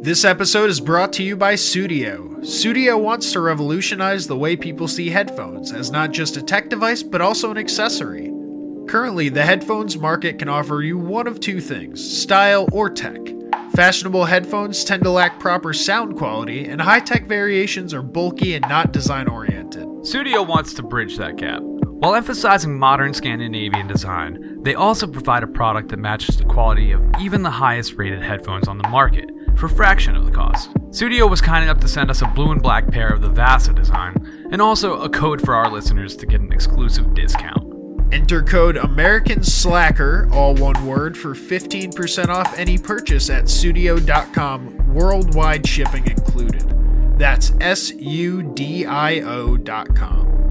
This 0.00 0.24
episode 0.24 0.70
is 0.70 0.78
brought 0.78 1.12
to 1.14 1.24
you 1.24 1.36
by 1.36 1.54
Sudio. 1.54 2.36
Sudio 2.38 3.00
wants 3.00 3.32
to 3.32 3.40
revolutionize 3.40 4.28
the 4.28 4.36
way 4.36 4.54
people 4.54 4.86
see 4.86 5.10
headphones 5.10 5.72
as 5.72 5.90
not 5.90 6.12
just 6.12 6.36
a 6.36 6.42
tech 6.42 6.68
device, 6.68 7.02
but 7.02 7.20
also 7.20 7.50
an 7.50 7.58
accessory. 7.58 8.32
Currently, 8.86 9.28
the 9.28 9.42
headphones 9.42 9.98
market 9.98 10.38
can 10.38 10.48
offer 10.48 10.82
you 10.82 10.98
one 10.98 11.26
of 11.26 11.40
two 11.40 11.60
things 11.60 12.00
style 12.22 12.68
or 12.70 12.88
tech. 12.88 13.18
Fashionable 13.74 14.24
headphones 14.24 14.84
tend 14.84 15.02
to 15.02 15.10
lack 15.10 15.40
proper 15.40 15.72
sound 15.72 16.16
quality, 16.16 16.64
and 16.64 16.80
high 16.80 17.00
tech 17.00 17.26
variations 17.26 17.92
are 17.92 18.02
bulky 18.02 18.54
and 18.54 18.68
not 18.68 18.92
design 18.92 19.26
oriented. 19.26 19.88
Sudio 20.02 20.46
wants 20.46 20.74
to 20.74 20.84
bridge 20.84 21.16
that 21.16 21.34
gap. 21.34 21.60
While 21.62 22.14
emphasizing 22.14 22.78
modern 22.78 23.14
Scandinavian 23.14 23.88
design, 23.88 24.62
they 24.62 24.76
also 24.76 25.08
provide 25.08 25.42
a 25.42 25.48
product 25.48 25.88
that 25.88 25.98
matches 25.98 26.36
the 26.36 26.44
quality 26.44 26.92
of 26.92 27.04
even 27.20 27.42
the 27.42 27.50
highest 27.50 27.94
rated 27.94 28.22
headphones 28.22 28.68
on 28.68 28.78
the 28.78 28.88
market 28.88 29.28
for 29.58 29.66
a 29.66 29.70
fraction 29.70 30.14
of 30.14 30.24
the 30.24 30.30
cost. 30.30 30.72
Sudio 30.90 31.28
was 31.28 31.40
kind 31.40 31.64
enough 31.64 31.80
to 31.80 31.88
send 31.88 32.10
us 32.10 32.22
a 32.22 32.26
blue 32.26 32.52
and 32.52 32.62
black 32.62 32.88
pair 32.90 33.08
of 33.08 33.20
the 33.20 33.28
Vasa 33.28 33.72
design, 33.72 34.14
and 34.52 34.62
also 34.62 35.00
a 35.02 35.08
code 35.08 35.42
for 35.42 35.54
our 35.54 35.70
listeners 35.70 36.16
to 36.16 36.26
get 36.26 36.40
an 36.40 36.52
exclusive 36.52 37.12
discount. 37.14 37.64
Enter 38.12 38.42
code 38.42 38.78
American 38.78 39.42
Slacker, 39.42 40.28
all 40.32 40.54
one 40.54 40.86
word, 40.86 41.16
for 41.16 41.34
15% 41.34 42.28
off 42.28 42.58
any 42.58 42.78
purchase 42.78 43.28
at 43.28 43.44
sudio.com, 43.44 44.94
worldwide 44.94 45.66
shipping 45.66 46.06
included. 46.06 46.64
That's 47.18 47.52
S 47.60 47.90
U 47.90 48.42
D 48.54 48.86
I 48.86 49.20
O.com. 49.20 50.47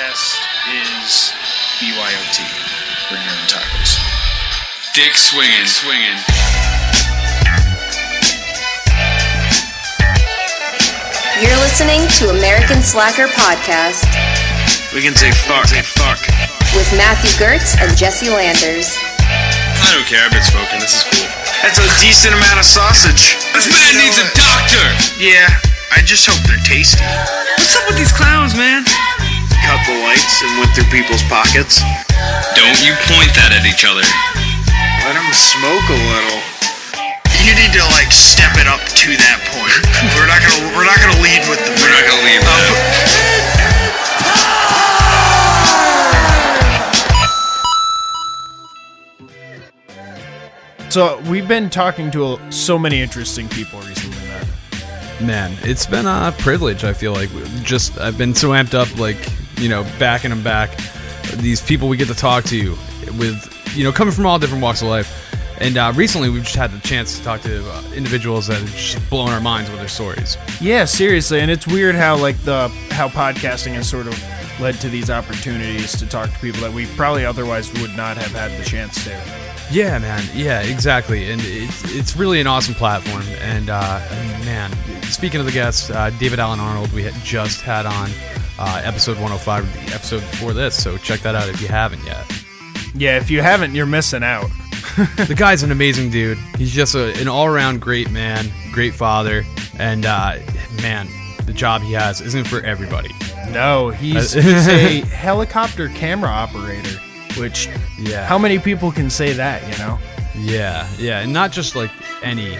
Podcast 0.00 0.40
is 1.04 1.32
BYOT. 1.76 2.40
Bring 3.12 3.20
your 3.20 3.36
own 3.36 3.44
tacos. 3.52 4.00
Dick 4.96 5.12
swinging, 5.12 5.66
swinging. 5.68 6.16
You're 11.36 11.60
listening 11.60 12.00
to 12.16 12.32
American 12.32 12.80
Slacker 12.80 13.28
Podcast 13.36 14.08
We 14.96 15.04
can 15.04 15.12
say 15.12 15.32
fuck, 15.44 15.68
say 15.68 15.82
fuck. 15.84 16.16
with 16.72 16.88
Matthew 16.96 17.36
Gertz 17.36 17.76
and 17.76 17.92
Jesse 17.92 18.30
Landers. 18.30 18.96
I 19.20 19.92
don't 19.92 20.08
care. 20.08 20.24
I've 20.24 20.32
been 20.32 20.40
smoking. 20.40 20.80
This 20.80 20.96
is 20.96 21.04
cool. 21.12 21.28
That's 21.60 21.76
a 21.76 21.88
decent 22.00 22.32
amount 22.32 22.56
of 22.56 22.64
sausage. 22.64 23.36
This 23.52 23.68
man 23.68 24.00
needs 24.00 24.16
a 24.16 24.28
doctor. 24.32 24.86
Yeah, 25.20 25.60
I 25.92 26.00
just 26.00 26.24
hope 26.24 26.40
they're 26.48 26.62
tasty. 26.64 27.04
What's 27.60 27.76
up 27.76 27.84
with 27.86 27.98
these 27.98 28.12
clowns, 28.12 28.56
man? 28.56 28.84
Cut 29.66 29.80
the 29.86 29.96
lights 30.04 30.42
and 30.42 30.50
went 30.58 30.72
through 30.72 30.88
people's 30.92 31.22
pockets. 31.28 31.80
Don't 32.56 32.80
you 32.84 32.92
point 33.08 33.32
that 33.36 33.52
at 33.56 33.64
each 33.64 33.84
other. 33.88 34.04
Let 35.04 35.14
them 35.16 35.30
smoke 35.32 35.86
a 35.88 36.00
little. 36.12 36.40
You 37.44 37.56
need 37.56 37.72
to 37.72 37.84
like 37.96 38.12
step 38.12 38.56
it 38.60 38.68
up 38.68 38.80
to 38.84 39.08
that 39.16 39.40
point. 39.48 39.80
we're 40.16 40.28
not 40.28 40.44
gonna 40.44 40.76
we're 40.76 40.84
not 40.84 41.00
gonna 41.00 41.20
lead 41.24 41.42
with 41.48 41.60
the. 41.64 41.72
We're 41.80 41.92
not 41.92 42.04
gonna 42.04 42.24
lead. 42.24 42.40
With 42.40 42.48
oh. 42.48 43.20
So, 50.90 51.22
we've 51.30 51.46
been 51.46 51.70
talking 51.70 52.10
to 52.10 52.34
a, 52.34 52.52
so 52.52 52.76
many 52.76 53.00
interesting 53.00 53.48
people 53.48 53.78
recently, 53.82 54.18
man. 54.26 54.46
Man, 55.24 55.56
it's 55.62 55.86
been 55.86 56.06
a 56.06 56.34
privilege. 56.36 56.82
I 56.82 56.92
feel 56.92 57.12
like 57.12 57.30
just 57.62 57.96
I've 57.98 58.18
been 58.18 58.34
so 58.34 58.48
amped 58.48 58.74
up, 58.74 58.98
like 58.98 59.16
you 59.60 59.68
know, 59.68 59.84
backing 59.98 60.30
them 60.30 60.42
back. 60.42 60.76
These 61.36 61.60
people 61.60 61.88
we 61.88 61.96
get 61.96 62.08
to 62.08 62.14
talk 62.14 62.44
to 62.44 62.70
with, 63.18 63.72
you 63.76 63.84
know, 63.84 63.92
coming 63.92 64.12
from 64.12 64.26
all 64.26 64.38
different 64.38 64.62
walks 64.62 64.82
of 64.82 64.88
life. 64.88 65.16
And 65.60 65.76
uh, 65.76 65.92
recently, 65.94 66.30
we've 66.30 66.42
just 66.42 66.56
had 66.56 66.72
the 66.72 66.80
chance 66.80 67.18
to 67.18 67.22
talk 67.22 67.42
to 67.42 67.62
uh, 67.70 67.82
individuals 67.94 68.46
that 68.46 68.60
have 68.60 68.74
just 68.74 69.10
blown 69.10 69.28
our 69.28 69.42
minds 69.42 69.70
with 69.70 69.78
their 69.78 69.88
stories. 69.88 70.38
Yeah, 70.58 70.86
seriously, 70.86 71.40
and 71.40 71.50
it's 71.50 71.66
weird 71.66 71.94
how 71.94 72.16
like 72.16 72.38
the 72.44 72.68
how 72.90 73.08
podcasting 73.08 73.74
has 73.74 73.88
sort 73.88 74.06
of 74.06 74.18
led 74.58 74.80
to 74.80 74.88
these 74.88 75.10
opportunities 75.10 75.92
to 75.98 76.06
talk 76.06 76.30
to 76.32 76.38
people 76.38 76.62
that 76.62 76.72
we 76.72 76.86
probably 76.96 77.26
otherwise 77.26 77.70
would 77.80 77.94
not 77.94 78.16
have 78.16 78.32
had 78.32 78.58
the 78.58 78.64
chance 78.64 79.04
to. 79.04 79.10
Yeah, 79.70 79.98
man. 79.98 80.24
Yeah, 80.34 80.62
exactly. 80.62 81.30
And 81.30 81.42
it's 81.44 81.94
it's 81.94 82.16
really 82.16 82.40
an 82.40 82.46
awesome 82.46 82.74
platform. 82.74 83.22
And 83.40 83.68
uh, 83.68 84.00
I 84.10 84.14
mean, 84.22 84.46
man, 84.46 84.72
speaking 85.02 85.40
of 85.40 85.46
the 85.46 85.52
guests, 85.52 85.90
uh, 85.90 86.08
David 86.18 86.38
Allen 86.38 86.58
Arnold, 86.58 86.90
we 86.92 87.02
had 87.02 87.14
just 87.22 87.60
had 87.60 87.84
on 87.84 88.10
uh, 88.60 88.80
episode 88.84 89.14
105, 89.16 89.72
the 89.88 89.94
episode 89.94 90.20
before 90.20 90.52
this. 90.52 90.80
So 90.80 90.96
check 90.98 91.20
that 91.20 91.34
out 91.34 91.48
if 91.48 91.60
you 91.60 91.68
haven't 91.68 92.04
yet. 92.04 92.24
Yeah, 92.94 93.16
if 93.16 93.30
you 93.30 93.40
haven't, 93.40 93.74
you're 93.74 93.86
missing 93.86 94.22
out. 94.22 94.48
the 95.26 95.34
guy's 95.36 95.62
an 95.62 95.70
amazing 95.72 96.10
dude. 96.10 96.38
He's 96.58 96.72
just 96.72 96.94
a, 96.94 97.12
an 97.20 97.28
all 97.28 97.46
around 97.46 97.80
great 97.80 98.10
man, 98.10 98.50
great 98.72 98.94
father, 98.94 99.44
and 99.78 100.04
uh, 100.04 100.38
man, 100.82 101.08
the 101.46 101.52
job 101.52 101.82
he 101.82 101.92
has 101.92 102.20
isn't 102.20 102.46
for 102.46 102.60
everybody. 102.60 103.10
No, 103.50 103.90
he's, 103.90 104.32
he's 104.34 104.68
a 104.68 105.00
helicopter 105.00 105.88
camera 105.90 106.28
operator, 106.30 106.98
which 107.38 107.68
Yeah. 107.98 108.26
how 108.26 108.38
many 108.38 108.58
people 108.58 108.90
can 108.92 109.08
say 109.10 109.32
that, 109.32 109.62
you 109.70 109.78
know? 109.78 109.98
Yeah, 110.36 110.88
yeah, 110.98 111.20
and 111.20 111.32
not 111.32 111.52
just 111.52 111.74
like 111.76 111.90
any 112.22 112.56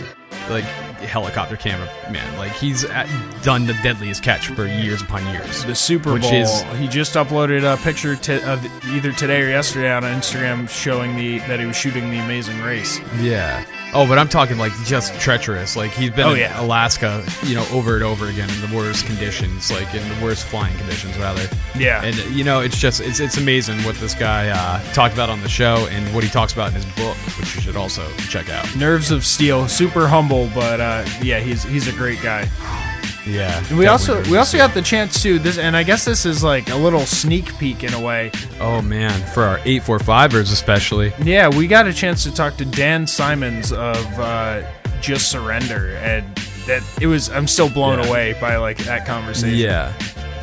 like 0.49 0.65
helicopter 1.10 1.56
camera 1.56 1.87
man. 2.10 2.38
Like 2.38 2.53
he's 2.53 2.84
at, 2.84 3.06
done 3.43 3.66
the 3.66 3.75
deadliest 3.82 4.22
catch 4.22 4.47
for 4.48 4.66
years 4.66 5.03
upon 5.03 5.26
years. 5.34 5.65
The 5.65 5.75
Super 5.75 6.12
Which 6.15 6.22
Bowl. 6.22 6.32
is- 6.34 6.62
he 6.78 6.87
just 6.88 7.15
uploaded 7.15 7.62
a 7.71 7.76
picture 7.82 8.16
to, 8.16 8.48
uh, 8.48 8.54
of 8.54 8.87
either 8.94 9.12
today 9.12 9.43
or 9.43 9.48
yesterday 9.48 9.93
on 9.93 10.03
Instagram 10.04 10.69
showing 10.69 11.16
the 11.16 11.38
that 11.41 11.60
he 11.60 11.66
was 11.66 11.76
shooting 11.76 12.10
the 12.10 12.19
Amazing 12.19 12.60
Race. 12.62 13.00
Yeah. 13.21 13.65
Oh, 13.93 14.06
but 14.06 14.19
I'm 14.19 14.28
talking 14.28 14.56
like 14.56 14.73
just 14.84 15.19
treacherous. 15.21 15.75
Like 15.77 15.91
he's 15.91 16.11
been 16.11 16.27
Oh, 16.27 16.33
in 16.33 16.39
yeah. 16.39 16.61
Alaska, 16.61 17.25
you 17.45 17.56
know, 17.56 17.67
over 17.73 17.97
and 17.97 18.05
over 18.05 18.28
again 18.28 18.49
in 18.51 18.71
the 18.71 18.77
worst 18.77 19.05
conditions, 19.05 19.71
like 19.73 19.93
in 19.95 20.09
the 20.09 20.25
worst 20.25 20.47
flying 20.47 20.77
conditions, 20.78 21.19
rather. 21.19 21.43
Yeah. 21.77 22.03
And 22.05 22.15
you 22.34 22.45
know, 22.45 22.61
it's 22.61 22.78
just 22.78 23.01
it's 23.01 23.19
it's 23.19 23.37
amazing 23.37 23.78
what 23.84 23.97
this 23.97 24.15
guy 24.15 24.49
uh, 24.49 24.81
talked 24.93 25.15
about 25.15 25.28
on 25.28 25.41
the 25.41 25.49
show 25.49 25.89
and 25.91 26.15
what 26.15 26.23
he 26.23 26.31
talks 26.31 26.53
about 26.53 26.69
in 26.69 26.75
his 26.75 26.84
book, 26.95 27.17
which 27.39 27.55
you 27.56 27.61
should 27.62 27.77
also 27.77 28.09
check 28.28 28.49
out. 28.49 28.65
Nerves 28.77 29.11
of 29.11 29.25
Steel, 29.27 29.67
super 29.69 30.07
humble, 30.07 30.49
but 30.55 30.81
uh, 30.81 31.05
yeah, 31.21 31.41
he's 31.41 31.65
he's 31.65 31.89
a 31.89 31.93
great 31.93 32.22
guy. 32.22 32.49
Yeah. 33.26 33.62
And 33.69 33.78
we 33.78 33.86
also 33.86 34.22
we 34.31 34.36
also 34.38 34.56
got 34.56 34.72
the 34.75 34.82
chance 34.82 35.22
to 35.22 35.38
this, 35.38 35.58
and 35.58 35.76
I 35.76 35.82
guess 35.82 36.04
this 36.04 36.25
is 36.25 36.42
like 36.42 36.70
a 36.70 36.76
little 36.76 37.00
sneak 37.00 37.56
peek 37.58 37.84
in 37.84 37.92
a 37.94 38.00
way. 38.00 38.31
Oh 38.60 38.81
man, 38.82 39.12
for 39.32 39.42
our 39.42 39.60
eight 39.64 39.82
four 39.82 39.98
fivers 39.98 40.50
especially. 40.50 41.12
Yeah, 41.22 41.48
we 41.48 41.66
got 41.66 41.86
a 41.86 41.92
chance 41.92 42.25
to 42.25 42.32
talk 42.32 42.56
to 42.56 42.64
Dan 42.64 43.06
Simons 43.06 43.72
of 43.72 44.04
uh, 44.19 44.62
Just 45.00 45.30
Surrender, 45.30 45.97
and 46.03 46.25
that 46.66 46.82
it 47.00 47.06
was. 47.06 47.28
I'm 47.30 47.47
still 47.47 47.69
blown 47.69 47.98
Yeah. 47.98 48.09
away 48.09 48.36
by 48.41 48.56
like 48.56 48.78
that 48.84 49.06
conversation. 49.06 49.56
Yeah. 49.59 49.92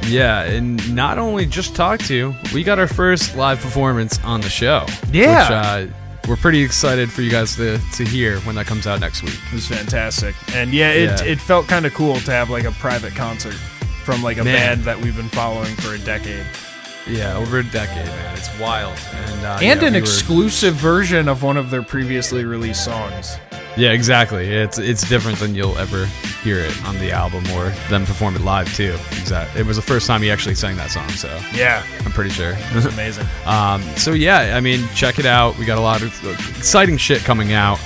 Yeah, 0.07 0.43
and 0.43 0.95
not 0.95 1.17
only 1.17 1.45
just 1.45 1.75
talk 1.75 1.99
to, 2.01 2.33
we 2.53 2.63
got 2.63 2.79
our 2.79 2.87
first 2.87 3.35
live 3.35 3.59
performance 3.59 4.23
on 4.23 4.39
the 4.39 4.49
show. 4.49 4.85
Yeah. 5.11 5.81
Which 5.81 5.91
uh, 5.91 5.93
we're 6.27 6.35
pretty 6.35 6.61
excited 6.61 7.11
for 7.11 7.21
you 7.21 7.31
guys 7.31 7.55
to, 7.55 7.79
to 7.93 8.03
hear 8.05 8.39
when 8.41 8.55
that 8.55 8.65
comes 8.67 8.85
out 8.87 8.99
next 8.99 9.23
week. 9.23 9.39
it 9.47 9.53
was 9.53 9.67
fantastic, 9.67 10.35
and 10.53 10.73
yeah, 10.73 10.91
it 10.91 11.21
Yeah. 11.21 11.31
it 11.33 11.39
felt 11.39 11.67
kind 11.67 11.85
of 11.85 11.93
cool 11.93 12.15
to 12.19 12.31
have 12.31 12.49
like 12.49 12.65
a 12.65 12.71
private 12.73 13.15
concert 13.15 13.55
from 14.03 14.21
like 14.23 14.37
a 14.37 14.43
Man. 14.43 14.55
band 14.55 14.83
that 14.83 14.99
we've 14.99 15.15
been 15.15 15.29
following 15.29 15.73
for 15.75 15.93
a 15.93 15.99
decade, 15.99 16.45
Yeah, 17.07 17.35
over 17.37 17.59
a 17.59 17.63
decade, 17.63 18.05
man. 18.05 18.37
It's 18.37 18.57
wild. 18.59 18.97
And 19.13 19.45
uh, 19.45 19.53
and 19.53 19.61
yeah, 19.63 19.73
an 19.73 19.79
we 19.79 19.91
were- 19.91 19.97
exclusive 19.97 20.75
version 20.75 21.27
of 21.27 21.43
one 21.43 21.57
of 21.57 21.69
their 21.71 21.83
previously 21.83 22.43
released 22.45 22.83
songs. 22.85 23.37
Yeah, 23.77 23.91
exactly. 23.91 24.47
It's 24.49 24.79
it's 24.79 25.07
different 25.07 25.37
than 25.37 25.53
you'll 25.53 25.77
ever 25.77 26.05
hear 26.43 26.57
it 26.59 26.83
on 26.85 26.97
the 26.97 27.11
album 27.11 27.43
or 27.51 27.69
them 27.89 28.05
perform 28.05 28.35
it 28.35 28.41
live 28.41 28.73
too. 28.75 28.95
Exactly. 29.11 29.61
It 29.61 29.67
was 29.67 29.75
the 29.77 29.83
first 29.83 30.07
time 30.07 30.21
he 30.23 30.31
actually 30.31 30.55
sang 30.55 30.75
that 30.77 30.89
song, 30.89 31.07
so 31.09 31.27
Yeah, 31.53 31.83
I'm 32.03 32.11
pretty 32.11 32.31
sure. 32.31 32.53
it 32.57 32.73
was 32.75 32.85
amazing. 32.87 33.25
Um, 33.45 33.81
so 33.95 34.11
yeah, 34.13 34.57
I 34.57 34.61
mean, 34.61 34.87
check 34.95 35.19
it 35.19 35.25
out. 35.27 35.57
We 35.57 35.65
got 35.65 35.77
a 35.77 35.81
lot 35.81 36.01
of 36.01 36.11
exciting 36.57 36.97
shit 36.97 37.19
coming 37.19 37.53
out, 37.53 37.79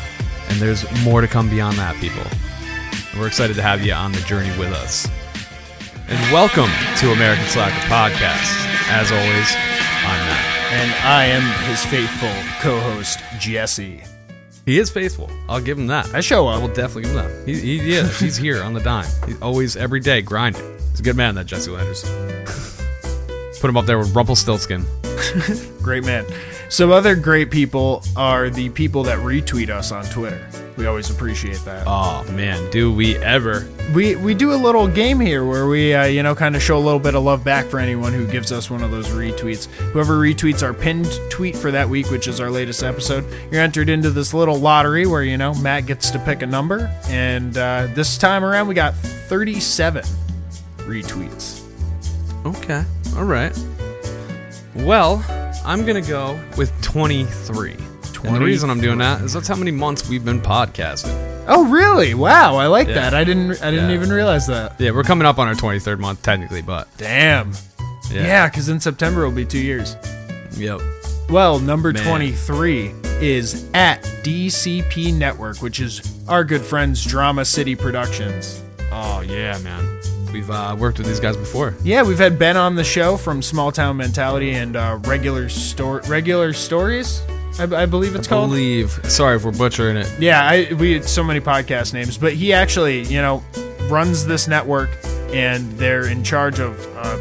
and 0.49 0.57
there's 0.59 0.85
more 1.03 1.21
to 1.21 1.27
come 1.27 1.49
beyond 1.49 1.77
that, 1.77 1.95
people. 1.97 2.23
We're 3.19 3.27
excited 3.27 3.55
to 3.57 3.61
have 3.61 3.85
you 3.85 3.93
on 3.93 4.11
the 4.13 4.21
journey 4.21 4.49
with 4.57 4.71
us. 4.71 5.07
And 6.07 6.19
welcome 6.33 6.69
to 6.97 7.11
American 7.11 7.45
Slacker 7.47 7.75
Podcast. 7.87 8.49
As 8.89 9.11
always, 9.11 9.53
I'm 10.07 10.19
Matt. 10.25 10.45
And 10.71 10.91
I 11.05 11.25
am 11.25 11.43
his 11.69 11.83
faithful 11.85 12.31
co-host 12.61 13.19
Jesse. 13.39 14.01
He 14.65 14.77
is 14.77 14.89
faithful. 14.89 15.29
I'll 15.49 15.61
give 15.61 15.77
him 15.77 15.87
that. 15.87 16.13
I 16.13 16.21
show 16.21 16.47
I 16.47 16.55
up. 16.55 16.61
will 16.61 16.67
definitely 16.67 17.03
give 17.03 17.11
him 17.11 17.17
that. 17.17 17.47
He, 17.47 17.79
he 17.79 17.93
is. 17.93 18.19
He's 18.19 18.37
here 18.37 18.61
on 18.63 18.73
the 18.73 18.79
dime. 18.79 19.09
He's 19.25 19.41
always, 19.41 19.75
every 19.75 19.99
day, 19.99 20.21
grinding. 20.21 20.63
He's 20.91 20.99
a 20.99 21.03
good 21.03 21.15
man, 21.15 21.35
that 21.35 21.45
Jesse 21.45 21.71
Landers. 21.71 22.03
Put 23.59 23.69
him 23.69 23.77
up 23.77 23.85
there 23.85 23.97
with 23.99 24.15
Rumpelstiltskin. 24.15 24.85
Great 25.81 26.03
man. 26.03 26.25
Some 26.69 26.91
other 26.91 27.15
great 27.15 27.51
people 27.51 28.03
are 28.15 28.49
the 28.49 28.69
people 28.69 29.03
that 29.03 29.19
retweet 29.19 29.69
us 29.69 29.91
on 29.91 30.05
Twitter. 30.05 30.47
We 30.77 30.85
always 30.85 31.09
appreciate 31.09 31.59
that. 31.65 31.83
Oh 31.85 32.23
man, 32.31 32.69
do 32.71 32.93
we 32.93 33.17
ever? 33.17 33.67
We 33.93 34.15
we 34.15 34.33
do 34.33 34.53
a 34.53 34.55
little 34.55 34.87
game 34.87 35.19
here 35.19 35.45
where 35.45 35.67
we 35.67 35.93
uh, 35.93 36.05
you 36.05 36.23
know 36.23 36.33
kind 36.33 36.55
of 36.55 36.61
show 36.63 36.77
a 36.77 36.79
little 36.79 36.99
bit 36.99 37.13
of 37.13 37.23
love 37.23 37.43
back 37.43 37.65
for 37.65 37.79
anyone 37.79 38.13
who 38.13 38.25
gives 38.27 38.51
us 38.51 38.69
one 38.69 38.81
of 38.81 38.91
those 38.91 39.09
retweets. 39.09 39.65
Whoever 39.91 40.17
retweets 40.17 40.63
our 40.63 40.73
pinned 40.73 41.07
tweet 41.29 41.55
for 41.55 41.71
that 41.71 41.89
week, 41.89 42.09
which 42.09 42.27
is 42.27 42.39
our 42.39 42.49
latest 42.49 42.83
episode, 42.83 43.25
you're 43.51 43.61
entered 43.61 43.89
into 43.89 44.09
this 44.09 44.33
little 44.33 44.57
lottery 44.57 45.05
where 45.05 45.23
you 45.23 45.37
know 45.37 45.53
Matt 45.55 45.85
gets 45.85 46.09
to 46.11 46.19
pick 46.19 46.41
a 46.41 46.47
number, 46.47 46.89
and 47.07 47.57
uh, 47.57 47.87
this 47.93 48.17
time 48.17 48.43
around 48.43 48.67
we 48.67 48.73
got 48.73 48.95
37 48.95 50.03
retweets. 50.77 51.61
Okay, 52.45 52.83
all 53.17 53.25
right. 53.25 53.57
Well, 54.75 55.23
I'm 55.65 55.85
gonna 55.85 56.01
go 56.01 56.39
with 56.57 56.71
23. 56.81 57.75
And 58.23 58.35
the 58.35 58.39
reason 58.39 58.69
I'm 58.69 58.79
doing 58.81 58.99
that 58.99 59.21
is 59.21 59.33
that's 59.33 59.47
how 59.47 59.55
many 59.55 59.71
months 59.71 60.07
we've 60.09 60.23
been 60.25 60.41
podcasting. 60.41 61.45
Oh 61.47 61.65
really? 61.65 62.13
Wow, 62.13 62.55
I 62.57 62.67
like 62.67 62.87
Yeah. 62.87 62.93
that. 62.95 63.13
I 63.13 63.23
didn't 63.23 63.61
I 63.63 63.71
didn't 63.71 63.89
Yeah. 63.89 63.95
even 63.95 64.11
realize 64.11 64.47
that. 64.47 64.75
Yeah, 64.79 64.91
we're 64.91 65.03
coming 65.03 65.25
up 65.25 65.39
on 65.39 65.47
our 65.47 65.55
23rd 65.55 65.99
month 65.99 66.21
technically, 66.21 66.61
but 66.61 66.87
Damn. 66.97 67.51
yeah. 68.11 68.47
Because 68.47 68.69
in 68.69 68.79
September 68.79 69.21
it'll 69.21 69.33
be 69.33 69.45
two 69.45 69.57
years. 69.59 69.95
Yep. 70.57 70.81
Well, 71.29 71.59
number 71.59 71.91
Man. 71.93 72.03
23 72.05 72.93
is 73.21 73.65
at 73.73 74.03
DCP 74.23 75.11
Network, 75.13 75.57
which 75.61 75.79
is 75.79 76.01
our 76.27 76.43
good 76.43 76.61
friends 76.61 77.03
Drama 77.05 77.45
City 77.45 77.75
Productions. 77.75 78.61
Oh 78.91 79.21
yeah, 79.21 79.57
man. 79.59 79.99
We've 80.33 80.49
uh, 80.49 80.75
worked 80.79 80.97
with 80.97 81.07
these 81.07 81.19
guys 81.19 81.35
before. 81.35 81.73
Yeah, 81.83 82.03
we've 82.03 82.17
had 82.19 82.39
Ben 82.39 82.55
on 82.55 82.75
the 82.75 82.83
show 82.85 83.17
from 83.17 83.41
Small 83.41 83.71
Town 83.71 83.97
Mentality 83.97 84.51
and 84.51 84.75
uh, 84.77 84.97
Regular 85.03 85.49
Store 85.49 86.01
Regular 86.07 86.53
Stories, 86.53 87.21
I, 87.59 87.63
I 87.83 87.85
believe 87.85 88.15
it's 88.15 88.27
I 88.27 88.29
called. 88.29 88.49
believe. 88.49 88.91
Sorry 89.05 89.35
if 89.35 89.43
we're 89.45 89.51
butchering 89.51 89.97
it. 89.97 90.11
Yeah, 90.19 90.43
I, 90.43 90.73
we 90.73 90.93
had 90.93 91.05
so 91.05 91.23
many 91.23 91.39
podcast 91.39 91.93
names, 91.93 92.17
but 92.17 92.33
he 92.33 92.53
actually, 92.53 93.03
you 93.03 93.21
know, 93.21 93.43
runs 93.89 94.25
this 94.25 94.47
network, 94.47 94.89
and 95.33 95.71
they're 95.73 96.07
in 96.07 96.23
charge 96.23 96.59
of, 96.59 96.79
uh, 96.97 97.17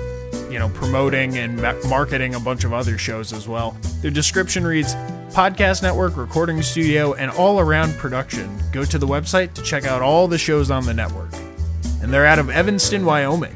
you 0.51 0.59
know, 0.59 0.69
promoting 0.71 1.37
and 1.39 1.57
ma- 1.61 1.75
marketing 1.89 2.35
a 2.35 2.41
bunch 2.41 2.65
of 2.65 2.73
other 2.73 2.97
shows 2.99 3.33
as 3.33 3.47
well. 3.49 3.77
Their 4.03 4.11
description 4.11 4.65
reads: 4.65 4.95
podcast 5.33 5.83
network, 5.83 6.17
recording 6.17 6.63
studio, 6.63 7.15
and 7.15 7.31
all-around 7.33 7.95
production. 7.95 8.57
Go 8.73 8.85
to 8.85 8.99
the 8.99 9.07
website 9.07 9.53
to 9.55 9.63
check 9.63 9.85
out 9.85 10.01
all 10.03 10.27
the 10.29 10.39
shows 10.39 10.71
on 10.71 10.85
the 10.87 10.95
network, 10.95 11.33
and 12.03 12.13
they're 12.13 12.27
out 12.27 12.39
of 12.39 12.51
Evanston, 12.51 13.05
Wyoming. 13.05 13.55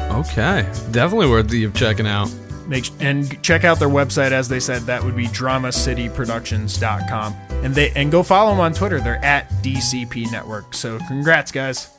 Okay, 0.00 0.62
definitely 0.90 1.28
worthy 1.30 1.64
of 1.64 1.74
checking 1.74 2.06
out. 2.06 2.28
Make 2.66 2.90
and 3.00 3.42
check 3.42 3.64
out 3.64 3.78
their 3.78 3.88
website 3.88 4.32
as 4.32 4.48
they 4.48 4.60
said 4.60 4.82
that 4.82 5.02
would 5.02 5.16
be 5.16 5.26
dramacityproductions.com 5.26 7.34
and 7.64 7.74
they 7.74 7.90
and 7.90 8.12
go 8.12 8.22
follow 8.22 8.50
them 8.50 8.60
on 8.60 8.72
Twitter. 8.72 9.00
They're 9.00 9.24
at 9.24 9.50
DCP 9.62 10.30
Network. 10.30 10.74
So 10.74 10.98
congrats 11.08 11.52
guys. 11.52 11.90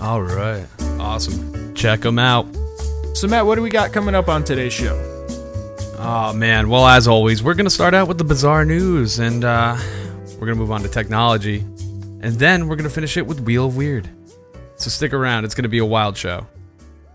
All 0.00 0.22
right, 0.22 0.66
awesome. 0.98 1.74
Check 1.74 2.00
them 2.00 2.18
out. 2.18 2.46
So 3.14 3.26
Matt, 3.26 3.46
what 3.46 3.56
do 3.56 3.62
we 3.62 3.70
got 3.70 3.92
coming 3.92 4.14
up 4.14 4.28
on 4.28 4.44
today's 4.44 4.72
show? 4.72 4.94
Oh 5.98 6.32
man, 6.34 6.68
well 6.68 6.86
as 6.86 7.08
always, 7.08 7.42
we're 7.42 7.54
gonna 7.54 7.70
start 7.70 7.94
out 7.94 8.08
with 8.08 8.18
the 8.18 8.24
bizarre 8.24 8.64
news, 8.64 9.18
and 9.18 9.44
uh, 9.44 9.76
we're 10.38 10.46
gonna 10.46 10.54
move 10.54 10.70
on 10.70 10.82
to 10.82 10.88
technology, 10.88 11.60
and 12.20 12.34
then 12.34 12.68
we're 12.68 12.76
gonna 12.76 12.90
finish 12.90 13.16
it 13.16 13.26
with 13.26 13.40
Wheel 13.40 13.66
of 13.66 13.76
Weird. 13.76 14.08
So 14.76 14.90
stick 14.90 15.14
around; 15.14 15.44
it's 15.44 15.54
gonna 15.54 15.70
be 15.70 15.78
a 15.78 15.86
wild 15.86 16.16
show. 16.16 16.46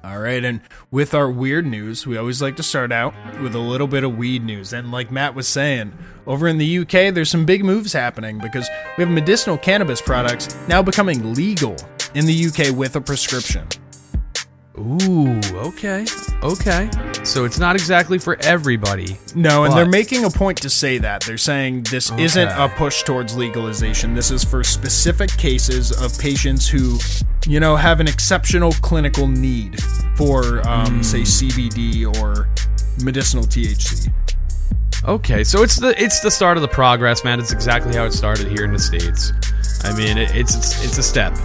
All 0.04 0.18
right, 0.18 0.44
and 0.44 0.62
with 0.90 1.14
our 1.14 1.30
weird 1.30 1.68
news, 1.68 2.08
we 2.08 2.18
always 2.18 2.42
like 2.42 2.56
to 2.56 2.64
start 2.64 2.92
out 2.92 3.14
with 3.40 3.54
a 3.54 3.60
little 3.60 3.86
bit 3.86 4.04
of 4.04 4.18
weed 4.18 4.44
news. 4.44 4.74
And 4.74 4.92
like 4.92 5.12
Matt 5.12 5.36
was 5.36 5.48
saying, 5.48 5.94
over 6.26 6.48
in 6.48 6.58
the 6.58 6.80
UK, 6.80 7.14
there's 7.14 7.30
some 7.30 7.46
big 7.46 7.64
moves 7.64 7.94
happening 7.94 8.40
because 8.40 8.68
we 8.98 9.04
have 9.04 9.14
medicinal 9.14 9.60
cannabis 9.60 10.02
products 10.02 10.58
now 10.68 10.82
becoming 10.82 11.36
legal 11.36 11.76
in 12.16 12.26
the 12.26 12.48
UK 12.48 12.76
with 12.76 12.96
a 12.96 13.02
prescription. 13.02 13.68
Ooh, 14.78 15.40
okay, 15.54 16.06
okay. 16.44 16.90
So 17.24 17.44
it's 17.44 17.60
not 17.60 17.76
exactly 17.76 18.18
for 18.18 18.38
everybody. 18.42 19.18
No, 19.36 19.66
and 19.66 19.74
they're 19.74 19.86
making 19.86 20.24
a 20.24 20.30
point 20.30 20.62
to 20.62 20.70
say 20.70 20.98
that. 20.98 21.22
They're 21.22 21.38
saying 21.38 21.84
this 21.84 22.10
isn't 22.12 22.48
a 22.48 22.70
push 22.70 23.04
towards 23.04 23.36
legalization. 23.36 24.14
This 24.14 24.32
is 24.32 24.46
for 24.46 24.64
specific 24.64 25.30
cases 25.32 25.92
of 25.92 26.18
patients 26.18 26.70
who, 26.70 26.98
you 27.46 27.60
know, 27.60 27.76
have 27.76 28.00
an 28.00 28.08
exceptional 28.08 28.72
clinical 28.74 29.28
need 29.28 29.82
for, 30.16 30.66
um, 30.68 31.04
say, 31.04 31.22
CBD 31.22 32.06
or 32.22 32.48
medicinal 33.04 33.44
THC. 33.44 34.12
Okay, 35.04 35.44
so 35.44 35.64
it's 35.64 35.78
the 35.78 36.00
it's 36.02 36.20
the 36.20 36.30
start 36.30 36.58
of 36.58 36.62
the 36.62 36.68
progress, 36.68 37.24
man. 37.24 37.40
It's 37.40 37.52
exactly 37.52 37.96
how 37.96 38.06
it 38.06 38.14
started 38.14 38.48
here 38.48 38.64
in 38.64 38.72
the 38.72 38.80
states. 38.80 39.34
I 39.84 39.94
mean, 39.98 40.18
it, 40.18 40.34
it's 40.36 40.56
it's 40.56 40.86
it's 40.86 40.98
a 41.00 41.04
step. 41.04 41.36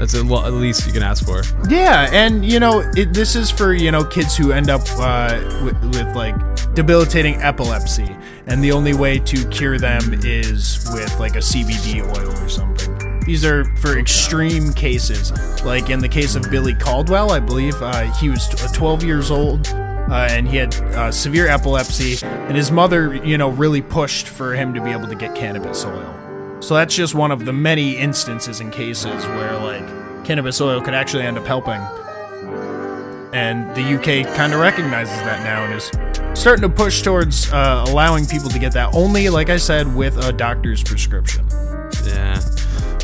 That's 0.00 0.14
the 0.14 0.24
lo- 0.24 0.46
at 0.46 0.54
least 0.54 0.86
you 0.86 0.94
can 0.94 1.02
ask 1.02 1.26
for. 1.26 1.42
Yeah, 1.68 2.08
and 2.10 2.42
you 2.42 2.58
know, 2.58 2.80
it, 2.96 3.12
this 3.12 3.36
is 3.36 3.50
for 3.50 3.74
you 3.74 3.90
know 3.90 4.02
kids 4.02 4.34
who 4.34 4.50
end 4.50 4.70
up 4.70 4.80
uh, 4.96 5.38
with, 5.62 5.78
with 5.94 6.16
like 6.16 6.34
debilitating 6.74 7.34
epilepsy, 7.42 8.16
and 8.46 8.64
the 8.64 8.72
only 8.72 8.94
way 8.94 9.18
to 9.18 9.46
cure 9.50 9.78
them 9.78 10.14
is 10.24 10.88
with 10.94 11.20
like 11.20 11.36
a 11.36 11.40
CBD 11.40 12.02
oil 12.02 12.32
or 12.42 12.48
something. 12.48 13.20
These 13.26 13.44
are 13.44 13.66
for 13.76 13.98
extreme 13.98 14.72
cases, 14.72 15.32
like 15.64 15.90
in 15.90 15.98
the 15.98 16.08
case 16.08 16.34
of 16.34 16.50
Billy 16.50 16.74
Caldwell, 16.74 17.30
I 17.30 17.38
believe 17.38 17.74
uh, 17.82 18.10
he 18.14 18.30
was 18.30 18.48
12 18.72 19.04
years 19.04 19.30
old. 19.30 19.68
Uh, 19.68 20.26
and 20.28 20.48
he 20.48 20.56
had 20.56 20.74
uh, 20.74 21.12
severe 21.12 21.46
epilepsy, 21.46 22.26
and 22.26 22.56
his 22.56 22.72
mother, 22.72 23.14
you 23.14 23.38
know, 23.38 23.50
really 23.50 23.80
pushed 23.80 24.26
for 24.26 24.54
him 24.54 24.74
to 24.74 24.82
be 24.82 24.90
able 24.90 25.06
to 25.06 25.14
get 25.14 25.36
cannabis 25.36 25.84
oil. 25.84 26.19
So 26.60 26.74
that's 26.74 26.94
just 26.94 27.14
one 27.14 27.30
of 27.30 27.44
the 27.44 27.52
many 27.52 27.96
instances 27.96 28.60
and 28.60 28.72
cases 28.72 29.24
where 29.26 29.56
like 29.58 30.24
cannabis 30.24 30.60
oil 30.60 30.80
could 30.80 30.94
actually 30.94 31.24
end 31.24 31.38
up 31.38 31.46
helping. 31.46 31.80
And 33.32 33.74
the 33.76 33.82
UK 33.94 34.26
kind 34.36 34.52
of 34.52 34.60
recognizes 34.60 35.16
that 35.18 35.42
now 35.42 35.64
and 35.64 35.74
is 35.74 35.90
starting 36.40 36.62
to 36.62 36.68
push 36.68 37.02
towards 37.02 37.50
uh, 37.52 37.84
allowing 37.88 38.26
people 38.26 38.50
to 38.50 38.58
get 38.58 38.72
that 38.72 38.94
only, 38.94 39.28
like 39.28 39.50
I 39.50 39.56
said, 39.56 39.94
with 39.94 40.16
a 40.18 40.32
doctor's 40.32 40.82
prescription. 40.82 41.46
Yeah. 42.04 42.40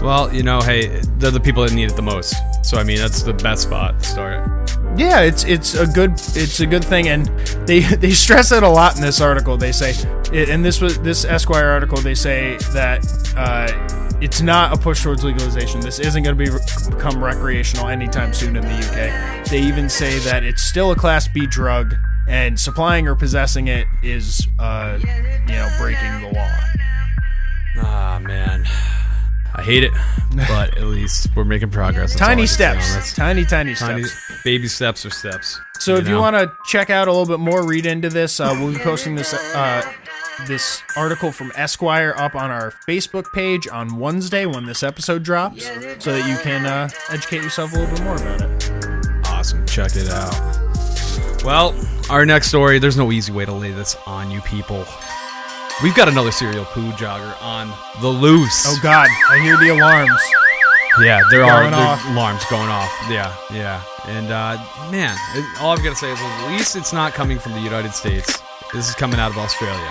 Well, 0.06 0.32
you 0.32 0.44
know, 0.44 0.60
hey, 0.60 0.86
they're 1.18 1.32
the 1.32 1.40
people 1.40 1.64
that 1.64 1.74
need 1.74 1.90
it 1.90 1.96
the 1.96 2.02
most. 2.02 2.36
So 2.62 2.78
I 2.78 2.84
mean, 2.84 2.98
that's 2.98 3.24
the 3.24 3.32
best 3.32 3.62
spot 3.64 3.98
to 3.98 4.06
start. 4.08 4.70
Yeah, 4.96 5.22
it's 5.22 5.42
it's 5.42 5.74
a 5.74 5.84
good 5.84 6.12
it's 6.12 6.60
a 6.60 6.66
good 6.66 6.84
thing, 6.84 7.08
and 7.08 7.26
they 7.66 7.80
they 7.96 8.12
stress 8.12 8.52
it 8.52 8.62
a 8.62 8.68
lot 8.68 8.94
in 8.94 9.02
this 9.02 9.20
article. 9.20 9.56
They 9.56 9.72
say, 9.72 9.94
and 10.32 10.64
this 10.64 10.80
was 10.80 11.00
this 11.00 11.24
Esquire 11.24 11.66
article. 11.66 11.98
They 11.98 12.14
say 12.14 12.56
that 12.72 13.04
uh, 13.36 14.16
it's 14.20 14.40
not 14.40 14.72
a 14.72 14.76
push 14.80 15.02
towards 15.02 15.24
legalization. 15.24 15.80
This 15.80 15.98
isn't 15.98 16.22
going 16.22 16.38
to 16.38 16.44
be 16.52 16.56
become 16.94 17.20
recreational 17.20 17.88
anytime 17.88 18.32
soon 18.32 18.54
in 18.54 18.62
the 18.62 18.74
UK. 18.74 19.48
They 19.48 19.60
even 19.60 19.88
say 19.88 20.20
that 20.20 20.44
it's 20.44 20.62
still 20.62 20.92
a 20.92 20.96
Class 20.96 21.26
B 21.26 21.48
drug, 21.48 21.96
and 22.28 22.60
supplying 22.60 23.08
or 23.08 23.16
possessing 23.16 23.66
it 23.66 23.88
is, 24.04 24.46
uh, 24.60 25.00
you 25.00 25.54
know, 25.54 25.68
breaking 25.80 26.20
the 26.22 26.30
law. 26.32 26.58
Ah, 27.78 28.20
man. 28.22 28.64
I 29.58 29.62
hate 29.62 29.84
it, 29.84 29.92
but 30.34 30.76
at 30.76 30.84
least 30.84 31.28
we're 31.34 31.44
making 31.44 31.70
progress. 31.70 32.10
That's 32.12 32.20
all 32.22 32.28
I 32.28 32.30
Tiny 32.34 32.42
can 32.42 32.48
say 32.48 32.66
on 32.66 32.82
steps, 32.82 32.94
this. 32.94 33.14
tiny 33.14 33.44
tiny 33.46 33.74
Tiny 33.74 34.04
steps. 34.04 34.42
baby 34.44 34.68
steps 34.68 35.06
are 35.06 35.10
steps. 35.10 35.58
So 35.78 35.94
if 35.96 36.06
you 36.06 36.14
know? 36.14 36.20
want 36.20 36.36
to 36.36 36.52
check 36.66 36.90
out 36.90 37.08
a 37.08 37.10
little 37.10 37.26
bit 37.26 37.40
more, 37.40 37.66
read 37.66 37.86
into 37.86 38.10
this. 38.10 38.38
Uh, 38.38 38.54
we'll 38.58 38.72
be 38.72 38.78
posting 38.78 39.14
this 39.14 39.32
uh, 39.32 39.90
this 40.46 40.82
article 40.94 41.32
from 41.32 41.52
Esquire 41.56 42.14
up 42.18 42.34
on 42.34 42.50
our 42.50 42.70
Facebook 42.86 43.32
page 43.32 43.66
on 43.66 43.98
Wednesday 43.98 44.44
when 44.44 44.66
this 44.66 44.82
episode 44.82 45.22
drops, 45.22 45.64
so 46.04 46.12
that 46.12 46.28
you 46.28 46.36
can 46.42 46.66
uh, 46.66 46.88
educate 47.08 47.42
yourself 47.42 47.72
a 47.72 47.76
little 47.78 47.94
bit 47.94 48.04
more 48.04 48.16
about 48.16 48.42
it. 48.42 48.70
Awesome. 49.26 49.64
Check 49.66 49.96
it 49.96 50.10
out. 50.10 50.34
Well, 51.44 51.74
our 52.10 52.26
next 52.26 52.48
story, 52.48 52.78
there's 52.78 52.96
no 52.98 53.10
easy 53.10 53.32
way 53.32 53.46
to 53.46 53.52
lay 53.52 53.70
this 53.70 53.96
on 54.06 54.30
you 54.30 54.42
people. 54.42 54.84
We've 55.82 55.94
got 55.94 56.08
another 56.08 56.30
serial 56.32 56.64
poo 56.64 56.90
jogger 56.92 57.40
on 57.42 57.70
the 58.00 58.08
loose. 58.08 58.64
Oh 58.66 58.78
God, 58.82 59.08
I 59.30 59.38
hear 59.40 59.56
the 59.58 59.68
alarms. 59.68 60.10
yeah, 61.02 61.20
there 61.30 61.44
are 61.44 61.60
Going 61.60 61.72
there- 61.72 61.80
off. 61.80 62.06
alarms 62.08 62.44
going 62.46 62.70
off. 62.70 62.90
Yeah, 63.10 63.34
yeah. 63.52 63.82
And 64.06 64.30
uh, 64.30 64.56
man, 64.90 65.16
it, 65.34 65.44
all 65.60 65.72
I've 65.72 65.82
got 65.84 65.90
to 65.90 65.96
say 65.96 66.10
is 66.10 66.18
at 66.20 66.48
least 66.50 66.76
it's 66.76 66.92
not 66.94 67.12
coming 67.12 67.38
from 67.38 67.52
the 67.52 67.60
United 67.60 67.92
States. 67.92 68.38
This 68.72 68.88
is 68.88 68.94
coming 68.94 69.20
out 69.20 69.30
of 69.32 69.38
Australia. 69.38 69.90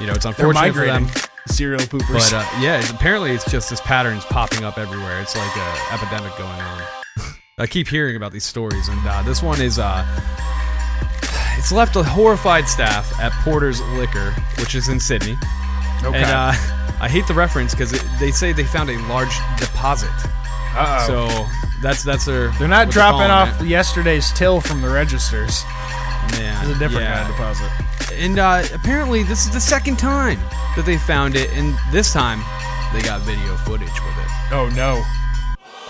You 0.00 0.06
know, 0.06 0.12
it's 0.14 0.24
They're 0.24 0.30
unfortunate 0.32 0.72
for 0.72 0.78
migrating. 0.86 1.06
them. 1.08 1.22
Serial 1.48 1.80
poopers. 1.80 2.30
But 2.30 2.32
uh, 2.32 2.46
yeah, 2.60 2.78
it's, 2.78 2.90
apparently 2.90 3.32
it's 3.32 3.50
just 3.50 3.68
this 3.70 3.80
pattern's 3.82 4.24
popping 4.24 4.64
up 4.64 4.78
everywhere. 4.78 5.20
It's 5.20 5.36
like 5.36 5.56
a 5.56 5.92
epidemic 5.94 6.36
going 6.38 6.50
on. 6.60 6.82
I 7.58 7.66
keep 7.66 7.88
hearing 7.88 8.16
about 8.16 8.32
these 8.32 8.44
stories, 8.44 8.88
and 8.88 9.00
uh, 9.06 9.22
this 9.22 9.42
one 9.42 9.60
is 9.60 9.78
uh, 9.78 10.04
it's 11.58 11.72
left 11.72 11.96
a 11.96 12.02
horrified 12.02 12.68
staff 12.68 13.18
at 13.20 13.32
Porter's 13.42 13.80
Liquor, 13.96 14.30
which 14.58 14.74
is 14.74 14.88
in 14.88 15.00
Sydney. 15.00 15.36
okay. 16.04 16.22
And 16.22 16.30
uh, 16.30 16.52
I 17.00 17.08
hate 17.08 17.26
the 17.26 17.34
reference 17.34 17.74
because 17.74 17.92
they 18.18 18.30
say 18.30 18.52
they 18.52 18.64
found 18.64 18.90
a 18.90 18.98
large 19.08 19.34
deposit. 19.58 20.10
Uh-oh. 20.74 21.06
So 21.06 21.80
that's 21.82 22.02
that's 22.02 22.24
their. 22.24 22.48
They're 22.52 22.68
not 22.68 22.90
dropping 22.90 23.30
off 23.30 23.60
it. 23.60 23.66
yesterday's 23.66 24.32
till 24.32 24.60
from 24.60 24.80
the 24.82 24.88
registers. 24.88 25.64
Man, 26.32 26.68
It's 26.68 26.76
a 26.76 26.78
different 26.78 27.04
yeah. 27.06 27.26
kind 27.26 27.30
of 27.30 27.36
deposit. 27.36 28.14
And 28.14 28.38
uh, 28.38 28.62
apparently, 28.74 29.22
this 29.22 29.46
is 29.46 29.52
the 29.52 29.60
second 29.60 29.98
time 29.98 30.38
that 30.76 30.84
they 30.84 30.98
found 30.98 31.36
it, 31.36 31.50
and 31.52 31.74
this 31.90 32.12
time 32.12 32.40
they 32.92 33.02
got 33.02 33.20
video 33.22 33.56
footage 33.56 33.88
with 33.88 34.18
it. 34.18 34.30
Oh 34.52 34.70
no. 34.74 35.02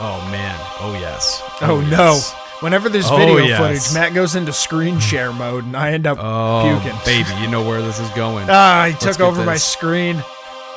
Oh 0.01 0.27
man. 0.31 0.57
Oh 0.81 0.97
yes. 1.01 1.43
Oh, 1.61 1.81
yes. 1.81 1.91
no. 1.91 2.48
Whenever 2.61 2.89
there's 2.89 3.09
Oh, 3.11 3.17
video 3.17 3.37
yes. 3.39 3.59
footage, 3.59 3.95
Matt 3.95 4.15
goes 4.15 4.35
into 4.35 4.53
screen 4.53 4.99
share 4.99 5.33
mode 5.33 5.65
and 5.65 5.77
I 5.77 5.93
end 5.93 6.07
up 6.07 6.19
Oh 6.21 6.81
puking. 6.83 6.99
baby, 7.05 7.31
you 7.41 7.49
know 7.49 7.63
where 7.67 7.81
this 7.83 8.01
is 8.01 8.09
going. 8.11 8.47
Ah, 8.51 8.81
I 8.83 8.89
Let's 8.91 9.05
took 9.05 9.21
over 9.21 9.45
my 9.45 9.57
screen. 9.57 10.23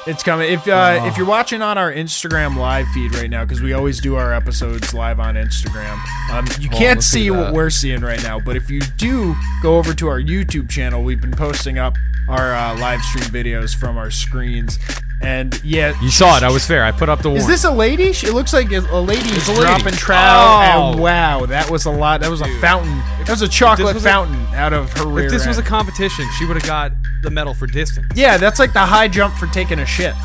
It's 0.08 0.24
coming. 0.24 0.52
If 0.52 0.68
uh, 0.68 1.00
Oh. 1.02 1.08
if 1.08 1.18
you're 1.18 1.28
watching 1.28 1.62
on 1.62 1.78
our 1.78 1.92
Instagram 1.92 2.56
live 2.58 2.88
feed 2.90 3.14
right 3.16 3.30
now, 3.30 3.46
because 3.46 3.62
we 3.62 3.74
always 3.74 4.00
do 4.00 4.16
our 4.16 4.34
episodes 4.34 4.94
live 4.96 5.20
on 5.20 5.36
Instagram, 5.36 6.00
um, 6.32 6.48
you 6.60 6.70
Hold 6.70 6.82
can't 6.82 7.04
see 7.04 7.24
see 7.24 7.32
what 7.32 7.54
we're 7.54 7.70
seeing 7.70 8.02
right 8.02 8.22
now. 8.24 8.40
But 8.40 8.56
if 8.56 8.70
you 8.72 8.82
do 8.98 9.36
go 9.62 9.78
over 9.78 9.94
to 9.94 10.08
our 10.08 10.20
YouTube 10.20 10.70
channel, 10.70 11.04
we've 11.04 11.22
been 11.22 11.32
posting 11.34 11.78
up 11.78 11.96
our 12.30 12.54
uh, 12.54 12.78
live 12.80 13.02
stream 13.02 13.26
videos 13.26 13.76
from 13.76 13.98
our 13.98 14.10
screens. 14.10 14.80
And 15.24 15.62
yeah, 15.64 15.94
You 16.02 16.10
saw 16.10 16.38
it. 16.38 16.44
I 16.44 16.50
was 16.52 16.66
fair. 16.66 16.84
I 16.84 16.92
put 16.92 17.08
up 17.08 17.22
the 17.22 17.30
warrant. 17.30 17.42
Is 17.44 17.48
this 17.48 17.64
a 17.64 17.72
lady? 17.72 18.12
She- 18.12 18.28
It 18.28 18.34
looks 18.34 18.54
like 18.54 18.72
a 18.72 18.80
lady 19.00 19.22
It's 19.30 19.48
a 19.48 19.52
lady. 19.52 19.62
dropping 19.62 19.94
trout. 19.94 20.76
Oh. 20.76 20.92
And 20.94 21.00
wow, 21.00 21.46
that 21.46 21.70
was 21.70 21.86
a 21.86 21.92
lot. 21.92 22.22
That 22.22 22.32
was 22.32 22.42
a 22.42 22.48
fountain. 22.60 22.98
That 23.20 23.30
was 23.30 23.42
a 23.44 23.48
chocolate 23.48 23.94
was 23.94 24.04
a- 24.04 24.08
fountain 24.10 24.44
out 24.56 24.74
of 24.74 24.92
her 24.94 25.06
rear. 25.06 25.26
if 25.28 25.32
this 25.32 25.46
was 25.46 25.58
a 25.60 25.64
competition, 25.64 26.28
she 26.40 26.46
would 26.46 26.56
have 26.58 26.66
got 26.66 26.92
the 27.22 27.30
medal 27.30 27.54
for 27.54 27.68
distance. 27.68 28.08
yeah, 28.16 28.38
that's 28.38 28.58
like 28.58 28.74
the 28.74 28.80
high 28.80 29.08
jump 29.08 29.36
for 29.36 29.46
taking 29.48 29.78
a 29.80 29.86
shit, 29.86 30.16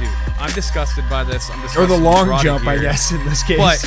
Dude, 0.00 0.08
I'm 0.40 0.50
disgusted 0.52 1.04
by 1.08 1.22
this. 1.22 1.48
I'm 1.48 1.60
disgusted. 1.62 1.82
or 1.84 1.86
the 1.86 1.96
long 2.02 2.26
brought 2.26 2.40
it 2.40 2.44
jump, 2.44 2.66
I 2.66 2.78
guess 2.78 3.12
in 3.12 3.24
this 3.24 3.44
case. 3.44 3.56
But 3.58 3.78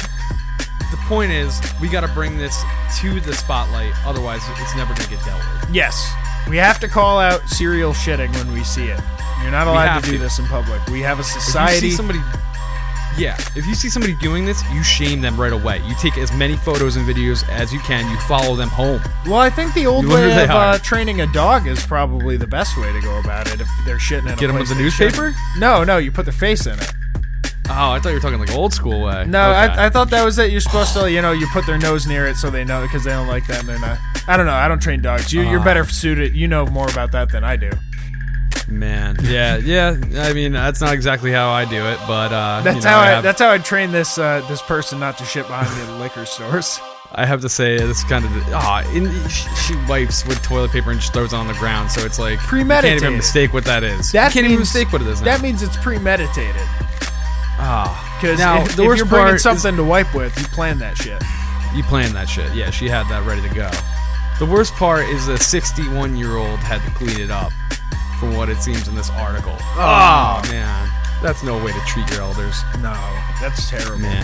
the 0.92 0.98
point 1.08 1.34
is, 1.34 1.60
we 1.82 1.90
got 1.90 2.02
to 2.02 2.08
bring 2.14 2.38
this 2.38 2.64
to 3.00 3.20
the 3.20 3.34
spotlight. 3.34 3.92
Otherwise, 4.06 4.42
it's 4.62 4.76
never 4.78 4.94
going 4.94 5.10
to 5.10 5.16
get 5.16 5.26
dealt 5.26 5.42
with. 5.62 5.76
yes, 5.76 6.14
we 6.50 6.58
have 6.58 6.80
to 6.80 6.88
call 6.88 7.20
out 7.20 7.42
serial 7.50 7.94
shitting 7.94 8.32
when 8.36 8.52
we 8.54 8.64
see 8.64 8.86
it. 8.86 9.00
You're 9.42 9.52
not 9.52 9.68
allowed 9.68 10.00
to 10.02 10.06
do 10.06 10.18
to. 10.18 10.24
this 10.24 10.40
in 10.40 10.46
public. 10.46 10.86
We 10.88 11.02
have 11.02 11.18
a 11.18 11.22
If 11.22 11.34
you 11.36 11.42
society. 11.42 11.80
see 11.90 11.92
somebody, 11.92 12.20
yeah, 13.18 13.38
if 13.56 13.66
you 13.68 13.76
see 13.76 13.90
somebody 13.90 14.14
doing 14.16 14.46
this, 14.46 14.62
you 14.74 14.84
shame 14.84 15.22
them 15.22 15.40
right 15.40 15.54
away. 15.54 15.82
You 15.86 15.94
take 16.02 16.18
as 16.18 16.32
many 16.34 16.56
photos 16.56 16.96
and 16.96 17.08
videos 17.08 17.48
as 17.50 17.72
you 17.72 17.80
can. 17.80 18.10
You 18.12 18.20
follow 18.22 18.56
them 18.56 18.70
home. 18.70 19.02
well, 19.26 19.36
I 19.36 19.50
think 19.50 19.74
the 19.74 19.86
old 19.86 20.04
You 20.06 20.10
way 20.12 20.28
they 20.30 20.44
of 20.46 20.50
are. 20.52 20.74
uh, 20.74 20.78
training 20.80 21.22
a 21.22 21.28
dog 21.28 21.68
is 21.68 21.86
probably 21.86 22.38
the 22.38 22.48
best 22.48 22.76
way 22.78 22.92
to 22.92 23.00
go 23.02 23.20
about 23.20 23.48
it. 23.54 23.62
If 23.62 23.68
they're 23.86 23.98
shitting 23.98 24.28
in 24.28 24.34
a 24.34 24.36
Get 24.36 24.50
'em 24.50 24.56
place 24.58 24.70
with 24.70 24.78
the 24.78 24.84
they 24.84 24.90
shouldn't. 24.90 25.16
newspaper? 25.16 25.36
No, 25.58 25.84
no, 25.84 25.98
you 25.98 26.12
put 26.12 26.26
their 26.26 26.34
face 26.34 26.66
in 26.66 26.78
it. 26.80 26.92
Oh, 27.68 27.92
I 27.92 28.00
thought 28.00 28.10
you 28.10 28.16
were 28.16 28.20
talking 28.22 28.40
like 28.40 28.54
old 28.54 28.74
school 28.74 29.02
way. 29.02 29.26
No, 29.26 29.50
Okay. 29.50 29.58
I, 29.60 29.86
I 29.88 29.90
thought 29.90 30.10
that 30.12 30.24
was 30.24 30.38
it. 30.38 30.52
You're 30.52 30.62
supposed 30.62 30.94
to, 30.94 31.12
you 31.12 31.22
know, 31.22 31.32
you 31.32 31.48
put 31.48 31.66
their 31.66 31.78
nose 31.80 32.06
near 32.06 32.28
it 32.28 32.36
so 32.36 32.50
they 32.50 32.64
know 32.64 32.82
because 32.84 33.04
they 33.04 33.12
don't 33.12 33.28
like 33.28 33.48
that. 33.48 33.62
And 33.62 33.70
they're 33.70 33.80
not. 33.80 33.98
I 34.28 34.38
don't 34.38 34.46
know. 34.46 34.54
I 34.54 34.68
don't 34.68 34.82
train 34.82 35.02
dogs. 35.02 35.34
You, 35.34 35.42
you're 35.42 35.60
Ah. 35.60 35.64
better 35.66 35.84
suited. 35.86 36.36
You 36.36 36.48
know 36.48 36.66
more 36.68 36.90
about 36.90 37.12
that 37.14 37.32
than 37.32 37.44
I 37.44 37.56
do. 37.56 37.72
Man, 38.68 39.18
yeah, 39.22 39.58
yeah. 39.58 39.96
I 40.18 40.34
mean, 40.34 40.54
that's 40.54 40.82
not 40.82 40.94
exactly 40.94 41.32
how 41.32 41.50
I 41.50 41.66
do 41.66 41.86
it, 41.86 42.00
but 42.08 42.32
uh, 42.34 42.62
That's 42.64 42.78
you 42.78 42.82
know, 42.84 42.90
how 42.90 43.00
I. 43.00 43.06
have, 43.08 43.24
that's 43.24 43.40
how 43.40 43.52
I 43.52 43.58
train 43.60 43.92
this 43.92 44.18
uh, 44.18 44.44
this 44.48 44.62
person 44.64 45.00
not 45.00 45.18
to 45.20 45.26
shit 45.26 45.46
behind 45.48 45.70
the 45.88 45.94
liquor 46.00 46.26
stores. 46.26 46.80
I 47.14 47.26
have 47.28 47.42
to 47.42 47.50
say 47.50 47.78
this 47.78 48.04
kind 48.06 48.26
of 48.26 48.32
ah, 48.54 48.82
in, 48.94 49.06
she, 49.30 49.48
she 49.56 49.76
wipes 49.88 50.26
with 50.26 50.42
toilet 50.42 50.72
paper 50.72 50.90
and 50.92 51.00
just 51.00 51.14
throws 51.14 51.32
it 51.32 51.36
on 51.36 51.48
the 51.48 51.54
ground, 51.54 51.92
so 51.92 52.04
it's 52.06 52.18
like 52.18 52.32
You 52.34 52.38
can't 52.40 52.50
Premeditated. 52.50 53.04
even 53.04 53.18
mistake 53.18 53.54
what 53.54 53.66
that 53.66 53.84
is. 53.84 54.12
That 54.12 54.34
you 54.34 54.42
can't 54.42 54.46
even 54.46 54.58
means- 54.58 54.74
mistake 54.74 54.92
what 54.92 55.02
it 55.02 55.08
is. 55.10 55.20
Now. 55.22 55.26
That 55.26 55.42
means 55.44 55.62
it's 55.62 55.78
premeditated. 55.78 56.56
Ah, 57.58 58.18
Because 58.22 58.40
now 58.40 58.62
if, 58.64 58.76
the 58.76 58.84
if 58.84 58.88
worst 58.88 58.98
you're 59.00 59.06
bringing 59.08 59.26
part 59.26 59.36
is- 59.36 59.44
something 59.44 59.76
to 59.76 59.84
wipe 59.84 60.14
with, 60.14 60.38
you 60.38 60.46
plan 60.50 60.78
that 60.80 60.98
shit. 60.98 61.22
You 61.76 61.84
planned 61.84 62.16
that 62.16 62.30
shit. 62.30 62.54
Yeah, 62.56 62.70
she 62.70 62.88
had 62.88 63.08
that 63.10 63.26
ready 63.26 63.42
to 63.48 63.54
go. 63.54 63.70
The 64.40 64.46
worst 64.46 64.74
part 64.76 65.06
is 65.10 65.26
the 65.28 65.38
61 65.38 66.16
year 66.16 66.38
old 66.38 66.60
had 66.60 66.82
to 66.84 66.92
clean 66.92 67.20
it 67.20 67.32
up, 67.32 67.52
from 68.20 68.36
what 68.36 68.48
it 68.50 68.58
seems 68.62 68.88
in 68.88 68.96
this 68.96 69.10
article. 69.12 69.56
Oh, 69.76 70.42
man, 70.50 70.90
that's 71.22 71.44
no 71.44 71.58
way 71.64 71.72
to 71.74 71.80
treat 71.86 72.10
your 72.12 72.22
elders, 72.22 72.62
No, 72.82 72.94
that's 73.42 73.70
terrible. 73.70 74.00
man. 74.00 74.24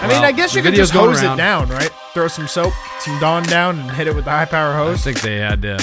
I 0.00 0.08
mean, 0.08 0.22
I 0.24 0.32
guess 0.32 0.54
you 0.54 0.60
could 0.62 0.74
just 0.74 0.92
hose 0.92 1.22
around. 1.22 1.34
it 1.34 1.42
down, 1.42 1.68
right? 1.70 1.90
Throw 2.12 2.28
some 2.28 2.46
soap, 2.48 2.74
some 3.00 3.18
Dawn 3.20 3.42
down, 3.44 3.78
and 3.78 3.90
hit 3.92 4.06
it 4.08 4.14
with 4.14 4.24
the 4.24 4.30
high 4.30 4.44
power 4.44 4.74
hose. 4.74 5.00
I 5.00 5.12
think 5.12 5.20
they 5.22 5.36
had 5.38 5.62
to 5.62 5.78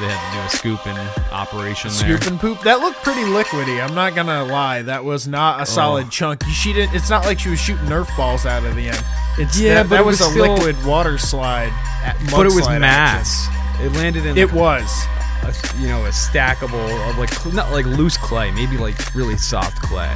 they 0.00 0.08
had 0.08 0.30
to 0.30 0.36
do 0.36 0.44
a 0.44 0.48
scooping 0.48 0.96
operation 1.32 1.90
there. 1.90 2.18
Scoop 2.18 2.30
and 2.30 2.40
poop. 2.40 2.60
That 2.62 2.80
looked 2.80 3.02
pretty 3.02 3.22
liquidy. 3.22 3.82
I'm 3.82 3.94
not 3.94 4.14
gonna 4.14 4.44
lie. 4.44 4.82
That 4.82 5.04
was 5.04 5.26
not 5.26 5.58
a 5.58 5.62
oh. 5.62 5.64
solid 5.64 6.10
chunk. 6.10 6.44
She 6.44 6.72
didn't. 6.72 6.94
It's 6.94 7.10
not 7.10 7.24
like 7.24 7.38
she 7.38 7.50
was 7.50 7.60
shooting 7.60 7.86
Nerf 7.86 8.14
balls 8.16 8.46
out 8.46 8.64
of 8.64 8.74
the 8.76 8.88
end. 8.88 9.04
It's 9.38 9.58
Yeah, 9.58 9.74
that, 9.74 9.82
but 9.84 9.96
that 9.96 10.00
it 10.00 10.06
was, 10.06 10.20
was 10.20 10.28
a 10.28 10.30
still- 10.32 10.54
liquid 10.54 10.84
water 10.84 11.18
slide. 11.18 11.72
At 12.04 12.16
but 12.30 12.46
it 12.46 12.52
was 12.54 12.66
mudslide 12.66 12.80
mass. 12.80 13.48
It 13.80 13.92
landed 13.92 14.24
in 14.24 14.38
action. 14.38 14.38
It 14.38 14.52
was. 14.52 15.04
a, 15.42 15.80
you 15.80 15.88
know 15.88 16.04
a 16.06 16.08
stackable 16.08 17.10
of 17.10 17.18
like 17.18 17.32
cl- 17.32 17.54
not 17.54 17.70
like 17.70 17.84
loose 17.86 18.16
clay, 18.16 18.50
maybe 18.52 18.76
like 18.76 19.14
really 19.14 19.36
soft 19.36 19.80
clay. 19.82 20.14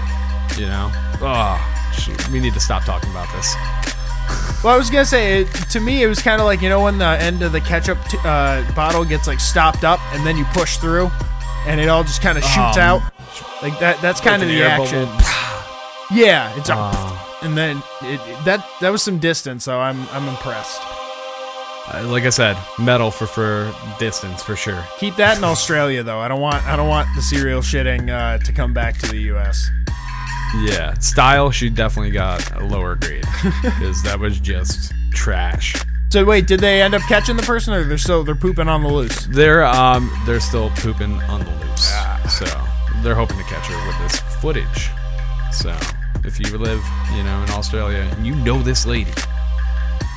You 0.56 0.66
know, 0.66 0.90
oh, 1.20 1.58
we 2.32 2.40
need 2.40 2.54
to 2.54 2.60
stop 2.60 2.84
talking 2.84 3.10
about 3.10 3.30
this. 3.34 3.54
Well, 4.64 4.74
I 4.74 4.76
was 4.76 4.90
gonna 4.90 5.04
say, 5.04 5.42
it, 5.42 5.46
to 5.70 5.80
me, 5.80 6.02
it 6.02 6.06
was 6.08 6.20
kind 6.20 6.40
of 6.40 6.46
like 6.46 6.60
you 6.62 6.68
know 6.68 6.82
when 6.82 6.98
the 6.98 7.06
end 7.06 7.42
of 7.42 7.52
the 7.52 7.60
ketchup 7.60 7.98
t- 8.08 8.18
uh, 8.24 8.64
bottle 8.74 9.04
gets 9.04 9.26
like 9.26 9.40
stopped 9.40 9.84
up, 9.84 10.00
and 10.12 10.26
then 10.26 10.36
you 10.36 10.44
push 10.46 10.78
through, 10.78 11.10
and 11.66 11.80
it 11.80 11.88
all 11.88 12.02
just 12.02 12.22
kind 12.22 12.36
of 12.36 12.44
shoots 12.44 12.76
Um, 12.76 12.82
out. 12.82 13.02
Like 13.62 13.78
that. 13.80 14.00
That's 14.02 14.20
kind 14.20 14.42
of 14.42 14.48
the 14.48 14.62
action. 14.62 15.08
Yeah, 16.10 16.56
it's 16.56 16.70
a, 16.70 16.74
Oh. 16.76 17.38
and 17.42 17.56
then 17.56 17.82
it, 18.02 18.20
it- 18.20 18.44
that 18.44 18.66
that 18.80 18.90
was 18.90 19.02
some 19.02 19.18
distance. 19.18 19.64
So 19.64 19.78
I'm 19.80 20.08
I'm 20.10 20.26
impressed. 20.28 20.80
Uh, 21.90 22.02
like 22.06 22.24
I 22.24 22.30
said, 22.30 22.56
medal 22.78 23.10
for 23.10 23.26
for 23.26 23.72
distance 23.98 24.42
for 24.42 24.56
sure. 24.56 24.82
Keep 24.98 25.16
that 25.16 25.38
in 25.38 25.44
Australia 25.44 26.02
though. 26.02 26.18
I 26.18 26.28
don't 26.28 26.40
want 26.40 26.64
I 26.66 26.76
don't 26.76 26.88
want 26.88 27.08
the 27.14 27.22
serial 27.22 27.60
shitting 27.62 28.10
uh, 28.10 28.38
to 28.38 28.52
come 28.52 28.72
back 28.74 28.98
to 28.98 29.06
the 29.08 29.18
U.S. 29.32 29.70
Yeah, 30.56 30.94
style 30.94 31.50
she 31.50 31.68
definitely 31.68 32.10
got 32.10 32.54
a 32.56 32.64
lower 32.64 32.94
grade 32.94 33.24
because 33.62 34.02
that 34.02 34.18
was 34.18 34.40
just 34.40 34.92
trash. 35.12 35.74
So 36.10 36.24
wait, 36.24 36.46
did 36.46 36.60
they 36.60 36.80
end 36.80 36.94
up 36.94 37.02
catching 37.02 37.36
the 37.36 37.42
person, 37.42 37.74
or 37.74 37.84
they're 37.84 37.98
still 37.98 38.24
they're 38.24 38.34
pooping 38.34 38.68
on 38.68 38.82
the 38.82 38.88
loose? 38.88 39.26
They're 39.26 39.64
um 39.64 40.10
they're 40.24 40.40
still 40.40 40.70
pooping 40.70 41.20
on 41.22 41.40
the 41.44 41.50
loose, 41.50 41.92
so 42.38 42.46
they're 43.02 43.14
hoping 43.14 43.36
to 43.36 43.44
catch 43.44 43.66
her 43.66 43.86
with 43.86 43.98
this 43.98 44.20
footage. 44.40 44.90
So 45.52 45.76
if 46.24 46.40
you 46.40 46.56
live, 46.56 46.82
you 47.14 47.22
know, 47.22 47.42
in 47.42 47.50
Australia 47.50 48.08
and 48.16 48.26
you 48.26 48.34
know 48.36 48.62
this 48.62 48.86
lady, 48.86 49.12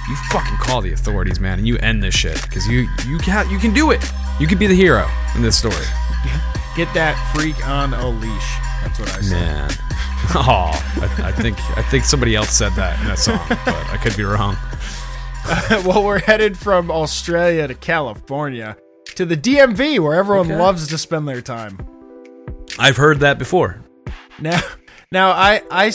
you 0.09 0.15
fucking 0.31 0.57
call 0.57 0.81
the 0.81 0.93
authorities, 0.93 1.39
man, 1.39 1.59
and 1.59 1.67
you 1.67 1.77
end 1.77 2.01
this 2.01 2.15
shit 2.15 2.41
because 2.43 2.67
you 2.67 2.87
you 3.05 3.17
can 3.19 3.49
you 3.49 3.59
can 3.59 3.73
do 3.73 3.91
it. 3.91 4.01
You 4.39 4.47
could 4.47 4.59
be 4.59 4.67
the 4.67 4.75
hero 4.75 5.07
in 5.35 5.41
this 5.41 5.57
story, 5.57 5.85
Get 6.75 6.91
that 6.93 7.15
freak 7.35 7.67
on 7.67 7.93
a 7.93 8.09
leash. 8.09 8.70
That's 8.83 8.99
what 8.99 9.09
I 9.17 9.21
said. 9.21 9.31
man. 9.31 9.71
Oh, 10.33 10.71
I, 11.01 11.23
I 11.25 11.31
think 11.31 11.57
I 11.77 11.81
think 11.81 12.03
somebody 12.05 12.35
else 12.35 12.51
said 12.51 12.71
that 12.73 12.97
in 13.01 13.07
that 13.07 13.17
song, 13.19 13.39
but 13.49 13.59
I 13.89 13.97
could 13.97 14.15
be 14.15 14.23
wrong. 14.23 14.55
well, 15.85 16.03
we're 16.05 16.19
headed 16.19 16.57
from 16.57 16.91
Australia 16.91 17.67
to 17.67 17.73
California 17.73 18.77
to 19.15 19.25
the 19.25 19.35
DMV, 19.35 19.99
where 19.99 20.13
everyone 20.13 20.45
Okay. 20.45 20.55
loves 20.57 20.87
to 20.89 20.97
spend 20.99 21.27
their 21.27 21.41
time. 21.41 21.79
I've 22.79 22.97
heard 22.97 23.19
that 23.21 23.39
before. 23.39 23.81
Now, 24.39 24.61
now 25.11 25.31
I, 25.31 25.63
I 25.71 25.91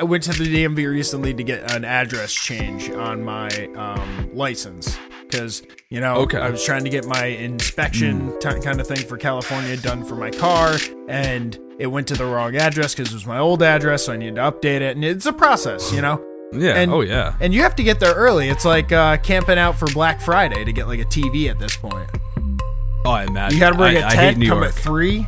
I 0.00 0.04
went 0.04 0.22
to 0.24 0.32
the 0.32 0.44
DMV 0.64 0.88
recently 0.88 1.34
to 1.34 1.42
get 1.42 1.70
an 1.72 1.84
address 1.84 2.32
change 2.32 2.88
on 2.90 3.22
my 3.24 3.48
um, 3.74 4.30
license 4.32 4.96
because 5.22 5.62
you 5.90 6.00
know 6.00 6.14
Okay. 6.18 6.38
I 6.38 6.48
was 6.48 6.64
trying 6.64 6.84
to 6.84 6.90
get 6.90 7.04
my 7.06 7.26
inspection 7.26 8.32
ti- 8.38 8.60
kind 8.60 8.80
of 8.80 8.86
thing 8.86 9.04
for 9.06 9.18
California 9.18 9.76
done 9.76 10.04
for 10.04 10.14
my 10.14 10.30
car, 10.30 10.76
and 11.08 11.58
it 11.78 11.86
went 11.86 12.06
to 12.08 12.14
the 12.14 12.24
wrong 12.24 12.56
address 12.56 12.94
because 12.94 13.10
it 13.12 13.14
was 13.14 13.26
my 13.26 13.38
old 13.38 13.62
address, 13.62 14.06
so 14.06 14.12
I 14.12 14.16
needed 14.16 14.36
to 14.36 14.42
update 14.42 14.80
it, 14.80 14.96
and 14.96 15.04
it's 15.04 15.26
a 15.26 15.32
process, 15.32 15.92
you 15.92 16.00
know. 16.02 16.24
Yeah. 16.52 16.74
And- 16.74 16.92
oh 16.92 17.00
yeah. 17.00 17.34
And 17.40 17.52
you 17.52 17.62
have 17.62 17.74
to 17.76 17.82
get 17.82 17.98
there 18.00 18.14
early. 18.14 18.48
It's 18.48 18.64
like 18.64 18.92
uh, 18.92 19.16
camping 19.18 19.58
out 19.58 19.76
for 19.76 19.86
Black 19.92 20.20
Friday 20.20 20.64
to 20.64 20.72
get 20.72 20.86
like 20.86 21.00
a 21.00 21.04
TV 21.04 21.50
at 21.50 21.58
this 21.58 21.76
point. 21.76 22.08
Oh, 23.06 23.10
I 23.10 23.24
imagine. 23.24 23.56
You 23.56 23.60
got 23.60 23.70
to 23.70 23.76
bring 23.76 23.96
I- 23.96 24.08
a 24.08 24.10
tent, 24.10 24.36
come 24.36 24.42
York. 24.58 24.64
at 24.68 24.74
three. 24.74 25.26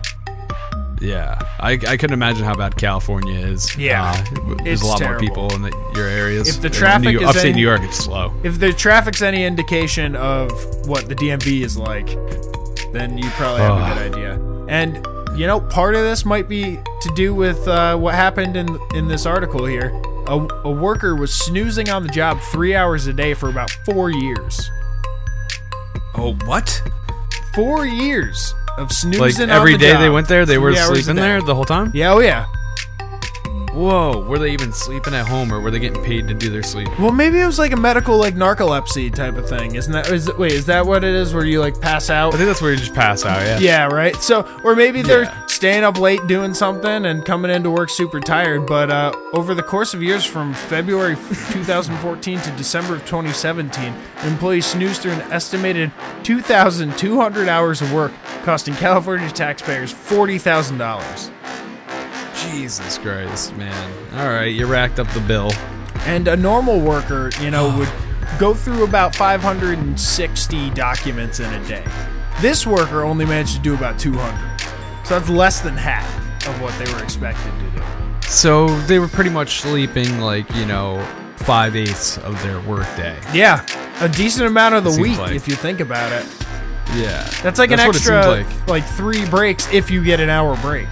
Yeah, 0.99 1.39
I, 1.61 1.73
I 1.73 1.97
couldn't 1.99 2.15
imagine 2.15 2.43
how 2.45 2.55
bad 2.55 2.75
California 2.77 3.39
is. 3.39 3.77
Yeah, 3.77 4.13
Uh, 4.13 4.55
there's 4.65 4.81
it's 4.81 4.83
a 4.83 4.87
lot 4.87 4.99
terrible. 4.99 5.27
more 5.37 5.49
people 5.49 5.55
in 5.55 5.61
the, 5.63 5.93
your 5.95 6.07
areas. 6.07 6.49
If 6.49 6.63
the 6.63 6.71
traffic 6.71 7.09
New, 7.11 7.21
is 7.21 7.27
upstate 7.29 7.45
any- 7.51 7.57
New 7.57 7.67
York, 7.69 7.83
it's 7.83 7.99
slow. 7.99 8.33
If 8.45 8.59
the 8.61 8.73
traffic's 8.73 9.21
any 9.21 9.45
indication 9.45 10.17
of 10.17 10.51
what 10.89 11.07
the 11.09 11.15
DMV 11.15 11.61
is 11.63 11.77
like, 11.77 12.07
then 12.95 13.19
you 13.19 13.29
probably 13.31 13.61
have 13.61 13.77
a 13.77 13.95
good 13.95 14.15
idea. 14.15 14.41
And 14.69 15.07
you 15.37 15.47
know, 15.47 15.61
part 15.61 15.95
of 15.95 16.03
this 16.03 16.25
might 16.25 16.49
be 16.49 16.79
to 17.01 17.13
do 17.15 17.35
with 17.35 17.67
uh, 17.69 17.97
what 17.97 18.15
happened 18.15 18.57
in 18.57 18.79
in 18.95 19.07
this 19.07 19.27
article 19.27 19.65
here. 19.67 19.91
A, 20.29 20.49
a 20.65 20.71
worker 20.71 21.15
was 21.15 21.33
snoozing 21.33 21.89
on 21.89 22.03
the 22.03 22.09
job 22.09 22.41
three 22.51 22.75
hours 22.75 23.07
a 23.07 23.13
day 23.13 23.35
for 23.35 23.49
about 23.49 23.71
four 23.85 24.11
years. 24.11 24.71
Oh, 26.17 26.35
what? 26.47 26.83
Four 27.55 27.87
years 27.87 28.55
of 28.79 28.91
snoozing. 28.91 29.21
Like 29.21 29.39
every 29.39 29.73
the 29.73 29.79
day 29.79 29.97
they 29.97 30.11
went 30.11 30.29
there, 30.29 30.47
they 30.47 30.59
were 30.59 30.73
three 30.73 30.81
hours 30.81 30.91
a 30.99 31.03
sleeping 31.03 31.17
day. 31.17 31.23
there 31.23 31.43
the 31.43 31.55
whole 31.55 31.65
time. 31.65 31.91
Yeah, 31.95 32.13
oh 32.13 32.19
yeah. 32.21 32.47
Whoa, 33.77 34.25
were 34.27 34.39
they 34.39 34.51
even 34.53 34.73
sleeping 34.73 35.15
at 35.15 35.27
home 35.29 35.53
or 35.53 35.61
were 35.61 35.71
they 35.71 35.79
getting 35.79 36.03
paid 36.03 36.27
to 36.29 36.35
do 36.35 36.51
their 36.51 36.63
sleep? 36.63 36.89
Well, 36.99 37.13
maybe 37.13 37.39
it 37.39 37.47
was 37.47 37.59
like 37.59 37.73
a 37.73 37.77
medical, 37.77 38.17
like 38.17 38.35
narcolepsy 38.35 39.15
type 39.15 39.37
of 39.37 39.49
thing. 39.49 39.75
Isn't 39.75 39.93
that? 39.93 40.11
Is 40.11 40.31
wait, 40.37 40.53
is 40.53 40.67
that 40.67 40.87
what 40.87 41.05
it 41.05 41.15
is? 41.15 41.35
Where 41.35 41.45
you 41.45 41.61
like 41.61 41.81
pass 41.81 42.11
out? 42.11 42.35
I 42.35 42.39
think 42.39 42.49
that's 42.49 42.63
where 42.63 42.73
you 42.73 42.79
just 42.79 42.95
pass 42.95 43.25
out. 43.25 43.41
Yeah. 43.43 43.59
Yeah, 43.59 43.87
right. 43.87 44.17
So, 44.17 44.43
or 44.65 44.75
maybe 44.75 45.03
they're 45.03 45.25
Yeah. 45.25 45.47
staying 45.47 45.85
up 45.85 45.99
late 45.99 46.27
doing 46.27 46.55
something 46.55 47.07
and 47.07 47.25
coming 47.25 47.51
into 47.51 47.71
work 47.71 47.91
super 47.91 48.21
tired. 48.21 48.67
But 48.67 48.91
uh, 48.91 49.13
over 49.33 49.55
the 49.55 49.63
course 49.63 49.95
of 49.95 50.03
years, 50.03 50.25
from 50.25 50.55
February 50.55 51.15
2014 51.53 52.41
to 52.41 52.51
December 52.53 52.95
of 52.97 53.01
2017, 53.07 53.93
employees 54.25 54.67
snoozed 54.67 55.03
through 55.03 55.13
an 55.13 55.21
estimated 55.33 55.93
2,200 56.23 57.49
hours 57.49 57.83
of 57.83 57.93
work, 57.93 58.13
costing 58.45 58.75
California 58.75 59.29
taxpayers 59.31 59.93
forty 59.93 60.39
thousand 60.39 60.79
dollars. 60.79 61.31
Jesus 62.37 62.99
Christ, 62.99 63.57
man. 63.57 63.93
All 64.15 64.29
right, 64.29 64.53
you 64.53 64.67
racked 64.67 64.99
up 65.01 65.09
the 65.09 65.21
bill. 65.21 65.53
And 66.01 66.29
a 66.29 66.37
normal 66.37 66.81
worker, 66.81 67.31
you 67.41 67.51
know, 67.51 67.77
would 67.79 67.89
go 68.39 68.55
through 68.55 68.85
about 68.85 69.15
560 69.15 70.71
documents 70.71 71.41
in 71.41 71.53
a 71.53 71.69
day. 71.69 71.85
This 72.41 72.67
worker 72.67 73.03
only 73.03 73.25
managed 73.25 73.57
to 73.57 73.61
do 73.63 73.75
about 73.75 73.99
200. 73.99 75.07
So 75.07 75.19
that's 75.19 75.31
less 75.31 75.61
than 75.61 75.77
half 75.77 76.07
of 76.47 76.61
what 76.61 76.77
they 76.79 76.93
were 76.93 77.03
expected 77.03 77.51
to 77.61 77.71
do. 77.81 77.83
So 78.29 78.67
they 78.87 78.99
were 78.99 79.09
pretty 79.09 79.31
much 79.31 79.61
sleeping 79.61 80.21
like 80.21 80.53
you 80.57 80.67
know 80.67 81.01
five 81.37 81.77
eighths 81.77 82.19
of 82.19 82.41
their 82.43 82.61
workday. 82.63 83.17
Yeah, 83.33 83.65
a 84.01 84.09
decent 84.09 84.47
amount 84.49 84.75
of 84.75 84.85
the 84.85 84.91
Seems 84.91 85.09
week 85.09 85.19
like. 85.19 85.35
if 85.37 85.47
you 85.49 85.55
think 85.55 85.81
about 85.81 86.11
it. 86.13 86.27
Yeah, 86.95 87.29
That's 87.43 87.59
like 87.59 87.71
an 87.73 87.81
it 87.81 87.83
seems 87.83 87.97
extra 87.97 88.27
like. 88.29 88.69
like. 88.69 88.85
three 88.87 89.25
breaks 89.29 89.71
if 89.73 89.91
you 89.91 90.03
get 90.05 90.21
an 90.21 90.29
hour 90.31 90.57
break. 90.59 90.87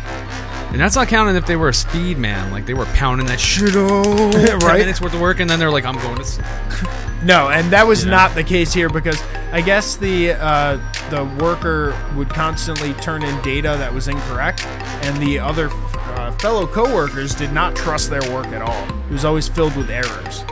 And 0.74 0.80
that's 0.80 0.96
not 0.96 1.06
counting 1.06 1.36
if 1.36 1.46
they 1.46 1.54
were 1.54 1.68
a 1.68 1.72
speed 1.74 2.18
man, 2.18 2.50
like 2.50 2.66
they 2.66 2.74
were 2.74 2.86
pounding 2.86 3.28
that 3.28 3.38
shit 3.38 3.76
out. 3.76 4.04
Right. 4.34 4.60
Ten 4.60 4.78
minutes 4.80 5.00
worth 5.00 5.14
of 5.14 5.20
work, 5.20 5.38
and 5.38 5.48
then 5.48 5.60
they're 5.60 5.70
like, 5.70 5.84
"I'm 5.84 5.94
going 6.00 6.16
to." 6.16 6.24
Sleep. 6.24 6.46
No, 7.22 7.48
and 7.48 7.70
that 7.72 7.86
was 7.86 8.04
You 8.04 8.10
know? 8.10 8.16
not 8.16 8.34
the 8.34 8.42
case 8.44 8.74
here 8.74 8.90
because 8.90 9.22
I 9.50 9.60
guess 9.62 9.96
the 9.96 10.32
uh, 10.32 10.78
the 11.10 11.24
worker 11.42 11.96
would 12.16 12.28
constantly 12.28 12.92
turn 12.94 13.22
in 13.22 13.40
data 13.42 13.76
that 13.78 13.94
was 13.94 14.08
incorrect, 14.08 14.66
and 14.66 15.16
the 15.22 15.38
other 15.38 15.70
uh, 15.72 16.32
fellow 16.32 16.66
coworkers 16.66 17.34
did 17.36 17.52
not 17.52 17.74
trust 17.76 18.10
their 18.10 18.20
work 18.34 18.48
at 18.48 18.60
all. 18.60 18.84
It 19.06 19.12
was 19.12 19.24
always 19.24 19.48
filled 19.48 19.74
with 19.76 19.88
errors 19.90 20.44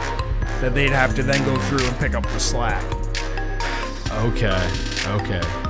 that 0.62 0.72
they'd 0.74 0.90
have 0.92 1.14
to 1.16 1.22
then 1.24 1.44
go 1.44 1.58
through 1.62 1.84
and 1.86 1.98
pick 1.98 2.14
up 2.14 2.22
the 2.22 2.38
slack. 2.40 2.82
Okay, 4.12 4.70
okay. 5.08 5.61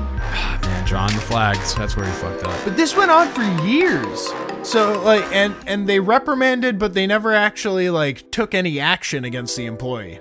Ah, 0.63 0.67
Man, 0.67 0.85
drawing 0.87 1.15
the 1.15 1.21
flags. 1.21 1.75
That's 1.75 1.97
where 1.97 2.07
he 2.07 2.13
fucked 2.13 2.45
up. 2.45 2.65
But 2.65 2.77
this 2.77 2.97
went 2.97 3.11
on 3.11 3.29
for 3.29 3.43
years. 3.65 4.31
So 4.63 5.03
like, 5.03 5.25
and 5.33 5.55
and 5.67 5.89
they 5.89 6.01
reprimanded, 6.01 6.79
but 6.79 6.95
they 6.95 7.07
never 7.07 7.33
actually 7.33 7.91
like 7.91 8.31
took 8.31 8.55
any 8.55 8.79
action 8.81 9.25
against 9.25 9.57
the 9.57 9.67
employee. 9.67 10.21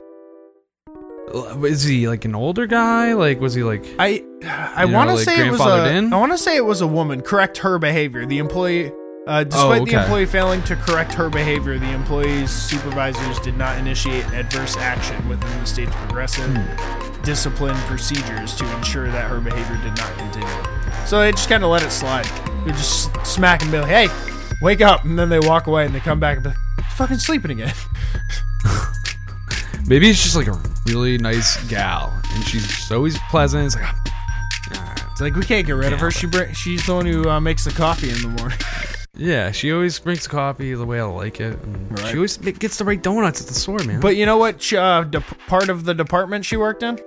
Is 1.64 1.84
he 1.84 2.08
like 2.10 2.26
an 2.26 2.36
older 2.36 2.68
guy? 2.68 3.14
Like, 3.14 3.40
was 3.40 3.54
he 3.54 3.64
like? 3.64 3.86
I 4.00 4.24
I 4.44 4.86
want 4.86 5.10
to 5.10 5.16
like 5.16 5.26
say 5.26 5.48
it 5.48 5.52
was 5.52 5.62
a 5.62 5.96
in? 5.96 6.12
I 6.14 6.18
want 6.18 6.32
to 6.34 6.38
say 6.38 6.58
it 6.58 6.66
was 6.66 6.82
a 6.82 6.88
woman. 6.88 7.22
Correct 7.22 7.60
her 7.60 7.80
behavior. 7.80 8.26
The 8.26 8.40
employee, 8.40 8.92
uh, 9.32 9.44
despite 9.46 9.70
the 9.74 9.80
Oh, 9.80 9.84
okay. 9.84 10.02
employee 10.04 10.26
failing 10.26 10.62
to 10.64 10.76
correct 10.76 11.14
her 11.14 11.30
behavior, 11.30 11.78
the 11.80 11.90
employee's 11.92 12.52
supervisors 12.52 13.40
did 13.40 13.58
not 13.58 13.78
initiate 13.78 14.26
adverse 14.34 14.76
action 14.78 15.28
within 15.30 15.60
the 15.60 15.66
state's 15.66 15.96
progressive 15.96 16.46
Hmm. 16.56 17.22
discipline 17.24 17.78
procedures 17.88 18.56
to 18.56 18.66
ensure 18.78 19.10
that 19.12 19.30
her 19.30 19.40
behavior 19.40 19.78
did 19.84 19.96
not 19.98 20.18
continue. 20.18 20.50
So 21.06 21.20
they 21.20 21.32
just 21.32 21.50
kind 21.50 21.64
of 21.64 21.70
let 21.70 21.84
it 21.84 21.92
slide. 21.92 22.26
They 22.66 22.72
just 22.72 23.10
smack 23.26 23.62
and 23.64 23.72
be 23.72 23.80
like, 23.80 23.90
"Hey, 23.90 24.08
wake 24.62 24.82
up!" 24.82 25.04
And 25.06 25.18
then 25.18 25.30
they 25.30 25.40
walk 25.40 25.68
away 25.68 25.86
and 25.86 25.94
they 25.96 26.00
come 26.00 26.20
back 26.20 26.38
and 26.38 26.44
be 26.44 26.50
like, 26.50 26.58
fucking 26.96 27.18
sleeping 27.20 27.52
again." 27.52 27.74
Maybe 29.88 30.10
it's 30.10 30.22
just 30.24 30.36
like 30.36 30.48
a 30.48 30.60
really 30.88 31.18
nice 31.18 31.58
gal, 31.70 32.14
and 32.34 32.44
she's 32.46 32.92
always 32.92 33.18
pleasant. 33.30 33.66
It's 33.66 33.76
like, 33.76 33.86
ah. 34.74 35.08
It's 35.12 35.22
like 35.22 35.36
we 35.36 35.44
can't 35.44 35.66
get 35.66 35.74
rid 35.76 35.92
of 35.92 36.00
her. 36.00 36.12
She 36.12 36.28
br- 36.28 36.54
she's 36.54 36.86
the 36.86 36.94
one 36.96 37.06
who 37.06 37.28
uh, 37.30 37.40
makes 37.40 37.64
the 37.66 37.72
coffee 37.72 38.10
in 38.10 38.22
the 38.22 38.28
morning. 38.30 38.58
yeah, 39.16 39.52
she 39.52 39.72
always 39.74 40.00
brings 40.00 40.28
coffee 40.28 40.74
the 40.74 40.86
way 40.86 41.00
I 41.00 41.04
like 41.04 41.40
it. 41.42 41.60
and 41.62 41.92
Right. 42.00 42.10
She 42.12 42.16
always 42.16 42.42
ma- 42.42 42.52
gets 42.52 42.78
the 42.78 42.86
right 42.86 43.02
donuts 43.02 43.42
at 43.42 43.48
the 43.48 43.54
store, 43.54 43.80
man. 43.80 44.00
But 44.00 44.16
you 44.16 44.26
know 44.26 44.38
what? 44.38 44.72
Uh, 44.74 45.04
de- 45.04 45.22
part 45.48 45.70
of 45.70 45.86
the 45.86 45.94
department 45.94 46.46
she 46.46 46.58
worked 46.58 46.82
in, 46.84 46.98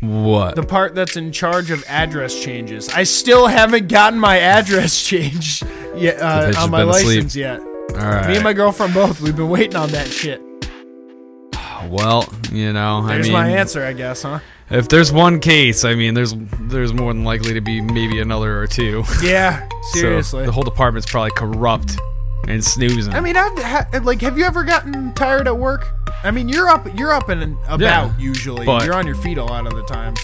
what? 0.00 0.54
the 0.56 0.62
part 0.62 0.94
that's 0.94 1.16
in 1.16 1.32
charge 1.32 1.70
of 1.70 1.82
address 1.88 2.38
changes. 2.42 2.88
I 2.90 3.02
still 3.04 3.46
haven't 3.46 3.88
gotten 3.88 4.18
my 4.18 4.38
address 4.38 5.02
changed 5.06 5.64
yet 5.96 6.20
uh, 6.20 6.42
bitch 6.42 6.46
has 6.46 6.56
on 6.56 6.70
my 6.70 6.80
been 6.80 6.88
asleep. 6.90 7.06
license 7.16 7.36
yet. 7.36 7.60
All 7.60 7.96
right. 7.96 8.28
Me 8.28 8.34
and 8.36 8.44
my 8.44 8.52
girlfriend 8.52 8.94
both. 8.94 9.20
We've 9.20 9.36
been 9.36 9.48
waiting 9.48 9.76
on 9.76 9.90
that 9.90 10.08
shit. 10.08 10.40
well, 11.88 12.28
you 12.50 12.72
know, 12.72 13.06
There's 13.06 13.26
I 13.26 13.28
mean, 13.28 13.32
my 13.32 13.48
answer, 13.50 13.84
I 13.84 13.92
guess, 13.92 14.22
huh? 14.22 14.40
If 14.70 14.88
there's 14.88 15.12
one 15.12 15.40
case, 15.40 15.84
I 15.84 15.94
mean, 15.94 16.14
there's 16.14 16.34
there's 16.60 16.92
more 16.92 17.12
than 17.12 17.24
likely 17.24 17.54
to 17.54 17.60
be 17.60 17.80
maybe 17.80 18.20
another 18.20 18.60
or 18.60 18.66
two. 18.66 19.04
Yeah, 19.22 19.68
So 19.92 19.98
seriously. 20.00 20.46
the 20.46 20.52
whole 20.52 20.62
department's 20.64 21.10
probably 21.10 21.30
corrupt 21.32 21.96
and 22.48 22.62
snoozing. 22.64 23.12
I 23.14 23.20
mean, 23.20 23.36
I've 23.36 23.58
ha- 23.62 23.88
like, 24.02 24.20
have 24.20 24.36
you 24.38 24.44
ever 24.44 24.64
gotten 24.64 25.12
tired 25.14 25.46
at 25.48 25.56
work? 25.56 25.86
I 26.22 26.30
mean, 26.30 26.48
you're 26.48 26.68
up, 26.68 26.86
you're 26.98 27.12
up 27.12 27.28
and 27.28 27.56
about 27.66 27.80
Yeah, 27.80 28.12
usually. 28.18 28.64
but- 28.66 28.84
You're 28.84 28.94
on 28.94 29.06
your 29.06 29.16
feet 29.16 29.38
a 29.38 29.44
lot 29.44 29.66
of 29.66 29.74
the 29.74 29.82
times. 29.84 30.20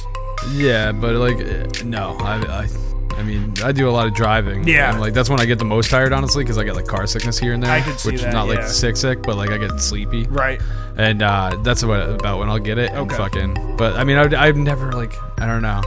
yeah, 0.52 0.92
but 0.92 1.14
like, 1.16 1.38
eh, 1.40 1.66
no, 1.84 2.16
I, 2.20 2.36
I, 2.64 2.68
I 3.16 3.22
mean, 3.22 3.54
I 3.62 3.72
do 3.72 3.88
a 3.88 3.90
lot 3.92 4.06
of 4.06 4.14
driving. 4.14 4.66
Yeah. 4.66 4.90
and 4.92 5.00
like 5.00 5.12
that's 5.14 5.28
when 5.28 5.40
I 5.40 5.44
get 5.46 5.58
the 5.58 5.64
most 5.64 5.90
tired, 5.90 6.12
honestly, 6.12 6.42
because 6.44 6.58
I 6.58 6.64
get 6.64 6.74
like 6.76 6.86
car 6.86 7.06
sickness 7.06 7.38
here 7.38 7.52
and 7.52 7.62
there. 7.62 7.70
I 7.70 7.80
could 7.80 7.98
see 8.00 8.10
which 8.12 8.20
that, 8.22 8.28
is 8.28 8.34
not 8.34 8.48
like 8.48 8.62
sick, 8.64 8.96
sick, 8.96 9.22
but 9.22 9.36
like 9.36 9.50
I 9.50 9.58
get 9.58 9.78
sleepy, 9.80 10.24
Right. 10.28 10.60
and 10.96 11.22
uh, 11.22 11.56
that's 11.62 11.84
what 11.84 12.00
about 12.08 12.38
when 12.38 12.48
I'll 12.48 12.58
get 12.58 12.78
it. 12.78 12.90
And 12.90 13.00
Okay. 13.00 13.16
fucking, 13.16 13.76
but 13.76 13.96
I 13.96 14.04
mean, 14.04 14.16
I'd, 14.16 14.34
I've 14.34 14.56
never 14.56 14.92
like, 14.92 15.12
I 15.38 15.46
don't 15.46 15.62
know. 15.62 15.82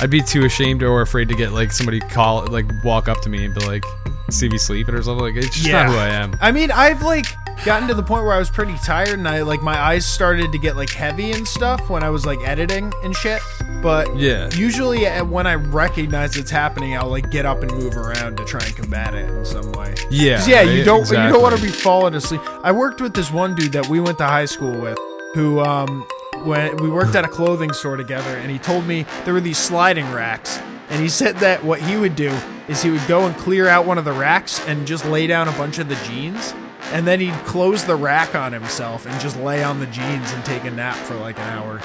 I'd 0.00 0.10
be 0.10 0.20
too 0.22 0.44
ashamed 0.44 0.82
or 0.82 1.00
afraid 1.00 1.28
to 1.30 1.34
get 1.34 1.52
like 1.52 1.72
somebody 1.72 2.00
call, 2.00 2.46
like 2.46 2.66
walk 2.84 3.08
up 3.08 3.20
to 3.22 3.28
me 3.30 3.44
and 3.44 3.54
be 3.54 3.60
like, 3.66 3.82
see 4.30 4.48
me 4.48 4.58
sleeping 4.58 4.94
or 4.94 5.02
something. 5.02 5.24
Like 5.24 5.36
it's 5.36 5.56
just 5.56 5.70
not 5.70 5.86
who 5.86 5.96
I 5.96 6.08
am. 6.08 6.36
I 6.40 6.52
mean, 6.52 6.70
I've 6.70 7.02
like 7.02 7.24
gotten 7.64 7.88
to 7.88 7.94
the 7.94 8.02
point 8.02 8.24
where 8.24 8.34
I 8.34 8.38
was 8.38 8.50
pretty 8.50 8.74
tired 8.84 9.18
and 9.18 9.26
I 9.26 9.42
like 9.42 9.62
my 9.62 9.76
eyes 9.78 10.06
started 10.06 10.52
to 10.52 10.58
get 10.58 10.76
like 10.76 10.90
heavy 10.90 11.32
and 11.32 11.48
stuff 11.48 11.88
when 11.90 12.02
I 12.02 12.10
was 12.10 12.26
like 12.26 12.38
editing 12.46 12.92
and 13.02 13.16
shit. 13.16 13.40
But 13.82 14.16
Yeah. 14.16 14.48
usually 14.54 15.06
uh, 15.06 15.24
when 15.24 15.46
I 15.46 15.54
recognize 15.54 16.36
it's 16.36 16.50
happening, 16.50 16.96
I'll 16.96 17.08
like 17.08 17.30
get 17.30 17.46
up 17.46 17.62
and 17.62 17.70
move 17.72 17.96
around 17.96 18.36
to 18.38 18.44
try 18.44 18.60
and 18.64 18.74
combat 18.76 19.14
it 19.14 19.28
in 19.30 19.44
some 19.44 19.70
way. 19.72 19.94
Yeah, 20.10 20.44
yeah, 20.46 20.62
you 20.62 20.82
don't 20.84 21.06
you 21.08 21.14
don't 21.14 21.42
want 21.42 21.56
to 21.56 21.62
be 21.62 21.68
falling 21.68 22.14
asleep. 22.14 22.40
I 22.64 22.72
worked 22.72 23.00
with 23.00 23.14
this 23.14 23.30
one 23.30 23.54
dude 23.54 23.72
that 23.72 23.86
we 23.88 24.00
went 24.00 24.18
to 24.18 24.24
high 24.24 24.46
school 24.46 24.78
with, 24.80 24.98
who 25.34 25.60
um 25.60 26.04
when 26.44 26.76
we 26.78 26.88
worked 26.88 27.14
at 27.14 27.24
a 27.24 27.28
clothing 27.28 27.72
store 27.72 27.96
together, 27.96 28.36
and 28.36 28.50
he 28.50 28.58
told 28.58 28.86
me 28.86 29.04
there 29.24 29.34
were 29.34 29.40
these 29.40 29.58
sliding 29.58 30.10
racks, 30.12 30.58
and 30.90 31.00
he 31.02 31.08
said 31.20 31.36
that 31.36 31.62
what 31.64 31.80
he 31.80 31.96
would 31.96 32.16
do 32.16 32.36
is 32.68 32.82
he 32.82 32.90
would 32.90 33.06
go 33.06 33.26
and 33.26 33.36
clear 33.36 33.66
out 33.68 33.86
one 33.86 33.96
of 33.98 34.04
the 34.04 34.12
racks 34.12 34.60
and 34.66 34.86
just 34.86 35.04
lay 35.06 35.26
down 35.26 35.48
a 35.48 35.52
bunch 35.52 35.78
of 35.78 35.88
the 35.88 35.96
jeans. 36.06 36.52
And 36.92 37.06
then 37.06 37.20
he'd 37.20 37.34
close 37.44 37.84
the 37.84 37.96
rack 37.96 38.34
on 38.34 38.52
himself 38.52 39.04
and 39.06 39.20
just 39.20 39.38
lay 39.40 39.62
on 39.62 39.78
the 39.78 39.86
jeans 39.86 40.32
and 40.32 40.42
take 40.44 40.64
a 40.64 40.70
nap 40.70 40.96
for 40.96 41.14
like 41.16 41.38
an 41.38 41.48
hour. 41.58 41.80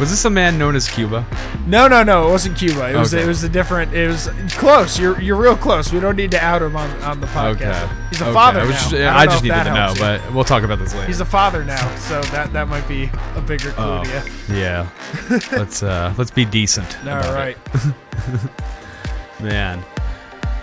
Was 0.00 0.10
this 0.10 0.24
a 0.24 0.30
man 0.30 0.58
known 0.58 0.74
as 0.74 0.88
Cuba? 0.88 1.24
No, 1.68 1.86
no, 1.86 2.02
no, 2.02 2.26
it 2.28 2.30
wasn't 2.32 2.58
Cuba. 2.58 2.90
It 2.92 2.96
was 2.96 3.14
Okay. 3.14 3.22
it 3.22 3.26
was 3.28 3.44
a 3.44 3.48
different. 3.48 3.94
It 3.94 4.08
was 4.08 4.28
close. 4.54 4.98
You're 4.98 5.20
you're 5.20 5.36
real 5.36 5.56
close. 5.56 5.92
We 5.92 6.00
don't 6.00 6.16
need 6.16 6.32
to 6.32 6.44
out 6.44 6.62
him 6.62 6.74
on, 6.74 6.90
on 7.02 7.20
the 7.20 7.28
podcast. 7.28 7.84
Okay. 7.84 7.88
He's 8.10 8.20
a 8.20 8.24
Okay, 8.24 8.32
father 8.34 8.60
I, 8.60 8.64
now. 8.64 8.70
just, 8.70 8.92
I, 8.94 9.18
I 9.18 9.26
just 9.26 9.42
needed 9.44 9.64
to 9.64 9.72
know, 9.74 9.92
you. 9.92 10.00
but 10.00 10.32
we'll 10.34 10.42
talk 10.44 10.64
about 10.64 10.80
this 10.80 10.92
later. 10.94 11.06
He's 11.06 11.20
a 11.20 11.24
father 11.24 11.64
now, 11.64 11.94
so 11.96 12.20
that 12.22 12.52
that 12.52 12.66
might 12.68 12.86
be 12.88 13.08
a 13.36 13.40
bigger 13.40 13.70
clue 13.70 13.84
Oh, 13.84 14.02
to 14.04 14.10
you. 14.52 14.58
yeah. 14.58 14.88
let's 15.52 15.82
uh 15.84 16.12
let's 16.18 16.32
be 16.32 16.44
decent. 16.44 16.98
All 17.06 17.32
right. 17.32 17.56
man. 19.40 19.82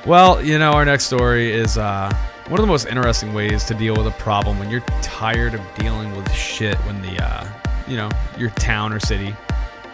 Well, 0.05 0.43
you 0.43 0.57
know, 0.57 0.71
our 0.73 0.83
next 0.85 1.05
story 1.05 1.51
is 1.53 1.77
uh 1.77 2.11
one 2.47 2.59
of 2.59 2.63
the 2.65 2.71
most 2.71 2.85
interesting 2.87 3.33
ways 3.33 3.63
to 3.65 3.73
deal 3.73 3.95
with 3.95 4.07
a 4.07 4.11
problem 4.19 4.59
when 4.59 4.69
you're 4.69 4.81
tired 5.01 5.53
of 5.53 5.61
dealing 5.77 6.13
with 6.17 6.29
shit 6.33 6.75
when 6.79 7.01
the 7.01 7.23
uh 7.23 7.47
you 7.91 7.97
know 7.97 8.09
your 8.37 8.49
town 8.51 8.93
or 8.93 8.99
city. 8.99 9.35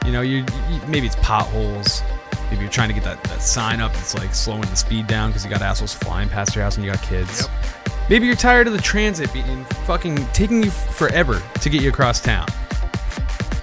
You 0.06 0.12
know 0.12 0.22
you, 0.22 0.46
you 0.70 0.80
maybe 0.88 1.08
it's 1.08 1.16
potholes. 1.18 2.04
Maybe 2.50 2.62
you're 2.62 2.72
trying 2.72 2.90
to 2.90 2.94
get 2.94 3.04
that, 3.04 3.22
that 3.26 3.42
sign 3.42 3.82
up 3.82 3.92
that's 3.92 4.16
like 4.16 4.34
slowing 4.34 4.62
the 4.62 4.76
speed 4.76 5.08
down 5.08 5.32
because 5.32 5.44
you 5.44 5.50
got 5.50 5.62
assholes 5.62 5.94
flying 5.94 6.30
past 6.30 6.56
your 6.56 6.64
house 6.64 6.78
and 6.78 6.86
you 6.86 6.92
got 6.92 7.02
kids. 7.02 7.50
Maybe 8.10 8.26
you're 8.26 8.38
tired 8.38 8.68
of 8.68 8.74
the 8.74 8.82
transit 8.82 9.34
being 9.34 9.66
fucking 9.86 10.26
taking 10.28 10.64
you 10.64 10.70
forever 10.70 11.42
to 11.60 11.70
get 11.70 11.82
you 11.82 11.90
across 11.90 12.22
town. 12.22 12.48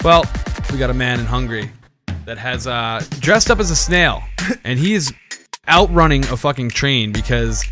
Well 0.03 0.25
we 0.73 0.79
got 0.79 0.91
a 0.91 0.95
man 0.95 1.21
in 1.21 1.27
hungary 1.27 1.71
that 2.27 2.37
has 2.37 2.67
uh 2.67 3.03
dressed 3.21 3.51
up 3.51 3.61
as 3.61 3.71
a 3.71 3.77
snail 3.77 4.23
and 4.65 4.79
he 4.79 4.95
is 4.95 5.15
outrunning 5.69 6.25
a 6.27 6.37
fucking 6.37 6.71
train 6.71 7.13
because 7.13 7.65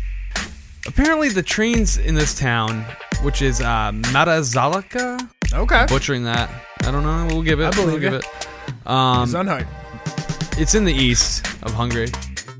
apparently 0.87 1.29
the 1.29 1.43
trains 1.43 1.97
in 1.97 2.15
this 2.15 2.33
town 2.33 2.85
which 3.21 3.41
is 3.41 3.61
uh 3.61 3.91
Marazalaka 3.91 5.29
Okay. 5.53 5.85
butchering 5.87 6.23
that. 6.23 6.49
I 6.83 6.91
don't 6.91 7.03
know. 7.03 7.27
We'll 7.33 7.43
give 7.43 7.59
it. 7.59 7.65
I 7.65 7.71
believe 7.71 7.87
we'll 7.87 7.99
give 7.99 8.13
you. 8.13 8.19
it. 8.19 8.87
Um, 8.87 9.29
unhyped. 9.29 10.59
it's 10.59 10.75
in 10.75 10.83
the 10.83 10.93
east 10.93 11.45
of 11.63 11.73
Hungary, 11.73 12.09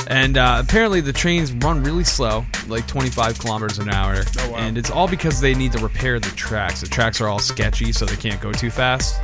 And 0.08 0.38
uh, 0.38 0.62
apparently 0.64 1.02
the 1.02 1.14
trains 1.14 1.52
run 1.54 1.84
really 1.84 2.04
slow, 2.04 2.46
like 2.68 2.88
25 2.88 3.40
kilometers 3.40 3.80
an 3.80 3.90
hour. 3.90 4.24
Oh, 4.40 4.52
wow. 4.52 4.58
And 4.58 4.78
it's 4.78 4.90
all 4.90 5.08
because 5.08 5.42
they 5.42 5.54
need 5.54 5.72
to 5.74 5.80
repair 5.80 6.20
the 6.20 6.30
tracks. 6.32 6.82
The 6.82 6.88
tracks 6.88 7.20
are 7.20 7.28
all 7.28 7.40
sketchy, 7.40 7.92
so 7.92 8.06
they 8.06 8.16
can't 8.16 8.40
go 8.40 8.52
too 8.52 8.70
fast. 8.70 9.24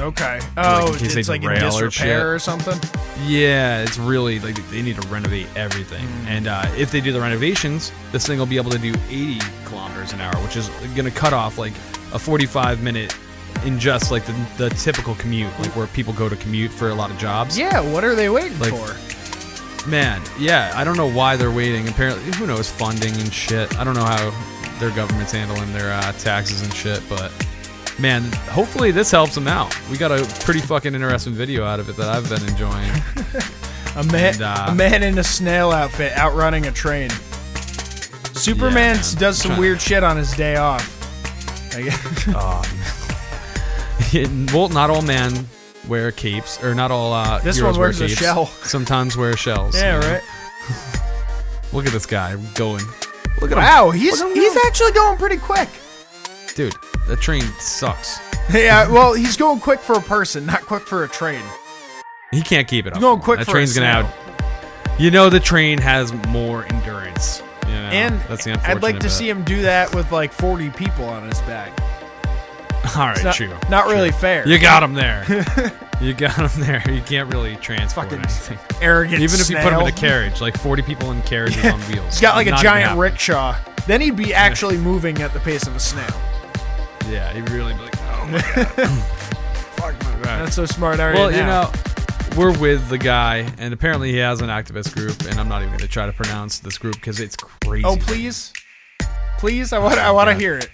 Okay. 0.00 0.38
Oh, 0.56 0.92
in 0.92 0.98
case 0.98 1.14
they 1.14 1.20
it's 1.20 1.28
like 1.28 1.42
in 1.42 1.48
or 1.48 1.56
disrepair 1.56 2.32
or 2.32 2.38
something. 2.38 2.78
Yeah, 3.26 3.82
it's 3.82 3.98
really 3.98 4.38
like 4.38 4.54
they 4.70 4.80
need 4.80 5.00
to 5.00 5.06
renovate 5.08 5.48
everything. 5.56 6.06
Mm. 6.06 6.26
And 6.26 6.46
uh, 6.46 6.70
if 6.76 6.92
they 6.92 7.00
do 7.00 7.12
the 7.12 7.20
renovations, 7.20 7.90
this 8.12 8.26
thing 8.26 8.38
will 8.38 8.46
be 8.46 8.58
able 8.58 8.70
to 8.70 8.78
do 8.78 8.94
80 9.08 9.40
kilometers 9.64 10.12
an 10.12 10.20
hour, 10.20 10.36
which 10.42 10.56
is 10.56 10.68
going 10.94 11.04
to 11.04 11.10
cut 11.10 11.32
off 11.32 11.58
like 11.58 11.72
a 12.12 12.18
45 12.18 12.82
minute 12.82 13.16
in 13.64 13.78
just 13.78 14.10
like 14.10 14.24
the, 14.24 14.32
the 14.56 14.70
typical 14.70 15.14
commute, 15.16 15.50
like 15.58 15.74
where 15.76 15.86
people 15.88 16.12
go 16.12 16.28
to 16.28 16.36
commute 16.36 16.70
for 16.70 16.90
a 16.90 16.94
lot 16.94 17.10
of 17.10 17.18
jobs. 17.18 17.58
Yeah. 17.58 17.80
What 17.80 18.04
are 18.04 18.14
they 18.14 18.28
waiting 18.28 18.58
Like- 18.58 18.72
for? 18.74 18.96
Man, 19.88 20.20
yeah, 20.38 20.72
I 20.74 20.84
don't 20.84 20.96
know 20.98 21.10
why 21.10 21.36
they're 21.36 21.50
waiting. 21.50 21.88
Apparently, 21.88 22.22
who 22.36 22.46
knows 22.46 22.68
funding 22.70 23.14
and 23.14 23.32
shit. 23.32 23.74
I 23.78 23.84
don't 23.84 23.94
know 23.94 24.04
how 24.04 24.30
their 24.80 24.90
government's 24.90 25.32
handling 25.32 25.72
their 25.72 25.92
uh, 25.92 26.12
taxes 26.12 26.60
and 26.60 26.74
shit, 26.74 27.00
but 27.08 27.32
man, 27.98 28.22
hopefully 28.50 28.90
this 28.90 29.10
helps 29.10 29.34
them 29.34 29.48
out. 29.48 29.74
We 29.88 29.96
got 29.96 30.10
a 30.12 30.24
pretty 30.44 30.60
fucking 30.60 30.94
interesting 30.94 31.32
video 31.32 31.64
out 31.64 31.80
of 31.80 31.88
it 31.88 31.96
that 31.96 32.08
I've 32.08 32.28
been 32.28 32.46
enjoying. 32.48 32.90
A 33.96 34.04
man, 34.12 34.34
And, 34.34 34.42
uh, 34.42 34.66
a 34.68 34.74
man 34.74 35.02
in 35.02 35.18
a 35.18 35.24
snail 35.24 35.70
outfit 35.72 36.12
outrunning 36.16 36.66
a 36.66 36.70
train. 36.70 37.10
Superman 38.34 38.96
man. 38.96 39.04
does 39.16 39.38
some 39.38 39.56
weird 39.58 39.80
shit 39.80 40.04
on 40.04 40.16
his 40.16 40.30
day 40.36 40.56
off. 40.56 40.97
I 41.76 41.82
guess. 41.82 42.26
well, 44.54 44.68
not 44.68 44.90
all 44.90 45.02
men 45.02 45.46
wear 45.86 46.12
capes, 46.12 46.62
or 46.62 46.74
not 46.74 46.90
all 46.90 47.12
uh, 47.12 47.38
This 47.40 47.56
heroes 47.56 47.72
one 47.76 47.80
wears 47.80 47.98
wear 48.00 48.06
a 48.06 48.08
capes. 48.08 48.20
shell. 48.20 48.46
Sometimes 48.46 49.16
wear 49.16 49.36
shells. 49.36 49.74
yeah, 49.76 49.96
you 49.96 50.00
know? 50.00 50.12
right. 50.14 50.22
Look 51.72 51.86
at 51.86 51.92
this 51.92 52.06
guy 52.06 52.36
going. 52.54 52.84
Look 53.40 53.50
at 53.52 53.56
Wow, 53.56 53.90
he's 53.90 54.20
Look 54.20 54.30
at 54.30 54.36
him 54.36 54.42
he's 54.42 54.54
go. 54.54 54.60
actually 54.66 54.92
going 54.92 55.18
pretty 55.18 55.36
quick. 55.36 55.68
dude. 56.54 56.74
The 57.06 57.16
train 57.16 57.42
sucks. 57.60 58.18
Yeah, 58.52 58.90
well, 58.90 59.14
he's 59.14 59.36
going 59.36 59.60
quick 59.60 59.80
for 59.80 59.94
a 59.94 60.00
person, 60.02 60.44
not 60.46 60.62
quick 60.62 60.82
for 60.82 61.04
a 61.04 61.08
train. 61.08 61.42
He 62.30 62.42
can't 62.42 62.68
keep 62.68 62.86
it 62.86 62.92
up. 62.92 62.98
He's 62.98 63.02
going 63.02 63.20
quick 63.20 63.38
That 63.38 63.44
for 63.46 63.52
a 63.52 63.54
train's 63.54 63.74
gonna 63.74 64.04
snail. 64.04 64.38
have. 64.38 65.00
You 65.00 65.10
know, 65.10 65.30
the 65.30 65.40
train 65.40 65.78
has 65.78 66.12
more 66.28 66.64
endurance. 66.70 67.42
Know, 67.88 67.94
And 67.96 68.20
that's 68.22 68.44
the 68.44 68.60
I'd 68.68 68.82
like 68.82 68.96
to 68.96 69.02
bit. 69.06 69.10
see 69.10 69.28
him 69.28 69.42
do 69.44 69.62
that 69.62 69.94
with 69.94 70.12
like 70.12 70.32
40 70.32 70.70
people 70.70 71.04
on 71.06 71.24
his 71.26 71.40
back. 71.42 71.72
All 72.96 73.06
right, 73.06 73.14
It's 73.16 73.24
not, 73.24 73.34
true. 73.34 73.52
not 73.68 73.84
true. 73.84 73.92
really 73.94 74.12
fair. 74.12 74.46
You 74.46 74.58
got 74.58 74.82
him 74.82 74.94
there. 74.94 75.24
you 76.00 76.14
got 76.14 76.36
him 76.50 76.60
there. 76.62 76.82
You 76.90 77.02
can't 77.02 77.32
really 77.32 77.56
transport 77.56 78.06
Fucking 78.10 78.20
anything. 78.24 78.58
arrogant. 78.80 79.20
Even 79.22 79.40
if 79.40 79.50
you 79.50 79.56
put 79.56 79.72
him 79.72 79.80
in 79.80 79.86
a 79.88 79.92
carriage, 79.92 80.40
like 80.40 80.56
40 80.56 80.82
people 80.82 81.10
in 81.10 81.20
carriages 81.22 81.64
on 81.66 81.80
wheels. 81.90 82.04
He's 82.14 82.20
got 82.20 82.36
like 82.36 82.46
a 82.46 82.56
giant 82.62 82.98
rickshaw. 82.98 83.56
Then 83.86 84.00
he'd 84.00 84.16
be 84.16 84.32
actually 84.34 84.76
moving 84.78 85.20
at 85.22 85.32
the 85.32 85.40
pace 85.40 85.66
of 85.66 85.74
a 85.74 85.80
snail. 85.80 86.06
Yeah, 87.08 87.32
he'd 87.32 87.48
really 87.50 87.72
be 87.74 87.80
like, 87.80 87.96
oh 87.98 88.28
my 88.30 88.40
god. 88.76 88.88
Fuck 89.78 89.94
my 90.04 90.10
back. 90.16 90.44
That's 90.44 90.56
so 90.56 90.66
smart. 90.66 90.98
Well, 90.98 91.30
you 91.30 91.38
know, 91.38 91.70
we're 92.38 92.56
with 92.58 92.88
the 92.88 92.98
guy, 92.98 93.52
and 93.58 93.74
apparently 93.74 94.12
he 94.12 94.18
has 94.18 94.40
an 94.40 94.48
activist 94.48 94.94
group, 94.94 95.20
and 95.28 95.40
I'm 95.40 95.48
not 95.48 95.58
even 95.62 95.70
going 95.70 95.80
to 95.80 95.88
try 95.88 96.06
to 96.06 96.12
pronounce 96.12 96.60
this 96.60 96.78
group 96.78 96.94
because 96.94 97.18
it's 97.20 97.34
crazy. 97.36 97.84
Oh 97.84 97.96
please, 97.96 98.52
please! 99.38 99.72
I 99.72 99.78
want 99.78 99.98
I 99.98 100.12
want 100.12 100.28
to 100.28 100.32
Yeah. 100.34 100.38
hear 100.38 100.58
it. 100.58 100.70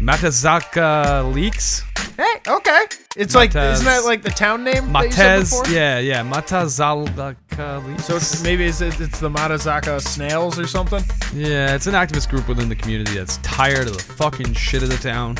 Matazaka 0.00 1.32
Leaks? 1.32 1.82
Hey, 2.16 2.40
okay. 2.46 2.84
It's 3.16 3.34
like 3.34 3.54
isn't 3.56 3.84
that 3.84 4.04
like 4.04 4.22
the 4.22 4.30
town 4.30 4.62
name? 4.62 4.84
Matez, 4.84 5.52
yeah, 5.72 5.98
yeah, 5.98 6.22
Matazalaka 6.22 7.84
Leaks. 7.86 8.04
So 8.04 8.16
it's, 8.16 8.42
maybe 8.42 8.64
it's, 8.64 8.80
it's 8.80 9.18
the 9.18 9.28
Marazaka 9.28 10.00
snails 10.00 10.58
or 10.58 10.66
something. 10.66 11.02
Yeah, 11.34 11.74
it's 11.74 11.86
an 11.88 11.94
activist 11.94 12.28
group 12.28 12.48
within 12.48 12.68
the 12.68 12.76
community 12.76 13.14
that's 13.14 13.38
tired 13.38 13.88
of 13.88 13.96
the 13.96 14.02
fucking 14.02 14.52
shit 14.54 14.82
of 14.82 14.90
the 14.90 14.96
town. 14.96 15.36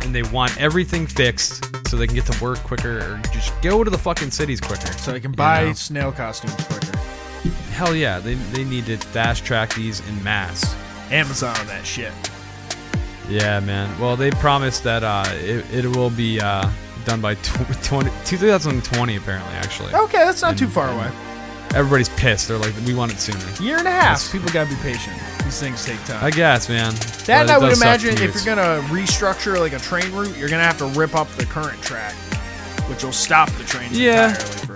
and 0.02 0.14
they 0.14 0.22
want 0.24 0.60
everything 0.60 1.06
fixed 1.06 1.64
so 1.88 1.96
they 1.96 2.06
can 2.06 2.16
get 2.16 2.26
to 2.26 2.44
work 2.44 2.58
quicker 2.64 2.98
or 2.98 3.20
just 3.32 3.52
go 3.62 3.84
to 3.84 3.90
the 3.90 3.98
fucking 3.98 4.30
cities 4.32 4.60
quicker. 4.60 4.92
So 4.94 5.12
they 5.12 5.20
can 5.20 5.32
You 5.32 5.36
buy 5.36 5.66
know? 5.66 5.72
snail 5.74 6.12
costumes 6.12 6.54
quicker. 6.66 6.98
Hell 7.70 7.94
yeah, 7.94 8.18
they, 8.18 8.34
they 8.34 8.64
need 8.64 8.86
to 8.86 8.96
fast 8.96 9.44
track 9.44 9.72
these 9.74 10.00
in 10.08 10.24
mass. 10.24 10.74
Amazon 11.12 11.54
that 11.66 11.86
shit. 11.86 12.12
Yeah, 13.28 13.60
man. 13.60 13.98
Well, 14.00 14.16
they 14.16 14.30
promised 14.30 14.84
that 14.84 15.02
uh, 15.02 15.24
it, 15.34 15.64
it 15.84 15.96
will 15.96 16.10
be 16.10 16.40
uh, 16.40 16.70
done 17.04 17.20
by 17.20 17.34
tw- 17.34 17.82
20, 17.84 18.10
2020, 18.24 19.16
apparently, 19.16 19.52
actually. 19.54 19.94
Okay, 19.94 20.18
that's 20.18 20.42
not 20.42 20.56
too 20.56 20.68
far 20.68 20.88
away. 20.90 21.10
Everybody's 21.74 22.08
pissed. 22.10 22.48
They're 22.48 22.58
like, 22.58 22.72
we 22.86 22.94
want 22.94 23.12
it 23.12 23.18
sooner. 23.18 23.38
Year 23.60 23.78
and 23.78 23.88
a 23.88 23.90
half. 23.90 24.02
That's- 24.22 24.32
People 24.32 24.48
gotta 24.52 24.70
be 24.70 24.76
patient. 24.80 25.16
These 25.44 25.60
things 25.60 25.84
take 25.84 26.02
time. 26.04 26.24
I 26.24 26.30
guess, 26.30 26.68
man. 26.68 26.94
that 27.26 27.42
and 27.42 27.50
I 27.50 27.58
would 27.58 27.72
imagine 27.76 28.16
if 28.18 28.34
you're 28.34 28.44
gonna 28.44 28.80
restructure 28.88 29.58
like 29.58 29.72
a 29.72 29.78
train 29.78 30.10
route, 30.12 30.36
you're 30.38 30.48
gonna 30.48 30.62
have 30.62 30.78
to 30.78 30.86
rip 30.86 31.14
up 31.14 31.28
the 31.30 31.44
current 31.44 31.80
track, 31.82 32.14
which 32.88 33.02
will 33.04 33.12
stop 33.12 33.50
the 33.52 33.64
train 33.64 33.88
Yeah. 33.92 34.28
entirely 34.30 34.66
for 34.66 34.72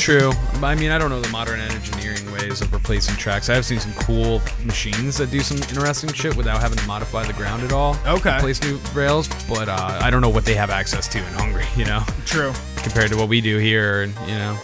True. 0.00 0.32
I 0.62 0.74
mean, 0.74 0.90
I 0.90 0.96
don't 0.98 1.10
know 1.10 1.20
the 1.20 1.28
modern 1.28 1.60
engineering 1.60 2.32
ways 2.32 2.62
of 2.62 2.72
replacing 2.72 3.16
tracks. 3.16 3.50
I've 3.50 3.66
seen 3.66 3.78
some 3.78 3.92
cool 3.94 4.40
machines 4.64 5.18
that 5.18 5.30
do 5.30 5.40
some 5.40 5.58
interesting 5.58 6.10
shit 6.12 6.34
without 6.36 6.60
having 6.60 6.78
to 6.78 6.86
modify 6.86 7.22
the 7.24 7.34
ground 7.34 7.62
at 7.64 7.72
all. 7.72 7.96
Okay. 8.06 8.36
Replace 8.38 8.62
new 8.62 8.78
rails, 8.94 9.28
but 9.46 9.68
uh, 9.68 9.98
I 10.00 10.10
don't 10.10 10.22
know 10.22 10.30
what 10.30 10.46
they 10.46 10.54
have 10.54 10.70
access 10.70 11.06
to 11.08 11.18
in 11.18 11.24
Hungary, 11.34 11.66
you 11.76 11.84
know, 11.84 12.02
True. 12.24 12.52
compared 12.78 13.10
to 13.10 13.16
what 13.18 13.28
we 13.28 13.42
do 13.42 13.58
here, 13.58 14.02
and 14.02 14.14
you 14.26 14.34
know. 14.36 14.58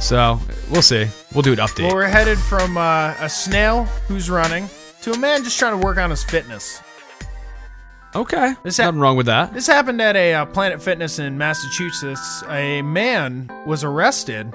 So 0.00 0.40
we'll 0.70 0.82
see. 0.82 1.06
We'll 1.32 1.42
do 1.42 1.52
an 1.52 1.58
update. 1.58 1.84
Well, 1.86 1.94
we're 1.94 2.06
headed 2.08 2.38
from 2.38 2.76
uh, 2.76 3.14
a 3.20 3.28
snail 3.28 3.84
who's 4.08 4.28
running 4.28 4.68
to 5.02 5.12
a 5.12 5.18
man 5.18 5.44
just 5.44 5.56
trying 5.58 5.78
to 5.80 5.86
work 5.86 5.98
on 5.98 6.10
his 6.10 6.24
fitness. 6.24 6.80
okay. 8.14 8.54
This 8.64 8.76
hap- 8.76 8.86
nothing 8.86 9.00
wrong 9.00 9.16
with 9.16 9.26
that. 9.26 9.54
This 9.54 9.66
happened 9.68 10.00
at 10.02 10.16
a 10.16 10.34
uh, 10.34 10.46
Planet 10.46 10.82
Fitness 10.82 11.20
in 11.20 11.38
Massachusetts. 11.38 12.42
A 12.48 12.82
man 12.82 13.50
was 13.66 13.84
arrested 13.84 14.52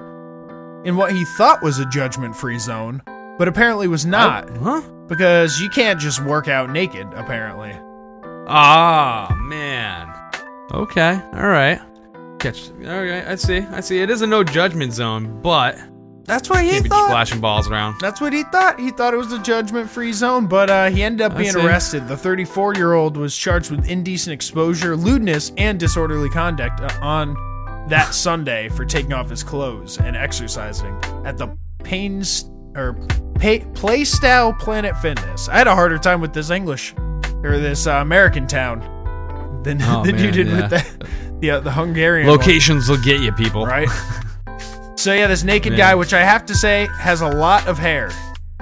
in 0.85 0.95
what 0.97 1.11
he 1.11 1.25
thought 1.37 1.61
was 1.61 1.79
a 1.79 1.85
judgment 1.85 2.35
free 2.35 2.59
zone, 2.59 3.01
but 3.37 3.47
apparently 3.47 3.87
was 3.87 4.05
not 4.05 4.49
Huh? 4.57 4.81
because 5.07 5.59
you 5.59 5.69
can't 5.69 5.99
just 5.99 6.23
work 6.23 6.47
out 6.47 6.69
naked, 6.69 7.07
apparently. 7.15 7.73
Ah, 8.47 9.35
man. 9.41 10.07
Okay. 10.73 11.19
All 11.33 11.47
right. 11.49 11.79
Catch. 12.39 12.69
Right. 12.77 13.27
I 13.27 13.35
see. 13.35 13.57
I 13.59 13.81
see. 13.81 13.99
It 13.99 14.09
is 14.09 14.21
a 14.21 14.27
no 14.27 14.43
judgment 14.43 14.93
zone, 14.93 15.41
but 15.41 15.77
That's 16.25 16.49
what 16.49 16.63
he 16.63 16.69
can't 16.69 16.83
be 16.83 16.89
just 16.89 16.99
thought. 17.01 17.09
flashing 17.09 17.41
balls 17.41 17.69
around. 17.69 17.95
That's 17.99 18.21
what 18.21 18.33
he 18.33 18.43
thought. 18.43 18.79
He 18.79 18.91
thought 18.91 19.13
it 19.13 19.17
was 19.17 19.33
a 19.33 19.39
judgment 19.39 19.89
free 19.89 20.13
zone, 20.13 20.47
but 20.47 20.69
uh, 20.69 20.89
he 20.89 21.03
ended 21.03 21.21
up 21.21 21.35
being 21.37 21.55
arrested. 21.55 22.07
The 22.07 22.15
34 22.15 22.75
year 22.75 22.93
old 22.93 23.17
was 23.17 23.35
charged 23.35 23.71
with 23.71 23.89
indecent 23.89 24.33
exposure, 24.33 24.95
lewdness, 24.95 25.51
and 25.57 25.79
disorderly 25.79 26.29
conduct 26.29 26.81
uh, 26.81 26.89
on 27.01 27.35
that 27.89 28.13
Sunday 28.13 28.69
for 28.69 28.85
taking 28.85 29.13
off 29.13 29.29
his 29.29 29.43
clothes 29.43 29.97
and 29.97 30.15
exercising 30.15 30.95
at 31.25 31.37
the 31.37 31.55
Pains 31.83 32.49
or 32.75 32.93
Pay, 33.35 33.59
Playstyle 33.61 34.57
Planet 34.59 34.95
Fitness. 34.97 35.49
I 35.49 35.57
had 35.57 35.67
a 35.67 35.75
harder 35.75 35.97
time 35.97 36.21
with 36.21 36.33
this 36.33 36.49
English 36.49 36.93
or 37.43 37.57
this 37.57 37.87
uh, 37.87 37.93
American 37.93 38.47
town 38.47 38.79
than, 39.63 39.81
Oh, 39.81 40.03
than 40.03 40.17
you 40.17 40.29
did 40.31 40.47
yeah. 40.47 40.61
with 40.61 40.69
the, 40.69 41.07
the, 41.39 41.49
uh, 41.51 41.59
the 41.61 41.71
Hungarian 41.71 42.27
one 42.27 42.37
Locations 42.37 42.89
will 42.89 43.01
get 43.01 43.21
you, 43.21 43.31
people. 43.31 43.65
right? 43.65 43.87
so 44.95 45.13
yeah, 45.13 45.27
this 45.27 45.43
naked 45.43 45.71
Man. 45.71 45.77
guy, 45.77 45.95
which 45.95 46.13
I 46.13 46.21
have 46.21 46.45
to 46.47 46.55
say 46.55 46.87
has 46.97 47.21
a 47.21 47.29
lot 47.29 47.67
of 47.67 47.77
hair. 47.77 48.11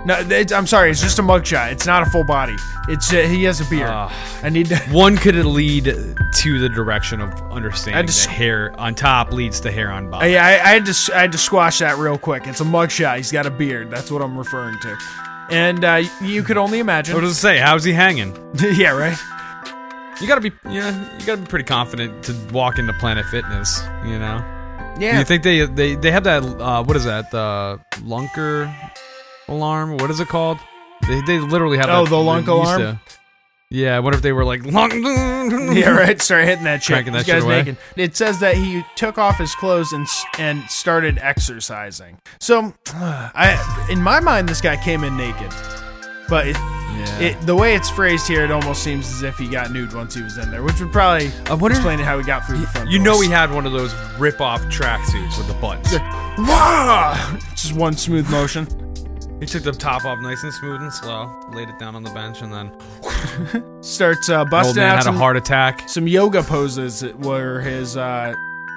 No, 0.07 0.15
it's, 0.19 0.53
I'm 0.53 0.65
sorry, 0.67 0.89
it's 0.89 1.01
just 1.01 1.19
a 1.19 1.21
mugshot. 1.21 1.73
It's 1.73 1.85
not 1.85 2.01
a 2.01 2.05
full 2.09 2.23
body. 2.23 2.55
It's 2.87 3.11
uh, 3.11 3.17
he 3.17 3.43
has 3.43 3.59
a 3.59 3.65
beard. 3.65 3.89
Ah. 3.91 4.39
I 4.41 4.47
need 4.49 4.67
to. 4.67 4.77
One 4.91 5.17
could 5.17 5.35
lead 5.35 5.83
to 5.85 6.59
the 6.59 6.69
direction 6.69 7.19
of 7.19 7.33
understanding 7.51 7.99
I 7.99 8.03
just- 8.05 8.27
hair 8.27 8.73
on 8.79 8.95
top 8.95 9.33
leads 9.33 9.59
to 9.61 9.71
hair 9.71 9.91
on 9.91 10.09
bottom. 10.09 10.29
I, 10.29 10.37
I 10.37 10.51
had 10.75 10.85
to 10.85 11.11
I 11.13 11.19
had 11.19 11.33
to 11.33 11.37
squash 11.37 11.79
that 11.79 11.97
real 11.97 12.17
quick. 12.17 12.47
It's 12.47 12.61
a 12.61 12.63
mugshot. 12.63 13.17
He's 13.17 13.33
got 13.33 13.45
a 13.45 13.49
beard. 13.51 13.91
That's 13.91 14.09
what 14.09 14.21
I'm 14.21 14.37
referring 14.37 14.79
to. 14.79 14.97
And 15.51 15.83
uh, 15.83 16.03
you 16.21 16.41
could 16.41 16.57
only 16.57 16.79
imagine. 16.79 17.13
What 17.13 17.21
does 17.21 17.31
it 17.33 17.41
say? 17.41 17.57
How's 17.57 17.83
he 17.83 17.91
hanging? 17.91 18.33
yeah, 18.61 18.91
right. 18.97 19.17
You 20.21 20.27
gotta 20.27 20.41
be, 20.41 20.51
yeah, 20.69 21.17
you 21.19 21.25
gotta 21.25 21.41
be 21.41 21.47
pretty 21.47 21.65
confident 21.65 22.23
to 22.23 22.33
walk 22.53 22.79
into 22.79 22.93
Planet 22.93 23.25
Fitness. 23.27 23.81
You 24.05 24.17
know. 24.19 24.43
Do 24.97 25.05
Yeah. 25.05 25.19
you 25.19 25.25
think 25.25 25.43
they 25.43 25.65
they 25.65 25.95
they 25.95 26.11
have 26.11 26.23
that? 26.23 26.43
Uh, 26.43 26.81
what 26.83 26.95
is 26.95 27.03
that? 27.03 27.29
The 27.29 27.79
lunker 28.03 28.73
alarm? 29.47 29.97
What 29.97 30.09
is 30.11 30.19
it 30.19 30.27
called? 30.27 30.57
They 31.07 31.21
they 31.21 31.39
literally 31.39 31.77
have. 31.77 31.89
Oh, 31.89 32.03
that, 32.03 32.09
the 32.09 32.17
lunk 32.19 32.47
alarm? 32.47 32.81
to- 32.81 32.99
yeah. 33.69 33.99
What 33.99 34.13
if 34.15 34.21
they 34.21 34.31
were 34.31 34.45
like 34.45 34.65
lunk? 34.65 34.93
yeah, 35.75 35.89
right. 35.89 36.21
Start 36.21 36.45
hitting 36.45 36.63
that 36.63 36.81
shit. 36.83 36.93
Cranking 36.93 37.13
that 37.13 37.19
This 37.19 37.27
shit 37.27 37.35
guy's 37.35 37.43
away. 37.43 37.57
naked. 37.57 37.77
It 37.97 38.15
says 38.15 38.39
that 38.39 38.55
he 38.55 38.83
took 38.95 39.17
off 39.17 39.37
his 39.37 39.53
clothes 39.55 39.91
and 39.93 40.07
and 40.39 40.63
started 40.69 41.17
exercising. 41.19 42.17
So, 42.39 42.73
I 42.93 43.87
in 43.89 44.01
my 44.01 44.19
mind, 44.21 44.47
this 44.49 44.61
guy 44.61 44.77
came 44.77 45.03
in 45.03 45.17
naked, 45.17 45.51
but 46.29 46.47
it, 46.47 46.55
Yeah. 46.55 47.19
It, 47.19 47.41
the 47.45 47.55
way 47.55 47.75
it's 47.75 47.89
phrased 47.89 48.27
here, 48.27 48.43
it 48.43 48.51
almost 48.51 48.81
seems 48.83 49.07
as 49.11 49.21
if 49.21 49.37
he 49.37 49.47
got 49.49 49.71
nude 49.71 49.93
once 49.93 50.15
he 50.15 50.21
was 50.23 50.37
in 50.37 50.49
there, 50.49 50.63
which 50.63 50.79
would 50.79 50.91
probably 50.93 51.29
I 51.47 51.53
wonder- 51.53 51.75
explain 51.75 51.99
how 51.99 52.17
he 52.17 52.23
got 52.23 52.45
through 52.47 52.59
the 52.59 52.67
front. 52.67 52.89
you 52.89 52.99
know 52.99 53.13
doors. 53.15 53.25
he 53.27 53.31
had 53.31 53.51
one 53.53 53.65
of 53.67 53.73
those 53.73 53.93
rip-off 54.17 54.61
tracksuits 54.63 55.37
with 55.37 55.47
the 55.47 55.53
buttons. 55.55 55.91
Just 57.53 57.73
one 57.73 57.93
smooth 57.93 58.29
motion. 58.29 58.65
He 59.39 59.45
took 59.45 59.63
the 59.63 59.71
top 59.71 60.03
off 60.03 60.19
nice 60.19 60.43
and 60.43 60.51
smooth 60.53 60.81
and 60.81 60.91
slow, 60.91 61.29
laid 61.53 61.69
it 61.69 61.77
down 61.77 61.95
on 61.95 62.01
the 62.03 62.09
bench, 62.09 62.41
and 62.41 62.51
then 62.51 62.71
Starts 63.83 64.29
uh, 64.29 64.39
old 64.39 64.49
busting 64.49 64.77
man 64.77 64.91
out 64.91 64.95
had 64.95 65.03
some, 65.03 65.15
a 65.15 65.17
heart 65.19 65.37
attack. 65.37 65.87
some 65.87 66.07
yoga 66.07 66.41
poses 66.41 67.03
were 67.17 67.61
his 67.61 67.95
uh, 67.97 68.33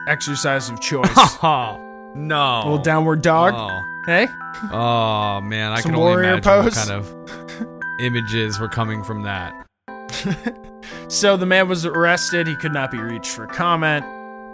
exercise 0.06 0.68
of 0.68 0.78
choice. 0.80 1.08
Oh, 1.42 2.12
no. 2.14 2.58
little 2.64 2.78
downward 2.78 3.22
dog. 3.22 3.54
Oh. 3.56 3.86
Hey, 4.06 4.26
Oh 4.72 5.40
man, 5.40 5.72
I 5.72 5.80
Some 5.80 5.92
can 5.92 6.00
only 6.00 6.12
imagine 6.24 6.34
what 6.34 6.64
pose? 6.64 6.74
kind 6.74 6.90
of 6.90 7.70
images 8.00 8.58
were 8.58 8.68
coming 8.68 9.02
from 9.04 9.22
that. 9.22 9.66
so 11.08 11.36
the 11.36 11.46
man 11.46 11.68
was 11.68 11.86
arrested. 11.86 12.46
He 12.46 12.56
could 12.56 12.72
not 12.72 12.90
be 12.90 12.98
reached 12.98 13.30
for 13.30 13.46
comment, 13.46 14.04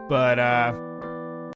but 0.08 0.38
uh, 0.38 0.72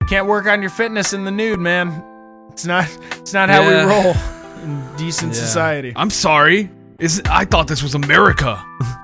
can't 0.08 0.26
work 0.26 0.46
on 0.46 0.60
your 0.60 0.70
fitness 0.70 1.12
in 1.12 1.24
the 1.24 1.30
nude, 1.30 1.60
man. 1.60 2.02
It's 2.50 2.64
not. 2.64 2.88
It's 3.12 3.32
not 3.32 3.48
how 3.50 3.66
we 3.66 3.74
roll 3.74 4.14
in 4.62 4.96
decent 4.96 5.32
Yeah. 5.34 5.40
society. 5.40 5.92
I'm 5.96 6.10
sorry. 6.10 6.70
Is 6.98 7.22
I 7.30 7.44
thought 7.44 7.66
this 7.68 7.82
was 7.82 7.94
America. 7.94 8.62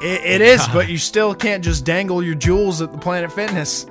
It, 0.00 0.24
it 0.24 0.40
is, 0.40 0.66
but 0.72 0.88
you 0.88 0.98
still 0.98 1.34
can't 1.34 1.62
just 1.64 1.84
dangle 1.84 2.22
your 2.22 2.34
jewels 2.34 2.82
at 2.82 2.92
the 2.92 2.98
Planet 2.98 3.32
Fitness. 3.32 3.86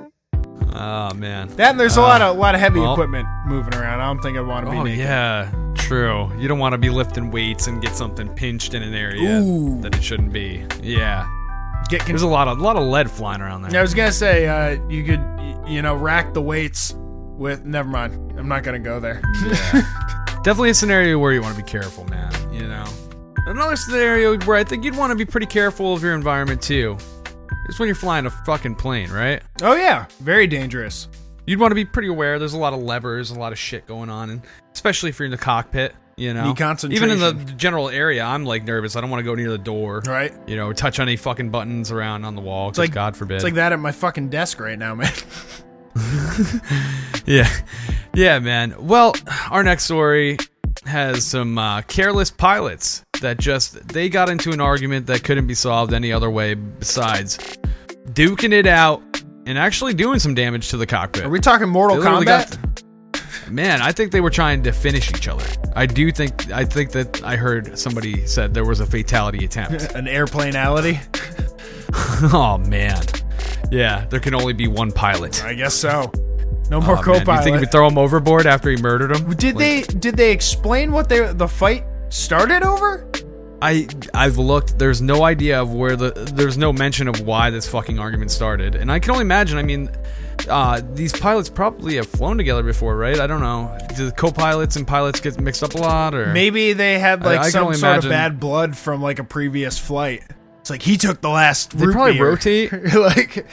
Oh 0.74 1.12
man. 1.14 1.48
That 1.56 1.70
and 1.72 1.80
there's 1.80 1.96
a 1.96 2.00
lot 2.02 2.22
of 2.22 2.36
lot 2.36 2.54
of 2.54 2.60
heavy 2.60 2.80
well. 2.80 2.92
equipment 2.92 3.26
moving 3.46 3.74
around. 3.74 4.00
I 4.00 4.06
don't 4.06 4.20
think 4.22 4.36
I'd 4.38 4.46
want 4.46 4.66
to 4.66 4.72
be 4.72 4.76
Oh 4.78 4.82
naked. 4.84 4.98
yeah, 5.00 5.50
true. 5.74 6.30
You 6.38 6.48
don't 6.48 6.58
want 6.58 6.72
to 6.72 6.78
be 6.78 6.88
lifting 6.90 7.30
weights 7.30 7.66
and 7.66 7.80
get 7.82 7.94
something 7.94 8.28
pinched 8.34 8.72
in 8.74 8.82
an 8.82 8.94
area 8.94 9.38
Ooh. 9.40 9.80
that 9.82 9.94
it 9.96 10.02
shouldn't 10.02 10.32
be. 10.32 10.64
Yeah. 10.82 11.26
Get 11.88 12.00
con- 12.00 12.08
There's 12.08 12.22
a 12.22 12.26
lot 12.28 12.48
of 12.48 12.58
lot 12.58 12.76
of 12.76 12.84
lead 12.86 13.10
flying 13.10 13.40
around 13.42 13.62
there. 13.62 13.78
I 13.78 13.82
was 13.82 13.92
gonna 13.94 14.12
say 14.12 14.46
uh, 14.48 14.80
you 14.88 15.04
could 15.04 15.20
y- 15.20 15.62
you 15.66 15.82
know 15.82 15.94
rack 15.94 16.32
the 16.34 16.42
weights 16.42 16.94
with. 16.96 17.64
Never 17.66 17.88
mind. 17.88 18.38
I'm 18.38 18.48
not 18.48 18.62
gonna 18.64 18.78
go 18.78 18.98
there. 19.00 19.20
Definitely 20.42 20.70
a 20.70 20.74
scenario 20.74 21.18
where 21.18 21.32
you 21.32 21.40
want 21.40 21.56
to 21.56 21.62
be 21.62 21.68
careful, 21.68 22.04
man. 22.06 22.32
You 22.52 22.66
know. 22.66 22.84
Another 23.46 23.76
scenario 23.76 24.36
where 24.40 24.56
I 24.56 24.64
think 24.64 24.84
you'd 24.84 24.96
want 24.96 25.12
to 25.12 25.16
be 25.16 25.24
pretty 25.24 25.46
careful 25.46 25.94
of 25.94 26.02
your 26.02 26.14
environment 26.14 26.60
too. 26.60 26.96
Is 27.68 27.78
when 27.78 27.86
you're 27.86 27.94
flying 27.94 28.26
a 28.26 28.30
fucking 28.30 28.74
plane, 28.74 29.10
right? 29.10 29.40
oh 29.62 29.74
yeah, 29.76 30.06
very 30.20 30.48
dangerous. 30.48 31.08
You'd 31.46 31.60
want 31.60 31.70
to 31.70 31.76
be 31.76 31.84
pretty 31.84 32.08
aware. 32.08 32.38
There's 32.40 32.54
a 32.54 32.58
lot 32.58 32.72
of 32.72 32.80
levers, 32.80 33.30
a 33.30 33.38
lot 33.38 33.52
of 33.52 33.58
shit 33.58 33.86
going 33.86 34.10
on, 34.10 34.30
and 34.30 34.42
especially 34.72 35.10
if 35.10 35.18
you're 35.18 35.26
in 35.26 35.30
the 35.32 35.38
cockpit. 35.38 35.94
You 36.16 36.34
know, 36.34 36.54
even 36.90 37.10
in 37.10 37.20
the 37.20 37.32
general 37.56 37.88
area, 37.88 38.22
I'm 38.22 38.44
like 38.44 38.64
nervous. 38.64 38.96
I 38.96 39.00
don't 39.00 39.10
want 39.10 39.20
to 39.20 39.24
go 39.24 39.34
near 39.34 39.50
the 39.50 39.58
door, 39.58 40.02
Right. 40.06 40.32
You 40.46 40.56
know, 40.56 40.72
touch 40.72 41.00
any 41.00 41.16
fucking 41.16 41.50
buttons 41.50 41.90
around 41.90 42.24
on 42.24 42.34
the 42.34 42.42
wall. 42.42 42.68
It's 42.68 42.78
like- 42.78 42.92
God 42.92 43.16
forbid. 43.16 43.36
It's 43.36 43.44
like 43.44 43.54
that 43.54 43.72
at 43.72 43.78
my 43.80 43.92
fucking 43.92 44.28
desk 44.28 44.60
right 44.60 44.78
now, 44.78 44.94
man. 44.96 45.12
Yeah, 47.26 47.48
yeah, 48.14 48.38
man. 48.38 48.74
Well, 48.78 49.14
our 49.50 49.62
next 49.62 49.84
story 49.84 50.38
has 50.84 51.24
some 51.24 51.58
uh, 51.58 51.82
careless 51.82 52.30
pilots 52.30 53.04
that 53.20 53.38
just 53.38 53.88
they 53.88 54.08
got 54.08 54.28
into 54.28 54.50
an 54.50 54.60
argument 54.60 55.06
that 55.06 55.22
couldn't 55.22 55.46
be 55.46 55.54
solved 55.54 55.92
any 55.92 56.12
other 56.12 56.30
way 56.30 56.54
besides 56.54 57.38
duking 58.08 58.52
it 58.52 58.66
out 58.66 59.02
and 59.46 59.58
actually 59.58 59.94
doing 59.94 60.18
some 60.18 60.34
damage 60.34 60.70
to 60.70 60.76
the 60.76 60.86
cockpit. 60.86 61.24
Are 61.24 61.28
we 61.28 61.40
talking 61.40 61.68
Mortal 61.68 61.98
Kombat? 61.98 62.58
man, 63.50 63.82
I 63.82 63.92
think 63.92 64.12
they 64.12 64.20
were 64.20 64.30
trying 64.30 64.62
to 64.64 64.72
finish 64.72 65.10
each 65.10 65.28
other. 65.28 65.44
I 65.74 65.86
do 65.86 66.10
think 66.10 66.50
I 66.50 66.64
think 66.64 66.92
that 66.92 67.22
I 67.22 67.36
heard 67.36 67.78
somebody 67.78 68.26
said 68.26 68.54
there 68.54 68.64
was 68.64 68.80
a 68.80 68.86
fatality 68.86 69.44
attempt. 69.44 69.82
An 69.94 70.06
airplaneality? 70.06 71.00
oh 72.32 72.58
man, 72.58 73.02
yeah, 73.70 74.06
there 74.06 74.20
can 74.20 74.34
only 74.34 74.52
be 74.52 74.68
one 74.68 74.92
pilot. 74.92 75.44
I 75.44 75.54
guess 75.54 75.74
so. 75.74 76.10
No 76.70 76.80
more 76.80 76.92
Oh, 76.98 77.02
man, 77.02 77.14
You 77.14 77.20
co-pilot. 77.20 77.44
think 77.44 77.60
would 77.60 77.70
throw 77.70 77.86
him 77.86 77.98
overboard 77.98 78.46
after 78.46 78.70
he 78.70 78.76
murdered 78.76 79.14
him? 79.14 79.30
did 79.34 79.56
Like, 79.56 79.58
they 79.58 79.82
did 79.82 80.16
they 80.16 80.32
explain 80.32 80.92
what 80.92 81.08
they 81.08 81.20
the 81.32 81.48
fight 81.48 81.84
started 82.08 82.62
over? 82.62 83.06
I 83.60 83.86
I've 84.14 84.38
looked. 84.38 84.78
There's 84.78 85.00
no 85.00 85.22
idea 85.24 85.60
of 85.62 85.72
where 85.72 85.94
the. 85.96 86.10
There's 86.34 86.58
no 86.58 86.72
mention 86.72 87.06
of 87.08 87.20
why 87.20 87.50
this 87.50 87.68
fucking 87.68 87.98
argument 87.98 88.30
started, 88.32 88.74
and 88.74 88.90
I 88.90 88.98
can 88.98 89.12
only 89.12 89.22
imagine. 89.22 89.56
I 89.56 89.62
mean, 89.62 89.88
uh, 90.48 90.80
these 90.94 91.12
pilots 91.12 91.48
probably 91.48 91.94
have 91.96 92.06
flown 92.08 92.36
together 92.38 92.64
before, 92.64 92.96
right? 92.96 93.20
I 93.20 93.28
don't 93.28 93.40
know. 93.40 93.76
Do 93.96 94.06
the 94.06 94.10
co-pilots 94.12 94.74
and 94.74 94.84
pilots 94.84 95.20
get 95.20 95.38
mixed 95.40 95.62
up 95.62 95.74
a 95.74 95.78
lot, 95.78 96.12
or 96.12 96.32
Maybe 96.32 96.72
they 96.72 96.98
had 96.98 97.22
like 97.24 97.38
I 97.38 97.42
can 97.44 97.50
some 97.52 97.64
sort 97.66 97.76
imagine- 97.78 98.10
of 98.10 98.10
bad 98.10 98.40
blood 98.40 98.76
from 98.76 99.00
like 99.00 99.20
a 99.20 99.24
previous 99.24 99.78
flight. 99.78 100.24
It's 100.62 100.70
like 100.70 100.80
he 100.82 100.96
took 100.96 101.20
the 101.20 101.28
last. 101.28 101.76
They 101.76 101.86
root 101.86 101.92
probably 101.92 102.12
beer. 102.12 102.28
rotate. 102.30 102.72
like 102.94 103.46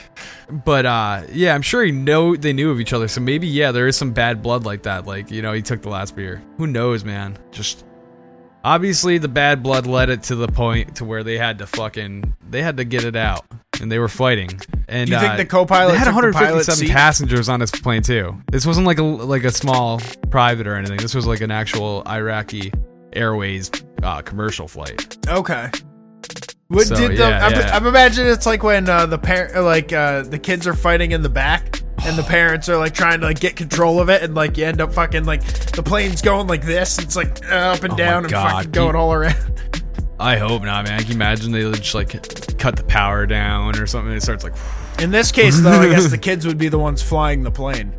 But 0.63 0.85
uh, 0.85 1.23
yeah, 1.31 1.55
I'm 1.55 1.63
sure 1.63 1.83
he 1.83 1.91
know 1.91 2.35
they 2.35 2.53
knew 2.53 2.69
of 2.69 2.79
each 2.79 2.93
other. 2.93 3.07
So 3.07 3.19
maybe 3.19 3.47
yeah, 3.47 3.71
there 3.71 3.87
is 3.87 3.97
some 3.97 4.11
bad 4.13 4.43
blood 4.43 4.63
like 4.63 4.83
that. 4.83 5.07
Like 5.07 5.31
you 5.31 5.41
know, 5.41 5.51
he 5.53 5.63
took 5.63 5.81
the 5.81 5.89
last 5.89 6.15
beer. 6.15 6.39
Who 6.57 6.67
knows, 6.67 7.03
man? 7.03 7.35
Just 7.49 7.83
obviously 8.63 9.17
the 9.17 9.27
bad 9.27 9.63
blood 9.63 9.87
led 9.87 10.11
it 10.11 10.21
to 10.23 10.35
the 10.35 10.47
point 10.47 10.97
to 10.97 11.05
where 11.05 11.23
they 11.23 11.35
had 11.39 11.57
to 11.57 11.65
fucking 11.65 12.31
they 12.47 12.61
had 12.61 12.77
to 12.77 12.83
get 12.83 13.03
it 13.03 13.15
out, 13.15 13.43
and 13.81 13.91
they 13.91 13.97
were 13.97 14.07
fighting. 14.07 14.61
And 14.87 15.07
Do 15.07 15.13
you 15.15 15.19
think 15.19 15.33
uh, 15.33 15.37
the 15.37 15.45
co-pilot 15.47 15.97
had 15.97 16.05
took 16.05 16.13
the 16.13 16.31
pilot 16.31 16.67
157 16.67 16.87
seat? 16.87 16.91
passengers 16.91 17.49
on 17.49 17.59
this 17.59 17.71
plane 17.71 18.03
too. 18.03 18.37
This 18.51 18.67
wasn't 18.67 18.85
like 18.85 18.99
a 18.99 19.03
like 19.03 19.45
a 19.45 19.51
small 19.51 19.99
private 20.29 20.67
or 20.67 20.75
anything. 20.75 20.97
This 20.97 21.15
was 21.15 21.25
like 21.25 21.41
an 21.41 21.49
actual 21.49 22.03
Iraqi 22.07 22.71
Airways 23.13 23.71
uh, 24.03 24.21
commercial 24.21 24.67
flight. 24.67 25.17
okay. 25.27 25.71
What 26.69 26.85
So, 26.85 26.95
did 26.95 27.11
the? 27.11 27.15
yeah, 27.15 27.45
I'm, 27.47 27.51
yeah. 27.51 27.75
I'm 27.75 27.87
imagining 27.87 28.31
it's 28.31 28.45
like 28.45 28.61
when 28.61 28.87
uh, 28.87 29.07
the 29.07 29.17
parent, 29.17 29.55
like 29.63 29.91
uh, 29.91 30.21
the 30.21 30.37
kids 30.37 30.67
are 30.67 30.75
fighting 30.75 31.11
in 31.13 31.23
the 31.23 31.29
back, 31.29 31.81
and 32.05 32.15
the 32.15 32.21
parents 32.23 32.69
are 32.69 32.77
like 32.77 32.93
trying 32.93 33.19
to 33.21 33.25
like 33.25 33.39
get 33.39 33.55
control 33.55 33.99
of 33.99 34.09
it, 34.09 34.21
and 34.21 34.35
like 34.35 34.55
you 34.55 34.65
end 34.65 34.79
up 34.79 34.93
fucking 34.93 35.25
like 35.25 35.41
the 35.71 35.81
plane's 35.81 36.21
going 36.21 36.45
like 36.45 36.63
this. 36.63 36.99
It's 36.99 37.15
like 37.15 37.43
up 37.51 37.81
and 37.83 37.93
Oh 37.93 37.97
down 37.97 38.23
and 38.23 38.31
God, 38.31 38.51
fucking 38.51 38.71
going 38.71 38.89
Pete. 38.91 38.95
all 38.95 39.11
around. 39.13 39.61
I 40.19 40.37
hope 40.37 40.61
not, 40.61 40.85
man. 40.85 40.99
Can 40.99 41.07
you 41.07 41.15
imagine 41.15 41.51
they 41.51 41.63
just 41.71 41.95
like 41.95 42.11
cut 42.59 42.75
the 42.75 42.83
power 42.83 43.25
down 43.25 43.75
or 43.79 43.87
something? 43.87 44.13
It 44.13 44.21
starts 44.21 44.43
like. 44.43 44.53
In 44.99 45.09
this 45.09 45.31
case, 45.31 45.59
though, 45.61 45.71
I 45.81 45.89
guess 45.89 46.11
the 46.11 46.17
kids 46.19 46.45
would 46.45 46.57
be 46.59 46.67
the 46.69 46.77
ones 46.77 47.01
flying 47.01 47.41
the 47.41 47.51
plane. 47.51 47.95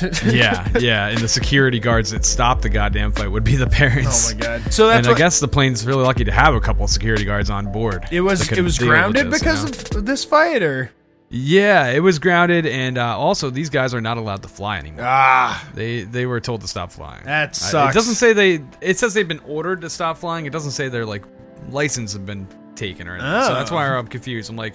yeah, 0.24 0.68
yeah, 0.78 1.08
and 1.08 1.18
the 1.18 1.28
security 1.28 1.78
guards 1.80 2.10
that 2.10 2.24
stopped 2.24 2.62
the 2.62 2.68
goddamn 2.68 3.12
fight 3.12 3.28
would 3.30 3.44
be 3.44 3.56
the 3.56 3.66
parents. 3.66 4.32
Oh 4.32 4.34
my 4.34 4.40
god! 4.40 4.72
So 4.72 4.86
that's 4.88 4.98
and 4.98 5.06
I 5.06 5.10
what, 5.10 5.18
guess 5.18 5.40
the 5.40 5.48
plane's 5.48 5.86
really 5.86 6.02
lucky 6.04 6.24
to 6.24 6.32
have 6.32 6.54
a 6.54 6.60
couple 6.60 6.86
security 6.88 7.24
guards 7.24 7.50
on 7.50 7.70
board. 7.72 8.06
it 8.10 8.20
was. 8.20 8.50
It 8.50 8.62
was 8.62 8.78
grounded 8.78 9.30
this, 9.30 9.40
you 9.42 9.50
because 9.50 9.92
know? 9.92 9.98
of 9.98 10.06
this 10.06 10.24
fight, 10.24 10.62
or 10.62 10.90
Yeah, 11.30 11.88
it 11.90 12.00
was 12.00 12.18
grounded, 12.18 12.66
and 12.66 12.98
uh, 12.98 13.16
also 13.18 13.50
these 13.50 13.70
guys 13.70 13.94
are 13.94 14.00
not 14.00 14.18
allowed 14.18 14.42
to 14.42 14.48
fly 14.48 14.78
anymore. 14.78 15.04
ah, 15.06 15.68
They 15.74 16.02
they 16.02 16.26
were 16.26 16.40
told 16.40 16.60
to 16.62 16.68
stop 16.68 16.90
flying. 16.92 17.24
That 17.24 17.50
Uh, 17.50 17.52
sucks. 17.52 17.94
It 17.94 17.98
doesn't 17.98 18.14
say 18.14 18.32
they. 18.32 18.64
It 18.80 18.98
says 18.98 19.14
they've 19.14 19.28
been 19.28 19.40
ordered 19.46 19.80
to 19.82 19.90
stop 19.90 20.18
flying. 20.18 20.46
It 20.46 20.52
doesn't 20.52 20.72
say 20.72 20.88
their 20.88 21.06
like 21.06 21.24
license 21.70 22.12
have 22.14 22.26
been 22.26 22.46
taken 22.74 23.06
or 23.06 23.12
anything. 23.14 23.42
So 23.44 23.54
that's 23.54 23.70
Oh. 23.70 23.74
why 23.76 23.86
I'm 23.88 24.06
confused. 24.08 24.50
I'm 24.50 24.56
like, 24.56 24.74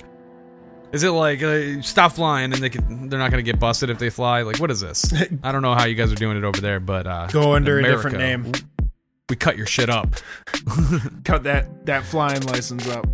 is 0.92 1.04
it 1.04 1.10
like 1.12 1.44
uh, 1.44 1.82
stop 1.82 2.14
flying 2.14 2.54
and 2.54 2.62
they 2.62 2.70
could, 2.70 2.88
they're 3.10 3.20
not 3.20 3.32
going 3.32 3.44
to 3.44 3.52
get 3.52 3.60
busted 3.60 3.90
if 3.90 4.00
they 4.00 4.10
fly? 4.10 4.42
Like, 4.42 4.60
what 4.60 4.72
is 4.72 4.80
this? 4.80 5.12
I 5.44 5.52
don't 5.52 5.62
know 5.62 5.74
how 5.74 5.86
you 5.86 5.96
guys 5.96 6.12
are 6.12 6.16
doing 6.16 6.38
it 6.38 6.44
over 6.44 6.62
there, 6.62 6.80
but 6.80 7.08
uh, 7.08 7.28
go 7.28 7.54
under 7.54 7.80
America, 7.80 7.94
a 7.94 7.96
different 7.96 8.18
name. 8.18 8.52
We 9.30 9.36
cut 9.36 9.58
your 9.58 9.66
shit 9.66 9.90
up. 9.90 10.16
Cut 11.26 11.44
that 11.44 11.86
that 11.86 12.06
flying 12.06 12.44
license 12.44 12.88
up. 12.88 13.06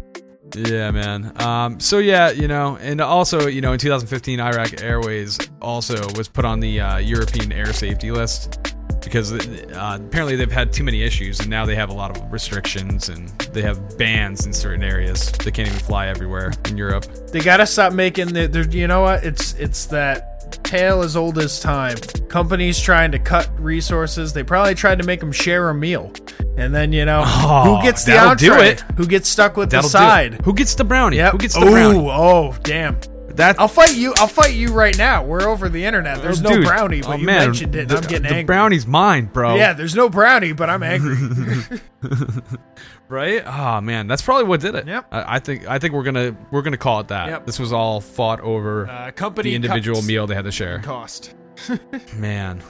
Yeah, 0.56 0.92
man. 0.92 1.42
Um, 1.42 1.80
so 1.80 1.98
yeah, 1.98 2.30
you 2.30 2.48
know, 2.48 2.78
and 2.80 3.02
also, 3.02 3.48
you 3.48 3.62
know, 3.62 3.74
in 3.74 3.80
2015, 3.80 4.40
Iraq 4.40 4.84
Airways 4.84 5.40
also 5.60 6.08
was 6.16 6.28
put 6.28 6.46
on 6.46 6.60
the 6.60 6.80
uh, 6.80 6.98
European 6.98 7.52
air 7.52 7.74
safety 7.74 8.12
list 8.12 8.73
because 9.04 9.32
uh, 9.34 10.00
apparently 10.06 10.36
they've 10.36 10.52
had 10.52 10.72
too 10.74 10.84
many 10.84 11.04
issues, 11.04 11.40
and 11.40 11.50
now 11.50 11.66
they 11.66 11.76
have 11.76 11.90
a 11.90 11.94
lot 11.94 12.16
of 12.16 12.32
restrictions 12.32 13.10
and 13.10 13.30
they 13.54 13.62
have 13.62 13.98
bans 13.98 14.46
in 14.46 14.54
certain 14.54 14.84
areas. 14.84 15.32
They 15.32 15.52
can't 15.52 15.68
even 15.68 15.80
fly 15.80 16.08
everywhere 16.08 16.52
in 16.66 16.78
Europe. 16.78 17.06
They 17.32 17.40
gotta 17.40 17.66
stop 17.66 17.94
making 17.94 18.34
the. 18.34 18.68
You 18.72 18.88
know 18.88 19.02
what? 19.02 19.24
It's 19.24 19.54
it's 19.56 19.86
that 19.88 20.64
tale 20.64 21.02
as 21.02 21.16
old 21.16 21.38
as 21.38 21.60
time. 21.60 21.98
Companies 22.30 22.80
trying 22.80 23.12
to 23.12 23.20
cut 23.20 23.50
resources. 23.60 24.34
They 24.34 24.44
probably 24.44 24.76
tried 24.76 25.00
to 25.00 25.06
make 25.06 25.20
them 25.20 25.32
share 25.32 25.70
a 25.70 25.74
meal, 25.74 26.12
and 26.58 26.74
then 26.74 26.92
you 26.92 27.06
know 27.06 27.24
Oh, 27.26 27.78
who 27.78 27.84
gets 27.84 28.04
the 28.06 28.14
it. 28.14 28.82
Who 28.98 29.06
gets 29.06 29.30
stuck 29.30 29.58
with 29.58 29.70
That'll 29.70 29.84
the 29.84 29.92
side? 29.92 30.42
Who 30.46 30.54
gets 30.54 30.76
the 30.76 30.84
brownie? 30.84 31.18
Yep. 31.18 31.32
Who 31.34 31.38
gets 31.38 31.54
the 31.56 31.62
brownie? 31.62 32.00
Oh, 32.00 32.56
damn. 32.64 32.98
That 33.36 33.60
I'll 33.60 33.68
fight 33.68 33.96
you. 33.96 34.14
I'll 34.18 34.28
fight 34.28 34.54
you 34.54 34.72
right 34.72 34.98
now. 34.98 35.24
We're 35.24 35.44
over 35.48 35.68
the 35.70 35.84
internet. 35.86 36.22
There's 36.22 36.40
Oh, 36.40 36.50
no 36.50 36.56
dude. 36.58 36.66
brownie, 36.66 37.02
but 37.02 37.10
Oh, 37.10 37.16
you 37.16 37.26
man, 37.26 37.48
mentioned 37.48 37.76
it. 37.76 37.88
The, 37.88 37.98
I'm 37.98 38.02
getting 38.04 38.22
the 38.24 38.28
angry. 38.30 38.44
brownie's 38.44 38.86
mine, 38.86 39.26
bro. 39.26 39.56
Yeah, 39.56 39.74
there's 39.74 39.96
no 39.96 40.08
brownie, 40.10 40.54
but 40.54 40.70
I'm 40.70 40.84
angry. 40.84 41.16
right? 43.10 43.44
Oh 43.46 43.82
man, 43.82 44.08
that's 44.08 44.22
probably 44.22 44.46
what 44.46 44.60
did 44.62 44.76
it. 44.76 44.88
Yep. 44.88 45.08
I, 45.12 45.36
I 45.36 45.40
think 45.40 45.68
I 45.68 45.80
think 45.80 45.94
we're 45.94 46.04
gonna 46.04 46.36
we're 46.52 46.62
gonna 46.62 46.78
call 46.78 47.00
it 47.00 47.08
that. 47.10 47.28
Yep. 47.30 47.46
This 47.46 47.60
was 47.60 47.74
all 47.74 48.02
fought 48.02 48.42
over 48.42 48.88
uh, 48.88 49.12
company 49.12 49.52
the 49.52 49.56
individual 49.56 50.02
meal 50.02 50.28
they 50.28 50.36
had 50.36 50.46
to 50.46 50.52
share. 50.52 50.80
cost. 50.80 51.34
Man, 52.16 52.62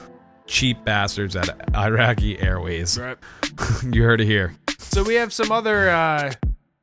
cheap 0.46 0.84
bastards 0.84 1.36
at 1.36 1.48
Iraqi 1.74 2.38
Airways. 2.40 2.98
Right. 2.98 3.16
you 3.92 4.02
heard 4.02 4.20
it 4.20 4.26
here. 4.26 4.54
So 4.78 5.02
we 5.02 5.14
have 5.14 5.32
some 5.32 5.50
other 5.52 5.88
uh, 5.90 6.32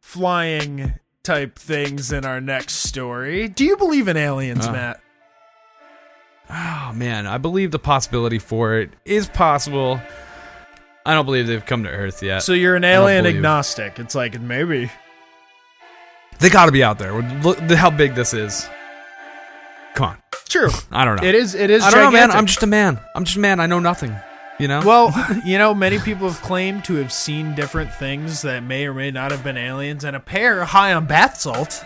flying 0.02 0.94
type 1.24 1.58
things 1.58 2.12
in 2.12 2.26
our 2.26 2.42
next 2.42 2.74
story. 2.76 3.48
Do 3.48 3.64
you 3.64 3.78
believe 3.78 4.08
in 4.08 4.18
aliens, 4.18 4.68
Uh. 4.68 4.72
Matt? 4.72 5.00
Oh 6.50 6.92
man, 6.94 7.28
I 7.28 7.38
believe 7.38 7.72
the 7.72 7.80
possibility 7.80 8.38
for 8.40 8.76
it 8.76 8.92
is 9.06 9.28
possible. 9.30 10.02
I 11.06 11.14
don't 11.14 11.26
believe 11.26 11.48
they've 11.48 11.66
come 11.66 11.84
to 11.86 11.90
Earth 11.90 12.22
yet. 12.22 12.44
So 12.44 12.54
you're 12.54 12.76
an 12.76 12.84
alien 12.84 13.26
agnostic. 13.26 14.00
It's 14.00 14.16
like 14.16 14.40
maybe. 14.40 14.92
they 16.40 16.50
got 16.50 16.66
to 16.66 16.72
be 16.72 16.84
out 16.84 17.00
there. 17.00 17.14
Look 17.42 17.60
how 17.72 17.90
big 17.90 18.16
this 18.16 18.34
is. 18.34 18.68
Come 19.96 20.08
on. 20.10 20.18
True. 20.50 20.70
I 20.92 21.06
don't 21.06 21.22
know. 21.22 21.28
It 21.28 21.36
is. 21.36 21.56
It 21.56 21.70
is. 21.70 21.84
I 21.84 21.92
don't 21.92 22.04
know, 22.04 22.12
man. 22.12 22.32
I'm 22.32 22.46
just 22.46 22.62
a 22.64 22.68
man. 22.68 23.00
I'm 23.16 23.24
just 23.24 23.38
a 23.38 23.40
man. 23.40 23.60
I 23.62 23.68
know 23.68 23.80
nothing. 23.80 24.14
You 24.62 24.67
know. 24.67 24.82
Well, 24.86 25.12
you 25.45 25.58
know, 25.58 25.74
many 25.74 25.97
people 25.97 26.30
have 26.30 26.39
claimed 26.41 26.86
to 26.86 26.95
have 26.95 27.12
seen 27.12 27.56
different 27.56 27.91
things 27.95 28.43
that 28.43 28.62
may 28.62 28.86
or 28.86 28.93
may 28.93 29.10
not 29.10 29.32
have 29.32 29.43
been 29.43 29.58
aliens, 29.58 30.04
and 30.04 30.15
a 30.15 30.19
pair 30.19 30.63
high 30.65 30.93
on 30.93 31.08
bath 31.08 31.39
salt 31.39 31.84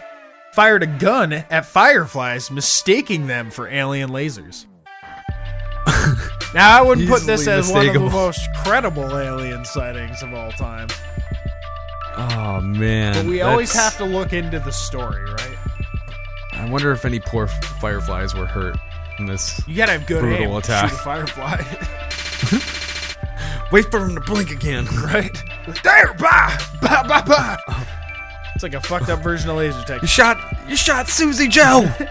fired 0.51 0.83
a 0.83 0.87
gun 0.87 1.31
at 1.31 1.65
fireflies, 1.65 2.51
mistaking 2.51 3.27
them 3.27 3.49
for 3.49 3.69
alien 3.69 4.09
lasers. 4.09 4.65
now, 6.53 6.77
I 6.77 6.81
wouldn't 6.81 7.07
put 7.07 7.23
this 7.23 7.47
as 7.47 7.71
one 7.71 7.87
of 7.87 7.93
the 7.93 7.99
most 7.99 8.45
credible 8.63 9.17
alien 9.17 9.63
sightings 9.63 10.21
of 10.21 10.33
all 10.33 10.51
time, 10.51 10.87
oh 12.17 12.59
man. 12.59 13.13
but 13.13 13.25
we 13.25 13.41
always 13.41 13.73
have 13.73 13.97
to 13.97 14.05
look 14.05 14.33
into 14.33 14.59
the 14.59 14.71
story, 14.71 15.23
right? 15.23 15.57
I 16.53 16.69
wonder 16.69 16.91
if 16.91 17.05
any 17.05 17.19
poor 17.19 17.47
fireflies 17.47 18.33
were 18.33 18.47
hurt 18.47 18.77
in 19.19 19.27
this. 19.27 19.61
You 19.67 19.75
gotta 19.75 19.93
have 19.93 20.07
good 20.07 20.21
Brutal 20.21 20.43
aim 20.43 20.49
to 20.51 20.57
attack. 20.57 20.89
shoot 20.89 20.95
a 20.95 21.03
firefly, 21.03 21.61
Wait 23.71 23.89
for 23.91 23.99
him 23.99 24.15
to 24.15 24.21
blink 24.21 24.51
again. 24.51 24.85
right? 25.03 25.35
There, 25.83 26.13
bah, 26.13 26.57
bah, 26.81 27.03
bah, 27.07 27.23
bah. 27.25 27.57
It's 28.53 28.63
like 28.63 28.73
a 28.73 28.81
fucked 28.81 29.09
up 29.09 29.19
version 29.19 29.49
of 29.49 29.57
laser 29.57 29.83
tag. 29.83 30.01
You 30.01 30.07
shot. 30.07 30.37
You 30.67 30.75
shot 30.75 31.09
Susie 31.09 31.47
Joe. 31.47 31.89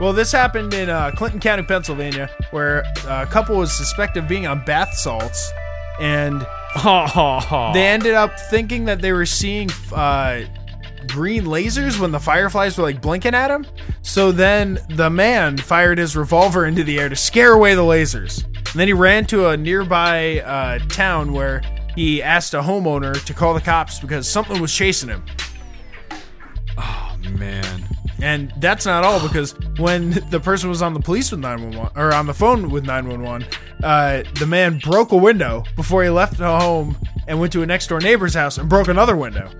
Well, 0.00 0.12
this 0.12 0.32
happened 0.32 0.74
in 0.74 0.90
uh, 0.90 1.12
Clinton 1.12 1.38
County, 1.38 1.62
Pennsylvania, 1.62 2.28
where 2.50 2.84
uh, 3.06 3.24
a 3.26 3.30
couple 3.30 3.56
was 3.56 3.72
suspected 3.72 4.24
of 4.24 4.28
being 4.28 4.44
on 4.44 4.64
bath 4.64 4.92
salts, 4.94 5.52
and 6.00 6.40
they 6.82 7.86
ended 7.86 8.14
up 8.14 8.38
thinking 8.50 8.86
that 8.86 9.00
they 9.00 9.12
were 9.12 9.24
seeing 9.24 9.70
uh, 9.92 10.42
green 11.06 11.44
lasers 11.44 12.00
when 12.00 12.10
the 12.10 12.18
fireflies 12.18 12.76
were 12.76 12.82
like 12.82 13.00
blinking 13.00 13.34
at 13.34 13.48
them. 13.48 13.64
So 14.02 14.32
then 14.32 14.80
the 14.90 15.10
man 15.10 15.56
fired 15.58 15.98
his 15.98 16.16
revolver 16.16 16.66
into 16.66 16.82
the 16.82 16.98
air 16.98 17.08
to 17.08 17.16
scare 17.16 17.52
away 17.52 17.76
the 17.76 17.82
lasers. 17.82 18.44
And 18.74 18.80
then 18.80 18.88
he 18.88 18.92
ran 18.92 19.24
to 19.26 19.50
a 19.50 19.56
nearby 19.56 20.40
uh, 20.40 20.80
town 20.88 21.32
where 21.32 21.62
he 21.94 22.20
asked 22.20 22.54
a 22.54 22.60
homeowner 22.60 23.24
to 23.24 23.32
call 23.32 23.54
the 23.54 23.60
cops 23.60 24.00
because 24.00 24.28
something 24.28 24.60
was 24.60 24.74
chasing 24.74 25.08
him. 25.10 25.22
Oh 26.76 27.16
man. 27.38 27.84
And 28.20 28.52
that's 28.58 28.84
not 28.84 29.04
all 29.04 29.24
because 29.24 29.54
when 29.78 30.10
the 30.30 30.40
person 30.40 30.68
was 30.70 30.82
on 30.82 30.92
the 30.92 30.98
police 30.98 31.30
with 31.30 31.38
911 31.38 31.92
or 31.94 32.12
on 32.12 32.26
the 32.26 32.34
phone 32.34 32.68
with 32.68 32.84
911, 32.84 33.46
uh, 33.84 34.24
the 34.40 34.46
man 34.46 34.80
broke 34.80 35.12
a 35.12 35.16
window 35.16 35.62
before 35.76 36.02
he 36.02 36.10
left 36.10 36.36
the 36.36 36.58
home 36.58 36.96
and 37.28 37.38
went 37.38 37.52
to 37.52 37.62
a 37.62 37.66
next 37.66 37.86
door 37.86 38.00
neighbor's 38.00 38.34
house 38.34 38.58
and 38.58 38.68
broke 38.68 38.88
another 38.88 39.16
window. 39.16 39.52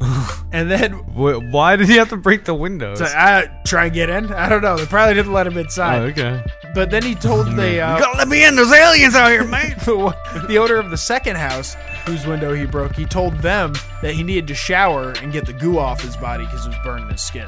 and 0.52 0.68
then 0.68 0.94
Wh- 0.94 1.38
Why 1.52 1.76
did 1.76 1.88
he 1.88 1.94
have 1.98 2.08
to 2.08 2.16
break 2.16 2.44
the 2.44 2.54
windows? 2.54 2.98
so 2.98 3.04
I 3.04 3.46
try 3.64 3.84
and 3.84 3.94
get 3.94 4.10
in. 4.10 4.32
I 4.32 4.48
don't 4.48 4.62
know. 4.62 4.76
They 4.76 4.86
probably 4.86 5.14
didn't 5.14 5.32
let 5.32 5.46
him 5.46 5.56
oh, 5.56 5.60
inside. 5.60 6.02
okay. 6.18 6.42
But 6.74 6.90
then 6.90 7.02
he 7.04 7.14
told 7.14 7.46
the 7.54 7.80
uh, 7.80 7.94
you 7.96 8.02
gotta 8.02 8.18
let 8.18 8.28
me 8.28 8.44
in. 8.44 8.56
There's 8.56 8.72
aliens 8.72 9.14
out 9.14 9.30
here, 9.30 9.44
man. 9.44 9.76
the 10.48 10.58
owner 10.60 10.76
of 10.76 10.90
the 10.90 10.96
second 10.96 11.36
house 11.36 11.76
whose 12.06 12.26
window 12.26 12.52
he 12.52 12.66
broke. 12.66 12.96
He 12.96 13.04
told 13.06 13.34
them 13.38 13.74
that 14.02 14.14
he 14.14 14.22
needed 14.22 14.48
to 14.48 14.54
shower 14.54 15.12
and 15.22 15.32
get 15.32 15.46
the 15.46 15.52
goo 15.52 15.78
off 15.78 16.00
his 16.02 16.16
body 16.16 16.44
because 16.44 16.66
it 16.66 16.70
was 16.70 16.78
burning 16.84 17.08
his 17.08 17.20
skin. 17.20 17.46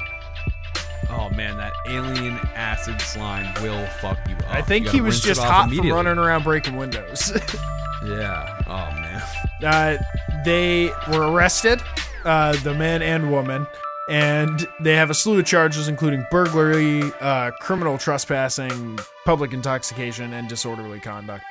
oh 1.11 1.29
man, 1.31 1.57
that 1.57 1.73
alien 1.89 2.39
acid 2.55 3.01
slime 3.01 3.53
will 3.62 3.85
fuck 4.01 4.19
you 4.29 4.37
up. 4.37 4.55
I 4.55 4.62
think 4.62 4.87
You 4.87 4.93
he 4.93 5.01
was 5.01 5.17
rinse 5.17 5.25
it 5.25 5.29
just 5.29 5.41
off 5.41 5.47
hot 5.51 5.62
from 5.65 5.73
immediately. 5.73 5.91
running 5.93 6.19
around 6.19 6.45
breaking 6.45 6.77
windows. 6.77 7.33
Yeah. 8.05 8.62
Oh 8.69 8.91
man. 9.01 9.23
uh, 9.65 9.97
they 10.45 10.91
were 11.11 11.33
arrested, 11.33 11.83
uh, 12.25 12.53
the 12.62 12.73
man 12.75 13.03
and 13.03 13.33
woman, 13.33 13.67
and 14.09 14.66
they 14.81 14.95
have 14.95 15.11
a 15.11 15.14
slew 15.14 15.38
of 15.38 15.47
charges, 15.47 15.88
including 15.88 16.25
burglary, 16.31 17.03
uh, 17.21 17.51
criminal 17.61 17.99
trespassing, 17.99 18.99
public 19.25 19.53
intoxication, 19.53 20.33
and 20.33 20.49
disorderly 20.49 21.01
conduct. 21.01 21.45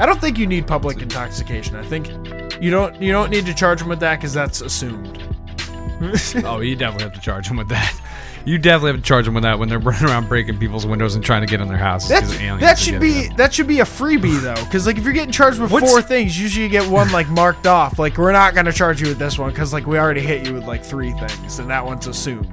I 0.00 0.06
don't 0.06 0.20
think 0.20 0.38
you 0.38 0.46
need 0.46 0.66
public 0.66 1.02
intoxication. 1.02 1.74
I 1.74 1.82
think 1.84 2.08
you 2.62 2.70
don't 2.70 3.00
you 3.02 3.10
don't 3.10 3.30
need 3.30 3.46
to 3.46 3.54
charge 3.54 3.80
them 3.80 3.88
with 3.88 4.00
that 4.00 4.16
because 4.16 4.32
that's 4.32 4.60
assumed. 4.60 5.22
Oh, 6.44 6.60
you 6.60 6.76
definitely 6.76 7.02
have 7.02 7.14
to 7.14 7.20
charge 7.20 7.48
him 7.48 7.56
with 7.56 7.68
that. 7.70 7.92
You 8.48 8.56
definitely 8.56 8.92
have 8.92 9.02
to 9.02 9.06
charge 9.06 9.26
them 9.26 9.34
with 9.34 9.42
that 9.42 9.58
when 9.58 9.68
they're 9.68 9.78
running 9.78 10.06
around 10.06 10.26
breaking 10.26 10.58
people's 10.58 10.86
windows 10.86 11.14
and 11.14 11.22
trying 11.22 11.42
to 11.42 11.46
get 11.46 11.60
in 11.60 11.68
their 11.68 11.76
house. 11.76 12.08
That, 12.08 12.78
should 12.78 12.98
be 12.98 13.28
that 13.36 13.52
should 13.52 13.66
be 13.66 13.80
a 13.80 13.84
freebie 13.84 14.40
though, 14.40 14.54
because 14.64 14.86
like 14.86 14.96
if 14.96 15.04
you're 15.04 15.12
getting 15.12 15.32
charged 15.32 15.60
with 15.60 15.70
What's- 15.70 15.90
four 15.90 16.00
things, 16.00 16.40
usually 16.40 16.64
you 16.64 16.70
get 16.70 16.90
one 16.90 17.12
like 17.12 17.28
marked 17.28 17.66
off. 17.66 17.98
Like 17.98 18.16
we're 18.16 18.32
not 18.32 18.54
gonna 18.54 18.72
charge 18.72 19.02
you 19.02 19.08
with 19.08 19.18
this 19.18 19.38
one 19.38 19.50
because 19.50 19.74
like 19.74 19.86
we 19.86 19.98
already 19.98 20.22
hit 20.22 20.46
you 20.46 20.54
with 20.54 20.64
like 20.64 20.82
three 20.82 21.12
things, 21.12 21.58
and 21.58 21.68
that 21.68 21.84
one's 21.84 22.06
assumed. 22.06 22.50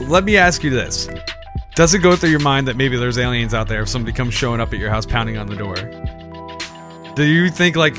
Let 0.00 0.24
me 0.24 0.36
ask 0.36 0.64
you 0.64 0.70
this: 0.70 1.08
Does 1.76 1.94
it 1.94 2.00
go 2.00 2.16
through 2.16 2.30
your 2.30 2.40
mind 2.40 2.66
that 2.66 2.76
maybe 2.76 2.96
there's 2.96 3.18
aliens 3.18 3.54
out 3.54 3.68
there 3.68 3.82
if 3.82 3.88
somebody 3.88 4.12
comes 4.12 4.34
showing 4.34 4.60
up 4.60 4.72
at 4.72 4.80
your 4.80 4.90
house 4.90 5.06
pounding 5.06 5.36
on 5.36 5.46
the 5.46 5.54
door? 5.54 5.76
Do 7.14 7.22
you 7.22 7.50
think 7.50 7.76
like? 7.76 7.94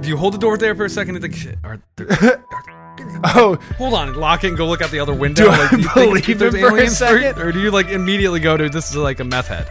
Do 0.00 0.08
you 0.08 0.16
hold 0.16 0.32
the 0.32 0.38
door 0.38 0.56
there 0.56 0.74
for 0.74 0.86
a 0.86 0.90
second 0.90 1.14
and 1.16 1.22
think, 1.22 1.34
shit, 1.36 1.58
are 1.62 1.78
there, 1.96 2.42
Oh, 3.24 3.54
hold 3.78 3.94
on, 3.94 4.14
lock 4.14 4.42
it 4.42 4.48
and 4.48 4.56
go 4.56 4.66
look 4.66 4.82
out 4.82 4.90
the 4.90 4.98
other 4.98 5.14
window? 5.14 5.44
Do 5.44 5.48
like, 5.50 5.72
I 5.72 5.76
you 5.76 5.82
think 5.84 5.94
believe 5.94 6.38
there's 6.40 6.54
it 6.54 6.60
for 6.60 6.66
a 6.66 6.70
aliens 6.72 6.98
second? 6.98 7.38
or 7.40 7.52
do 7.52 7.60
you 7.60 7.70
like 7.70 7.88
immediately 7.88 8.40
go 8.40 8.56
to 8.56 8.68
this 8.68 8.90
is 8.90 8.96
like 8.96 9.20
a 9.20 9.24
meth 9.24 9.46
head? 9.46 9.68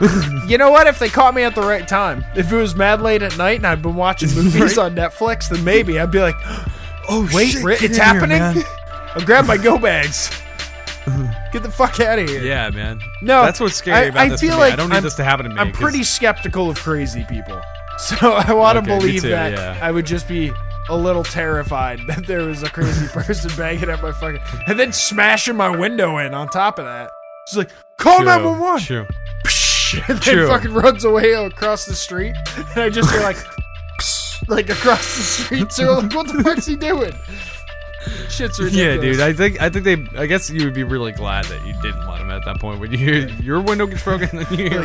you 0.48 0.56
know 0.58 0.70
what? 0.70 0.86
If 0.86 0.98
they 0.98 1.08
caught 1.10 1.34
me 1.34 1.42
at 1.42 1.54
the 1.54 1.60
right 1.60 1.86
time, 1.86 2.24
if 2.34 2.50
it 2.50 2.56
was 2.56 2.74
mad 2.74 3.02
late 3.02 3.22
at 3.22 3.36
night 3.36 3.58
and 3.58 3.66
I'd 3.66 3.82
been 3.82 3.94
watching 3.94 4.30
movies 4.34 4.78
on 4.78 4.94
Netflix, 4.96 5.48
then 5.50 5.62
maybe 5.64 5.98
I'd 6.00 6.10
be 6.10 6.20
like, 6.20 6.34
oh, 6.44 6.66
oh 7.10 7.28
"Wait, 7.32 7.48
shit, 7.50 7.62
Ri- 7.62 7.74
it's 7.74 7.82
in 7.84 7.92
here, 7.92 8.02
happening! 8.04 8.64
I'll 9.14 9.24
grab 9.26 9.46
my 9.46 9.56
go 9.58 9.78
bags. 9.78 10.30
Get 11.52 11.62
the 11.62 11.70
fuck 11.70 12.00
out 12.00 12.18
of 12.18 12.28
here!" 12.28 12.42
Yeah, 12.42 12.70
man. 12.70 13.00
No, 13.20 13.42
that's 13.44 13.60
what's 13.60 13.76
scary 13.76 14.06
I- 14.06 14.08
about 14.08 14.20
I 14.20 14.28
this. 14.30 14.40
feel 14.40 14.56
like 14.56 14.72
I 14.72 14.76
don't 14.76 14.88
need 14.88 14.94
I'm- 14.94 15.02
this 15.04 15.14
to 15.16 15.24
happen 15.24 15.44
to 15.44 15.54
me. 15.54 15.60
I'm 15.60 15.72
pretty 15.72 16.02
skeptical 16.04 16.70
of 16.70 16.78
crazy 16.78 17.24
people, 17.28 17.60
so 17.98 18.32
I 18.32 18.52
want 18.54 18.76
to 18.76 18.82
Okay, 18.90 18.98
believe 18.98 19.22
too, 19.22 19.28
that 19.28 19.52
yeah. 19.52 19.78
I 19.86 19.90
would 19.90 20.06
just 20.06 20.26
be 20.26 20.52
a 20.88 20.96
little 20.96 21.24
terrified 21.24 22.00
that 22.06 22.26
there 22.26 22.44
was 22.44 22.62
a 22.62 22.70
crazy 22.70 23.06
person 23.08 23.50
banging 23.56 23.88
at 23.90 24.02
my 24.02 24.12
fucking 24.12 24.40
and 24.66 24.78
then 24.78 24.92
smashing 24.92 25.56
my 25.56 25.68
window 25.74 26.18
in. 26.18 26.34
On 26.34 26.48
top 26.48 26.78
of 26.78 26.84
that, 26.84 27.10
she's 27.48 27.58
like, 27.58 27.70
"Call 27.96 28.18
True, 28.18 28.26
nine 28.26 28.44
one 28.44 28.58
one." 28.58 28.80
True. 28.80 29.06
and 30.08 30.18
then 30.18 30.34
True. 30.34 30.48
fucking 30.48 30.72
runs 30.72 31.04
away 31.04 31.32
across 31.32 31.86
the 31.86 31.94
street, 31.94 32.34
and 32.56 32.82
I 32.82 32.88
just 32.88 33.10
hear 33.10 33.22
like, 33.22 33.36
like 34.48 34.70
across 34.70 35.16
the 35.16 35.22
street. 35.22 35.72
So 35.72 35.98
like, 35.98 36.14
what 36.14 36.26
the 36.26 36.42
fuck's 36.42 36.66
he 36.66 36.76
doing? 36.76 37.12
Shit's 38.28 38.58
ridiculous. 38.58 38.74
Yeah, 38.74 38.96
dude. 38.96 39.20
I 39.20 39.32
think 39.32 39.60
I 39.60 39.68
think 39.68 39.84
they. 39.84 40.18
I 40.18 40.26
guess 40.26 40.50
you 40.50 40.64
would 40.64 40.74
be 40.74 40.82
really 40.82 41.12
glad 41.12 41.44
that 41.46 41.64
you 41.64 41.72
didn't 41.82 42.06
let 42.08 42.20
him 42.20 42.30
at 42.30 42.44
that 42.44 42.58
point. 42.58 42.80
When 42.80 42.90
you 42.90 42.98
hear 42.98 43.28
your 43.42 43.60
window 43.60 43.86
gets 43.86 44.02
broken, 44.02 44.28
and 44.36 44.46
then 44.46 44.58
you 44.58 44.70
hear, 44.70 44.82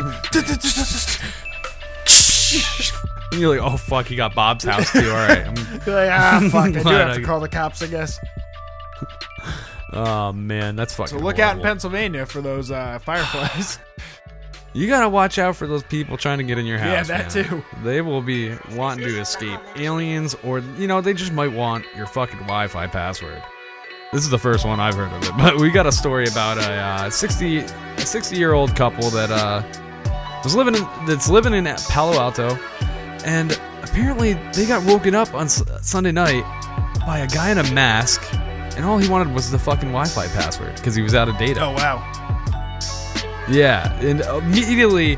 and 3.32 3.40
you're 3.40 3.50
like, 3.56 3.60
"Oh 3.72 3.76
fuck, 3.76 4.06
he 4.06 4.16
got 4.16 4.34
Bob's 4.34 4.64
house 4.64 4.90
too." 4.92 5.10
All 5.10 5.16
right. 5.16 5.46
I'm, 5.46 5.56
You're 5.86 5.94
like, 5.94 6.10
ah, 6.10 6.48
fuck. 6.52 6.76
I 6.76 6.82
do 6.82 6.88
have 6.88 7.16
to 7.16 7.22
call 7.22 7.40
the 7.40 7.48
cops, 7.48 7.82
I 7.82 7.86
guess. 7.86 8.18
oh 9.92 10.32
man, 10.32 10.76
that's 10.76 10.94
fucking. 10.94 11.18
So 11.18 11.24
look 11.24 11.38
out 11.38 11.52
in 11.52 11.58
horrible. 11.58 11.64
Pennsylvania 11.64 12.26
for 12.26 12.40
those 12.40 12.70
uh, 12.70 12.98
fireflies. 13.00 13.78
You 14.74 14.86
gotta 14.86 15.08
watch 15.08 15.38
out 15.38 15.56
for 15.56 15.66
those 15.66 15.82
people 15.82 16.18
trying 16.18 16.38
to 16.38 16.44
get 16.44 16.58
in 16.58 16.66
your 16.66 16.78
house. 16.78 17.08
Yeah, 17.08 17.16
house. 17.16 17.34
that 17.34 17.50
man. 17.50 17.62
too. 17.62 17.64
They 17.82 18.02
will 18.02 18.20
be 18.20 18.54
wanting 18.74 19.08
to 19.08 19.18
escape 19.18 19.58
aliens, 19.76 20.36
or 20.44 20.58
you 20.78 20.86
know, 20.86 21.00
they 21.00 21.14
just 21.14 21.32
might 21.32 21.52
want 21.52 21.86
your 21.96 22.06
fucking 22.06 22.38
Wi-Fi 22.40 22.86
password. 22.88 23.42
This 24.12 24.22
is 24.22 24.30
the 24.30 24.38
first 24.38 24.66
one 24.66 24.78
I've 24.78 24.94
heard 24.94 25.10
of 25.12 25.24
it, 25.24 25.32
but 25.36 25.56
we 25.56 25.70
got 25.70 25.86
a 25.86 25.92
story 25.92 26.28
about 26.28 26.58
a 26.58 26.70
uh, 26.70 27.10
60 27.10 27.58
a 27.58 27.98
60 27.98 28.36
year 28.36 28.52
old 28.52 28.76
couple 28.76 29.08
that 29.10 29.30
uh, 29.30 29.62
was 30.44 30.54
living 30.54 30.74
in 30.74 30.86
that's 31.06 31.28
living 31.28 31.54
in 31.54 31.64
Palo 31.88 32.20
Alto, 32.20 32.58
and 33.24 33.52
apparently 33.82 34.34
they 34.54 34.66
got 34.66 34.84
woken 34.84 35.14
up 35.14 35.34
on 35.34 35.44
S- 35.46 35.62
Sunday 35.82 36.12
night 36.12 36.42
by 37.06 37.18
a 37.20 37.26
guy 37.26 37.50
in 37.50 37.58
a 37.58 37.72
mask, 37.72 38.22
and 38.76 38.84
all 38.84 38.98
he 38.98 39.08
wanted 39.08 39.32
was 39.34 39.50
the 39.50 39.58
fucking 39.58 39.88
Wi-Fi 39.90 40.26
password 40.28 40.74
because 40.76 40.94
he 40.94 41.02
was 41.02 41.14
out 41.14 41.28
of 41.28 41.36
data. 41.38 41.60
oh 41.62 41.72
wow. 41.72 42.14
Yeah, 43.48 43.92
and 44.00 44.20
immediately 44.20 45.14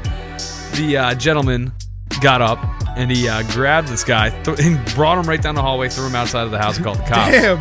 the 0.74 0.96
uh, 0.96 1.14
gentleman 1.14 1.72
got 2.20 2.40
up 2.40 2.58
and 2.96 3.10
he 3.10 3.28
uh, 3.28 3.42
grabbed 3.52 3.88
this 3.88 4.04
guy 4.04 4.30
th- 4.44 4.60
and 4.60 4.84
brought 4.94 5.18
him 5.18 5.28
right 5.28 5.42
down 5.42 5.54
the 5.56 5.62
hallway, 5.62 5.88
threw 5.88 6.06
him 6.06 6.14
outside 6.14 6.42
of 6.44 6.50
the 6.52 6.58
house, 6.58 6.76
and 6.76 6.84
called 6.84 6.98
the 6.98 7.02
cops. 7.04 7.30
Damn, 7.32 7.60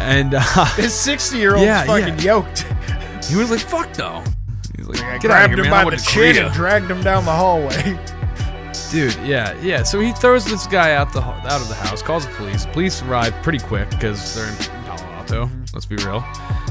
And 0.00 0.34
uh, 0.34 0.72
this 0.76 0.98
sixty-year-old 0.98 1.62
Yeah, 1.64 1.84
fucking 1.84 2.18
yeah. 2.18 2.34
yoked. 2.36 2.66
he 3.26 3.36
was 3.36 3.50
like, 3.52 3.60
"Fuck 3.60 3.96
no." 3.98 4.24
He's 4.76 4.88
like, 4.88 5.00
I 5.02 5.18
"Get 5.18 5.30
out 5.30 5.48
grabbed 5.48 5.52
of 5.52 5.58
here, 5.58 5.64
him 5.66 5.70
man! 5.70 5.84
By 5.84 5.90
the 5.90 5.96
chin 5.96 6.44
and 6.44 6.54
dragged 6.54 6.90
him 6.90 7.02
down 7.02 7.24
the 7.24 7.32
hallway. 7.32 7.98
Dude, 8.90 9.14
yeah, 9.26 9.58
yeah. 9.60 9.82
So 9.82 10.00
he 10.00 10.12
throws 10.12 10.44
this 10.44 10.66
guy 10.66 10.94
out 10.94 11.12
the 11.12 11.22
out 11.22 11.60
of 11.60 11.68
the 11.68 11.74
house, 11.74 12.02
calls 12.02 12.26
the 12.26 12.32
police. 12.34 12.66
Police 12.66 13.02
arrive 13.02 13.34
pretty 13.42 13.58
quick 13.58 13.90
because 13.90 14.34
they're 14.34 14.48
in 14.48 14.56
Palo 14.84 15.02
Alto. 15.12 15.50
Let's 15.72 15.86
be 15.86 15.96
real. 15.96 16.24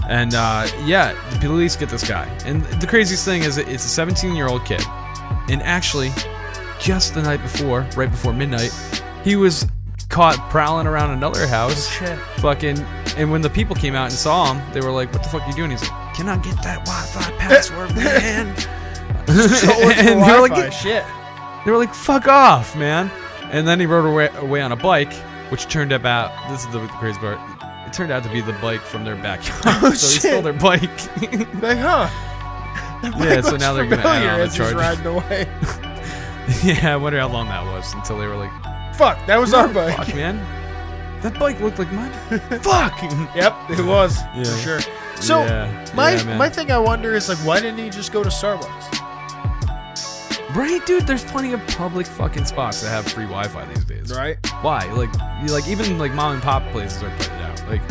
And 0.10 0.34
uh, 0.34 0.68
yeah, 0.86 1.14
the 1.32 1.40
police 1.40 1.76
get 1.76 1.90
this 1.90 2.08
guy. 2.08 2.26
And 2.46 2.64
the 2.82 2.88
craziest 2.88 3.26
thing 3.26 3.44
is, 3.44 3.58
it's 3.58 3.86
a 3.86 3.90
17 3.90 4.36
year 4.36 4.48
old 4.48 4.66
kid. 4.66 4.82
And 5.50 5.62
actually, 5.64 6.12
just 6.80 7.14
the 7.14 7.22
night 7.22 7.42
before, 7.42 7.88
right 7.96 8.10
before 8.10 8.34
midnight, 8.34 8.72
he 9.24 9.36
was 9.36 9.66
caught 10.10 10.38
prowling 10.50 10.88
around 10.88 11.12
another 11.12 11.48
house. 11.48 11.90
Shit. 11.90 12.18
Fucking. 12.38 12.80
And 13.18 13.32
when 13.32 13.42
the 13.42 13.50
people 13.50 13.76
came 13.76 13.96
out 13.96 14.06
and 14.06 14.14
saw 14.14 14.54
him, 14.54 14.74
they 14.74 14.82
were 14.82 14.92
like, 14.92 15.12
"What 15.14 15.24
the 15.24 15.30
fuck 15.30 15.42
are 15.42 15.50
you 15.50 15.56
doing?" 15.56 15.72
He's 15.72 15.82
like, 15.82 16.16
"Can 16.16 16.30
I 16.30 16.38
get 16.38 16.56
that 16.64 16.86
Wi-Fi 16.86 17.32
password, 17.38 17.96
man?" 17.96 18.56
and 19.30 20.24
they 20.24 20.40
were 20.40 20.48
like, 20.48 20.72
shit. 20.72 21.04
They 21.66 21.72
were 21.72 21.78
like, 21.78 21.94
"Fuck 21.94 22.28
off, 22.28 22.76
man!" 22.76 23.12
And 23.52 23.68
then 23.68 23.80
he 23.80 23.86
rode 23.86 24.06
away, 24.06 24.30
away 24.38 24.62
on 24.62 24.72
a 24.72 24.76
bike, 24.76 25.14
which 25.52 25.68
turned 25.68 25.92
about. 25.92 26.32
This 26.50 26.66
is 26.66 26.72
the 26.72 26.86
crazy 27.00 27.20
part. 27.20 27.40
It 27.88 27.94
turned 27.94 28.12
out 28.12 28.24
to 28.24 28.30
be 28.30 28.42
the 28.42 28.54
bike 28.54 28.82
from 28.82 29.04
their 29.04 29.16
backyard. 29.16 29.62
Oh, 29.66 29.80
so 29.82 29.90
he 29.92 29.96
stole 30.20 30.32
shit. 30.32 30.44
their 30.44 30.54
bike. 30.54 30.82
Like, 31.62 31.78
huh? 31.80 32.08
yeah, 33.20 33.42
so 33.42 33.56
now 33.58 33.74
they're 33.74 33.86
gonna 33.88 34.02
add 34.04 34.20
familiar 34.20 34.32
on 34.32 34.40
the 34.42 34.56
charge. 34.56 34.74
riding 34.76 35.06
away. 35.06 35.48
yeah, 36.64 36.94
I 36.94 36.98
wonder 36.98 37.20
how 37.20 37.30
long 37.30 37.48
that 37.48 37.64
was 37.66 37.94
until 37.94 38.18
they 38.20 38.28
were 38.28 38.36
like, 38.36 38.52
Fuck, 38.96 39.26
that 39.28 39.38
was 39.40 39.54
our 39.54 39.68
bike. 39.70 39.96
"Fuck, 39.96 40.14
man, 40.14 40.38
that 41.22 41.40
bike 41.40 41.60
looked 41.62 41.80
like 41.80 41.92
mine." 41.94 42.12
Fuck. 42.62 43.02
Yep, 43.36 43.56
it 43.72 43.86
was 43.86 44.20
Yeah. 44.36 44.44
for 44.44 44.58
sure. 44.58 44.80
So 45.16 45.44
Yeah, 45.46 45.86
my 45.96 46.16
yeah, 46.16 46.38
my 46.38 46.50
thing 46.50 46.72
I 46.72 46.78
wonder 46.78 47.16
is 47.16 47.30
like, 47.30 47.38
why 47.40 47.60
didn't 47.62 47.80
he 47.80 47.90
just 47.90 48.12
go 48.12 48.24
to 48.24 48.30
Starbucks? 48.30 49.09
Right, 50.56 50.82
dude. 50.86 51.06
There's 51.06 51.24
plenty 51.24 51.54
of 51.54 51.66
public 51.68 52.08
fucking 52.08 52.46
spots 52.46 52.82
that 52.82 52.90
have 52.90 53.06
free 53.12 53.26
Wi-Fi 53.26 53.66
these 53.66 53.86
days. 53.86 54.12
Right? 54.12 54.38
Why? 54.62 54.92
Like, 54.94 55.14
you 55.44 55.54
like 55.54 55.68
even 55.68 55.98
like 55.98 56.14
mom 56.14 56.34
and 56.34 56.42
pop 56.42 56.64
places 56.72 57.04
are 57.04 57.16
putting 57.18 57.36
it 57.36 57.42
out. 57.42 57.68
Like, 57.68 57.82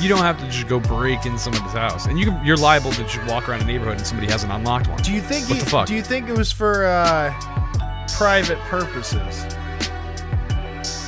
you 0.00 0.08
don't 0.08 0.22
have 0.22 0.38
to 0.38 0.46
just 0.46 0.68
go 0.68 0.80
break 0.80 1.26
in 1.26 1.36
somebody's 1.38 1.72
house, 1.72 2.06
and 2.06 2.18
you 2.18 2.26
can, 2.26 2.44
you're 2.44 2.56
liable 2.56 2.92
to 2.92 3.02
just 3.04 3.24
walk 3.30 3.48
around 3.48 3.62
a 3.62 3.66
neighborhood 3.66 3.98
and 3.98 4.06
somebody 4.06 4.30
has 4.30 4.44
an 4.44 4.50
unlocked 4.50 4.88
one. 4.88 4.98
Do 5.02 5.12
you 5.12 5.20
think 5.20 5.48
What 5.48 5.58
he, 5.58 5.64
the 5.64 5.70
fuck? 5.70 5.86
Do 5.86 5.94
you 5.94 6.02
think 6.02 6.28
it 6.28 6.36
was 6.36 6.52
for 6.52 6.86
uh, 6.86 7.34
private 8.16 8.58
purposes 8.60 9.44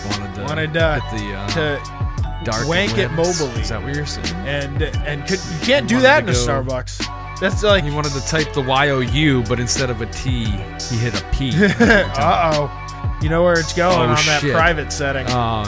wanted 0.09 0.35
to 0.35 0.43
wanted, 0.43 0.77
uh, 0.77 1.01
the 1.13 1.35
uh, 1.35 1.49
to 1.49 2.45
dark 2.45 2.67
wank 2.67 2.99
it 2.99 3.11
mobily. 3.11 3.61
Is 3.61 3.69
that 3.71 3.83
what 3.83 3.95
you're 3.95 4.07
saying? 4.07 4.35
and 4.47 4.83
and 4.83 5.27
could 5.27 5.41
you 5.53 5.61
can't 5.61 5.89
do 5.89 6.01
that 6.01 6.23
in 6.23 6.29
a 6.29 6.33
Starbucks? 6.33 7.07
That's 7.41 7.63
like, 7.63 7.85
He 7.85 7.91
wanted 7.91 8.13
to 8.13 8.21
type 8.27 8.53
the 8.53 8.63
Y 8.63 8.89
O 8.91 9.01
U, 9.01 9.43
but 9.49 9.61
instead 9.61 9.91
of 9.91 10.01
a 10.01 10.07
T, 10.07 10.45
he 10.47 10.97
hit 10.97 11.21
a 11.21 11.25
P. 11.33 11.53
uh 11.81 12.53
oh, 12.55 13.19
you 13.23 13.29
know 13.29 13.43
where 13.45 13.59
it's 13.59 13.73
going 13.73 13.97
Oh, 13.97 14.13
on 14.13 14.17
that 14.27 14.41
shit. 14.41 14.53
private 14.53 14.93
setting. 14.93 15.27
Oh 15.29 15.65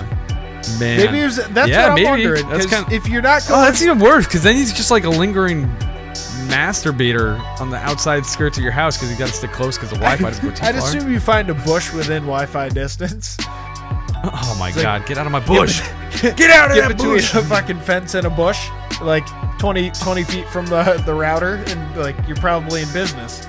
man. 0.79 0.99
Maybe 0.99 1.21
it 1.21 1.25
was, 1.25 1.37
that's 1.49 1.68
Yeah, 1.68 1.83
what 1.83 1.89
I'm 1.91 1.95
maybe. 1.95 2.07
wondering. 2.09 2.49
That's 2.49 2.66
kinda- 2.66 2.93
if 2.95 3.09
you're 3.09 3.23
not 3.23 3.43
Oh, 3.47 3.49
going, 3.51 3.64
that's 3.66 3.83
even 3.83 3.99
worse 3.99 4.27
because 4.27 4.43
then 4.43 4.57
he's 4.57 4.73
just 4.73 4.91
like 4.91 5.05
a 5.05 5.11
lingering 5.11 5.66
masturbator 6.49 7.39
on 7.61 7.71
the 7.71 7.77
outside 7.77 8.27
skirts 8.27 8.59
of 8.59 8.64
your 8.64 8.73
house 8.73 8.97
because 8.97 9.11
you 9.11 9.16
got 9.16 9.29
to 9.29 9.33
stick 9.33 9.53
close 9.53 9.77
because 9.77 9.91
the 9.91 9.97
Wi-Fi 10.01 10.25
doesn't 10.31 10.45
go 10.45 10.51
too 10.55 10.64
I'd 10.64 10.75
far. 10.77 10.89
assume 10.89 11.12
you 11.12 11.21
find 11.21 11.49
a 11.51 11.55
bush 11.55 11.93
within 11.93 12.23
Wi-Fi 12.25 12.68
distance. 12.71 13.37
oh 14.25 14.57
my 14.59 14.66
like- 14.71 14.75
god, 14.83 15.07
get 15.07 15.16
out 15.18 15.27
of 15.27 15.33
my 15.33 15.41
bush! 15.41 15.81
Get 16.21 16.51
out 16.51 16.71
of 16.71 16.77
Get 16.77 16.89
that 16.89 16.97
between 16.97 17.14
bush. 17.14 17.35
a 17.35 17.43
fucking 17.43 17.81
fence 17.81 18.14
and 18.14 18.27
a 18.27 18.31
bush, 18.31 18.68
like 19.01 19.27
20, 19.61 19.91
20 19.91 20.25
feet 20.25 20.49
from 20.49 20.65
the 20.65 21.03
the 21.05 21.13
router, 21.13 21.63
and 21.67 21.97
like 21.97 22.17
you're 22.27 22.37
probably 22.39 22.81
in 22.81 22.91
business. 22.95 23.47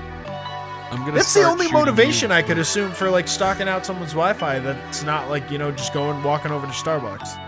I'm 0.92 1.00
gonna. 1.00 1.14
That's 1.14 1.34
the 1.34 1.44
only 1.44 1.72
motivation 1.72 2.32
you. 2.32 2.36
I 2.36 2.42
could 2.42 2.58
assume 2.58 2.92
for 2.92 3.10
like 3.10 3.30
stalking 3.30 3.70
out 3.70 3.86
someone's 3.86 4.12
Wi-Fi. 4.12 4.60
That's 4.60 5.04
not 5.04 5.30
like 5.30 5.50
you 5.50 5.58
know 5.58 5.72
just 5.72 5.94
going 5.94 6.22
walking 6.22 6.52
over 6.52 6.68
to 6.68 6.74
Starbucks. 6.74 7.48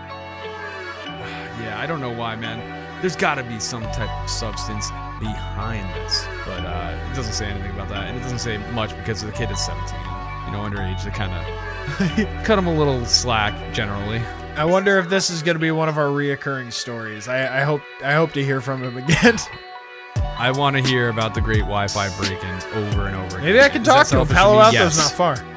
Yeah, 1.62 1.80
I 1.80 1.86
don't 1.86 2.00
know 2.00 2.10
why, 2.10 2.34
man. 2.34 2.58
There's 3.00 3.14
got 3.14 3.36
to 3.36 3.44
be 3.44 3.60
some 3.60 3.84
type 3.92 4.10
of 4.22 4.28
substance 4.28 4.90
behind 5.20 5.88
this, 5.94 6.26
but 6.44 6.66
uh, 6.66 6.98
it 7.10 7.14
doesn't 7.14 7.32
say 7.32 7.46
anything 7.46 7.70
about 7.70 7.88
that, 7.90 8.08
and 8.08 8.18
it 8.18 8.20
doesn't 8.20 8.40
say 8.40 8.58
much 8.72 8.94
because 8.96 9.22
the 9.22 9.30
kid 9.30 9.50
is 9.50 9.64
17. 9.64 9.94
You 10.46 10.52
know, 10.52 10.58
underage. 10.58 11.04
They 11.04 11.10
kind 11.10 11.32
of 11.32 12.44
cut 12.44 12.58
him 12.58 12.66
a 12.66 12.74
little 12.74 13.06
slack 13.06 13.54
generally. 13.72 14.20
I 14.56 14.64
wonder 14.64 14.98
if 14.98 15.08
this 15.08 15.30
is 15.30 15.42
going 15.42 15.56
to 15.56 15.60
be 15.60 15.70
one 15.72 15.88
of 15.88 15.98
our 15.98 16.06
reoccurring 16.06 16.72
stories. 16.72 17.26
I, 17.28 17.60
I 17.60 17.62
hope 17.64 17.80
I 18.04 18.12
hope 18.14 18.32
to 18.32 18.44
hear 18.44 18.60
from 18.60 18.82
him 18.82 18.96
again. 19.04 19.36
I 20.16 20.50
want 20.52 20.76
to 20.76 20.82
hear 20.82 21.08
about 21.08 21.34
the 21.34 21.40
great 21.40 21.60
Wi-Fi 21.60 22.08
break-in 22.16 22.54
over 22.74 23.06
and 23.06 23.16
over. 23.16 23.38
Maybe 23.38 23.50
again. 23.58 23.64
I 23.64 23.68
can 23.68 23.82
Is 23.82 23.88
talk 23.88 24.06
to 24.08 24.20
him. 24.20 24.26
Palo? 24.28 24.58
Alto's 24.60 24.72
Yes. 24.74 24.96
not 24.96 25.12
far. 25.12 25.36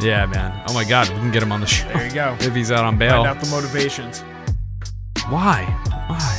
Yeah, 0.00 0.26
man. 0.26 0.64
Oh 0.66 0.74
my 0.74 0.82
God, 0.82 1.08
we 1.10 1.14
can 1.16 1.30
get 1.30 1.44
him 1.44 1.52
on 1.52 1.60
the 1.60 1.66
show 1.66 1.86
There 1.86 2.04
you 2.08 2.12
go. 2.12 2.36
if 2.40 2.52
he's 2.56 2.72
out 2.72 2.84
on 2.84 2.98
bail, 2.98 3.22
Find 3.22 3.36
out 3.36 3.40
the 3.40 3.48
motivations. 3.50 4.18
Why? 5.28 5.62
Why? 6.08 6.38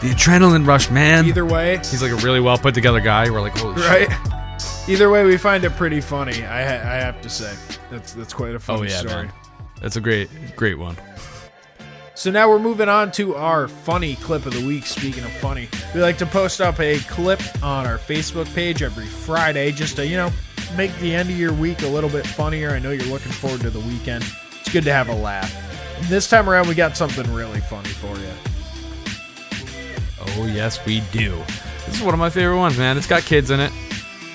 The 0.00 0.08
adrenaline 0.08 0.66
rush, 0.66 0.90
man. 0.90 1.24
Either 1.26 1.46
way, 1.46 1.76
He's 1.76 2.02
like 2.02 2.10
a 2.10 2.16
really 2.16 2.40
well 2.40 2.58
put 2.58 2.74
together 2.74 2.98
guy. 2.98 3.30
We're 3.30 3.42
like, 3.42 3.56
holy 3.56 3.80
right? 3.82 4.08
shit. 4.10 4.88
Either 4.88 5.08
way, 5.08 5.24
we 5.24 5.36
find 5.36 5.62
it 5.62 5.70
pretty 5.76 6.00
funny. 6.00 6.42
I 6.44 6.62
ha- 6.64 6.90
I 6.90 6.94
have 6.96 7.20
to 7.20 7.28
say 7.30 7.54
that's 7.92 8.12
that's 8.14 8.34
quite 8.34 8.56
a 8.56 8.58
funny 8.58 8.80
Oh 8.80 8.82
yeah, 8.82 8.98
story. 8.98 9.26
man. 9.26 9.32
That's 9.80 9.96
a 9.96 10.00
great, 10.00 10.28
great 10.56 10.78
one. 10.78 10.96
So 12.14 12.30
now 12.30 12.50
we're 12.50 12.58
moving 12.58 12.90
on 12.90 13.12
to 13.12 13.34
our 13.34 13.66
funny 13.66 14.16
clip 14.16 14.44
of 14.44 14.52
the 14.52 14.66
week. 14.66 14.84
Speaking 14.84 15.24
of 15.24 15.32
funny, 15.32 15.68
we 15.94 16.02
like 16.02 16.18
to 16.18 16.26
post 16.26 16.60
up 16.60 16.78
a 16.78 16.98
clip 17.00 17.40
on 17.62 17.86
our 17.86 17.96
Facebook 17.96 18.52
page 18.54 18.82
every 18.82 19.06
Friday 19.06 19.72
just 19.72 19.96
to, 19.96 20.06
you 20.06 20.18
know, 20.18 20.30
make 20.76 20.94
the 20.98 21.14
end 21.14 21.30
of 21.30 21.38
your 21.38 21.54
week 21.54 21.80
a 21.80 21.86
little 21.86 22.10
bit 22.10 22.26
funnier. 22.26 22.70
I 22.70 22.78
know 22.78 22.90
you're 22.90 23.06
looking 23.06 23.32
forward 23.32 23.62
to 23.62 23.70
the 23.70 23.80
weekend. 23.80 24.24
It's 24.60 24.70
good 24.70 24.84
to 24.84 24.92
have 24.92 25.08
a 25.08 25.14
laugh. 25.14 25.50
And 25.96 26.04
this 26.08 26.28
time 26.28 26.48
around, 26.50 26.68
we 26.68 26.74
got 26.74 26.94
something 26.94 27.32
really 27.32 27.60
funny 27.60 27.88
for 27.88 28.14
you. 28.18 28.32
Oh 30.36 30.46
yes, 30.46 30.84
we 30.84 31.00
do. 31.10 31.34
This 31.86 31.96
is 31.96 32.02
one 32.02 32.12
of 32.12 32.20
my 32.20 32.28
favorite 32.28 32.58
ones, 32.58 32.76
man. 32.76 32.98
It's 32.98 33.06
got 33.06 33.22
kids 33.22 33.50
in 33.50 33.60
it, 33.60 33.72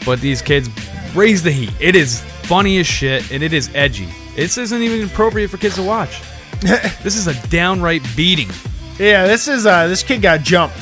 but 0.06 0.20
these 0.22 0.42
kids 0.42 0.70
raise 1.14 1.44
the 1.44 1.52
heat. 1.52 1.72
It 1.80 1.96
is 1.96 2.22
funny 2.42 2.80
as 2.80 2.88
shit, 2.88 3.32
and 3.32 3.44
it 3.44 3.54
is 3.54 3.70
edgy. 3.76 4.10
This 4.36 4.58
isn't 4.58 4.82
even 4.82 5.08
appropriate 5.08 5.50
for 5.50 5.58
kids 5.58 5.76
to 5.76 5.84
watch. 5.84 6.22
this 6.62 7.16
is 7.16 7.28
a 7.28 7.48
downright 7.48 8.04
beating. 8.16 8.50
Yeah, 9.00 9.28
this 9.28 9.48
is 9.48 9.66
uh 9.66 9.88
this 9.88 10.04
kid 10.04 10.22
got 10.22 10.42
jumped. 10.42 10.78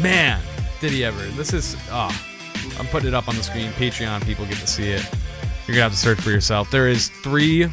Man, 0.00 0.40
did 0.80 0.92
he 0.92 1.04
ever? 1.04 1.22
This 1.36 1.52
is 1.52 1.76
ah. 1.90 2.10
I'm 2.78 2.86
putting 2.86 3.08
it 3.08 3.14
up 3.14 3.28
on 3.28 3.36
the 3.36 3.42
screen. 3.42 3.70
Patreon 3.72 4.24
people 4.24 4.44
get 4.46 4.58
to 4.58 4.66
see 4.66 4.90
it. 4.90 5.02
You're 5.66 5.74
gonna 5.74 5.82
have 5.82 5.92
to 5.92 5.98
search 5.98 6.20
for 6.20 6.30
yourself. 6.30 6.70
There 6.70 6.88
is 6.88 7.08
three 7.08 7.68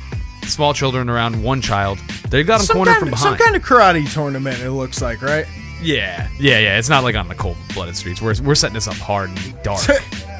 small 0.46 0.74
children 0.74 1.10
around 1.10 1.42
one 1.42 1.62
child. 1.62 1.98
They've 2.30 2.46
got 2.46 2.60
him 2.62 2.68
Some 2.68 2.76
cornered 2.78 2.92
kind, 2.92 3.00
from 3.00 3.10
behind. 3.10 3.38
some 3.40 3.46
kind 3.46 3.56
of 3.56 3.64
karate 3.64 4.12
tournament. 4.14 4.60
It 4.62 4.72
looks 4.72 5.02
like, 5.02 5.22
right? 5.22 5.46
Yeah, 5.82 6.30
yeah, 6.40 6.60
yeah. 6.60 6.78
It's 6.78 6.90
not 6.90 7.04
like 7.04 7.16
on 7.16 7.28
the 7.28 7.36
cold-blooded 7.36 7.98
streets. 7.98 8.22
We're 8.22 8.36
we're 8.44 8.56
setting 8.56 8.76
this 8.76 8.88
up 8.88 8.94
hard 8.96 9.30
and 9.30 9.64
dark. 9.64 9.82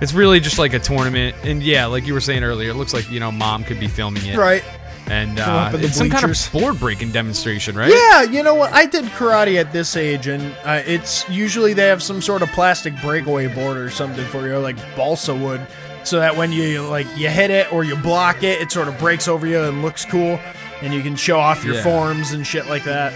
it's 0.00 0.12
really 0.14 0.40
just 0.40 0.58
like 0.58 0.72
a 0.74 0.78
tournament, 0.78 1.36
and 1.44 1.62
yeah, 1.62 1.86
like 1.86 2.06
you 2.06 2.14
were 2.14 2.20
saying 2.20 2.42
earlier, 2.44 2.70
it 2.70 2.74
looks 2.74 2.92
like 2.94 3.10
you 3.10 3.20
know 3.20 3.30
mom 3.32 3.64
could 3.64 3.80
be 3.80 3.88
filming 3.88 4.24
it, 4.26 4.36
Right. 4.36 4.64
And 5.06 5.40
uh, 5.40 5.72
it's 5.74 5.96
some 5.96 6.08
kind 6.08 6.24
of 6.30 6.48
board 6.52 6.78
breaking 6.78 7.10
demonstration, 7.10 7.74
right? 7.74 7.90
Yeah, 7.92 8.22
you 8.22 8.44
know 8.44 8.54
what? 8.54 8.72
I 8.72 8.86
did 8.86 9.06
karate 9.06 9.58
at 9.58 9.72
this 9.72 9.96
age, 9.96 10.28
and 10.28 10.54
uh, 10.64 10.82
it's 10.86 11.28
usually 11.28 11.72
they 11.72 11.88
have 11.88 12.00
some 12.00 12.22
sort 12.22 12.42
of 12.42 12.48
plastic 12.50 12.94
breakaway 13.02 13.48
board 13.48 13.76
or 13.76 13.90
something 13.90 14.24
for 14.26 14.46
you, 14.46 14.56
like 14.58 14.76
balsa 14.94 15.34
wood, 15.34 15.66
so 16.04 16.20
that 16.20 16.36
when 16.36 16.52
you 16.52 16.82
like 16.82 17.06
you 17.16 17.28
hit 17.28 17.50
it 17.50 17.72
or 17.72 17.82
you 17.82 17.96
block 17.96 18.44
it, 18.44 18.60
it 18.60 18.70
sort 18.70 18.86
of 18.86 18.96
breaks 19.00 19.26
over 19.26 19.48
you 19.48 19.60
and 19.62 19.82
looks 19.82 20.04
cool, 20.04 20.38
and 20.80 20.94
you 20.94 21.02
can 21.02 21.16
show 21.16 21.40
off 21.40 21.64
your 21.64 21.74
Yeah. 21.76 21.82
forms 21.82 22.30
and 22.30 22.46
shit 22.46 22.68
like 22.68 22.84
that. 22.84 23.12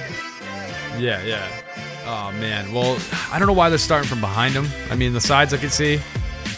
Yeah, 0.99 1.23
yeah. 1.23 1.47
Oh 2.07 2.33
man. 2.41 2.73
Well, 2.73 2.99
I 3.31 3.39
don't 3.39 3.47
know 3.47 3.55
why 3.55 3.69
they're 3.69 3.79
starting 3.79 4.09
from 4.09 4.21
behind 4.21 4.55
them. 4.55 4.67
I 4.91 4.97
mean, 4.97 5.13
the 5.13 5.21
sides 5.21 5.55
I 5.55 5.59
can 5.59 5.71
see, 5.71 6.01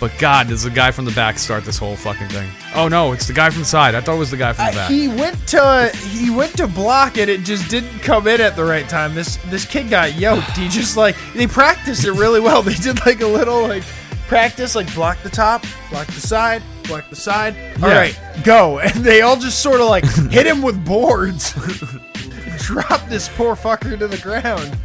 but 0.01 0.12
God, 0.18 0.49
does 0.49 0.62
the 0.62 0.70
guy 0.70 0.90
from 0.90 1.05
the 1.05 1.11
back 1.12 1.38
start 1.38 1.64
this 1.64 1.78
whole 1.78 1.97
fucking 1.97 2.28
thing? 2.28 2.51
Oh 2.74 2.88
no, 2.88 3.12
it's 3.12 3.26
the 3.26 3.32
guy 3.32 3.51
from 3.51 3.61
the 3.61 3.64
side. 3.66 3.94
I 3.94 4.01
thought 4.01 4.16
it 4.16 4.18
was 4.18 4.30
the 4.30 4.36
guy 4.36 4.53
from 4.53 4.66
the 4.66 4.70
Uh, 4.72 4.74
back. 4.74 4.90
he 4.90 5.09
went 5.09 5.49
to 5.49 5.90
he 6.11 6.30
went 6.30 6.57
to 6.59 6.66
block 6.66 7.16
it. 7.18 7.28
It 7.28 7.40
just 7.44 7.68
didn't 7.70 7.99
come 8.01 8.26
in 8.26 8.40
at 8.40 8.57
the 8.57 8.64
right 8.64 8.88
time. 8.88 9.14
This 9.14 9.36
this 9.47 9.64
kid 9.64 9.88
got 9.90 10.14
yoked. 10.14 10.57
He 10.57 10.68
just 10.68 10.97
like 10.97 11.16
they 11.34 11.47
practiced 11.47 12.05
it 12.05 12.12
really 12.12 12.40
well. 12.40 12.62
They 12.66 12.74
did 12.74 13.05
like 13.07 13.20
a 13.20 13.26
little 13.26 13.62
like 13.66 13.82
practice, 14.28 14.74
like 14.74 14.92
block 14.94 15.22
the 15.22 15.30
top, 15.30 15.64
block 15.90 16.07
the 16.09 16.20
side, 16.20 16.62
block 16.84 17.09
the 17.11 17.16
side. 17.16 17.55
All 17.82 17.88
Yeah. 17.88 17.97
right, 17.99 18.18
go. 18.44 18.78
And 18.84 18.94
they 19.05 19.20
all 19.22 19.36
just 19.36 19.61
sort 19.61 19.80
of 19.80 19.88
like 19.88 20.05
hit 20.30 20.47
him 20.47 20.62
with 20.62 20.84
boards. 20.84 21.53
Drop 22.59 23.07
this 23.09 23.28
poor 23.36 23.55
fucker 23.55 23.97
to 23.99 24.09
the 24.09 24.18
ground. 24.18 24.76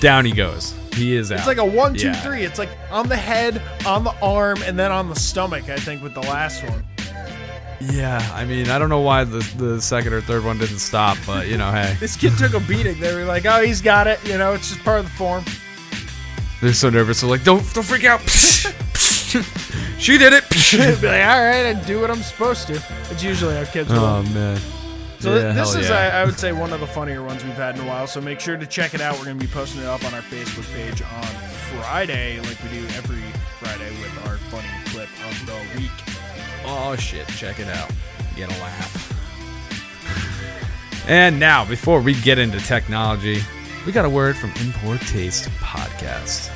Down 0.00 0.24
he 0.24 0.32
goes. 0.32 0.74
He 0.94 1.14
is 1.16 1.30
out. 1.32 1.38
It's 1.38 1.46
like 1.46 1.58
a 1.58 1.64
one, 1.64 1.94
two, 1.94 2.06
Yeah. 2.08 2.14
three. 2.22 2.42
It's 2.44 2.58
like 2.58 2.70
on 2.90 3.08
the 3.08 3.16
head, 3.16 3.60
on 3.86 4.04
the 4.04 4.14
arm, 4.22 4.62
and 4.62 4.78
then 4.78 4.92
on 4.92 5.08
the 5.08 5.16
stomach. 5.16 5.68
I 5.68 5.76
think 5.76 6.02
with 6.02 6.14
the 6.14 6.20
last 6.20 6.62
one. 6.64 6.84
Yeah, 7.80 8.26
I 8.32 8.44
mean, 8.44 8.70
I 8.70 8.78
don't 8.78 8.88
know 8.88 9.00
why 9.00 9.24
the 9.24 9.40
the 9.58 9.82
second 9.82 10.12
or 10.14 10.20
third 10.20 10.44
one 10.44 10.58
didn't 10.58 10.78
stop, 10.78 11.18
but 11.26 11.48
you 11.48 11.58
know, 11.58 11.70
hey, 11.70 11.96
This 12.00 12.16
kid 12.16 12.32
took 12.38 12.54
a 12.54 12.60
beating. 12.60 12.98
They 13.00 13.14
were 13.14 13.24
like, 13.24 13.44
"Oh, 13.46 13.60
he's 13.62 13.80
got 13.82 14.06
it." 14.06 14.20
You 14.26 14.38
know, 14.38 14.54
it's 14.54 14.68
just 14.70 14.82
part 14.84 15.00
of 15.00 15.04
the 15.06 15.10
form. 15.12 15.44
they're 16.62 16.72
so 16.72 16.88
nervous. 16.90 17.20
They're 17.20 17.28
like, 17.30 17.44
"Don't 17.44 17.62
don't 17.74 17.84
freak 17.84 18.04
out." 18.04 18.20
she 19.98 20.16
did 20.18 20.32
it. 20.32 20.44
Be 21.00 21.06
like, 21.08 21.26
all 21.26 21.42
right, 21.44 21.66
I 21.66 21.72
do 21.86 22.00
what 22.00 22.10
I'm 22.10 22.22
supposed 22.22 22.68
to. 22.68 22.80
It's 23.10 23.22
usually 23.22 23.54
how 23.56 23.64
kids. 23.64 23.90
Oh 23.92 24.22
man. 24.32 24.58
So 25.24 25.34
Yeah, 25.34 25.52
this 25.52 25.74
is, 25.74 25.88
yeah. 25.88 25.96
I, 25.96 26.20
I 26.20 26.24
would 26.26 26.38
say, 26.38 26.52
one 26.52 26.74
of 26.74 26.80
the 26.80 26.86
funnier 26.86 27.22
ones 27.22 27.42
we've 27.42 27.54
had 27.54 27.76
in 27.76 27.80
a 27.80 27.88
while. 27.88 28.06
So 28.06 28.20
make 28.20 28.40
sure 28.40 28.58
to 28.58 28.66
check 28.66 28.92
it 28.92 29.00
out. 29.00 29.16
We're 29.16 29.24
going 29.24 29.38
to 29.38 29.46
be 29.46 29.50
posting 29.50 29.80
it 29.80 29.86
up 29.86 30.04
on 30.04 30.12
our 30.12 30.20
Facebook 30.20 30.70
page 30.74 31.00
on 31.00 31.24
Friday, 31.80 32.38
like 32.40 32.62
we 32.62 32.68
do 32.68 32.84
every 32.88 33.22
Friday 33.58 33.88
with 34.02 34.26
our 34.26 34.36
funny 34.50 34.68
clip 34.86 35.08
of 35.26 35.46
the 35.46 35.80
week. 35.80 35.90
Oh 36.66 36.94
shit, 36.96 37.26
check 37.28 37.58
it 37.58 37.68
out. 37.68 37.90
Get 38.36 38.54
a 38.54 38.60
laugh. 38.60 39.10
And 41.06 41.38
now, 41.38 41.66
before 41.66 42.00
we 42.00 42.14
get 42.14 42.38
into 42.38 42.58
technology, 42.60 43.42
we 43.84 43.92
got 43.92 44.06
a 44.06 44.08
word 44.08 44.38
from 44.38 44.52
In 44.62 44.72
Poor 44.72 44.96
Taste 44.96 45.50
Podcast. 45.60 46.50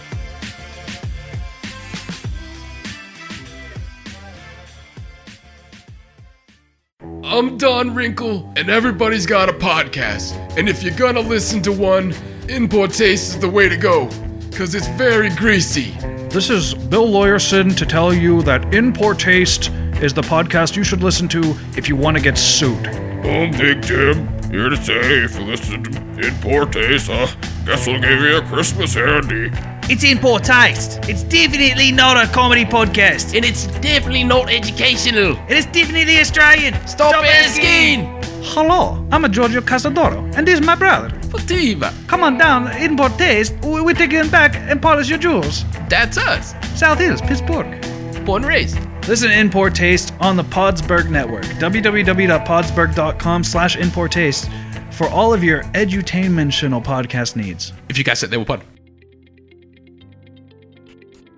I'm 7.31 7.59
Don 7.59 7.95
Wrinkle, 7.95 8.51
and 8.57 8.71
everybody's 8.71 9.27
got 9.27 9.51
a 9.51 9.53
podcast. 9.53 10.33
And 10.57 10.67
if 10.67 10.83
you're 10.83 10.97
gonna 10.97 11.21
listen 11.21 11.61
to 11.61 11.73
one, 11.73 12.15
In 12.49 12.67
Poor 12.71 12.89
Taste 12.89 13.35
is 13.35 13.39
the 13.39 13.51
way 13.51 13.69
to 13.69 13.77
go, 13.77 14.07
because 14.49 14.75
it's 14.75 14.89
very 14.89 15.29
greasy. 15.29 15.91
This 16.31 16.49
is 16.49 16.73
Bill 16.73 17.07
Lawyerson 17.07 17.77
to 17.77 17.85
tell 17.85 18.15
you 18.15 18.41
that 18.45 18.73
In 18.73 18.95
Poor 18.95 19.13
Taste 19.15 19.71
is 20.01 20.15
the 20.15 20.23
podcast 20.23 20.75
you 20.75 20.83
should 20.83 21.03
listen 21.03 21.29
to 21.29 21.55
if 21.77 21.87
you 21.87 21.97
want 21.97 22.17
to 22.17 22.23
get 22.23 22.39
sued. 22.39 22.87
I'm 22.87 23.51
Big 23.51 23.83
Jim, 23.83 24.27
here 24.51 24.71
to 24.71 24.83
say 24.83 24.99
if 25.23 25.39
you 25.39 25.45
listen 25.45 25.85
to 25.85 26.27
In 26.27 26.35
Poor 26.37 26.65
Taste, 26.65 27.11
uh, 27.11 27.27
guess 27.67 27.87
we'll 27.87 28.01
give 28.01 28.21
you 28.23 28.39
a 28.39 28.43
Christmas 28.47 28.95
handy. 28.95 29.51
It's 29.91 30.05
in 30.05 30.19
poor 30.19 30.39
taste. 30.39 30.99
It's 31.09 31.23
definitely 31.25 31.93
not 31.93 32.23
a 32.23 32.31
comedy 32.31 32.65
podcast. 32.67 33.35
And 33.35 33.45
it's 33.45 33.67
definitely 33.81 34.25
not 34.25 34.51
educational. 34.51 35.33
It 35.49 35.57
is 35.59 35.67
definitely 35.67 36.19
Australian. 36.21 36.75
Stop, 36.87 37.15
asking. 37.25 38.07
Hello, 38.55 39.07
I'm 39.11 39.25
a 39.25 39.29
Giorgio 39.29 39.61
Casadoro, 39.61 40.23
and 40.37 40.47
this 40.47 40.61
is 40.61 40.67
my 40.67 40.75
brother. 40.75 41.09
Fativa. 41.29 41.93
Come 42.07 42.23
on 42.23 42.39
down, 42.39 42.71
In 42.77 42.97
Poor 42.97 43.09
Taste. 43.11 43.55
we- 43.65 43.81
We're 43.83 43.95
taking 43.95 44.29
back 44.29 44.55
and 44.57 44.81
polish 44.81 45.09
your 45.09 45.19
jewels. 45.19 45.65
That's 45.89 46.17
us. 46.19 46.55
South 46.79 46.99
Hills, 46.99 47.21
Pittsburgh. 47.23 47.81
Born 48.25 48.43
and 48.45 48.49
raised. 48.49 48.79
Listen 49.09 49.31
to 49.31 49.39
In 49.39 49.51
Poor 49.51 49.71
Taste 49.71 50.13
on 50.21 50.37
the 50.37 50.45
Podsberg 50.45 51.09
Network. 51.11 51.45
www.podsberg.com 51.45 53.45
slash 53.45 53.77
In 53.77 53.91
Poor 53.91 54.09
Taste 54.09 54.49
for 54.91 55.09
all 55.09 55.33
of 55.35 55.43
your 55.43 55.63
edutainmentional 55.75 56.83
podcast 56.85 57.37
needs. 57.37 57.73
If 57.89 57.99
you 57.99 58.05
guys 58.05 58.19
said 58.21 58.31
they 58.31 58.37
were 58.37 58.45
pod. 58.45 58.63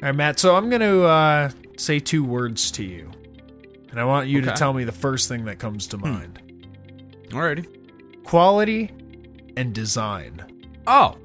All 0.03 0.09
right, 0.09 0.15
Matt. 0.15 0.39
So 0.39 0.57
I'm 0.57 0.69
going 0.71 0.81
to 0.81 1.05
uh, 1.05 1.51
say 1.77 1.99
two 1.99 2.25
words 2.25 2.71
to 2.73 2.85
you, 2.85 3.11
and 3.91 4.01
I 4.01 4.05
want 4.05 4.29
you 4.29 4.41
to 4.43 4.53
tell 4.53 4.73
me 4.73 4.85
the 4.85 4.93
first 4.93 5.29
thing 5.29 5.45
that 5.45 5.59
comes 5.59 5.87
to 5.89 5.99
mind: 5.99 6.41
Alrighty. 7.29 7.67
quality 8.25 8.91
and 9.57 9.75
design. 9.75 10.43
Oh, 10.87 11.17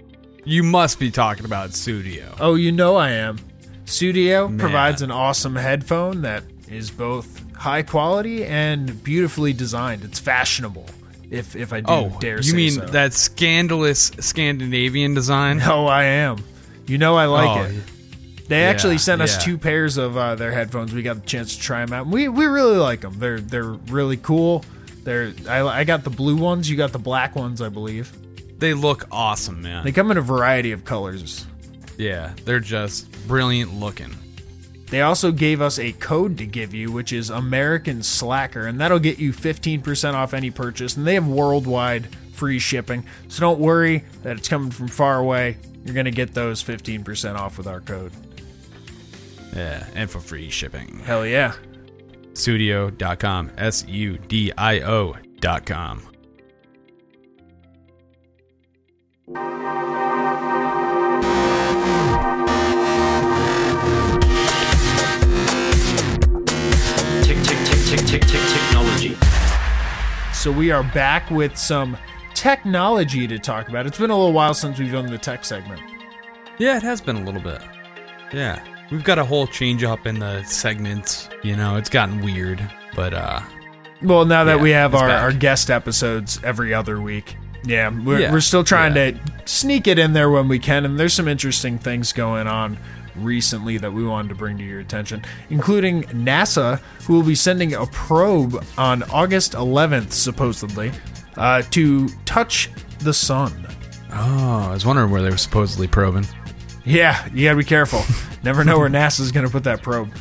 you 0.43 0.61
must 0.63 0.99
be 0.99 1.09
talking 1.09 1.45
about 1.45 1.69
Sudio. 1.71 2.35
Oh, 2.39 2.55
you 2.55 2.71
know 2.71 2.95
I 2.97 3.11
am. 3.11 3.39
Sudio 3.85 4.49
Man. 4.49 4.59
provides 4.59 5.01
an 5.01 5.11
awesome 5.11 5.55
headphone 5.55 6.21
that 6.23 6.43
is 6.69 6.89
both 6.91 7.43
high 7.55 7.83
quality 7.83 8.43
and 8.43 9.01
beautifully 9.03 9.53
designed. 9.53 10.03
It's 10.03 10.19
fashionable, 10.19 10.85
if 11.31 11.55
if 11.55 11.71
I 11.71 11.79
do 11.79 11.85
Oh, 11.93 12.17
dare 12.19 12.41
you 12.41 12.53
mean 12.55 12.71
so. 12.71 12.85
that 12.87 13.13
scandalous 13.13 14.11
Scandinavian 14.19 15.13
design? 15.13 15.59
No, 15.59 15.87
I 15.87 16.03
am. 16.03 16.43
You 16.87 16.97
know 16.97 17.15
I 17.15 17.25
like 17.27 17.57
Oh, 17.57 17.63
it. 17.63 17.75
They 18.47 18.63
actually 18.63 18.93
yeah, 18.93 18.99
sent 18.99 19.21
us 19.21 19.35
yeah. 19.35 19.43
two 19.43 19.57
pairs 19.57 19.97
of 19.97 20.17
uh, 20.17 20.35
their 20.35 20.51
headphones. 20.51 20.93
We 20.93 21.01
got 21.01 21.21
the 21.21 21.25
chance 21.25 21.55
to 21.55 21.61
try 21.61 21.83
them 21.83 21.93
out. 21.93 22.07
We 22.07 22.27
we 22.27 22.45
really 22.45 22.77
like 22.77 23.01
them. 23.01 23.17
They're 23.17 23.39
they're 23.39 23.63
really 23.63 24.17
cool. 24.17 24.63
They're 25.03 25.33
I, 25.49 25.61
I 25.61 25.83
got 25.83 26.03
the 26.03 26.09
blue 26.09 26.37
ones. 26.37 26.69
You 26.69 26.77
got 26.77 26.91
the 26.91 26.99
black 26.99 27.35
ones, 27.35 27.61
I 27.61 27.69
believe. 27.69 28.11
They 28.59 28.73
look 28.73 29.07
awesome, 29.11 29.61
man. 29.61 29.83
They 29.83 29.91
come 29.91 30.11
in 30.11 30.17
a 30.17 30.21
variety 30.21 30.71
of 30.71 30.85
colors. 30.85 31.45
yeah, 31.97 32.33
they're 32.45 32.59
just 32.59 33.11
brilliant 33.27 33.73
looking. 33.73 34.15
They 34.87 35.01
also 35.01 35.31
gave 35.31 35.61
us 35.61 35.79
a 35.79 35.91
code 35.93 36.37
to 36.37 36.45
give 36.45 36.73
you, 36.73 36.91
which 36.91 37.11
is 37.11 37.31
American 37.31 38.03
Slacker, 38.03 38.67
and 38.67 38.79
that'll 38.79 38.99
get 38.99 39.17
you 39.17 39.33
15% 39.33 40.13
off 40.13 40.33
any 40.33 40.51
purchase. 40.51 40.95
And 40.95 41.07
they 41.07 41.15
have 41.15 41.27
worldwide 41.27 42.07
free 42.33 42.59
shipping. 42.59 43.03
So 43.27 43.41
don't 43.41 43.59
worry 43.59 44.05
that 44.21 44.37
it's 44.37 44.47
coming 44.47 44.71
from 44.71 44.87
far 44.87 45.17
away. 45.17 45.57
You're 45.83 45.95
going 45.95 46.05
to 46.05 46.11
get 46.11 46.33
those 46.33 46.63
15% 46.63 47.35
off 47.35 47.57
with 47.57 47.67
our 47.67 47.81
code. 47.81 48.11
Yeah, 49.55 49.87
and 49.95 50.09
for 50.09 50.19
free 50.19 50.49
shipping. 50.49 50.99
Hell 50.99 51.25
yeah. 51.25 51.53
Sudio.com. 52.33 53.51
S 53.57 53.85
U 53.87 54.17
D 54.17 54.51
I 54.57 54.81
O.com. 54.81 56.01
Tick, 67.23 67.37
tick, 67.43 67.57
tick, 67.65 67.79
tick, 67.85 67.99
tick, 68.05 68.21
tick, 68.21 68.41
technology. 68.41 69.17
So 70.33 70.51
we 70.51 70.69
are 70.71 70.83
back 70.83 71.31
with 71.31 71.57
some 71.57 71.97
technology 72.33 73.27
to 73.27 73.39
talk 73.39 73.69
about. 73.69 73.87
It's 73.87 73.97
been 73.97 74.11
a 74.11 74.15
little 74.15 74.33
while 74.33 74.53
since 74.53 74.77
we've 74.77 74.91
done 74.91 75.07
the 75.07 75.17
tech 75.17 75.43
segment. 75.45 75.81
Yeah, 76.59 76.77
it 76.77 76.83
has 76.83 77.01
been 77.01 77.15
a 77.15 77.23
little 77.23 77.41
bit. 77.41 77.61
Yeah. 78.31 78.74
We've 78.91 79.03
got 79.03 79.17
a 79.19 79.25
whole 79.25 79.47
change 79.47 79.83
up 79.83 80.05
in 80.05 80.19
the 80.19 80.43
segments. 80.43 81.29
You 81.43 81.55
know, 81.55 81.75
it's 81.75 81.89
gotten 81.89 82.21
weird, 82.21 82.61
but 82.95 83.13
uh 83.13 83.41
Well, 84.01 84.25
now 84.25 84.43
that 84.43 84.57
Yeah, 84.57 84.61
we 84.63 84.69
have 84.71 84.93
our, 84.95 85.07
back. 85.07 85.23
our 85.23 85.31
guest 85.33 85.69
episodes 85.71 86.39
every 86.43 86.73
other 86.73 87.01
week. 87.01 87.35
Yeah, 87.63 87.89
we're, 87.89 88.19
Yeah, 88.19 88.31
we're 88.31 88.41
still 88.41 88.63
trying 88.63 88.95
yeah. 88.95 89.11
to 89.11 89.19
sneak 89.45 89.87
it 89.87 89.97
in 89.97 90.13
there 90.13 90.29
when 90.29 90.47
we 90.47 90.59
can, 90.59 90.85
and 90.85 90.99
there's 90.99 91.13
some 91.15 91.27
interesting 91.27 91.79
things 91.79 92.13
going 92.13 92.45
on 92.47 92.77
recently 93.15 93.77
that 93.79 93.91
we 93.91 94.05
wanted 94.05 94.29
to 94.29 94.35
bring 94.35 94.57
to 94.59 94.63
your 94.63 94.81
attention, 94.81 95.23
including 95.49 96.03
NASA, 96.03 96.79
who 97.07 97.13
will 97.15 97.23
be 97.23 97.33
sending 97.33 97.73
a 97.73 97.85
probe 97.87 98.63
on 98.77 99.01
August 99.03 99.53
11th, 99.53 100.11
supposedly, 100.11 100.91
uh, 101.37 101.63
to 101.71 102.07
touch 102.25 102.69
the 102.99 103.13
sun. 103.13 103.65
Oh, 104.13 104.67
I 104.69 104.73
was 104.73 104.85
wondering 104.85 105.09
where 105.09 105.21
they 105.23 105.29
were 105.31 105.37
supposedly 105.37 105.87
probing. 105.87 106.27
Yeah, 106.85 107.27
you 107.33 107.45
gotta 107.45 107.57
be 107.57 107.63
careful. 107.63 108.03
Never 108.43 108.63
know 108.63 108.77
where 108.77 108.89
NASA's 108.89 109.31
gonna 109.31 109.49
put 109.49 109.63
that 109.63 109.81
probe. 109.81 110.13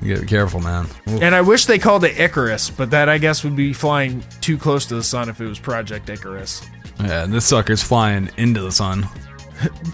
You 0.00 0.08
gotta 0.10 0.22
be 0.22 0.26
careful, 0.26 0.60
man. 0.60 0.86
Ooh. 1.08 1.20
And 1.20 1.34
I 1.34 1.40
wish 1.42 1.66
they 1.66 1.78
called 1.78 2.04
it 2.04 2.18
Icarus, 2.18 2.70
but 2.70 2.90
that 2.90 3.08
I 3.08 3.18
guess 3.18 3.44
would 3.44 3.56
be 3.56 3.72
flying 3.72 4.24
too 4.40 4.58
close 4.58 4.86
to 4.86 4.94
the 4.94 5.02
sun 5.02 5.28
if 5.28 5.40
it 5.40 5.46
was 5.46 5.58
Project 5.58 6.08
Icarus. 6.08 6.66
Yeah, 7.00 7.24
and 7.24 7.32
this 7.32 7.44
sucker's 7.46 7.82
flying 7.82 8.30
into 8.36 8.60
the 8.60 8.72
sun. 8.72 9.06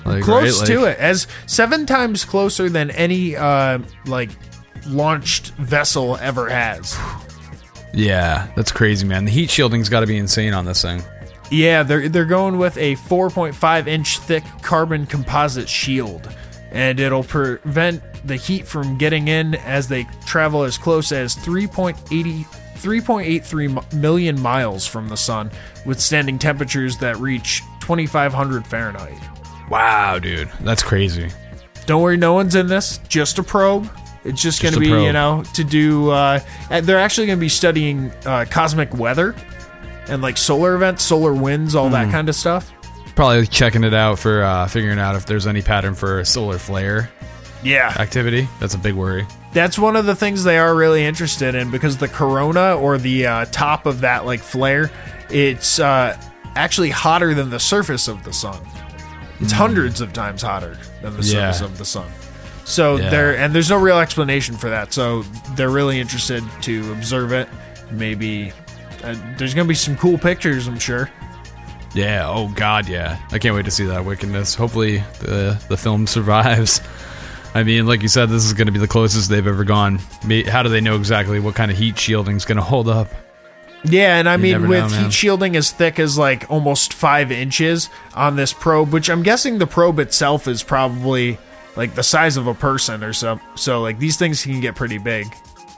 Like, 0.05 0.25
close 0.25 0.59
right? 0.59 0.67
to 0.67 0.85
it 0.87 0.99
as 0.99 1.29
seven 1.47 1.87
times 1.87 2.25
closer 2.25 2.69
than 2.69 2.91
any 2.91 3.37
uh 3.37 3.79
like 4.07 4.31
launched 4.89 5.51
vessel 5.51 6.17
ever 6.17 6.49
has 6.49 6.99
Yeah, 7.95 8.51
that's 8.57 8.73
crazy, 8.73 9.07
man. 9.07 9.25
The 9.25 9.31
heat 9.31 9.51
shielding's 9.51 9.89
got 9.89 10.01
to 10.01 10.07
be 10.07 10.17
insane 10.17 10.55
on 10.55 10.65
this 10.65 10.83
thing. 10.83 11.03
Yeah 11.53 11.83
they're 11.83 12.09
they're 12.09 12.25
going 12.25 12.59
with 12.59 12.77
a 12.79 12.97
4.5 12.97 13.87
inch 13.87 14.19
thick 14.19 14.43
carbon 14.63 15.07
composite 15.07 15.69
shield 15.69 16.29
and 16.73 16.99
it'll 16.99 17.23
prevent 17.25 18.03
the 18.27 18.37
heat 18.37 18.67
from 18.67 18.97
getting 18.99 19.29
in 19.29 19.55
as 19.57 19.89
they 19.89 20.05
travel 20.27 20.63
as 20.63 20.79
close 20.79 21.13
as 21.13 21.37
3.80 21.37 22.45
3.83 22.79 24.35
mi- 24.35 24.43
miles 24.43 24.87
from 24.87 25.09
the 25.09 25.17
sun 25.17 25.51
withstanding 25.87 26.39
temperatures 26.39 26.97
that 26.99 27.17
reach 27.19 27.63
2500 27.81 28.67
fahrenheit 28.67 29.19
Wow, 29.71 30.19
dude, 30.19 30.51
that's 30.61 30.83
crazy. 30.83 31.31
Don't 31.87 32.03
worry, 32.03 32.19
no 32.19 32.35
one's 32.35 32.55
in 32.57 32.67
this. 32.67 32.99
Just 33.09 33.39
a 33.39 33.43
probe. 33.43 33.85
It's 34.23 34.43
just, 34.43 34.61
Just 34.61 34.63
going 34.63 34.75
to 34.75 34.81
be, 34.81 34.89
probe. 34.91 35.07
you 35.07 35.13
know, 35.15 35.45
to 35.55 35.65
do. 35.65 36.11
Uh, 36.11 36.41
they're 36.83 36.99
actually 36.99 37.29
going 37.29 37.39
to 37.39 37.41
be 37.41 37.49
studying 37.49 38.13
uh, 38.27 38.45
cosmic 38.51 38.93
weather 38.95 39.35
and 40.09 40.23
like 40.23 40.37
solar 40.37 40.75
events, 40.75 41.03
solar 41.03 41.33
winds, 41.35 41.75
all 41.75 41.87
Hmm. 41.89 41.93
that 41.95 42.11
kind 42.11 42.29
of 42.29 42.35
stuff. 42.35 42.71
Probably 43.15 43.47
checking 43.47 43.85
it 43.85 43.93
out 43.95 44.19
for 44.19 44.43
uh, 44.43 44.67
figuring 44.69 44.99
out 44.99 45.15
if 45.17 45.27
there's 45.27 45.47
any 45.47 45.61
pattern 45.63 45.95
for 45.95 46.21
a 46.21 46.25
solar 46.25 46.59
flare 46.59 47.11
Yeah, 47.63 47.95
activity. 47.99 48.49
That's 48.59 48.75
a 48.75 48.79
big 48.79 48.95
worry. 48.95 49.27
that's 49.53 49.79
one 49.79 49.97
of 49.97 50.07
the 50.07 50.15
things 50.17 50.45
they 50.45 50.57
are 50.59 50.75
really 50.75 51.05
interested 51.05 51.55
in 51.55 51.71
because 51.71 51.99
the 51.99 52.09
corona 52.09 52.75
or 52.75 52.97
the 52.97 53.27
uh, 53.27 53.45
top 53.53 53.85
of 53.87 54.01
that 54.01 54.25
like 54.25 54.41
flare, 54.41 54.91
it's 55.29 55.79
uh, 55.79 56.17
actually 56.57 56.89
hotter 56.91 57.35
than 57.35 57.51
the 57.51 57.61
surface 57.61 58.09
of 58.09 58.25
the 58.25 58.33
sun. 58.33 58.59
It's 59.41 59.53
hundreds 59.53 60.01
of 60.01 60.13
times 60.15 60.41
hotter 60.41 60.79
than 61.03 61.15
the 61.17 61.23
Hmm. 61.23 61.37
Yeah. 61.37 61.51
surface 61.53 61.61
of 61.61 61.79
the 61.79 61.85
sun. 61.85 62.07
So 62.65 62.97
Yeah. 62.97 63.11
there, 63.11 63.37
and 63.37 63.55
there's 63.55 63.69
no 63.69 63.77
real 63.77 63.99
explanation 63.99 64.57
for 64.57 64.71
that. 64.71 64.93
So 64.95 65.25
they're 65.57 65.69
really 65.69 66.01
interested 66.01 66.43
to 66.63 66.93
observe 66.93 67.33
it. 67.33 67.49
Maybe 67.91 68.53
uh, 69.03 69.15
there's 69.37 69.55
gonna 69.55 69.69
be 69.69 69.75
some 69.75 69.97
cool 69.97 70.19
pictures, 70.19 70.67
I'm 70.67 70.79
sure. 70.79 71.11
Yeah. 71.95 72.27
Oh 72.29 72.49
God. 72.49 72.89
Yeah. 72.89 73.19
I 73.33 73.39
can't 73.39 73.55
wait 73.55 73.67
to 73.67 73.71
see 73.71 73.85
that 73.85 74.05
wickedness. 74.05 74.55
Hopefully 74.55 74.99
the 75.21 75.63
the 75.69 75.77
film 75.77 76.07
survives. 76.07 76.81
I 77.55 77.65
mean, 77.65 77.87
like 77.87 78.01
you 78.01 78.09
said, 78.09 78.31
this 78.31 78.45
is 78.47 78.55
going 78.55 78.67
to 78.67 78.73
be 78.73 78.79
the 78.79 78.89
closest 78.89 79.29
they've 79.29 79.47
ever 79.47 79.65
gone. 79.65 79.99
How 80.49 80.63
do 80.63 80.71
they 80.71 80.81
know 80.81 80.97
exactly 80.97 81.39
what 81.39 81.55
kind 81.55 81.71
of 81.71 81.77
heat 81.77 81.99
shielding 81.99 82.37
is 82.37 82.47
going 82.47 82.57
to 82.57 82.63
hold 82.63 82.89
up? 82.89 83.09
Yeah, 83.85 84.19
and 84.19 84.27
I 84.27 84.37
You 84.37 84.59
mean, 84.59 84.69
with 84.69 84.91
know, 84.91 85.03
heat 85.03 85.13
shielding 85.13 85.55
as 85.57 85.71
thick 85.71 85.99
as 85.99 86.17
like 86.17 86.51
almost 86.51 86.95
five 86.95 87.31
inches 87.31 87.91
on 88.15 88.37
this 88.37 88.55
probe, 88.55 88.91
which 88.95 89.11
I'm 89.11 89.23
guessing 89.23 89.59
the 89.59 89.67
probe 89.67 89.99
itself 89.99 90.49
is 90.49 90.63
probably 90.63 91.37
like 91.77 91.95
the 91.95 92.03
size 92.03 92.39
of 92.39 92.47
a 92.47 92.55
person 92.55 93.05
or 93.05 93.13
so. 93.13 93.39
So 93.55 93.83
like 93.83 93.99
these 93.99 94.17
things 94.17 94.43
can 94.43 94.61
get 94.61 94.75
pretty 94.75 94.97
big. 94.99 95.27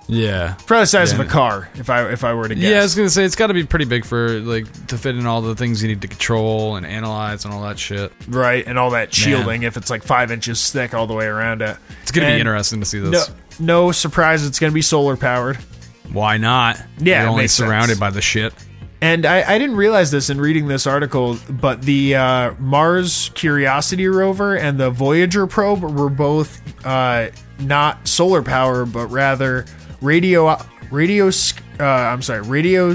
Yeah. 0.06 0.54
Probably 0.66 0.82
the 0.82 0.86
size 0.86 1.12
Yeah. 1.12 1.20
of 1.20 1.26
a 1.26 1.30
car, 1.30 1.68
if 1.76 1.88
I 1.88 2.10
if 2.10 2.24
I 2.24 2.34
were 2.34 2.46
to 2.48 2.54
guess. 2.54 2.64
Yeah, 2.64 2.80
I 2.80 2.82
was 2.82 2.94
gonna 2.94 3.08
say 3.10 3.24
it's 3.24 3.36
got 3.36 3.46
to 3.48 3.54
be 3.54 3.64
pretty 3.64 3.86
big 3.86 4.04
for 4.04 4.40
like 4.40 4.86
to 4.88 4.98
fit 4.98 5.16
in 5.16 5.24
all 5.26 5.40
the 5.40 5.54
things 5.54 5.82
you 5.82 5.88
need 5.88 6.02
to 6.02 6.08
control 6.08 6.76
and 6.76 6.84
analyze 6.84 7.44
and 7.44 7.54
all 7.54 7.62
that 7.62 7.78
shit. 7.78 8.12
right, 8.28 8.66
and 8.66 8.78
all 8.78 8.90
that 8.90 9.08
Man. 9.08 9.12
shielding 9.12 9.62
if 9.62 9.76
it's 9.76 9.88
like 9.90 10.02
five 10.02 10.30
inches 10.30 10.70
thick 10.70 10.92
all 10.94 11.06
the 11.06 11.14
way 11.14 11.26
around 11.26 11.62
it. 11.62 11.76
It's 12.02 12.10
gonna 12.10 12.26
And 12.26 12.36
be 12.36 12.40
interesting 12.40 12.80
to 12.80 12.86
see 12.86 12.98
this. 12.98 13.30
no 13.58 13.92
surprise, 13.92 14.44
it's 14.46 14.58
gonna 14.58 14.72
be 14.72 14.82
solar 14.82 15.16
powered. 15.16 15.56
Why 16.12 16.36
not? 16.36 16.80
Yeah, 16.98 17.22
You're 17.22 17.30
only 17.30 17.42
makes 17.44 17.54
sense. 17.54 17.66
surrounded 17.66 17.98
by 17.98 18.10
the 18.10 18.20
shit. 18.20 18.52
And 19.00 19.26
I, 19.26 19.54
I 19.54 19.58
didn't 19.58 19.76
realize 19.76 20.10
this 20.10 20.30
in 20.30 20.40
reading 20.40 20.66
this 20.68 20.86
article, 20.86 21.36
but 21.50 21.82
the 21.82 22.14
uh, 22.14 22.52
Mars 22.58 23.30
Curiosity 23.34 24.06
rover 24.08 24.54
and 24.56 24.78
the 24.78 24.90
Voyager 24.90 25.46
probe 25.46 25.82
were 25.82 26.08
both 26.08 26.60
uh, 26.86 27.28
not 27.58 28.06
solar 28.08 28.42
power, 28.42 28.86
but 28.86 29.06
rather 29.08 29.66
radio 30.04 30.56
radio. 30.90 31.28
Uh, 31.80 31.84
I'm 31.84 32.22
sorry, 32.22 32.42
radio 32.42 32.92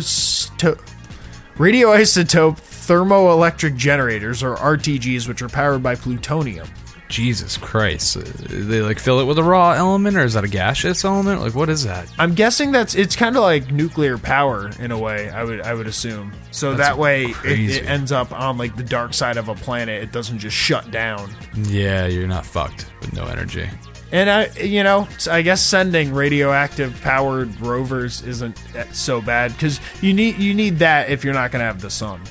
radioisotope 1.58 2.58
thermoelectric 2.60 3.76
generators 3.76 4.42
or 4.44 4.56
RTGs, 4.56 5.28
which 5.28 5.42
are 5.42 5.50
powered 5.50 5.84
by 5.84 5.96
plutonium. 5.96 6.68
Jesus 7.10 7.58
Christ! 7.58 8.18
Uh, 8.18 8.22
They 8.50 8.82
like 8.82 9.00
fill 9.00 9.20
it 9.20 9.26
with 9.26 9.40
a 9.40 9.44
raw 9.44 9.72
element, 9.72 10.16
or 10.16 10.24
is 10.24 10.36
that 10.36 10.44
a 10.44 10.48
gaseous 10.48 11.04
element? 11.04 11.42
Like, 11.42 11.56
what 11.56 11.68
is 11.68 11.84
that? 11.84 12.08
I'm 12.20 12.36
guessing 12.36 12.72
that's 12.72 12.94
it's 12.94 13.16
kind 13.16 13.36
of 13.36 13.42
like 13.42 13.72
nuclear 13.72 14.20
power 14.20 14.70
in 14.80 14.92
a 14.92 14.98
way. 14.98 15.32
I 15.32 15.44
would 15.44 15.60
I 15.62 15.74
would 15.74 15.88
assume. 15.88 16.32
So 16.52 16.76
That's 16.76 16.90
that 16.90 16.98
way, 17.00 17.26
if 17.26 17.46
it 17.46 17.86
ends 17.88 18.12
up 18.12 18.32
on 18.32 18.60
like 18.60 18.76
the 18.76 18.84
dark 18.84 19.16
side 19.16 19.38
of 19.38 19.50
a 19.50 19.56
planet, 19.56 20.04
it 20.04 20.12
doesn't 20.12 20.38
just 20.38 20.56
shut 20.56 20.92
down. 20.92 21.34
Yeah, 21.56 22.06
you're 22.06 22.28
not 22.28 22.46
fucked 22.46 22.86
with 23.02 23.12
no 23.14 23.26
energy. 23.26 23.68
And 24.12 24.30
I, 24.30 24.46
you 24.60 24.84
know, 24.84 25.08
I 25.30 25.44
guess 25.44 25.62
sending 25.62 26.14
radioactive 26.14 27.00
powered 27.02 27.60
rovers 27.62 28.24
isn't 28.24 28.58
so 28.92 29.22
bad 29.22 29.52
because 29.54 29.80
you 30.02 30.14
need 30.14 30.38
you 30.40 30.54
need 30.56 30.80
that 30.80 31.10
if 31.12 31.24
you're 31.24 31.34
not 31.34 31.52
going 31.52 31.60
to 31.60 31.66
have 31.66 31.80
the 31.82 31.92
sun. 31.92 32.22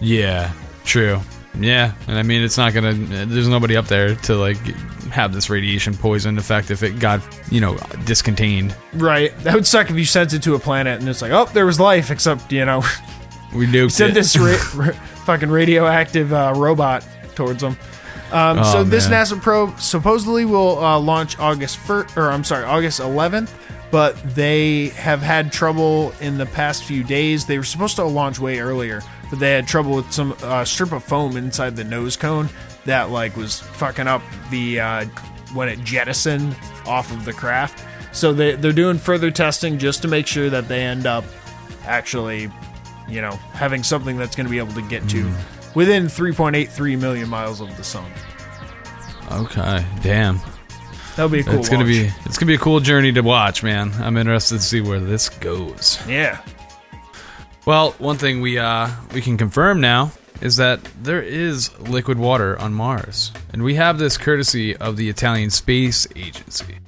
Yeah, 0.00 0.52
true. 0.84 1.20
Yeah, 1.60 1.92
and 2.08 2.18
I 2.18 2.22
mean 2.24 2.42
it's 2.42 2.58
not 2.58 2.74
gonna. 2.74 2.92
There's 2.92 3.46
nobody 3.48 3.76
up 3.76 3.86
there 3.86 4.16
to 4.16 4.34
like 4.36 4.56
have 5.12 5.32
this 5.32 5.48
radiation 5.48 5.94
poison 5.96 6.36
effect 6.36 6.72
if 6.72 6.82
it 6.82 6.98
got 6.98 7.20
you 7.50 7.60
know 7.60 7.74
discontained. 8.04 8.74
Right. 8.92 9.36
That 9.44 9.54
would 9.54 9.66
suck 9.66 9.88
if 9.88 9.96
you 9.96 10.04
sent 10.04 10.32
it 10.32 10.42
to 10.42 10.56
a 10.56 10.58
planet 10.58 10.98
and 10.98 11.08
it's 11.08 11.22
like, 11.22 11.30
oh, 11.30 11.44
there 11.54 11.64
was 11.64 11.78
life, 11.78 12.10
except 12.10 12.50
you 12.52 12.64
know, 12.64 12.82
We 13.54 13.66
nuked 13.68 13.92
send 13.92 14.10
it. 14.10 14.14
this 14.14 14.36
ra- 14.36 14.58
ra- 14.86 14.92
fucking 15.24 15.48
radioactive 15.48 16.32
uh, 16.32 16.54
robot 16.56 17.06
towards 17.36 17.60
them. 17.60 17.76
Um, 18.32 18.58
Oh, 18.60 18.62
so 18.72 18.84
this 18.84 19.08
man. 19.08 19.24
NASA 19.24 19.40
probe 19.40 19.78
supposedly 19.80 20.44
will 20.44 20.78
uh, 20.82 20.98
launch 20.98 21.38
August 21.38 21.76
first, 21.78 22.16
or 22.16 22.30
I'm 22.30 22.44
sorry, 22.44 22.64
August 22.64 23.00
11th. 23.00 23.50
But 23.90 24.16
they 24.34 24.88
have 24.88 25.22
had 25.22 25.52
trouble 25.52 26.12
in 26.20 26.36
the 26.36 26.46
past 26.46 26.82
few 26.82 27.04
days. 27.04 27.46
They 27.46 27.58
were 27.58 27.64
supposed 27.64 27.94
to 27.96 28.04
launch 28.04 28.40
way 28.40 28.58
earlier, 28.58 29.02
but 29.30 29.38
they 29.38 29.52
had 29.52 29.68
trouble 29.68 29.94
with 29.94 30.12
some 30.12 30.34
uh, 30.42 30.64
strip 30.64 30.90
of 30.90 31.04
foam 31.04 31.36
inside 31.36 31.76
the 31.76 31.84
nose 31.84 32.16
cone 32.16 32.48
that 32.86 33.10
like 33.10 33.36
was 33.36 33.60
fucking 33.60 34.08
up 34.08 34.20
the 34.50 34.80
uh, 34.80 35.04
when 35.52 35.68
it 35.68 35.78
jettisoned 35.84 36.56
off 36.86 37.12
of 37.12 37.24
the 37.24 37.32
craft. 37.32 37.84
So 38.10 38.32
they 38.32 38.56
they're 38.56 38.72
doing 38.72 38.98
further 38.98 39.30
testing 39.30 39.78
just 39.78 40.02
to 40.02 40.08
make 40.08 40.26
sure 40.26 40.50
that 40.50 40.66
they 40.66 40.82
end 40.82 41.06
up 41.06 41.24
actually, 41.86 42.50
you 43.08 43.20
know, 43.20 43.32
having 43.52 43.84
something 43.84 44.16
that's 44.16 44.34
going 44.34 44.46
to 44.46 44.50
be 44.50 44.58
able 44.58 44.72
to 44.74 44.82
get 44.88 45.08
to 45.10 45.30
within 45.74 46.06
3.83 46.06 46.98
million 47.00 47.28
miles 47.28 47.60
of 47.60 47.76
the 47.76 47.84
sun. 47.84 48.10
Okay, 49.32 49.84
damn. 50.02 50.40
That'll 51.16 51.28
be 51.28 51.40
a 51.40 51.44
cool. 51.44 51.54
it's 51.58 51.68
gonna 51.68 51.84
launch. 51.84 51.96
be 51.96 52.12
it's 52.26 52.38
gonna 52.38 52.48
be 52.50 52.54
a 52.56 52.58
cool 52.58 52.80
journey 52.80 53.12
to 53.12 53.20
watch, 53.22 53.62
man. 53.62 53.92
I'm 54.00 54.16
interested 54.16 54.56
to 54.56 54.62
see 54.62 54.80
where 54.80 54.98
this 55.00 55.28
goes. 55.28 55.98
yeah. 56.08 56.40
Well, 57.66 57.92
one 57.92 58.18
thing 58.18 58.40
we 58.40 58.58
uh 58.58 58.90
we 59.12 59.20
can 59.20 59.36
confirm 59.38 59.80
now 59.80 60.12
is 60.40 60.56
that 60.56 60.80
there 61.02 61.22
is 61.22 61.76
liquid 61.80 62.18
water 62.18 62.58
on 62.58 62.74
Mars, 62.74 63.32
and 63.52 63.62
we 63.62 63.76
have 63.76 63.98
this 63.98 64.18
courtesy 64.18 64.76
of 64.76 64.96
the 64.96 65.08
Italian 65.08 65.50
Space 65.50 66.06
Agency. 66.16 66.78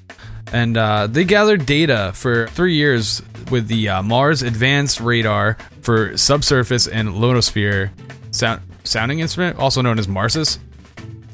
And 0.53 0.77
uh, 0.77 1.07
they 1.07 1.25
gathered 1.25 1.67
data 1.67 2.13
for 2.15 2.47
three 2.49 2.75
years 2.75 3.23
with 3.51 3.69
the 3.69 3.89
uh, 3.89 4.03
Mars 4.03 4.43
Advanced 4.43 5.01
Radar 5.01 5.57
for 5.83 6.17
Subsurface 6.17 6.87
and 6.87 7.09
Ionosphere 7.09 7.93
sound, 8.31 8.63
sounding 8.87 9.21
instrument, 9.21 9.59
also 9.59 9.83
known 9.83 9.99
as 9.99 10.09
MARSIS. 10.09 10.59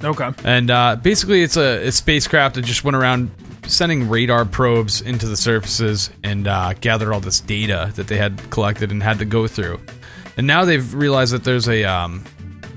Okay. 0.03 0.31
And 0.45 0.71
uh, 0.71 0.97
basically, 0.97 1.43
it's 1.43 1.57
a, 1.57 1.87
a 1.87 1.93
spacecraft 1.93 2.57
that 2.57 2.65
just 2.65 2.83
went 2.85 2.97
around 2.97 3.31
sending 3.67 4.09
radar 4.09 4.45
probes 4.45 5.01
into 5.01 5.27
the 5.27 5.37
surfaces 5.37 6.11
and 6.25 6.49
uh, 6.49 6.73
gathered 6.81 7.13
all 7.13 7.21
this 7.21 7.39
data 7.41 7.93
that 7.95 8.09
they 8.09 8.17
had 8.17 8.51
collected 8.51 8.91
and 8.91 9.01
had 9.03 9.19
to 9.21 9.25
go 9.25 9.47
through. 9.47 9.81
And 10.37 10.47
now 10.47 10.65
they've 10.65 10.93
realized 10.95 11.33
that 11.33 11.45
there's 11.45 11.69
a 11.69 11.85
um, 11.85 12.25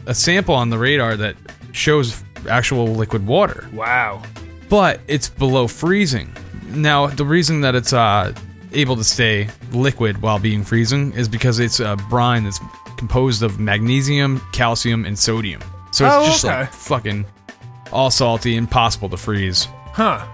a 0.06 0.14
sample 0.14 0.54
on 0.54 0.70
the 0.70 0.78
radar 0.78 1.16
that 1.18 1.36
shows 1.72 2.22
actual 2.48 2.86
liquid 2.88 3.26
water, 3.26 3.68
Wow. 3.74 4.22
but 4.70 5.00
it's 5.08 5.28
below 5.30 5.68
freezing. 5.68 6.32
Now, 6.68 7.08
the 7.08 7.26
reason 7.26 7.62
that 7.62 7.74
it's 7.74 7.92
uh, 7.94 8.34
able 8.74 8.96
to 8.98 9.04
stay 9.04 9.48
liquid 9.72 10.22
while 10.22 10.38
being 10.38 10.64
freezing 10.64 11.14
is 11.14 11.28
because 11.28 11.58
it's 11.60 11.80
a 11.80 11.96
brine 12.10 12.44
that's 12.44 12.60
composed 12.98 13.44
of 13.44 13.60
magnesium, 13.60 14.42
calcium, 14.52 15.06
and 15.06 15.18
sodium. 15.18 15.62
So 15.92 16.06
it's 16.06 16.16
Oh, 16.16 16.26
just 16.26 16.46
okay. 16.46 16.62
like 16.62 16.74
fucking 16.74 17.26
all 17.92 18.12
salty, 18.12 18.56
impossible 18.58 19.10
to 19.10 19.18
freeze. 19.18 19.68
Huh. 19.94 20.26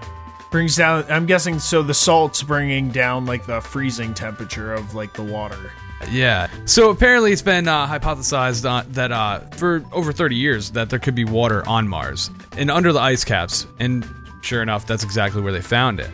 Brings 0.52 0.76
down. 0.76 1.06
I'm 1.10 1.26
guessing 1.26 1.60
so. 1.60 1.82
The 1.82 1.94
salt's 1.94 2.44
bringing 2.44 2.90
down 2.90 3.26
like 3.26 3.46
the 3.46 3.62
freezing 3.62 4.14
temperature 4.14 4.74
of 4.74 4.96
like 4.96 5.14
the 5.14 5.24
water. 5.24 5.72
Yeah. 6.10 6.50
So 6.66 6.90
apparently, 6.90 7.32
it's 7.32 7.42
been 7.44 7.68
uh, 7.68 7.88
hypothesized 7.88 8.66
uh, 8.66 8.84
that 8.90 9.12
uh, 9.12 9.40
for 9.56 9.84
over 9.94 10.12
30 10.12 10.36
years 10.36 10.72
that 10.72 10.90
there 10.90 11.00
could 11.00 11.16
be 11.16 11.24
water 11.26 11.66
on 11.70 11.88
Mars 11.88 12.32
and 12.58 12.70
under 12.72 12.92
the 12.92 13.00
ice 13.00 13.24
caps. 13.24 13.66
And 13.80 14.06
sure 14.42 14.62
enough, 14.62 14.88
that's 14.88 15.04
exactly 15.04 15.42
where 15.42 15.54
they 15.54 15.62
found 15.62 16.00
it. 16.00 16.10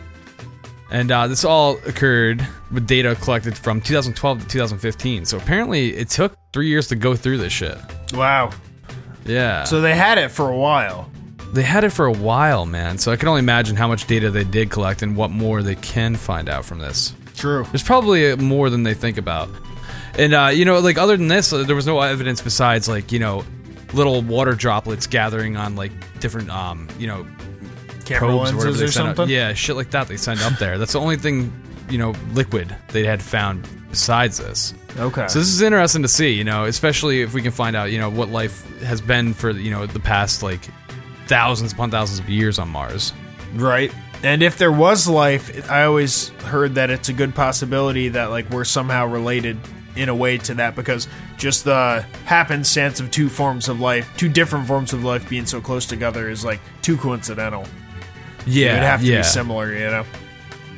And 0.90 1.10
uh, 1.10 1.26
this 1.26 1.44
all 1.44 1.76
occurred 1.86 2.46
with 2.72 2.86
data 2.86 3.14
collected 3.20 3.56
from 3.58 3.80
2012 3.80 4.40
to 4.42 4.48
2015. 4.48 5.26
So 5.26 5.36
apparently, 5.36 5.94
it 5.94 6.08
took 6.08 6.34
three 6.52 6.68
years 6.68 6.88
to 6.88 6.96
go 6.96 7.14
through 7.14 7.38
this 7.38 7.52
shit. 7.52 7.76
Wow. 8.14 8.50
Yeah. 9.26 9.64
So 9.64 9.80
they 9.82 9.94
had 9.94 10.16
it 10.18 10.30
for 10.30 10.48
a 10.48 10.56
while. 10.56 11.10
they 11.52 11.62
had 11.62 11.84
it 11.84 11.90
for 11.90 12.06
a 12.06 12.12
while, 12.12 12.64
man. 12.64 12.96
So 12.98 13.12
I 13.12 13.16
can 13.16 13.28
only 13.28 13.40
imagine 13.40 13.76
how 13.76 13.86
much 13.88 14.06
data 14.06 14.30
they 14.30 14.44
did 14.44 14.70
collect 14.70 15.02
and 15.02 15.14
what 15.16 15.30
more 15.30 15.62
they 15.62 15.74
can 15.76 16.14
find 16.16 16.48
out 16.48 16.64
from 16.64 16.78
this. 16.78 17.12
True. 17.36 17.64
There's 17.64 17.82
probably 17.82 18.34
more 18.36 18.70
than 18.70 18.82
they 18.82 18.94
think 18.94 19.18
about. 19.18 19.48
And 20.18 20.32
uh, 20.34 20.50
you 20.52 20.64
know, 20.64 20.78
like 20.80 20.96
other 20.98 21.16
than 21.16 21.28
this, 21.28 21.52
uh, 21.52 21.62
there 21.64 21.76
was 21.76 21.86
no 21.86 22.00
evidence 22.00 22.40
besides 22.40 22.88
like 22.88 23.12
you 23.12 23.18
know, 23.18 23.44
little 23.92 24.22
water 24.22 24.52
droplets 24.54 25.06
gathering 25.06 25.56
on 25.56 25.76
like 25.76 25.92
different 26.20 26.50
um, 26.50 26.88
you 26.98 27.06
know, 27.06 27.26
Camera 28.08 28.30
probes 28.30 28.52
lenses 28.54 28.78
they 28.78 28.84
or 28.86 28.90
send 28.90 29.18
up. 29.18 29.28
Yeah, 29.28 29.52
shit 29.54 29.76
like 29.76 29.90
that 29.90 30.08
they 30.08 30.16
send 30.16 30.40
up 30.40 30.58
there. 30.58 30.78
That's 30.78 30.92
the 30.92 31.00
only 31.00 31.16
thing 31.16 31.52
you 31.90 31.98
know, 31.98 32.14
liquid 32.32 32.74
they 32.88 33.04
had 33.04 33.22
found 33.22 33.66
besides 33.90 34.38
this. 34.38 34.74
Okay. 34.98 35.26
So 35.28 35.38
this 35.38 35.48
is 35.48 35.62
interesting 35.62 36.02
to 36.02 36.08
see, 36.08 36.32
you 36.32 36.44
know, 36.44 36.64
especially 36.64 37.22
if 37.22 37.34
we 37.34 37.42
can 37.42 37.52
find 37.52 37.76
out, 37.76 37.90
you 37.90 37.98
know, 37.98 38.10
what 38.10 38.28
life 38.28 38.64
has 38.80 39.00
been 39.00 39.34
for 39.34 39.50
you 39.50 39.70
know 39.70 39.86
the 39.86 40.00
past 40.00 40.42
like 40.42 40.68
thousands 41.26 41.72
upon 41.72 41.90
thousands 41.90 42.18
of 42.18 42.28
years 42.28 42.58
on 42.58 42.68
Mars. 42.68 43.12
Right. 43.54 43.92
And 44.22 44.42
if 44.42 44.58
there 44.58 44.72
was 44.72 45.06
life, 45.06 45.70
I 45.70 45.84
always 45.84 46.28
heard 46.28 46.74
that 46.74 46.90
it's 46.90 47.08
a 47.08 47.12
good 47.12 47.34
possibility 47.34 48.08
that 48.08 48.26
like 48.26 48.50
we're 48.50 48.64
somehow 48.64 49.06
related 49.06 49.56
in 49.94 50.08
a 50.08 50.14
way 50.14 50.38
to 50.38 50.54
that 50.54 50.74
because 50.74 51.08
just 51.36 51.64
the 51.64 52.04
happenstance 52.24 53.00
of 53.00 53.10
two 53.10 53.28
forms 53.28 53.68
of 53.68 53.80
life, 53.80 54.10
two 54.16 54.28
different 54.28 54.66
forms 54.66 54.92
of 54.92 55.04
life 55.04 55.28
being 55.28 55.46
so 55.46 55.60
close 55.60 55.86
together 55.86 56.28
is 56.28 56.44
like 56.44 56.60
too 56.82 56.96
coincidental. 56.96 57.64
Yeah, 58.48 58.70
it 58.70 58.74
would 58.74 58.82
have 58.82 59.00
to 59.00 59.06
yeah. 59.06 59.18
be 59.18 59.24
similar, 59.24 59.72
you 59.72 59.86
know. 59.86 60.04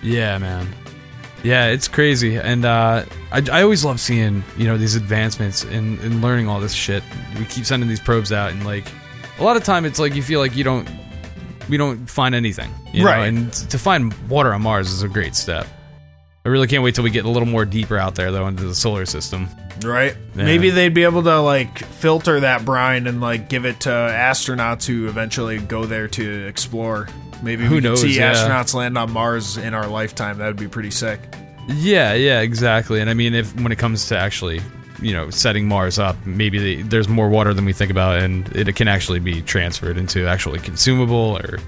Yeah, 0.03 0.39
man. 0.39 0.69
Yeah, 1.43 1.69
it's 1.69 1.89
crazy, 1.89 2.37
and 2.37 2.65
uh, 2.65 3.05
I, 3.33 3.43
I 3.51 3.63
always 3.63 3.85
love 3.85 3.99
seeing 3.99 4.45
you 4.59 4.67
know 4.67 4.77
these 4.77 4.95
advancements 4.95 5.65
and, 5.65 5.99
and 6.01 6.21
learning 6.21 6.49
all 6.49 6.61
this 6.61 6.75
shit. 6.75 7.03
We 7.39 7.47
keep 7.47 7.65
sending 7.65 7.89
these 7.89 8.01
probes 8.01 8.31
out, 8.33 8.53
and 8.53 8.65
like 8.65 8.85
a 9.39 9.45
lot 9.45 9.57
of 9.57 9.65
time, 9.65 9.87
it's 9.87 9.99
like 9.99 10.15
you 10.15 10.23
feel 10.23 10.41
like 10.41 10.55
you 10.55 10.65
don't 10.65 10.89
we 11.71 11.77
don't 11.77 12.07
find 12.11 12.35
anything, 12.35 12.71
you 12.93 13.07
Right. 13.07 13.31
Know? 13.33 13.41
And 13.41 13.53
to 13.53 13.79
find 13.79 14.13
water 14.29 14.53
on 14.53 14.63
Mars 14.63 14.91
is 14.91 15.03
a 15.03 15.09
great 15.09 15.35
step. 15.35 15.67
I 16.45 16.49
really 16.49 16.67
can't 16.67 16.83
wait 16.83 16.95
till 16.95 17.05
we 17.05 17.11
get 17.11 17.25
a 17.25 17.31
little 17.31 17.49
more 17.49 17.65
deeper 17.65 17.97
out 17.97 18.17
there 18.17 18.33
though 18.33 18.47
into 18.49 18.65
the 18.65 18.75
solar 18.75 19.07
system. 19.07 19.49
Right. 19.85 20.15
Yeah. 20.35 20.45
Maybe 20.45 20.71
they'd 20.71 20.93
be 20.93 21.05
able 21.05 21.23
to 21.23 21.41
like 21.41 21.79
filter 21.79 22.41
that 22.41 22.65
brine 22.65 23.07
and 23.07 23.21
like 23.21 23.49
give 23.49 23.65
it 23.65 23.81
to 23.81 23.91
astronauts 23.91 24.85
who 24.85 25.09
eventually 25.09 25.59
go 25.59 25.87
there 25.87 26.09
to 26.09 26.47
explore. 26.47 27.09
Maybe 27.43 27.65
Who 27.65 27.77
we 27.77 27.81
knows, 27.81 28.03
see 28.03 28.17
yeah. 28.17 28.35
astronauts 28.35 28.75
land 28.75 28.99
on 28.99 29.11
Mars 29.13 29.57
in 29.57 29.75
our 29.75 29.87
lifetime. 29.87 30.39
That 30.39 30.47
would 30.47 30.57
be 30.57 30.69
pretty 30.69 30.91
sick. 30.91 31.21
Yeah, 31.69 32.15
yeah, 32.15 32.41
exactly. 32.41 33.01
And 33.01 33.09
I 33.09 33.15
mean, 33.15 33.35
if 33.35 33.55
when 33.61 33.73
it 33.73 33.79
comes 33.79 34.07
to 34.09 34.19
actually, 34.19 34.61
you 35.01 35.13
know, 35.13 35.31
setting 35.31 35.67
Mars 35.67 35.99
up, 35.99 36.17
maybe 36.27 36.59
they, 36.59 36.83
there's 36.83 37.09
more 37.09 37.29
water 37.29 37.55
than 37.55 37.65
we 37.65 37.73
think 37.73 37.91
about, 37.91 38.19
and 38.19 38.49
it 38.57 38.75
can 38.77 38.89
actually 38.89 39.21
be 39.21 39.41
transferred 39.43 39.97
into 39.97 40.27
actually 40.27 40.59
consumable, 40.59 41.39
or 41.39 41.59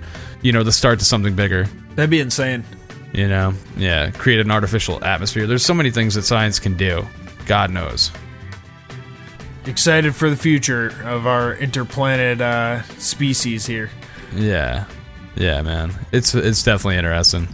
you 0.42 0.52
know, 0.52 0.62
the 0.62 0.72
start 0.72 0.98
to 0.98 1.04
something 1.04 1.34
bigger. 1.34 1.64
That'd 1.94 2.10
be 2.10 2.20
insane. 2.20 2.64
You 3.12 3.28
know, 3.28 3.54
yeah, 3.76 4.10
create 4.10 4.40
an 4.40 4.50
artificial 4.50 5.02
atmosphere. 5.04 5.46
There's 5.46 5.64
so 5.64 5.74
many 5.74 5.90
things 5.90 6.14
that 6.14 6.22
science 6.22 6.58
can 6.58 6.76
do. 6.76 7.06
God 7.46 7.70
knows. 7.70 8.10
Excited 9.66 10.14
for 10.14 10.28
the 10.28 10.36
future 10.36 10.88
of 11.04 11.26
our 11.26 11.54
interplanet 11.56 12.40
uh, 12.40 12.82
species 12.98 13.64
here. 13.66 13.90
Yeah, 14.34 14.86
yeah, 15.36 15.62
man. 15.62 15.92
It's 16.12 16.34
it's 16.34 16.62
definitely 16.62 16.96
interesting. 16.96 17.48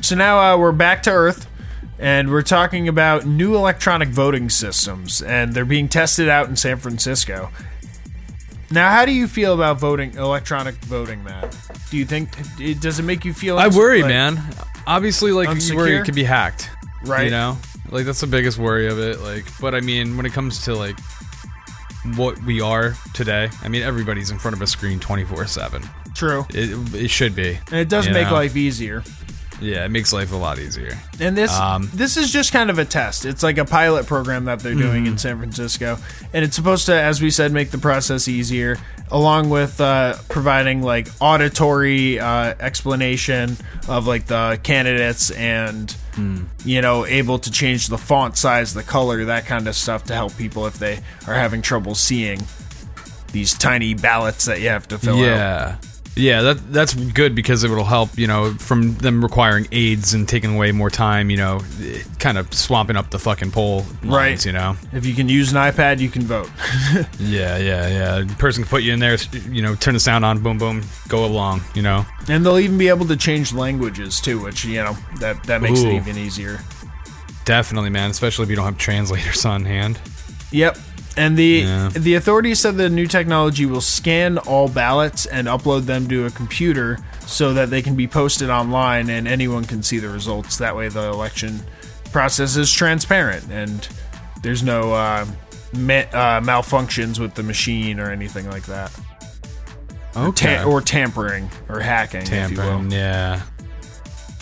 So 0.00 0.14
now 0.14 0.54
uh, 0.54 0.58
we're 0.58 0.72
back 0.72 1.02
to 1.04 1.10
Earth, 1.10 1.46
and 1.98 2.30
we're 2.30 2.42
talking 2.42 2.88
about 2.88 3.26
new 3.26 3.56
electronic 3.56 4.08
voting 4.08 4.48
systems, 4.50 5.22
and 5.22 5.54
they're 5.54 5.64
being 5.64 5.88
tested 5.88 6.28
out 6.28 6.48
in 6.48 6.56
San 6.56 6.78
Francisco. 6.78 7.50
Now, 8.70 8.90
how 8.90 9.06
do 9.06 9.12
you 9.12 9.26
feel 9.26 9.54
about 9.54 9.80
voting, 9.80 10.14
electronic 10.14 10.74
voting, 10.76 11.24
Matt? 11.24 11.56
Do 11.90 11.96
you 11.96 12.04
think 12.04 12.28
it 12.60 12.80
does 12.80 12.98
it 12.98 13.02
make 13.02 13.24
you 13.24 13.32
feel? 13.32 13.58
I 13.58 13.68
worry, 13.68 14.02
like- 14.02 14.08
man. 14.10 14.40
Obviously, 14.86 15.32
like 15.32 15.48
you 15.48 15.76
worry 15.76 15.90
Unsecure? 15.92 16.00
it 16.00 16.04
could 16.04 16.14
be 16.14 16.24
hacked, 16.24 16.70
Right. 17.04 17.24
You 17.24 17.30
know, 17.30 17.58
like 17.90 18.06
that's 18.06 18.20
the 18.20 18.26
biggest 18.26 18.56
worry 18.58 18.88
of 18.88 18.98
it. 18.98 19.20
Like, 19.20 19.44
but 19.60 19.74
I 19.74 19.80
mean, 19.80 20.16
when 20.16 20.24
it 20.26 20.32
comes 20.32 20.64
to 20.64 20.74
like 20.74 20.98
what 22.16 22.42
we 22.44 22.60
are 22.60 22.94
today, 23.12 23.50
I 23.62 23.68
mean, 23.68 23.82
everybody's 23.82 24.30
in 24.30 24.38
front 24.38 24.54
of 24.56 24.62
a 24.62 24.66
screen 24.66 24.98
twenty 25.00 25.24
four 25.24 25.46
seven. 25.46 25.82
True. 26.18 26.46
It, 26.50 26.94
it 26.94 27.08
should 27.08 27.34
be, 27.36 27.58
And 27.70 27.78
it 27.80 27.88
does 27.88 28.06
you 28.06 28.12
make 28.12 28.26
know? 28.26 28.32
life 28.34 28.56
easier. 28.56 29.02
Yeah, 29.60 29.84
it 29.84 29.88
makes 29.90 30.12
life 30.12 30.32
a 30.32 30.36
lot 30.36 30.58
easier. 30.60 30.96
And 31.18 31.36
this 31.36 31.52
Um, 31.52 31.90
this 31.94 32.16
is 32.16 32.30
just 32.32 32.52
kind 32.52 32.70
of 32.70 32.78
a 32.78 32.84
test. 32.84 33.24
It's 33.24 33.42
like 33.42 33.58
a 33.58 33.64
pilot 33.64 34.06
program 34.06 34.44
that 34.44 34.60
they're 34.60 34.74
doing 34.74 35.04
Mhm. 35.04 35.08
in 35.08 35.18
San 35.18 35.38
Francisco, 35.38 35.98
and 36.32 36.44
it's 36.44 36.54
supposed 36.54 36.86
to, 36.86 36.94
as 37.00 37.20
we 37.20 37.30
said, 37.30 37.52
make 37.52 37.72
the 37.72 37.78
process 37.78 38.28
easier, 38.28 38.78
along 39.10 39.50
with 39.50 39.80
uh, 39.80 40.14
providing 40.28 40.82
like 40.82 41.08
auditory 41.20 42.20
uh, 42.20 42.54
explanation 42.60 43.56
of 43.88 44.06
like 44.06 44.26
the 44.26 44.60
candidates 44.62 45.30
and 45.30 45.94
Hmm. 46.14 46.42
you 46.64 46.80
know 46.80 47.04
able 47.06 47.38
to 47.40 47.50
change 47.50 47.88
the 47.88 47.98
font 47.98 48.36
size, 48.36 48.74
the 48.74 48.82
color, 48.84 49.24
that 49.26 49.46
kind 49.46 49.66
of 49.68 49.74
stuff 49.76 50.04
to 50.04 50.14
help 50.14 50.36
people 50.36 50.66
if 50.66 50.78
they 50.78 51.00
are 51.26 51.34
having 51.34 51.62
trouble 51.62 51.94
seeing 51.96 52.44
these 53.32 53.54
tiny 53.54 53.94
ballots 53.94 54.44
that 54.46 54.60
you 54.60 54.68
have 54.68 54.86
to 54.88 54.98
fill 54.98 55.16
out. 55.16 55.20
yeah. 55.24 55.74
Yeah, 56.18 56.42
that 56.42 56.72
that's 56.72 56.94
good 56.94 57.34
because 57.36 57.62
it 57.62 57.70
will 57.70 57.84
help, 57.84 58.18
you 58.18 58.26
know, 58.26 58.52
from 58.54 58.94
them 58.96 59.22
requiring 59.22 59.68
aids 59.70 60.14
and 60.14 60.28
taking 60.28 60.54
away 60.56 60.72
more 60.72 60.90
time, 60.90 61.30
you 61.30 61.36
know, 61.36 61.60
kind 62.18 62.36
of 62.38 62.52
swamping 62.52 62.96
up 62.96 63.10
the 63.10 63.18
fucking 63.20 63.52
poll 63.52 63.86
lines, 64.02 64.04
Right. 64.04 64.44
you 64.46 64.52
know. 64.52 64.76
If 64.92 65.06
you 65.06 65.14
can 65.14 65.28
use 65.28 65.52
an 65.52 65.58
iPad, 65.58 66.00
you 66.00 66.08
can 66.10 66.22
vote. 66.22 66.50
Yeah, 67.20 67.58
yeah, 67.58 67.88
yeah. 68.20 68.34
Person 68.38 68.64
can 68.64 68.70
put 68.70 68.82
you 68.82 68.92
in 68.92 68.98
there, 68.98 69.16
you 69.50 69.62
know, 69.62 69.74
turn 69.76 69.94
the 69.94 70.00
sound 70.00 70.24
on, 70.24 70.40
boom, 70.42 70.58
boom, 70.58 70.82
go 71.08 71.24
along, 71.24 71.60
you 71.74 71.82
know. 71.82 72.04
And 72.28 72.44
they'll 72.44 72.58
even 72.58 72.78
be 72.78 72.88
able 72.88 73.06
to 73.06 73.16
change 73.16 73.52
languages 73.52 74.20
too, 74.20 74.40
which 74.42 74.64
you 74.64 74.82
know 74.82 74.96
that 75.20 75.42
that 75.44 75.62
makes 75.62 75.80
it 75.80 75.92
even 75.92 76.16
easier. 76.18 76.58
Definitely, 77.44 77.90
man. 77.90 78.10
Especially 78.10 78.42
if 78.42 78.50
you 78.50 78.56
don't 78.56 78.64
have 78.64 78.78
translators 78.78 79.44
on 79.44 79.64
hand. 79.64 80.00
Yep. 80.50 80.78
And 81.18 81.36
the 81.36 81.64
Yeah. 81.66 81.88
the 81.94 82.14
authorities 82.14 82.60
said 82.60 82.76
the 82.76 82.88
new 82.88 83.06
technology 83.06 83.66
will 83.66 83.80
scan 83.80 84.38
all 84.38 84.68
ballots 84.68 85.26
and 85.26 85.48
upload 85.48 85.84
them 85.86 86.08
to 86.08 86.26
a 86.26 86.30
computer 86.30 86.98
so 87.26 87.52
that 87.54 87.70
they 87.70 87.82
can 87.82 87.94
be 87.96 88.06
posted 88.06 88.48
online 88.50 89.10
and 89.10 89.26
anyone 89.28 89.64
can 89.64 89.82
see 89.82 89.98
the 89.98 90.08
results. 90.08 90.56
That 90.58 90.76
way, 90.76 90.88
the 90.88 91.08
election 91.10 91.60
process 92.12 92.56
is 92.56 92.72
transparent 92.72 93.44
and 93.50 93.86
there's 94.42 94.62
no 94.62 94.92
uh, 94.92 95.26
ma- 95.74 95.94
uh, 96.12 96.40
malfunctions 96.40 97.18
with 97.18 97.34
the 97.34 97.42
machine 97.42 97.98
or 98.00 98.10
anything 98.10 98.48
like 98.48 98.64
that. 98.66 98.90
Or, 100.16 100.32
ta- 100.32 100.64
or 100.64 100.80
tampering 100.80 101.50
or 101.68 101.80
hacking, 101.80 102.22
if 102.22 102.28
you 102.50 102.56
will. 102.56 102.64
Tampering, 102.64 102.90
yeah. 102.92 103.40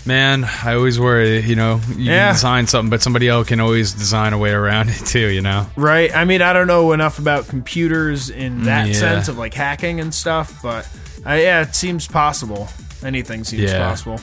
Man, 0.06 0.44
I 0.44 0.74
always 0.74 1.00
worry, 1.00 1.40
you 1.40 1.56
know, 1.56 1.80
you 1.96 2.04
Yeah. 2.04 2.26
can 2.28 2.34
design 2.34 2.66
something, 2.68 2.90
but 2.90 3.02
somebody 3.02 3.28
else 3.28 3.48
can 3.48 3.58
always 3.58 3.92
design 3.92 4.32
a 4.32 4.38
way 4.38 4.50
around 4.52 4.88
it 4.90 5.04
too, 5.04 5.26
you 5.28 5.40
know? 5.42 5.66
Right. 5.76 6.14
I 6.14 6.24
mean, 6.24 6.42
I 6.42 6.52
don't 6.52 6.68
know 6.68 6.92
enough 6.92 7.18
about 7.18 7.48
computers 7.48 8.30
in 8.30 8.64
that 8.64 8.86
Yeah. 8.88 8.94
sense 8.94 9.28
of 9.28 9.36
like 9.36 9.52
hacking 9.52 9.98
and 10.00 10.14
stuff, 10.14 10.60
but 10.62 10.88
uh, 11.26 11.32
yeah, 11.32 11.62
it 11.62 11.74
seems 11.74 12.06
possible. 12.06 12.68
Anything 13.04 13.42
seems 13.42 13.62
Yeah. 13.64 13.78
possible. 13.88 14.20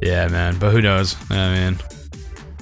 Yeah, 0.00 0.28
man. 0.28 0.56
But 0.58 0.70
who 0.70 0.80
knows? 0.80 1.16
I 1.30 1.52
mean, 1.54 1.78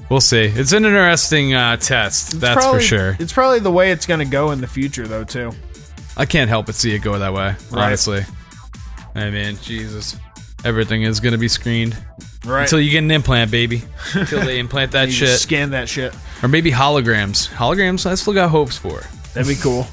we'll 0.08 0.20
see. 0.22 0.44
It's 0.44 0.72
an 0.72 0.86
interesting 0.86 1.52
uh, 1.54 1.76
test, 1.76 2.30
It's 2.32 2.40
that's 2.40 2.54
probably- 2.58 2.80
for 2.80 2.86
sure. 2.86 3.16
It's 3.18 3.32
probably 3.34 3.58
the 3.60 3.70
way 3.70 3.90
it's 3.90 4.06
going 4.06 4.20
to 4.20 4.26
go 4.26 4.50
in 4.52 4.62
the 4.62 4.66
future, 4.66 5.06
though, 5.06 5.24
too. 5.24 5.52
I 6.16 6.24
can't 6.24 6.48
help 6.48 6.66
but 6.66 6.74
see 6.74 6.94
it 6.94 7.00
go 7.00 7.18
that 7.18 7.34
way, 7.34 7.54
Right. 7.70 7.84
honestly. 7.84 8.24
I 9.14 9.28
mean, 9.30 9.58
Jesus. 9.62 10.16
Everything 10.64 11.02
is 11.02 11.20
going 11.20 11.32
to 11.32 11.38
be 11.38 11.48
screened. 11.48 11.96
Right. 12.44 12.62
Until 12.62 12.80
you 12.80 12.90
get 12.90 12.98
an 13.04 13.10
implant, 13.10 13.50
baby. 13.50 13.82
Until 14.14 14.40
they 14.44 14.58
implant 14.58 14.92
that 14.92 15.12
shit. 15.12 15.38
scan 15.40 15.70
that 15.72 15.88
shit. 15.88 16.14
Or 16.42 16.48
maybe 16.48 16.70
holograms. 16.70 17.48
Holograms, 17.50 18.06
I 18.06 18.14
still 18.14 18.32
got 18.32 18.48
hopes 18.50 18.78
for. 18.78 19.02
That'd 19.34 19.46
be 19.48 19.60
cool. 19.60 19.86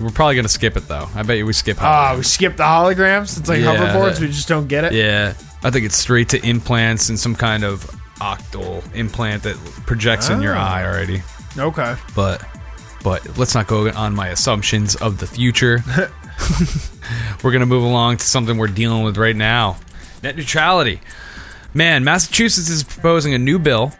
We're 0.00 0.10
probably 0.10 0.36
gonna 0.36 0.48
skip 0.48 0.76
it 0.76 0.86
though. 0.88 1.08
I 1.14 1.22
bet 1.22 1.36
you 1.38 1.46
we 1.46 1.52
skip. 1.52 1.76
holograms. 1.78 1.82
Ah, 1.82 2.14
we 2.16 2.22
skipped 2.22 2.56
the 2.58 2.62
holograms. 2.64 3.38
It's 3.38 3.48
like 3.48 3.60
Yeah, 3.60 3.76
hoverboards. 3.76 4.14
that- 4.14 4.20
we 4.20 4.26
just 4.28 4.48
don't 4.48 4.66
get 4.68 4.84
it. 4.84 4.92
Yeah, 4.92 5.34
I 5.62 5.70
think 5.70 5.84
it's 5.86 5.96
straight 5.96 6.28
to 6.30 6.44
implants 6.46 7.08
and 7.08 7.18
some 7.18 7.34
kind 7.34 7.64
of 7.64 7.84
octal 8.20 8.82
implant 8.94 9.42
that 9.42 9.56
projects 9.86 10.28
in 10.30 10.42
your 10.42 10.56
Ah. 10.56 10.74
eye 10.74 10.84
already. 10.84 11.22
Okay. 11.58 11.94
But, 12.14 12.44
but 13.02 13.36
let's 13.38 13.54
not 13.54 13.66
go 13.66 13.90
on 13.90 14.14
my 14.14 14.28
assumptions 14.28 14.94
of 14.96 15.18
the 15.18 15.26
future. 15.26 15.82
we're 17.42 17.52
gonna 17.52 17.66
move 17.66 17.82
along 17.84 18.16
to 18.18 18.26
something 18.26 18.56
we're 18.58 18.66
dealing 18.68 19.02
with 19.04 19.16
right 19.16 19.36
now: 19.36 19.76
net 20.22 20.36
neutrality. 20.36 21.00
Man, 21.74 22.04
Massachusetts 22.04 22.68
is 22.70 22.84
proposing 22.84 23.34
a 23.34 23.38
new 23.38 23.58
bill 23.58 23.92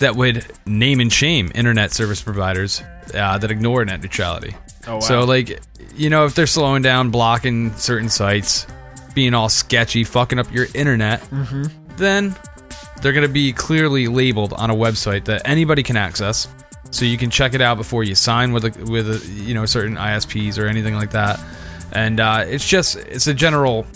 that 0.00 0.16
would 0.16 0.44
name 0.66 1.00
and 1.00 1.12
shame 1.12 1.50
internet 1.54 1.92
service 1.92 2.22
providers 2.22 2.82
uh, 3.14 3.38
that 3.38 3.50
ignore 3.50 3.84
net 3.84 4.02
neutrality. 4.02 4.54
Oh, 4.86 4.94
wow. 4.94 5.00
So, 5.00 5.24
like, 5.24 5.60
you 5.96 6.10
know, 6.10 6.24
if 6.24 6.34
they're 6.34 6.46
slowing 6.46 6.82
down, 6.82 7.10
blocking 7.10 7.72
certain 7.76 8.08
sites, 8.08 8.66
being 9.14 9.34
all 9.34 9.48
sketchy, 9.48 10.04
fucking 10.04 10.38
up 10.38 10.50
your 10.52 10.66
internet, 10.74 11.20
Mhm. 11.30 11.70
then 11.96 12.34
they're 13.02 13.12
going 13.12 13.26
to 13.26 13.32
be 13.32 13.52
clearly 13.52 14.08
labeled 14.08 14.52
on 14.54 14.70
a 14.70 14.74
website 14.74 15.24
that 15.26 15.42
anybody 15.44 15.82
can 15.82 15.96
access. 15.96 16.48
So 16.90 17.04
you 17.04 17.16
can 17.18 17.30
check 17.30 17.54
it 17.54 17.60
out 17.60 17.76
before 17.76 18.02
you 18.02 18.14
sign 18.16 18.52
with 18.52 18.64
a, 18.64 18.84
with 18.90 19.08
a, 19.08 19.24
you 19.44 19.54
know 19.54 19.64
certain 19.66 19.96
ISPs 19.96 20.58
or 20.58 20.66
anything 20.66 20.94
like 20.94 21.12
that. 21.12 21.38
And 21.92 22.18
uh, 22.20 22.44
it's 22.46 22.66
just 22.68 22.96
it's 22.96 23.26
a 23.28 23.34
general 23.34 23.86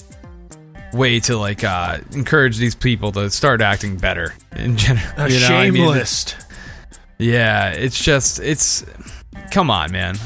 way 0.94 1.20
to 1.20 1.36
like 1.36 1.64
uh, 1.64 1.98
encourage 2.12 2.56
these 2.56 2.74
people 2.74 3.12
to 3.12 3.30
start 3.30 3.60
acting 3.60 3.96
better 3.96 4.34
in 4.56 4.76
general. 4.76 5.06
A 5.16 5.28
you 5.28 5.40
know? 5.40 5.46
I 5.46 5.48
shame 5.48 5.74
mean, 5.74 5.88
list. 5.88 6.36
yeah, 7.18 7.70
it's 7.70 8.02
just 8.02 8.40
it's 8.40 8.84
come 9.50 9.70
on, 9.70 9.92
man. 9.92 10.16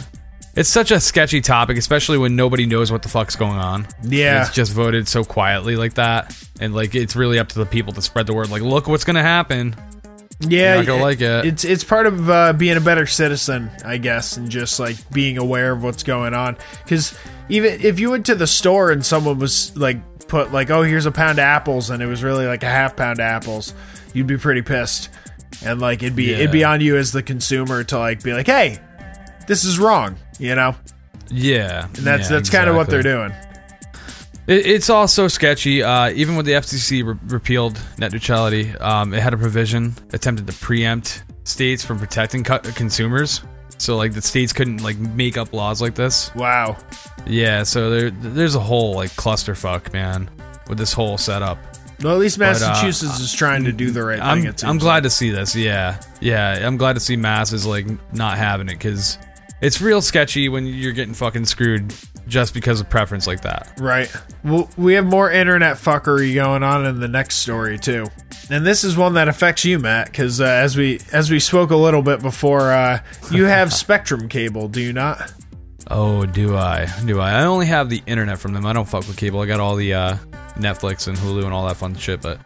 It's 0.55 0.69
such 0.69 0.91
a 0.91 0.99
sketchy 0.99 1.41
topic, 1.41 1.77
especially 1.77 2.19
when 2.19 2.35
nobody 2.35 2.67
knows 2.67 2.91
what 2.91 3.03
the 3.03 3.09
fuck's 3.09 3.37
going 3.37 3.59
on. 3.59 3.87
Yeah. 4.03 4.43
It's 4.43 4.53
just 4.53 4.73
voted 4.73 5.07
so 5.07 5.23
quietly 5.23 5.77
like 5.77 5.95
that. 5.95 6.37
And 6.61 6.75
like 6.75 6.97
it's 6.97 7.15
really 7.15 7.39
up 7.39 7.49
to 7.51 7.61
the 7.61 7.67
people 7.67 7.93
to 7.93 8.03
spread 8.03 8.27
the 8.27 8.35
word 8.35 8.51
like 8.51 8.63
look 8.63 8.89
what's 8.89 9.05
gonna 9.05 9.23
happen. 9.23 9.77
Yeah, 10.41 10.75
You're 10.75 10.77
not 10.83 10.87
gonna 10.87 11.03
like 11.03 11.21
it. 11.21 11.45
It's 11.47 11.65
it's 11.65 11.85
part 11.85 12.07
of 12.07 12.29
uh, 12.31 12.53
being 12.53 12.77
a 12.77 12.81
better 12.81 13.07
citizen, 13.07 13.71
I 13.85 13.99
guess, 13.99 14.37
and 14.37 14.49
just 14.51 14.79
like 14.79 14.97
being 15.11 15.39
aware 15.39 15.73
of 15.73 15.83
what's 15.83 16.03
going 16.03 16.35
on. 16.35 16.57
Because 16.83 17.17
even 17.49 17.81
if 17.81 17.99
you 17.99 18.11
went 18.11 18.27
to 18.27 18.35
the 18.35 18.47
store 18.47 18.91
and 18.91 19.05
someone 19.05 19.39
was 19.39 19.77
like 19.77 19.99
put 20.29 20.53
like, 20.53 20.71
oh, 20.71 20.83
here's 20.83 21.07
a 21.07 21.13
pound 21.13 21.39
of 21.39 21.45
apples, 21.45 21.91
and 21.91 22.03
it 22.03 22.07
was 22.07 22.23
really 22.23 22.47
like 22.47 22.63
a 22.63 22.69
half 22.69 22.97
pound 22.97 23.19
of 23.19 23.25
apples, 23.25 23.75
you'd 24.15 24.27
be 24.27 24.37
pretty 24.37 24.63
pissed, 24.63 25.09
and 25.65 25.81
like 25.81 26.03
it'd 26.03 26.17
be 26.17 26.33
it'd 26.33 26.53
be 26.53 26.65
on 26.65 26.81
you 26.81 26.97
as 26.97 27.13
the 27.13 27.23
consumer 27.23 27.85
to 27.85 27.99
like 27.99 28.23
be 28.23 28.33
like, 28.33 28.47
hey, 28.47 28.79
this 29.47 29.65
is 29.65 29.79
wrong, 29.79 30.17
you 30.39 30.55
know. 30.55 30.77
Yeah. 31.31 31.87
And 31.87 31.95
that's 31.97 32.31
yeah, 32.31 32.37
that's 32.37 32.51
kind 32.51 32.71
of 32.71 32.77
what 32.77 32.89
they're 32.89 33.03
doing. 33.03 33.33
It, 34.47 34.67
it's 34.67 34.91
also 34.91 35.29
sketchy. 35.29 35.83
Uh, 35.83 36.11
even 36.11 36.37
when 36.37 36.45
the 36.45 36.53
FCC 36.53 37.05
re- 37.05 37.19
repealed 37.27 37.79
net 37.99 38.13
neutrality, 38.13 38.75
um, 38.79 39.13
it 39.13 39.21
had 39.21 39.35
a 39.35 39.37
provision 39.37 39.95
attempted 40.13 40.47
to 40.47 40.53
preempt 40.55 41.23
states 41.45 41.85
from 41.85 41.99
protecting 41.99 42.45
co- 42.45 42.59
consumers. 42.61 43.43
So 43.79 43.97
like 43.97 44.13
the 44.13 44.23
states 44.23 44.53
couldn't 44.53 44.83
like 44.83 44.99
make 44.99 45.39
up 45.39 45.53
laws 45.53 45.81
like 45.81 45.95
this. 45.95 46.35
Wow. 46.35 46.77
Yeah. 47.27 47.63
So 47.63 47.91
there, 47.91 48.11
there's 48.11 48.55
a 48.55 48.61
whole 48.61 48.95
like 48.95 49.11
clusterfuck, 49.13 49.93
man, 49.93 50.29
with 50.69 50.79
this 50.79 50.93
whole 50.93 51.17
setup. 51.17 51.59
Well, 52.03 52.13
at 52.13 52.19
least 52.21 52.39
But, 52.39 52.63
uh, 52.63 52.69
Massachusetts 52.69 53.19
is 53.19 53.33
trying 53.33 53.65
to 53.65 53.73
do 53.73 53.91
the 53.91 54.05
right 54.05 54.21
I'm, 54.21 54.43
thing. 54.43 54.69
I'm 54.69 54.79
glad 54.79 55.03
to 55.03 55.11
see 55.11 55.31
this. 55.31 55.57
Yeah, 55.57 56.01
yeah. 56.21 56.65
I'm 56.65 56.77
glad 56.77 56.93
to 56.93 57.01
see 57.01 57.17
Mass 57.17 57.53
is 57.53 57.67
like 57.67 57.87
not 58.13 58.39
having 58.39 58.69
it 58.69 58.75
because 58.75 59.19
it's 59.61 59.81
real 59.81 60.01
sketchy 60.01 60.49
when 60.49 60.67
you're 60.67 60.93
getting 60.93 61.15
fucking 61.15 61.47
screwed 61.47 61.93
just 62.29 62.55
because 62.55 62.81
of 62.81 62.89
preference 62.89 63.27
like 63.27 63.41
that. 63.41 63.73
Right. 63.79 64.13
Well, 64.45 64.71
we 64.77 64.95
have 64.95 65.07
more 65.07 65.31
internet 65.31 65.77
fuckery 65.77 66.35
going 66.35 66.63
on 66.63 66.87
in 66.87 67.01
the 67.01 67.09
next 67.09 67.37
story 67.37 67.79
too, 67.79 68.07
and 68.51 68.67
this 68.67 68.85
is 68.85 68.97
one 68.97 69.15
that 69.15 69.29
affects 69.29 69.65
you, 69.65 69.79
Matt, 69.79 70.07
because 70.07 70.41
uh, 70.41 70.45
as 70.45 70.77
we 70.77 71.01
as 71.13 71.31
we 71.31 71.41
spoke 71.41 71.71
a 71.71 71.77
little 71.77 72.03
bit 72.03 72.21
before, 72.21 72.73
uh, 72.73 73.01
you 73.31 73.45
have 73.45 73.73
Spectrum 73.85 74.29
cable, 74.29 74.69
do 74.69 74.81
you 74.81 74.93
not? 74.93 75.33
Oh, 75.91 76.27
do 76.27 76.57
I? 76.57 76.87
Do 77.07 77.21
I? 77.21 77.41
I 77.41 77.45
only 77.45 77.67
have 77.67 77.89
the 77.89 78.03
internet 78.07 78.39
from 78.39 78.53
them. 78.53 78.67
I 78.67 78.73
don't 78.73 78.89
fuck 78.89 79.07
with 79.07 79.17
cable. 79.17 79.41
I 79.41 79.47
got 79.47 79.61
all 79.61 79.75
the 79.77 79.95
uh, 79.95 80.17
Netflix 80.57 81.09
and 81.09 81.17
Hulu 81.17 81.45
and 81.45 81.55
all 81.55 81.67
that 81.67 81.77
fun 81.77 81.95
shit. 81.95 82.21
But 82.21 82.41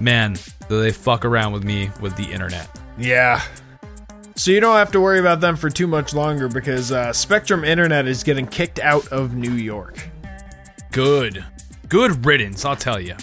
man, 0.00 0.36
do 0.68 0.80
they 0.80 0.92
fuck 0.92 1.24
around 1.24 1.52
with 1.52 1.64
me 1.64 1.90
with 2.00 2.16
the 2.16 2.24
internet? 2.24 2.68
Yeah. 2.96 3.42
So 4.36 4.50
you 4.50 4.60
don't 4.60 4.76
have 4.76 4.92
to 4.92 5.00
worry 5.00 5.20
about 5.20 5.40
them 5.40 5.56
for 5.56 5.70
too 5.70 5.86
much 5.86 6.12
longer 6.14 6.48
because 6.48 6.90
uh, 6.90 7.12
Spectrum 7.12 7.64
Internet 7.64 8.08
is 8.08 8.24
getting 8.24 8.46
kicked 8.46 8.80
out 8.80 9.06
of 9.08 9.34
New 9.34 9.52
York. 9.52 10.08
Good, 10.90 11.44
good 11.88 12.26
riddance. 12.26 12.64
I'll 12.64 12.76
tell 12.76 13.00
you. 13.00 13.14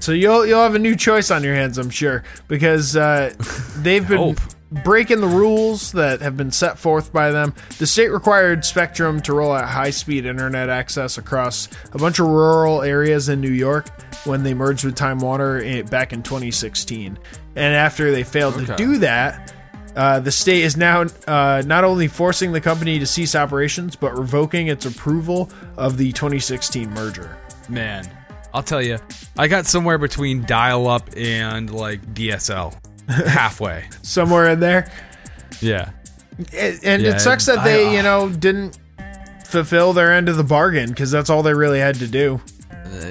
So 0.00 0.12
you'll 0.12 0.46
you'll 0.46 0.62
have 0.62 0.74
a 0.74 0.78
new 0.78 0.96
choice 0.96 1.30
on 1.30 1.44
your 1.44 1.54
hands, 1.54 1.78
I'm 1.78 1.90
sure, 1.90 2.24
because 2.48 2.96
uh, 2.96 3.34
they've 3.76 4.06
been 4.06 4.36
breaking 4.84 5.20
the 5.20 5.26
rules 5.26 5.92
that 5.92 6.20
have 6.20 6.36
been 6.36 6.50
set 6.50 6.78
forth 6.78 7.12
by 7.12 7.30
them. 7.30 7.54
The 7.78 7.86
state 7.86 8.08
required 8.08 8.64
Spectrum 8.64 9.20
to 9.22 9.34
roll 9.34 9.52
out 9.52 9.68
high-speed 9.68 10.24
internet 10.24 10.68
access 10.68 11.18
across 11.18 11.68
a 11.92 11.98
bunch 11.98 12.18
of 12.18 12.26
rural 12.26 12.82
areas 12.82 13.28
in 13.28 13.40
New 13.40 13.50
York 13.50 13.88
when 14.24 14.42
they 14.42 14.54
merged 14.54 14.84
with 14.84 14.94
Time 14.94 15.18
Warner 15.18 15.58
in, 15.58 15.86
back 15.86 16.12
in 16.12 16.22
2016. 16.22 17.18
And 17.56 17.74
after 17.74 18.12
they 18.12 18.22
failed 18.22 18.64
to 18.64 18.76
do 18.76 18.98
that, 18.98 19.52
uh, 19.96 20.20
the 20.20 20.30
state 20.30 20.62
is 20.62 20.76
now 20.76 21.06
uh, 21.26 21.62
not 21.66 21.82
only 21.82 22.06
forcing 22.06 22.52
the 22.52 22.60
company 22.60 23.00
to 23.00 23.06
cease 23.06 23.34
operations, 23.34 23.96
but 23.96 24.16
revoking 24.16 24.68
its 24.68 24.86
approval 24.86 25.50
of 25.76 25.96
the 25.96 26.12
2016 26.12 26.88
merger. 26.90 27.36
Man, 27.68 28.08
I'll 28.52 28.62
tell 28.62 28.82
you, 28.82 28.98
I 29.38 29.48
got 29.48 29.66
somewhere 29.66 29.98
between 29.98 30.44
dial-up 30.44 31.10
and 31.16 31.72
like 31.72 32.00
DSL, 32.14 32.74
halfway. 33.08 33.84
Somewhere 34.02 34.48
in 34.50 34.60
there. 34.60 34.90
Yeah. 35.60 35.90
And, 36.56 36.80
and 36.82 37.02
Yeah, 37.02 37.14
it 37.16 37.20
sucks 37.20 37.46
that 37.46 37.58
I- 37.58 37.64
they, 37.64 37.86
uh, 37.88 37.90
you 37.92 38.02
know, 38.02 38.28
didn't 38.30 38.78
fulfill 39.44 39.92
their 39.92 40.12
end 40.12 40.28
of 40.28 40.36
the 40.36 40.44
bargain 40.44 40.88
because 40.90 41.10
that's 41.10 41.28
all 41.30 41.42
they 41.42 41.54
really 41.54 41.80
had 41.80 41.96
to 41.96 42.06
do. 42.06 42.40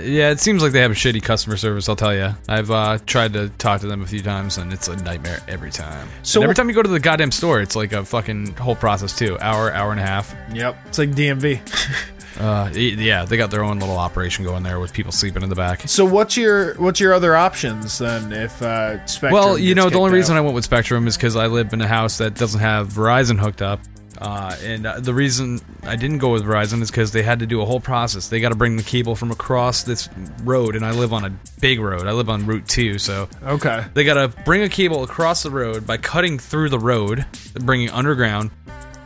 Yeah, 0.03 0.29
it 0.31 0.39
seems 0.41 0.61
like 0.61 0.73
they 0.73 0.81
have 0.81 0.91
a 0.91 0.95
shitty 0.95 1.23
customer 1.23 1.55
service. 1.55 1.87
I'll 1.87 1.95
tell 1.95 2.13
you. 2.13 2.35
I've 2.49 2.69
uh, 2.69 2.97
tried 3.05 3.31
to 3.33 3.47
talk 3.49 3.79
to 3.81 3.87
them 3.87 4.01
a 4.01 4.05
few 4.07 4.21
times, 4.21 4.57
and 4.57 4.73
it's 4.73 4.89
a 4.89 4.95
nightmare 4.97 5.39
every 5.47 5.71
time. 5.71 6.07
So- 6.21 6.39
So 6.39 6.43
every 6.43 6.53
time 6.55 6.67
you 6.69 6.75
go 6.75 6.83
to 6.83 6.89
the 6.89 6.99
goddamn 6.99 7.31
store, 7.31 7.61
it's 7.61 7.75
like 7.77 7.93
a 7.93 8.03
fucking 8.03 8.55
whole 8.57 8.75
process 8.75 9.17
too. 9.17 9.37
Hour, 9.39 9.71
hour 9.73 9.91
and 9.91 9.99
a 9.99 10.03
half. 10.05 10.35
Yep, 10.53 10.77
it's 10.87 10.97
like 10.97 11.11
DMV. 11.11 11.61
Uh, 12.39 12.69
yeah, 12.73 13.25
they 13.25 13.35
got 13.35 13.51
their 13.51 13.63
own 13.63 13.79
little 13.79 13.97
operation 13.97 14.45
going 14.45 14.63
there 14.63 14.79
with 14.79 14.93
people 14.93 15.11
sleeping 15.11 15.43
in 15.43 15.49
the 15.49 15.55
back. 15.55 15.87
so 15.89 16.05
what's 16.05 16.37
your 16.37 16.73
what's 16.75 16.99
your 16.99 17.13
other 17.13 17.35
options 17.35 17.97
then 17.97 18.31
if 18.31 18.61
uh, 18.61 19.05
Spectrum? 19.05 19.33
well, 19.33 19.57
you 19.57 19.75
know, 19.75 19.89
the 19.89 19.97
only 19.97 20.13
reason 20.13 20.35
out? 20.35 20.39
I 20.39 20.41
went 20.41 20.55
with 20.55 20.63
Spectrum 20.63 21.05
is 21.07 21.17
because 21.17 21.35
I 21.35 21.47
live 21.47 21.73
in 21.73 21.81
a 21.81 21.87
house 21.87 22.17
that 22.19 22.35
doesn't 22.35 22.61
have 22.61 22.87
Verizon 22.87 23.37
hooked 23.39 23.61
up. 23.61 23.81
Uh, 24.21 24.53
and 24.63 24.85
uh, 24.85 24.99
the 24.99 25.13
reason 25.13 25.61
I 25.83 25.95
didn't 25.95 26.17
go 26.17 26.33
with 26.33 26.43
Verizon 26.43 26.81
is 26.81 26.91
because 26.91 27.13
they 27.13 27.23
had 27.23 27.39
to 27.39 27.45
do 27.45 27.61
a 27.61 27.65
whole 27.65 27.79
process. 27.79 28.27
They 28.27 28.41
got 28.41 28.49
to 28.49 28.55
bring 28.55 28.75
the 28.75 28.83
cable 28.83 29.15
from 29.15 29.31
across 29.31 29.83
this 29.83 30.09
road, 30.43 30.75
and 30.75 30.85
I 30.85 30.91
live 30.91 31.13
on 31.13 31.23
a 31.23 31.31
big 31.61 31.79
road. 31.79 32.05
I 32.05 32.11
live 32.11 32.29
on 32.29 32.45
Route 32.45 32.67
2, 32.67 32.99
so 32.99 33.29
okay, 33.43 33.85
They 33.93 34.03
gotta 34.03 34.27
bring 34.43 34.61
a 34.63 34.67
cable 34.69 35.03
across 35.03 35.43
the 35.43 35.51
road 35.51 35.87
by 35.87 35.95
cutting 35.97 36.37
through 36.37 36.67
the 36.67 36.79
road, 36.79 37.25
bringing 37.61 37.89
underground, 37.91 38.51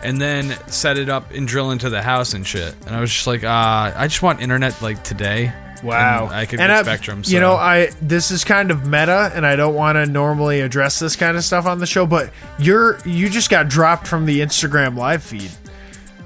and 0.04 0.20
then 0.22 0.56
set 0.68 0.98
it 0.98 1.10
up 1.10 1.32
and 1.32 1.48
drill 1.48 1.72
into 1.72 1.90
the 1.90 2.02
house 2.02 2.34
and 2.34 2.46
shit. 2.46 2.76
And 2.86 2.96
I 2.96 3.00
was 3.00 3.12
just 3.12 3.26
like, 3.28 3.44
uh, 3.44 3.94
I 3.96 4.08
just 4.08 4.22
want 4.22 4.42
internet 4.42 4.80
like 4.82 5.04
today. 5.04 5.52
wow, 5.84 6.26
And 6.26 6.34
I 6.36 6.46
could 6.46 6.60
And 6.60 6.70
get 6.70 6.78
I- 6.78 6.82
Spectrum. 6.84 7.24
You 7.26 7.40
know, 7.40 7.54
I 7.56 7.90
this 8.02 8.32
is 8.32 8.44
kind 8.44 8.72
of 8.72 8.86
meta, 8.86 9.32
and 9.34 9.46
I 9.46 9.56
don't 9.56 9.76
want 9.76 9.96
to 9.98 10.06
normally 10.06 10.62
address 10.62 11.00
this 11.00 11.16
kind 11.16 11.36
of 11.38 11.44
stuff 11.44 11.66
on 11.66 11.80
the 11.80 11.86
show, 11.88 12.06
but 12.06 12.32
you're 12.60 13.00
you 13.06 13.30
just 13.30 13.50
got 13.50 13.68
dropped 13.70 14.08
from 14.08 14.26
the 14.26 14.40
Instagram 14.42 14.96
live 14.98 15.24
feed 15.24 15.52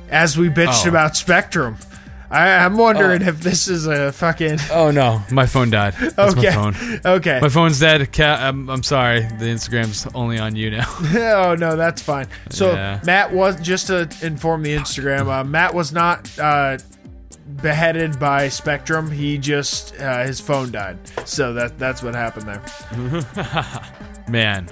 as 0.10 0.38
we 0.38 0.50
bitched 0.50 0.86
Oh. 0.86 0.90
about 0.90 1.16
Spectrum. 1.16 1.78
I, 2.30 2.50
I'm 2.66 2.78
wondering 2.78 3.22
if 3.22 3.40
this 3.40 3.68
is 3.68 3.88
a 3.88 4.12
fucking 4.12 4.58
oh 4.72 4.92
no, 4.92 5.22
my 5.32 5.46
phone 5.46 5.70
died. 5.70 5.94
That's 5.94 6.36
okay, 6.36 6.56
my 6.56 6.72
phone. 6.72 7.02
okay. 7.06 7.40
My 7.42 7.50
phone's 7.50 7.80
dead. 7.80 8.12
Cat, 8.12 8.42
I'm, 8.42 8.70
I'm 8.70 8.84
sorry. 8.84 9.22
The 9.22 9.46
Instagram's 9.46 10.08
only 10.14 10.38
on 10.40 10.56
you 10.56 10.72
now. 10.72 10.86
oh 11.00 11.56
no, 11.58 11.76
that's 11.76 12.02
fine. 12.02 12.28
So 12.50 12.74
Yeah. 12.74 13.00
Matt 13.06 13.32
was 13.34 13.60
just 13.62 13.88
to 13.88 14.10
inform 14.22 14.64
the 14.64 14.76
Instagram. 14.76 15.28
Uh, 15.28 15.44
Matt 15.44 15.74
was 15.74 15.92
not 15.94 16.38
uh, 16.38 16.78
beheaded 17.62 18.20
by 18.20 18.50
Spectrum. 18.50 19.10
He 19.10 19.38
just 19.38 19.98
uh, 20.00 20.26
his 20.26 20.42
phone 20.42 20.72
died. 20.72 20.98
So 21.26 21.54
that 21.54 21.80
that's 21.80 22.04
what 22.04 22.14
happened 22.14 22.48
there. 22.48 23.82
Man, 24.30 24.68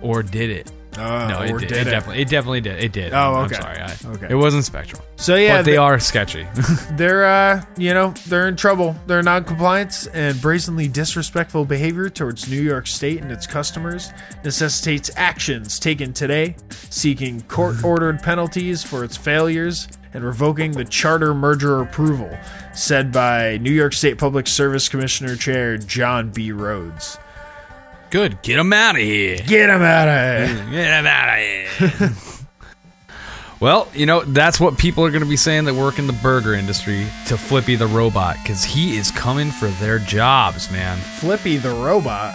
or 0.00 0.22
did 0.24 0.50
it? 0.50 0.72
Uh, 0.98 1.28
no, 1.28 1.42
it 1.42 1.58
did. 1.60 1.72
it, 1.72 1.86
it? 1.86 1.90
definitely, 1.90 2.22
it 2.22 2.28
definitely 2.28 2.60
did. 2.60 2.82
It 2.82 2.92
did. 2.92 3.12
Oh, 3.12 3.34
I'm 3.34 3.44
okay. 3.46 3.56
sorry. 3.56 3.78
I, 3.78 3.96
Okay. 4.06 4.28
It 4.30 4.34
wasn't 4.34 4.64
spectral. 4.64 5.02
So 5.16 5.34
yeah, 5.34 5.58
but 5.58 5.64
they 5.64 5.76
are 5.76 5.98
sketchy. 5.98 6.46
they're 6.92 7.24
uh, 7.24 7.64
you 7.76 7.92
know 7.92 8.14
they're 8.28 8.48
in 8.48 8.56
trouble. 8.56 8.94
They're 9.06 9.22
non-compliance 9.22 10.06
and 10.08 10.40
brazenly 10.40 10.88
disrespectful 10.88 11.64
behavior 11.64 12.08
towards 12.08 12.48
New 12.48 12.60
York 12.60 12.86
State 12.86 13.22
and 13.22 13.32
its 13.32 13.46
customers 13.46 14.10
necessitates 14.44 15.10
actions 15.16 15.78
taken 15.78 16.12
today, 16.12 16.56
seeking 16.70 17.42
court-ordered 17.42 18.22
penalties 18.22 18.82
for 18.82 19.02
its 19.04 19.16
failures 19.16 19.88
and 20.14 20.24
revoking 20.24 20.72
the 20.72 20.84
charter 20.84 21.34
merger 21.34 21.82
approval, 21.82 22.36
said 22.72 23.12
by 23.12 23.58
New 23.58 23.72
York 23.72 23.92
State 23.92 24.18
Public 24.18 24.46
Service 24.46 24.88
Commissioner 24.88 25.36
Chair 25.36 25.76
John 25.76 26.30
B. 26.30 26.52
Rhodes. 26.52 27.18
Good. 28.10 28.40
Get 28.42 28.56
them 28.56 28.72
out 28.72 28.96
of 28.96 29.02
here. 29.02 29.38
Get 29.46 29.70
him 29.70 29.82
out 29.82 30.08
of 30.08 30.48
here. 30.48 30.70
Get 30.70 30.98
him 30.98 31.06
out 31.06 31.38
of 31.38 32.00
here. 32.00 32.12
well, 33.60 33.88
you 33.94 34.06
know, 34.06 34.22
that's 34.22 34.60
what 34.60 34.78
people 34.78 35.04
are 35.04 35.10
going 35.10 35.22
to 35.22 35.28
be 35.28 35.36
saying 35.36 35.64
that 35.64 35.74
work 35.74 35.98
in 35.98 36.06
the 36.06 36.12
burger 36.14 36.54
industry 36.54 37.06
to 37.26 37.36
Flippy 37.36 37.74
the 37.74 37.86
robot 37.86 38.36
because 38.42 38.64
he 38.64 38.96
is 38.96 39.10
coming 39.10 39.50
for 39.50 39.68
their 39.68 39.98
jobs, 39.98 40.70
man. 40.70 40.98
Flippy 40.98 41.56
the 41.56 41.70
robot. 41.70 42.34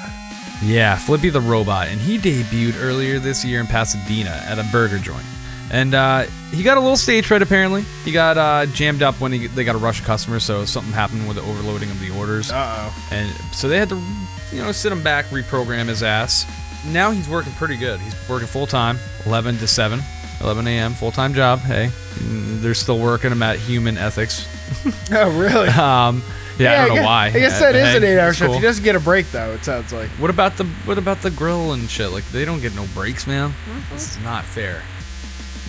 Yeah, 0.63 0.95
Flippy 0.97 1.29
the 1.29 1.41
robot. 1.41 1.87
And 1.87 1.99
he 1.99 2.17
debuted 2.17 2.81
earlier 2.81 3.19
this 3.19 3.43
year 3.43 3.59
in 3.59 3.67
Pasadena 3.67 4.43
at 4.45 4.59
a 4.59 4.63
burger 4.71 4.99
joint. 4.99 5.25
And 5.71 5.93
uh, 5.95 6.23
he 6.51 6.63
got 6.63 6.77
a 6.77 6.81
little 6.81 6.97
stage 6.97 7.25
fright, 7.25 7.41
apparently. 7.41 7.83
He 8.03 8.11
got 8.11 8.37
uh, 8.37 8.65
jammed 8.67 9.01
up 9.01 9.21
when 9.21 9.31
he, 9.31 9.47
they 9.47 9.63
got 9.63 9.75
a 9.75 9.77
rush 9.77 10.01
of 10.01 10.05
customers, 10.05 10.43
so 10.43 10.65
something 10.65 10.91
happened 10.91 11.27
with 11.29 11.37
the 11.37 11.43
overloading 11.43 11.89
of 11.89 11.99
the 12.01 12.11
orders. 12.11 12.51
Uh 12.51 12.89
oh. 12.91 13.07
And 13.11 13.31
so 13.53 13.69
they 13.69 13.77
had 13.77 13.87
to, 13.89 13.95
you 14.51 14.61
know, 14.61 14.71
sit 14.71 14.91
him 14.91 15.03
back, 15.03 15.25
reprogram 15.25 15.87
his 15.87 16.03
ass. 16.03 16.45
Now 16.87 17.11
he's 17.11 17.29
working 17.29 17.53
pretty 17.53 17.77
good. 17.77 17.99
He's 17.99 18.15
working 18.29 18.47
full 18.47 18.67
time, 18.67 18.97
11 19.25 19.57
to 19.57 19.67
7, 19.67 19.99
11 20.41 20.67
a.m., 20.67 20.93
full 20.93 21.11
time 21.11 21.33
job. 21.33 21.59
Hey, 21.59 21.89
mm, 22.15 22.59
they're 22.61 22.73
still 22.73 22.99
working 22.99 23.31
him 23.31 23.43
at 23.43 23.57
human 23.59 23.97
ethics. 23.97 24.47
Oh 25.11 25.37
really? 25.37 25.67
Um, 25.77 26.23
yeah, 26.57 26.71
I 26.71 26.75
don't 26.77 26.89
know 26.89 26.95
guess, 26.95 27.05
why. 27.05 27.25
I 27.27 27.31
guess 27.31 27.59
that 27.59 27.75
is 27.75 27.87
hey, 27.87 27.97
an 27.97 28.03
eight-hour 28.03 28.33
shift. 28.33 28.47
cool. 28.47 28.55
He 28.55 28.61
doesn't 28.61 28.83
get 28.83 28.95
a 28.95 28.99
break 28.99 29.29
though. 29.31 29.51
It 29.51 29.65
sounds 29.65 29.91
like. 29.91 30.09
What 30.11 30.29
about 30.29 30.57
the 30.57 30.65
what 30.85 30.97
about 30.97 31.21
the 31.21 31.31
grill 31.31 31.73
and 31.73 31.89
shit? 31.89 32.11
Like 32.11 32.23
they 32.29 32.45
don't 32.45 32.61
get 32.61 32.73
no 32.75 32.85
breaks, 32.93 33.25
man. 33.27 33.49
Mm-hmm. 33.49 33.93
This 33.93 34.15
is 34.15 34.23
not 34.23 34.45
fair. 34.45 34.81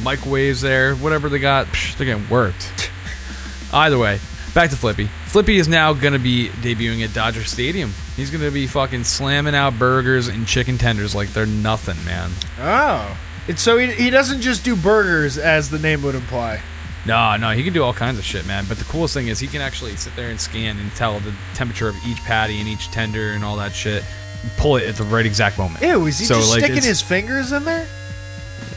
Microwaves 0.03 0.61
there, 0.61 0.95
whatever 0.97 1.29
they 1.29 1.39
got, 1.39 1.67
psh, 1.67 1.97
they're 1.97 2.07
getting 2.07 2.29
worked. 2.29 2.91
Either 3.73 3.99
way, 3.99 4.19
back 4.55 4.71
to 4.71 4.77
Flippy. 4.77 5.09
Flippy 5.33 5.57
is 5.57 5.67
now 5.67 5.95
gonna 5.95 6.19
be 6.19 6.51
debuting 6.61 7.03
at 7.03 7.15
Dodger 7.15 7.43
Stadium. 7.45 7.91
He's 8.17 8.31
gonna 8.31 8.51
be 8.51 8.67
fucking 8.67 9.05
slamming 9.05 9.55
out 9.55 9.79
burgers 9.79 10.29
and 10.29 10.47
chicken 10.47 10.77
tenders 10.77 11.15
like 11.15 11.33
they're 11.33 11.47
nothing, 11.47 11.97
man. 12.05 12.31
Oh. 12.61 13.17
It's 13.49 13.63
so 13.63 13.79
he, 13.79 13.91
he 13.93 14.11
doesn't 14.11 14.43
just 14.43 14.63
do 14.63 14.77
burgers 14.77 15.39
as 15.39 15.71
the 15.71 15.79
name 15.79 16.03
would 16.03 16.15
imply. 16.15 16.61
No, 17.07 17.35
no, 17.39 17.53
he 17.53 17.65
can 17.65 17.73
do 17.73 17.83
all 17.83 17.95
kinds 17.95 18.19
of 18.19 18.27
shit, 18.27 18.47
man. 18.47 18.67
But 18.69 18.77
the 18.77 18.85
coolest 18.85 19.15
thing 19.15 19.29
is 19.29 19.39
he 19.41 19.47
can 19.47 19.63
actually 19.63 19.97
sit 19.97 20.15
there 20.17 20.29
and 20.29 20.39
scan 20.39 20.77
and 20.77 20.93
tell 20.93 21.19
the 21.21 21.33
temperature 21.55 21.89
of 21.89 21.97
each 22.07 22.19
patty 22.19 22.61
and 22.61 22.69
each 22.69 22.91
tender 22.91 23.33
and 23.33 23.43
all 23.43 23.57
that 23.57 23.73
shit. 23.73 24.05
Pull 24.59 24.77
it 24.77 24.83
at 24.87 24.97
the 24.97 25.05
right 25.05 25.25
exact 25.25 25.57
moment. 25.57 25.83
Ew, 25.83 26.05
is 26.05 26.19
he 26.19 26.27
So, 26.27 26.35
just 26.35 26.51
like, 26.51 26.63
sticking 26.63 26.83
his 26.83 27.01
fingers 27.01 27.53
in 27.53 27.65
there? 27.65 27.87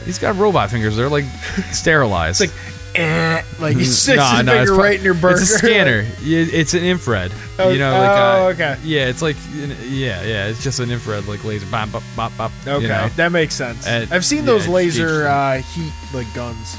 He's 0.06 0.18
got 0.18 0.38
robot 0.38 0.70
fingers. 0.70 0.96
They're 0.96 1.10
like 1.10 1.24
sterilized. 1.70 2.40
It's 2.40 2.50
like, 2.54 2.75
eh, 2.98 3.42
like 3.60 3.76
sticks 3.78 4.16
Nah, 4.16 4.30
his 4.36 4.40
it's 4.40 4.50
finger 4.50 4.74
right 4.74 4.98
in 4.98 5.04
your 5.04 5.14
burger. 5.14 5.40
It's 5.40 5.52
a 5.52 5.58
scanner. 5.58 6.06
It's 6.20 6.74
an 6.74 6.84
infrared. 6.84 7.32
Oh, 7.58 7.70
you 7.70 7.78
know, 7.78 7.92
like 7.92 8.10
oh, 8.10 8.46
uh, 8.46 8.50
okay. 8.52 8.78
Yeah, 8.82 9.06
it's 9.06 9.22
like 9.22 9.36
yeah, 9.82 10.22
yeah. 10.22 10.46
It's 10.48 10.62
just 10.62 10.80
an 10.80 10.90
infrared 10.90 11.26
like 11.26 11.44
laser. 11.44 11.66
Bop, 11.66 11.92
bop, 11.92 12.02
bop, 12.14 12.36
bop. 12.36 12.52
okay, 12.66 12.82
You 12.82 12.88
know? 12.88 13.08
that 13.16 13.32
makes 13.32 13.54
sense. 13.54 13.86
I've 13.86 14.24
seen 14.24 14.40
yeah, 14.40 14.46
those 14.46 14.68
laser 14.68 15.26
uh, 15.26 15.58
heat 15.58 15.92
like 16.12 16.32
guns. 16.34 16.76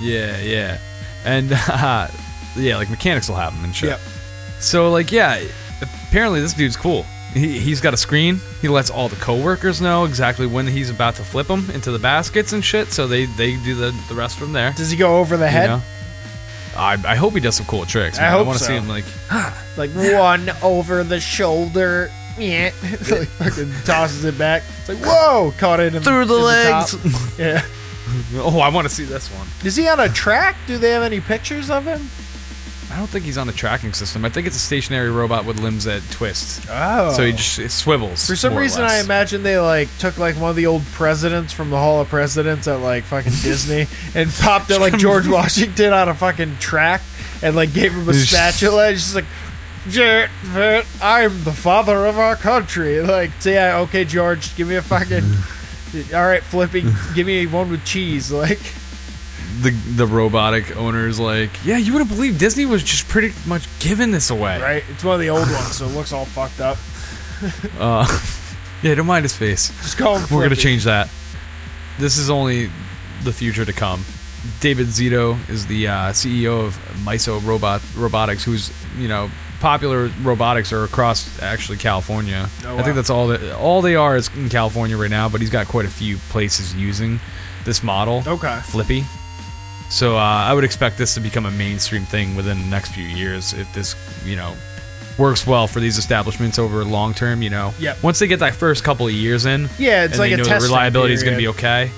Yeah, 0.00 0.38
yeah. 0.40 0.78
And 1.24 1.52
uh, 1.52 2.08
yeah, 2.56 2.76
like 2.76 2.90
mechanics 2.90 3.28
will 3.28 3.36
have 3.36 3.54
them 3.54 3.64
and 3.64 3.74
shit. 3.74 3.90
Yep. 3.90 4.00
So 4.60 4.90
like 4.90 5.12
yeah, 5.12 5.42
apparently 5.80 6.40
this 6.40 6.54
dude's 6.54 6.76
cool. 6.76 7.04
He, 7.32 7.58
he's 7.60 7.80
got 7.80 7.94
a 7.94 7.96
screen. 7.96 8.40
He 8.60 8.68
lets 8.68 8.90
all 8.90 9.08
the 9.08 9.16
coworkers 9.16 9.80
know 9.80 10.04
exactly 10.04 10.46
when 10.46 10.66
he's 10.66 10.90
about 10.90 11.14
to 11.16 11.22
flip 11.24 11.46
them 11.46 11.70
into 11.70 11.90
the 11.92 11.98
baskets 11.98 12.52
and 12.52 12.64
shit. 12.64 12.88
So 12.88 13.06
they 13.06 13.26
they 13.26 13.56
do 13.56 13.74
the, 13.74 13.90
the 14.08 14.14
rest 14.14 14.38
from 14.38 14.52
there. 14.52 14.72
Does 14.72 14.90
he 14.90 14.96
go 14.96 15.18
over 15.18 15.36
the 15.36 15.44
you 15.46 15.50
head? 15.50 15.66
know? 15.68 15.82
I, 16.76 16.92
I 17.04 17.14
hope 17.16 17.34
he 17.34 17.40
does 17.40 17.56
some 17.56 17.66
cool 17.66 17.84
tricks. 17.84 18.18
I 18.18 18.22
Man. 18.22 18.32
hope 18.32 18.46
want 18.46 18.58
to 18.58 18.64
so. 18.64 18.68
see 18.70 18.76
him 18.76 18.88
like 18.88 19.04
Like 19.76 19.90
one 19.90 20.50
over 20.62 21.02
the 21.04 21.20
shoulder. 21.20 22.10
Yeah. 22.38 22.70
like 23.10 23.28
fucking 23.38 23.72
tosses 23.84 24.24
it 24.24 24.38
back. 24.38 24.62
It's 24.80 24.88
like, 24.88 24.98
whoa! 24.98 25.52
Caught 25.58 25.80
it 25.80 25.94
in, 25.94 26.02
Through 26.02 26.24
the 26.26 26.36
in 26.36 26.42
legs. 26.42 26.92
top. 26.92 27.32
yeah. 27.38 27.64
oh 28.34 28.60
I 28.60 28.68
want 28.70 28.88
to 28.88 28.94
see 28.94 29.04
this 29.04 29.28
one. 29.32 29.46
Is 29.64 29.76
he 29.76 29.88
on 29.88 30.00
a 30.00 30.08
track? 30.08 30.56
Do 30.66 30.78
they 30.78 30.90
have 30.90 31.02
any 31.02 31.20
pictures 31.20 31.70
of 31.70 31.84
him? 31.84 32.08
I 32.90 32.96
don't 32.96 33.06
think 33.06 33.24
he's 33.24 33.38
on 33.38 33.48
a 33.48 33.52
tracking 33.52 33.92
system. 33.92 34.24
I 34.24 34.30
think 34.30 34.46
it's 34.46 34.56
a 34.56 34.60
stationary 34.60 35.10
robot 35.10 35.44
with 35.44 35.60
limbs 35.60 35.84
that 35.84 36.02
twist. 36.10 36.66
Oh. 36.68 37.12
So 37.12 37.24
he 37.24 37.32
just 37.32 37.58
it 37.58 37.70
swivels. 37.70 38.26
For 38.26 38.34
some 38.34 38.52
more 38.52 38.60
or 38.60 38.62
reason, 38.62 38.82
I 38.82 38.86
less. 38.86 39.04
imagine 39.04 39.42
they 39.44 39.58
like 39.58 39.88
took 39.98 40.18
like 40.18 40.34
one 40.36 40.50
of 40.50 40.56
the 40.56 40.66
old 40.66 40.82
presidents 40.86 41.52
from 41.52 41.70
the 41.70 41.76
Hall 41.78 42.00
of 42.00 42.08
Presidents 42.08 42.66
at 42.66 42.80
like 42.80 43.04
fucking 43.04 43.32
Disney 43.42 43.86
and 44.14 44.30
popped 44.30 44.70
it 44.70 44.80
like 44.80 44.98
George 44.98 45.28
Washington 45.28 45.92
on 45.92 46.08
a 46.08 46.14
fucking 46.14 46.56
track 46.58 47.00
and 47.42 47.54
like 47.54 47.72
gave 47.72 47.92
him 47.92 48.08
a 48.08 48.14
spatula. 48.14 48.88
And 48.88 48.96
just 48.96 49.14
like, 49.14 49.26
"Jet, 49.88 50.28
vet, 50.42 50.84
I'm 51.00 51.44
the 51.44 51.52
father 51.52 52.06
of 52.06 52.18
our 52.18 52.34
country. 52.36 53.00
Like, 53.00 53.30
so 53.38 53.50
yeah, 53.50 53.78
okay, 53.80 54.04
George, 54.04 54.54
give 54.56 54.68
me 54.68 54.74
a 54.74 54.82
fucking. 54.82 55.24
All 56.14 56.24
right, 56.26 56.42
flipping, 56.42 56.86
give 57.14 57.26
me 57.26 57.46
one 57.46 57.70
with 57.70 57.84
cheese. 57.84 58.30
Like, 58.30 58.60
the 59.62 59.70
the 59.70 60.06
robotic 60.06 60.76
owner's 60.76 61.18
like, 61.20 61.50
yeah, 61.64 61.76
you 61.76 61.92
wouldn't 61.92 62.10
believe 62.10 62.38
Disney 62.38 62.66
was 62.66 62.82
just 62.82 63.08
pretty 63.08 63.32
much 63.46 63.66
giving 63.80 64.10
this 64.10 64.30
away. 64.30 64.60
right? 64.60 64.84
It's 64.90 65.04
one 65.04 65.14
of 65.14 65.20
the 65.20 65.30
old 65.30 65.50
ones, 65.50 65.76
so 65.76 65.86
it 65.86 65.94
looks 65.94 66.12
all 66.12 66.24
fucked 66.24 66.60
up. 66.60 66.78
Uh, 67.78 68.06
yeah, 68.82 68.94
don't 68.94 69.06
mind 69.06 69.22
his 69.24 69.34
face. 69.34 69.68
Just 69.80 69.96
call 69.96 70.18
him 70.18 70.36
We're 70.36 70.42
gonna 70.42 70.56
change 70.56 70.84
that. 70.84 71.08
This 71.98 72.18
is 72.18 72.28
only 72.28 72.70
the 73.24 73.32
future 73.32 73.64
to 73.64 73.72
come. 73.72 74.04
David 74.60 74.88
Zito 74.88 75.38
is 75.48 75.66
the 75.66 75.88
uh, 75.88 75.92
CEO 76.12 76.66
of 76.66 76.76
Miso 77.04 77.42
Robot 77.42 77.80
Robotics, 77.96 78.44
who's 78.44 78.70
you 78.98 79.08
know 79.08 79.30
popular 79.60 80.08
robotics 80.22 80.72
are 80.72 80.84
across 80.84 81.40
actually 81.42 81.78
California. 81.78 82.48
Oh, 82.64 82.76
I 82.78 82.82
think 82.82 82.94
that's 82.94 83.10
all 83.10 83.28
that 83.28 83.56
all 83.56 83.80
they 83.80 83.96
are 83.96 84.16
is 84.16 84.28
in 84.36 84.48
California 84.50 84.96
right 84.98 85.10
now, 85.10 85.28
but 85.30 85.40
he's 85.40 85.50
got 85.50 85.66
quite 85.66 85.86
a 85.86 85.90
few 85.90 86.16
places 86.28 86.74
using 86.74 87.20
this 87.64 87.82
model. 87.82 88.22
Okay. 88.26 88.60
Flippy. 88.64 89.04
So 89.90 90.16
uh, 90.16 90.20
I 90.20 90.54
would 90.54 90.64
expect 90.64 90.98
this 90.98 91.14
to 91.14 91.20
become 91.20 91.46
a 91.46 91.50
mainstream 91.50 92.04
thing 92.04 92.36
within 92.36 92.58
the 92.58 92.66
next 92.66 92.92
few 92.92 93.04
years 93.04 93.52
if 93.52 93.70
this, 93.74 93.96
you 94.24 94.36
know, 94.36 94.54
works 95.18 95.46
well 95.46 95.66
for 95.66 95.80
these 95.80 95.98
establishments 95.98 96.58
over 96.58 96.84
long 96.84 97.12
term. 97.12 97.42
You 97.42 97.50
know, 97.50 97.74
Yep. 97.78 98.02
Once 98.02 98.18
they 98.20 98.26
get 98.28 98.38
that 98.38 98.54
first 98.54 98.84
couple 98.84 99.06
of 99.06 99.12
years 99.12 99.46
in, 99.46 99.68
Yeah, 99.78 100.04
it's 100.04 100.12
and 100.12 100.20
like 100.20 100.30
they 100.30 100.34
a 100.34 100.36
know 100.38 100.44
the 100.44 100.64
reliability 100.64 101.12
is 101.14 101.22
going 101.22 101.34
to 101.34 101.38
be 101.38 101.48
okay. 101.48 101.90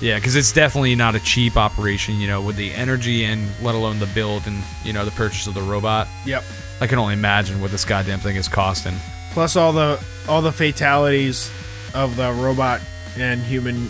Yeah, 0.00 0.16
because 0.16 0.34
it's 0.36 0.52
definitely 0.52 0.94
not 0.94 1.14
a 1.14 1.20
cheap 1.20 1.56
operation. 1.56 2.16
You 2.16 2.26
know, 2.28 2.42
with 2.42 2.56
the 2.56 2.72
energy 2.74 3.24
and 3.24 3.48
let 3.62 3.74
alone 3.74 3.98
the 3.98 4.06
build 4.06 4.46
and 4.46 4.62
you 4.84 4.92
know 4.92 5.04
the 5.04 5.10
purchase 5.12 5.46
of 5.46 5.54
the 5.54 5.62
robot. 5.62 6.08
Yep. 6.26 6.44
I 6.80 6.86
can 6.86 6.98
only 6.98 7.14
imagine 7.14 7.60
what 7.60 7.70
this 7.70 7.84
goddamn 7.84 8.18
thing 8.18 8.36
is 8.36 8.48
costing. 8.48 8.94
Plus 9.32 9.56
all 9.56 9.72
the 9.72 10.02
all 10.28 10.42
the 10.42 10.52
fatalities 10.52 11.50
of 11.94 12.16
the 12.16 12.30
robot 12.32 12.80
and 13.16 13.40
human 13.42 13.88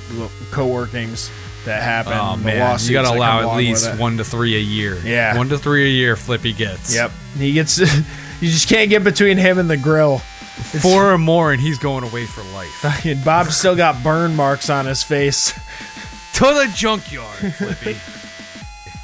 co-workings 0.50 1.30
that 1.64 1.82
happen. 1.82 2.12
Oh 2.14 2.36
man, 2.36 2.78
you 2.80 2.92
got 2.92 3.10
to 3.10 3.16
allow 3.16 3.50
at 3.50 3.56
least 3.56 3.96
one 3.98 4.16
to 4.18 4.24
three 4.24 4.56
a 4.56 4.60
year. 4.60 4.96
Yeah. 5.04 5.36
one 5.36 5.48
to 5.50 5.58
three 5.58 5.84
a 5.86 5.90
year. 5.90 6.16
Flippy 6.16 6.52
gets. 6.52 6.94
Yep, 6.94 7.10
he 7.36 7.52
gets. 7.52 7.78
you 8.40 8.48
just 8.48 8.68
can't 8.68 8.90
get 8.90 9.04
between 9.04 9.38
him 9.38 9.58
and 9.58 9.68
the 9.70 9.76
grill. 9.76 10.16
It's- 10.58 10.82
four 10.82 11.12
or 11.12 11.18
more, 11.18 11.52
and 11.52 11.60
he's 11.60 11.78
going 11.78 12.04
away 12.04 12.26
for 12.26 12.42
life. 12.54 12.68
Fucking 12.80 13.22
Bob's 13.22 13.56
still 13.56 13.74
got 13.74 14.02
burn 14.04 14.36
marks 14.36 14.68
on 14.70 14.86
his 14.86 15.02
face. 15.02 15.52
to 16.34 16.40
the 16.44 16.70
junkyard, 16.74 17.54
Flippy. 17.54 17.96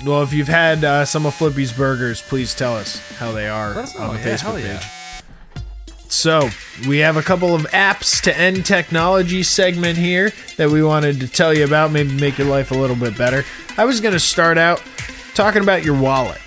Well, 0.07 0.23
if 0.23 0.33
you've 0.33 0.47
had 0.47 0.85
uh, 0.85 1.05
some 1.05 1.27
of 1.27 1.35
Flippy's 1.35 1.73
burgers, 1.73 2.23
please 2.23 2.55
tell 2.55 2.77
us 2.77 3.01
how 3.19 3.33
they 3.33 3.49
are 3.49 3.75
know. 3.75 3.81
on 3.99 4.15
the 4.15 4.21
Yeah, 4.21 4.37
Facebook 4.37 4.41
hell 4.43 4.61
yeah. 4.61 4.81
So, 6.11 6.49
we 6.89 6.99
have 6.99 7.17
a 7.17 7.23
couple 7.23 7.55
of 7.55 7.63
apps 7.71 8.21
to 8.23 8.37
end 8.37 8.65
technology 8.65 9.43
segment 9.43 9.99
here 9.99 10.33
that 10.57 10.71
we 10.71 10.83
wanted 10.83 11.21
to 11.21 11.29
tell 11.29 11.53
you 11.53 11.65
about, 11.65 11.93
maybe 11.93 12.13
make 12.19 12.39
your 12.39 12.49
life 12.49 12.71
a 12.71 12.75
little 12.75 12.97
bit 12.97 13.17
better. 13.17 13.45
I 13.77 13.85
was 13.85 14.01
going 14.01 14.15
to 14.15 14.21
start 14.21 14.57
out 14.57 14.83
talking 15.35 15.63
about 15.63 15.85
your 15.85 16.01
wallet 16.01 16.41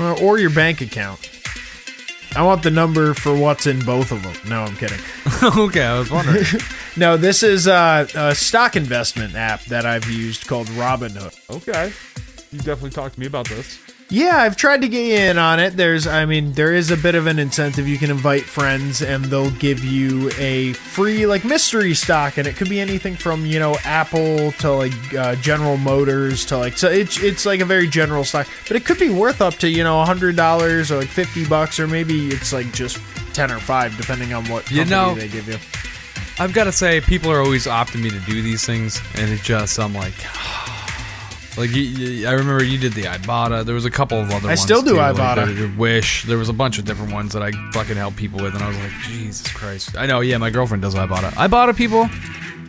uh, 0.00 0.14
or 0.14 0.38
your 0.38 0.50
bank 0.50 0.80
account. 0.80 1.28
I 2.34 2.42
want 2.42 2.62
the 2.62 2.70
number 2.70 3.12
for 3.12 3.36
what's 3.36 3.66
in 3.66 3.84
both 3.84 4.10
of 4.10 4.22
them. 4.22 4.34
No, 4.48 4.62
I'm 4.62 4.74
kidding. 4.76 4.98
okay, 5.42 5.84
I 5.84 5.98
was 5.98 6.10
wondering. 6.10 6.44
No, 6.94 7.16
this 7.16 7.42
is 7.42 7.68
uh, 7.68 8.06
a 8.14 8.34
stock 8.34 8.76
investment 8.76 9.34
app 9.34 9.64
that 9.64 9.86
I've 9.86 10.10
used 10.10 10.46
called 10.46 10.66
Robinhood. 10.68 11.34
okay, 11.48 11.90
you 12.50 12.58
definitely 12.58 12.90
talked 12.90 13.14
to 13.14 13.20
me 13.20 13.24
about 13.26 13.48
this. 13.48 13.78
Yeah, 14.12 14.36
I've 14.36 14.58
tried 14.58 14.82
to 14.82 14.88
get 14.88 15.06
you 15.06 15.14
in 15.14 15.38
on 15.38 15.58
it. 15.58 15.74
There's, 15.74 16.06
I 16.06 16.26
mean, 16.26 16.52
there 16.52 16.74
is 16.74 16.90
a 16.90 16.98
bit 16.98 17.14
of 17.14 17.26
an 17.26 17.38
incentive. 17.38 17.88
You 17.88 17.96
can 17.96 18.10
invite 18.10 18.42
friends, 18.42 19.00
and 19.00 19.24
they'll 19.24 19.50
give 19.52 19.82
you 19.82 20.30
a 20.38 20.74
free 20.74 21.24
like 21.24 21.46
mystery 21.46 21.94
stock, 21.94 22.36
and 22.36 22.46
it 22.46 22.54
could 22.54 22.68
be 22.68 22.78
anything 22.78 23.16
from 23.16 23.46
you 23.46 23.58
know 23.58 23.74
Apple 23.84 24.52
to 24.52 24.70
like 24.70 25.14
uh, 25.14 25.34
General 25.36 25.78
Motors 25.78 26.44
to 26.46 26.58
like 26.58 26.76
so 26.76 26.90
it's 26.90 27.22
it's 27.22 27.46
like 27.46 27.60
a 27.60 27.64
very 27.64 27.86
general 27.88 28.22
stock, 28.22 28.46
but 28.68 28.76
it 28.76 28.84
could 28.84 28.98
be 28.98 29.08
worth 29.08 29.40
up 29.40 29.54
to 29.54 29.68
you 29.70 29.82
know 29.82 30.04
hundred 30.04 30.36
dollars 30.36 30.92
or 30.92 30.98
like 30.98 31.08
fifty 31.08 31.46
bucks, 31.46 31.80
or 31.80 31.88
maybe 31.88 32.28
it's 32.28 32.52
like 32.52 32.70
just 32.74 32.98
ten 33.32 33.50
or 33.50 33.60
five, 33.60 33.96
depending 33.96 34.34
on 34.34 34.44
what 34.50 34.70
You 34.70 34.84
company 34.84 34.90
know- 34.90 35.14
they 35.14 35.28
give 35.28 35.48
you. 35.48 35.56
I've 36.38 36.52
got 36.52 36.64
to 36.64 36.72
say, 36.72 37.00
people 37.00 37.30
are 37.30 37.40
always 37.40 37.66
opting 37.66 38.02
me 38.02 38.10
to 38.10 38.20
do 38.20 38.42
these 38.42 38.64
things, 38.66 39.00
and 39.14 39.30
it 39.30 39.40
just 39.42 39.78
I'm 39.78 39.94
like, 39.94 40.14
like 41.56 41.70
you, 41.70 41.82
you, 41.82 42.26
I 42.28 42.32
remember 42.32 42.64
you 42.64 42.78
did 42.78 42.92
the 42.94 43.02
Ibotta. 43.02 43.64
There 43.64 43.74
was 43.74 43.84
a 43.84 43.90
couple 43.90 44.18
of 44.18 44.26
other. 44.26 44.34
Ones. 44.34 44.44
I 44.44 44.48
ones 44.48 44.60
still 44.62 44.82
do 44.82 44.92
too, 44.92 44.96
Ibotta. 44.96 45.56
the 45.72 45.78
Wish. 45.78 46.24
There 46.24 46.38
was 46.38 46.48
a 46.48 46.52
bunch 46.52 46.78
of 46.78 46.84
different 46.84 47.12
ones 47.12 47.32
that 47.34 47.42
I 47.42 47.52
fucking 47.72 47.96
help 47.96 48.16
people 48.16 48.40
with, 48.42 48.54
and 48.54 48.62
I 48.62 48.68
was 48.68 48.78
like, 48.78 48.92
Jesus 49.02 49.46
Christ. 49.52 49.96
I 49.96 50.06
know. 50.06 50.20
Yeah, 50.20 50.38
my 50.38 50.50
girlfriend 50.50 50.82
does 50.82 50.94
Ibotta. 50.94 51.30
Ibotta 51.32 51.76
people, 51.76 52.08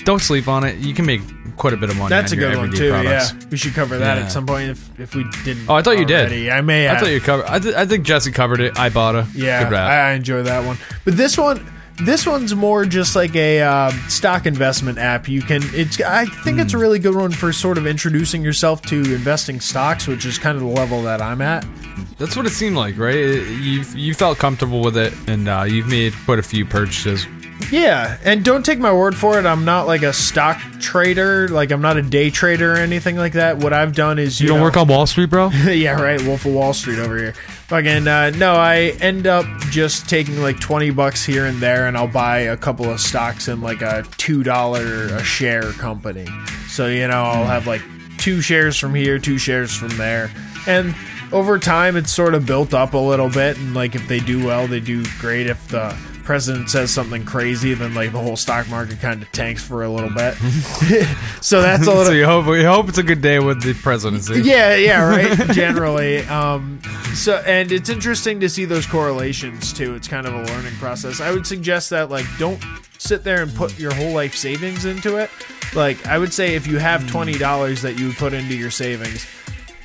don't 0.05 0.21
sleep 0.21 0.47
on 0.47 0.63
it. 0.63 0.77
You 0.79 0.93
can 0.93 1.05
make 1.05 1.21
quite 1.55 1.71
a 1.73 1.77
bit 1.77 1.89
of 1.89 1.97
money. 1.97 2.09
That's 2.09 2.31
a 2.31 2.35
good 2.35 2.57
one 2.57 2.71
too. 2.71 2.89
products. 2.91 3.33
Yeah, 3.33 3.47
we 3.51 3.57
should 3.57 3.73
cover 3.73 3.97
that 3.99 4.17
Yeah. 4.17 4.23
at 4.25 4.31
some 4.31 4.45
point 4.45 4.69
if 4.71 4.99
if 4.99 5.15
we 5.15 5.23
didn't. 5.45 5.69
Oh, 5.69 5.75
I 5.75 5.81
thought 5.81 5.97
you 5.97 6.05
already. 6.05 6.43
did. 6.45 6.49
I 6.49 6.61
may. 6.61 6.89
I 6.89 6.97
thought 6.99 7.09
you 7.11 7.21
covered. 7.21 7.45
I, 7.45 7.59
th- 7.59 7.75
I 7.75 7.85
think 7.85 8.03
Jesse 8.05 8.31
covered 8.31 8.59
it. 8.59 8.73
Ibotta. 8.75 9.27
Yeah, 9.33 9.63
Good 9.63 9.71
rap. 9.71 9.89
I, 9.89 10.09
I 10.09 10.13
enjoy 10.13 10.43
that 10.43 10.65
one. 10.65 10.77
But 11.05 11.15
this 11.15 11.37
one, 11.37 11.65
this 11.97 12.25
one's 12.25 12.55
more 12.55 12.85
just 12.85 13.15
like 13.15 13.35
a 13.35 13.61
uh, 13.61 13.91
stock 14.07 14.45
investment 14.45 14.97
app. 14.97 15.27
You 15.27 15.41
can. 15.41 15.61
It's. 15.73 15.99
I 16.01 16.25
think 16.25 16.55
Hmm. 16.57 16.61
it's 16.61 16.73
a 16.73 16.77
really 16.77 16.99
good 16.99 17.15
one 17.15 17.31
for 17.31 17.53
sort 17.53 17.77
of 17.77 17.85
introducing 17.87 18.41
yourself 18.43 18.81
to 18.83 18.95
investing 19.13 19.59
stocks, 19.59 20.07
which 20.07 20.25
is 20.25 20.37
kind 20.37 20.55
of 20.57 20.61
the 20.63 20.69
level 20.69 21.03
that 21.03 21.21
I'm 21.21 21.41
at. 21.41 21.65
That's 22.17 22.35
what 22.35 22.45
it 22.45 22.51
seemed 22.51 22.75
like, 22.75 22.97
right? 22.97 23.15
You 23.15 23.83
you 23.95 24.13
felt 24.13 24.37
comfortable 24.39 24.81
with 24.81 24.97
it, 24.97 25.13
and 25.27 25.47
uh, 25.47 25.63
you've 25.67 25.87
made 25.87 26.13
quite 26.25 26.39
a 26.39 26.43
few 26.43 26.65
purchases. 26.65 27.27
Yeah, 27.71 28.17
and 28.25 28.43
don't 28.43 28.65
take 28.65 28.79
my 28.79 28.91
word 28.91 29.15
for 29.15 29.39
it. 29.39 29.45
I'm 29.45 29.63
not 29.63 29.87
like 29.87 30.01
a 30.03 30.11
stock 30.11 30.57
trader. 30.81 31.47
Like 31.47 31.71
I'm 31.71 31.81
not 31.81 31.95
a 31.97 32.01
day 32.01 32.29
trader 32.29 32.73
or 32.73 32.77
anything 32.77 33.15
like 33.15 33.33
that. 33.33 33.59
What 33.59 33.71
I've 33.73 33.95
done 33.95 34.19
is 34.19 34.41
You, 34.41 34.47
don't 34.47 34.57
know- 34.57 34.63
work 34.63 34.75
on 34.75 34.87
Wall 34.87 35.05
Street, 35.05 35.29
bro. 35.29 35.49
yeah, 35.67 35.99
right. 36.01 36.21
Wolf 36.23 36.45
of 36.45 36.53
Wall 36.53 36.73
Street 36.73 36.99
over 36.99 37.17
here. 37.17 37.33
Fucking 37.73 38.07
uh, 38.07 38.29
no, 38.37 38.53
I 38.53 38.95
end 39.01 39.25
up 39.25 39.47
just 39.71 40.07
taking 40.07 40.39
like 40.39 40.59
twenty 40.59 40.91
bucks 40.91 41.25
here 41.25 41.47
and 41.47 41.57
there, 41.57 41.87
and 41.87 41.97
I'll 41.97 42.07
buy 42.07 42.41
a 42.41 42.55
couple 42.55 42.85
of 42.85 42.99
stocks 42.99 43.47
in 43.47 43.61
like 43.61 43.81
a 43.81 44.05
two 44.17 44.43
dollar 44.43 45.05
a 45.05 45.23
share 45.23 45.71
company. 45.71 46.27
So 46.67 46.85
you 46.85 47.07
know, 47.07 47.23
I'll 47.23 47.47
have 47.47 47.65
like 47.65 47.81
two 48.19 48.41
shares 48.41 48.77
from 48.77 48.93
here, 48.93 49.17
two 49.17 49.39
shares 49.39 49.75
from 49.75 49.89
there, 49.97 50.29
and 50.67 50.93
over 51.31 51.57
time, 51.57 51.95
it's 51.97 52.11
sort 52.11 52.35
of 52.35 52.45
built 52.45 52.75
up 52.75 52.93
a 52.93 52.97
little 52.99 53.29
bit. 53.29 53.57
And 53.57 53.73
like 53.73 53.95
if 53.95 54.07
they 54.07 54.19
do 54.19 54.45
well, 54.45 54.67
they 54.67 54.79
do 54.79 55.03
great. 55.19 55.47
If 55.47 55.69
the 55.69 55.97
president 56.23 56.69
says 56.69 56.91
something 56.91 57.25
crazy, 57.25 57.73
then 57.73 57.93
like 57.93 58.11
the 58.11 58.19
whole 58.19 58.35
stock 58.35 58.67
market 58.69 58.99
kind 58.99 59.21
of 59.21 59.31
tanks 59.31 59.63
for 59.63 59.83
a 59.83 59.89
little 59.89 60.09
bit. 60.09 60.35
so 61.41 61.61
that's 61.61 61.85
a 61.85 61.89
little 61.89 62.05
so 62.05 62.11
you 62.11 62.25
hope 62.25 62.45
you 62.47 62.65
hope 62.65 62.89
it's 62.89 62.97
a 62.97 63.03
good 63.03 63.21
day 63.21 63.39
with 63.39 63.61
the 63.61 63.73
presidency. 63.73 64.41
yeah, 64.41 64.75
yeah, 64.75 65.07
right. 65.07 65.37
Generally, 65.51 66.19
um, 66.25 66.81
so 67.13 67.37
and 67.45 67.71
it's 67.71 67.89
interesting 67.89 68.39
to 68.39 68.49
see 68.49 68.65
those 68.65 68.85
correlations 68.85 69.73
too. 69.73 69.95
It's 69.95 70.07
kind 70.07 70.25
of 70.25 70.33
a 70.33 70.43
learning 70.43 70.73
process. 70.75 71.21
I 71.21 71.31
would 71.31 71.45
suggest 71.45 71.89
that 71.91 72.09
like 72.09 72.25
don't 72.37 72.61
sit 72.97 73.23
there 73.23 73.41
and 73.43 73.53
put 73.53 73.77
your 73.77 73.93
whole 73.93 74.13
life 74.13 74.35
savings 74.35 74.85
into 74.85 75.17
it. 75.17 75.29
Like 75.75 76.05
I 76.07 76.17
would 76.17 76.33
say, 76.33 76.55
if 76.55 76.67
you 76.67 76.77
have 76.77 77.07
twenty 77.09 77.37
dollars 77.37 77.81
that 77.81 77.99
you 77.99 78.13
put 78.13 78.33
into 78.33 78.55
your 78.55 78.71
savings, 78.71 79.25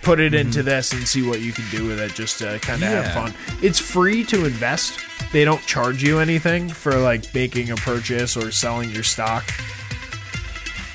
put 0.08 0.20
it 0.20 0.32
into 0.32 0.60
mm-hmm. 0.60 0.68
this 0.68 0.92
and 0.94 1.06
see 1.06 1.20
what 1.20 1.42
you 1.42 1.52
can 1.52 1.66
do 1.70 1.86
with 1.86 2.00
it. 2.00 2.14
Just 2.14 2.38
to 2.38 2.58
kind 2.60 2.82
of 2.82 2.88
Yeah. 2.88 3.02
have 3.02 3.12
fun. 3.12 3.34
It's 3.60 3.78
free 3.78 4.24
to 4.24 4.46
invest. 4.46 4.98
They 5.32 5.44
don't 5.44 5.60
charge 5.66 6.02
you 6.02 6.18
anything 6.18 6.70
for 6.70 6.96
like 6.96 7.34
making 7.34 7.70
a 7.70 7.76
purchase 7.76 8.34
or 8.34 8.50
selling 8.50 8.88
your 8.88 9.02
stock. 9.02 9.44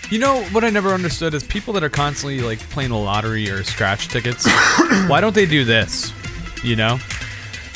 You 0.09 0.17
know 0.17 0.41
what 0.45 0.63
I 0.63 0.71
never 0.71 0.95
understood 0.95 1.35
is 1.35 1.43
people 1.43 1.73
that 1.73 1.83
are 1.83 1.89
constantly 1.89 2.41
like 2.41 2.57
playing 2.71 2.89
the 2.89 2.97
lottery 2.97 3.47
or 3.51 3.63
scratch 3.63 4.07
tickets. 4.07 4.47
why 5.07 5.21
don't 5.21 5.35
they 5.35 5.45
do 5.45 5.63
this? 5.63 6.11
You 6.63 6.75
know, 6.75 6.97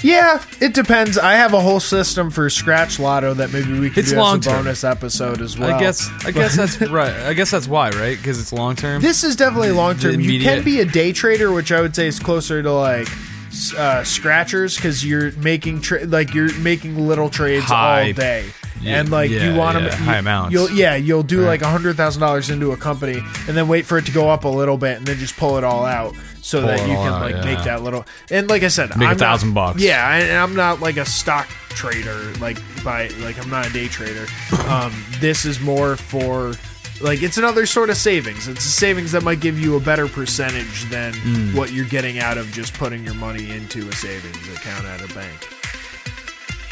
Yeah, 0.04 0.44
it 0.62 0.74
depends. 0.74 1.18
I 1.18 1.34
have 1.34 1.54
a 1.54 1.60
whole 1.60 1.80
system 1.80 2.30
for 2.30 2.50
Scratch 2.50 3.00
Lotto 3.00 3.34
that 3.34 3.52
maybe 3.52 3.78
we 3.80 3.90
could 3.90 4.00
It's 4.00 4.10
do 4.12 4.16
as 4.16 4.20
a 4.20 4.22
long-term. 4.24 4.54
bonus 4.64 4.84
episode 4.84 5.42
as 5.42 5.58
well. 5.58 5.74
I 5.76 5.80
guess 5.80 6.08
I 6.26 6.32
guess 6.32 6.56
that's 6.56 6.80
right. 6.90 7.14
I 7.14 7.34
guess 7.34 7.50
that's 7.52 7.68
why, 7.68 7.90
right? 7.90 8.16
Because 8.18 8.40
it's 8.40 8.54
long 8.54 8.76
term. 8.76 9.02
This 9.02 9.24
is 9.24 9.36
definitely 9.36 9.72
long 9.72 9.98
term. 9.98 10.20
You 10.22 10.40
can 10.40 10.60
Immediate. 10.60 10.66
be 10.66 10.80
a 10.82 10.86
day 10.86 11.14
trader, 11.14 11.52
which 11.52 11.72
I 11.72 11.82
would 11.82 11.96
say 11.96 12.08
is 12.08 12.20
closer 12.20 12.62
to 12.62 12.72
like 12.72 13.08
s- 13.48 13.74
uh, 13.74 14.04
scratchers 14.04 14.76
because 14.76 15.04
you're 15.04 15.32
making 15.34 15.82
tra- 15.82 16.06
like 16.06 16.34
you're 16.34 16.54
making 16.60 17.08
little 17.08 17.30
trades 17.30 17.66
High- 17.66 18.08
all 18.10 18.14
day. 18.14 18.46
Yeah, 18.80 19.00
and 19.00 19.10
like 19.10 19.32
yeah, 19.32 19.52
you 19.52 19.58
want 19.58 19.82
yeah, 19.82 19.90
to 19.90 19.96
high 19.96 20.18
amounts. 20.18 20.54
You'll 20.54 20.70
yeah, 20.70 20.96
you'll 20.96 21.24
do 21.24 21.42
like 21.42 21.64
a 21.64 21.68
hundred 21.68 21.98
thousand 21.98 22.22
dollars 22.22 22.52
into 22.52 22.72
a 22.72 22.78
company, 22.78 23.18
and 23.48 23.58
then 23.58 23.68
wait 23.68 23.88
for 23.88 23.98
it 23.98 24.06
to 24.06 24.12
go 24.12 24.30
up 24.30 24.44
a 24.44 24.48
little 24.48 24.78
bit, 24.78 24.98
and 24.98 25.08
then 25.08 25.18
just 25.18 25.36
pull 25.38 25.58
it 25.58 25.64
all 25.64 25.84
out, 25.84 26.14
so 26.48 26.62
that 26.62 26.80
you 26.88 26.96
can 26.96 27.14
out, 27.14 27.22
like 27.22 27.36
yeah. 27.36 27.44
make 27.46 27.64
that 27.66 27.84
little. 27.84 28.06
And 28.32 28.48
like 28.48 28.64
I 28.64 28.70
said, 28.70 28.90
Make 28.98 29.08
a 29.08 29.12
I'm 29.12 29.18
not- 29.18 29.20
thousand 29.20 29.54
bucks. 29.54 29.82
Yeah, 29.82 30.16
and 30.16 30.32
I'm 30.38 30.56
not 30.56 30.80
like 30.80 30.96
a 30.98 31.06
stock 31.06 31.48
trader, 31.70 32.18
like 32.40 32.58
by 32.84 33.08
like 33.20 33.38
I'm 33.44 33.50
not 33.50 33.68
a 33.68 33.74
day 33.74 33.88
trader. 33.88 34.26
Um, 34.68 34.94
this 35.20 35.44
is 35.46 35.60
more 35.60 35.96
for 35.98 36.54
like 37.02 37.22
it's 37.22 37.38
another 37.38 37.66
sort 37.66 37.90
of 37.90 37.98
savings. 37.98 38.48
It's 38.48 38.66
a 38.66 38.70
savings 38.70 39.12
that 39.12 39.24
might 39.24 39.40
give 39.42 39.60
you 39.60 39.76
a 39.76 39.80
better 39.80 40.08
percentage 40.08 40.86
than 40.90 41.14
Mm. 41.14 41.54
what 41.56 41.72
you're 41.74 41.86
getting 41.86 42.20
out 42.20 42.38
of 42.38 42.48
just 42.52 42.74
putting 42.76 43.04
your 43.04 43.14
money 43.16 43.52
into 43.52 43.88
a 43.90 43.92
savings 43.92 44.48
account 44.56 44.86
at 44.86 45.02
a 45.02 45.14
bank. 45.14 45.48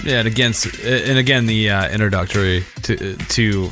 Yeah, 0.03 0.19
and 0.19 0.27
against 0.27 0.65
and 0.83 1.17
again 1.17 1.47
the 1.47 1.69
uh, 1.69 1.89
introductory 1.89 2.63
to 2.83 3.15
to 3.17 3.69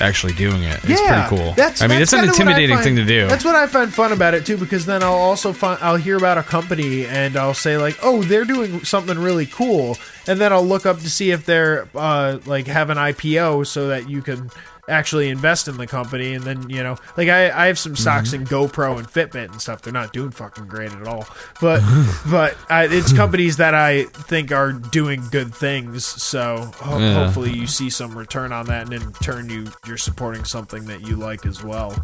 actually 0.00 0.32
doing 0.34 0.62
it. 0.62 0.80
It's 0.84 1.00
yeah, 1.00 1.28
pretty 1.28 1.42
cool. 1.42 1.54
That's, 1.54 1.82
I 1.82 1.86
mean, 1.86 1.98
that's 1.98 2.12
it's 2.12 2.12
an 2.12 2.18
kinda 2.20 2.32
what 2.32 2.38
I 2.38 2.42
intimidating 2.42 2.76
find- 2.76 2.84
thing 2.84 2.96
to 2.96 3.04
do. 3.04 3.26
That's 3.26 3.44
what 3.44 3.54
I 3.56 3.66
find 3.66 3.92
fun 3.92 4.12
about 4.12 4.34
it 4.34 4.46
too, 4.46 4.56
because 4.56 4.86
then 4.86 5.02
I'll 5.02 5.12
also 5.14 5.52
find 5.52 5.78
I'll 5.82 5.96
hear 5.96 6.16
about 6.16 6.38
a 6.38 6.42
company 6.42 7.06
and 7.06 7.36
I'll 7.36 7.54
say 7.54 7.76
like, 7.78 7.96
oh, 8.02 8.22
they're 8.22 8.44
doing 8.44 8.84
something 8.84 9.18
really 9.18 9.46
cool, 9.46 9.96
and 10.26 10.40
then 10.40 10.52
I'll 10.52 10.66
look 10.66 10.86
up 10.86 11.00
to 11.00 11.10
see 11.10 11.30
if 11.30 11.44
they're 11.46 11.88
uh, 11.94 12.38
like 12.46 12.66
have 12.66 12.90
an 12.90 12.98
IPO 12.98 13.66
so 13.66 13.88
that 13.88 14.08
you 14.08 14.22
can 14.22 14.50
actually 14.88 15.28
invest 15.30 15.68
in 15.68 15.76
the 15.76 15.86
company, 15.86 16.34
and 16.34 16.44
then 16.44 16.68
you 16.70 16.82
know, 16.82 16.96
like 17.16 17.28
I, 17.28 17.50
I 17.50 17.66
have 17.66 17.78
some 17.78 17.96
stocks 17.96 18.30
Mm-hmm. 18.30 18.42
in 18.42 18.48
GoPro 18.48 18.98
and 18.98 19.06
Fitbit 19.08 19.50
and 19.52 19.60
stuff. 19.60 19.82
They're 19.82 19.92
not 19.92 20.12
doing 20.12 20.30
fucking 20.30 20.66
great 20.66 20.92
at 20.92 21.06
all, 21.06 21.26
but 21.60 21.82
but 22.30 22.56
I, 22.70 22.84
it's 22.90 23.12
companies 23.12 23.56
that 23.58 23.74
I 23.74 24.04
think 24.04 24.52
are 24.52 24.72
doing 24.72 25.22
good 25.30 25.54
things. 25.54 26.04
So 26.04 26.70
ho- 26.76 26.98
Yeah. 26.98 27.24
hopefully 27.24 27.52
you 27.52 27.66
see 27.66 27.90
some 27.90 28.16
return 28.16 28.52
on 28.52 28.66
that, 28.66 28.84
and 28.84 28.92
in 28.94 29.12
turn 29.14 29.48
you 29.50 29.66
you're 29.86 29.96
supporting 29.98 30.44
something 30.44 30.84
that 30.86 31.06
you 31.06 31.16
like 31.16 31.46
as 31.46 31.62
well. 31.62 31.94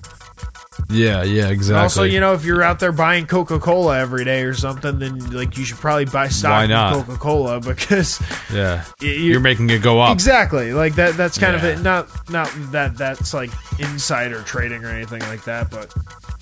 yeah, 0.90 1.22
yeah, 1.22 1.48
exactly. 1.48 1.82
Also, 1.82 2.02
you 2.02 2.18
know, 2.20 2.32
if 2.34 2.44
you're 2.44 2.62
out 2.62 2.80
there 2.80 2.92
buying 2.92 3.26
Coca 3.26 3.58
Cola 3.58 3.98
every 3.98 4.24
day 4.24 4.42
or 4.42 4.54
something, 4.54 4.98
then 4.98 5.18
like 5.30 5.56
you 5.56 5.64
should 5.64 5.76
probably 5.78 6.06
buy 6.06 6.28
stock 6.28 6.50
Why 6.50 6.64
in 6.64 6.70
not? 6.70 6.94
Coca 6.94 7.18
Cola 7.18 7.60
because 7.64 8.20
yeah, 8.52 8.84
y- 9.00 9.06
you- 9.08 9.32
you're 9.32 9.40
making 9.40 9.68
it 9.70 9.82
go 9.82 10.00
up. 10.00 10.12
exactly 10.14 10.72
like 10.72 10.94
that. 10.96 11.16
That's 11.16 11.38
kind 11.38 11.54
of 11.56 11.64
it. 11.64 11.80
Not 11.80 12.08
not 12.30 12.48
that 12.72 12.96
that's 12.98 13.32
like 13.34 13.50
insider 13.78 14.42
trading 14.42 14.84
or 14.84 14.88
anything 14.88 15.20
like 15.22 15.44
that, 15.44 15.70
but 15.70 15.92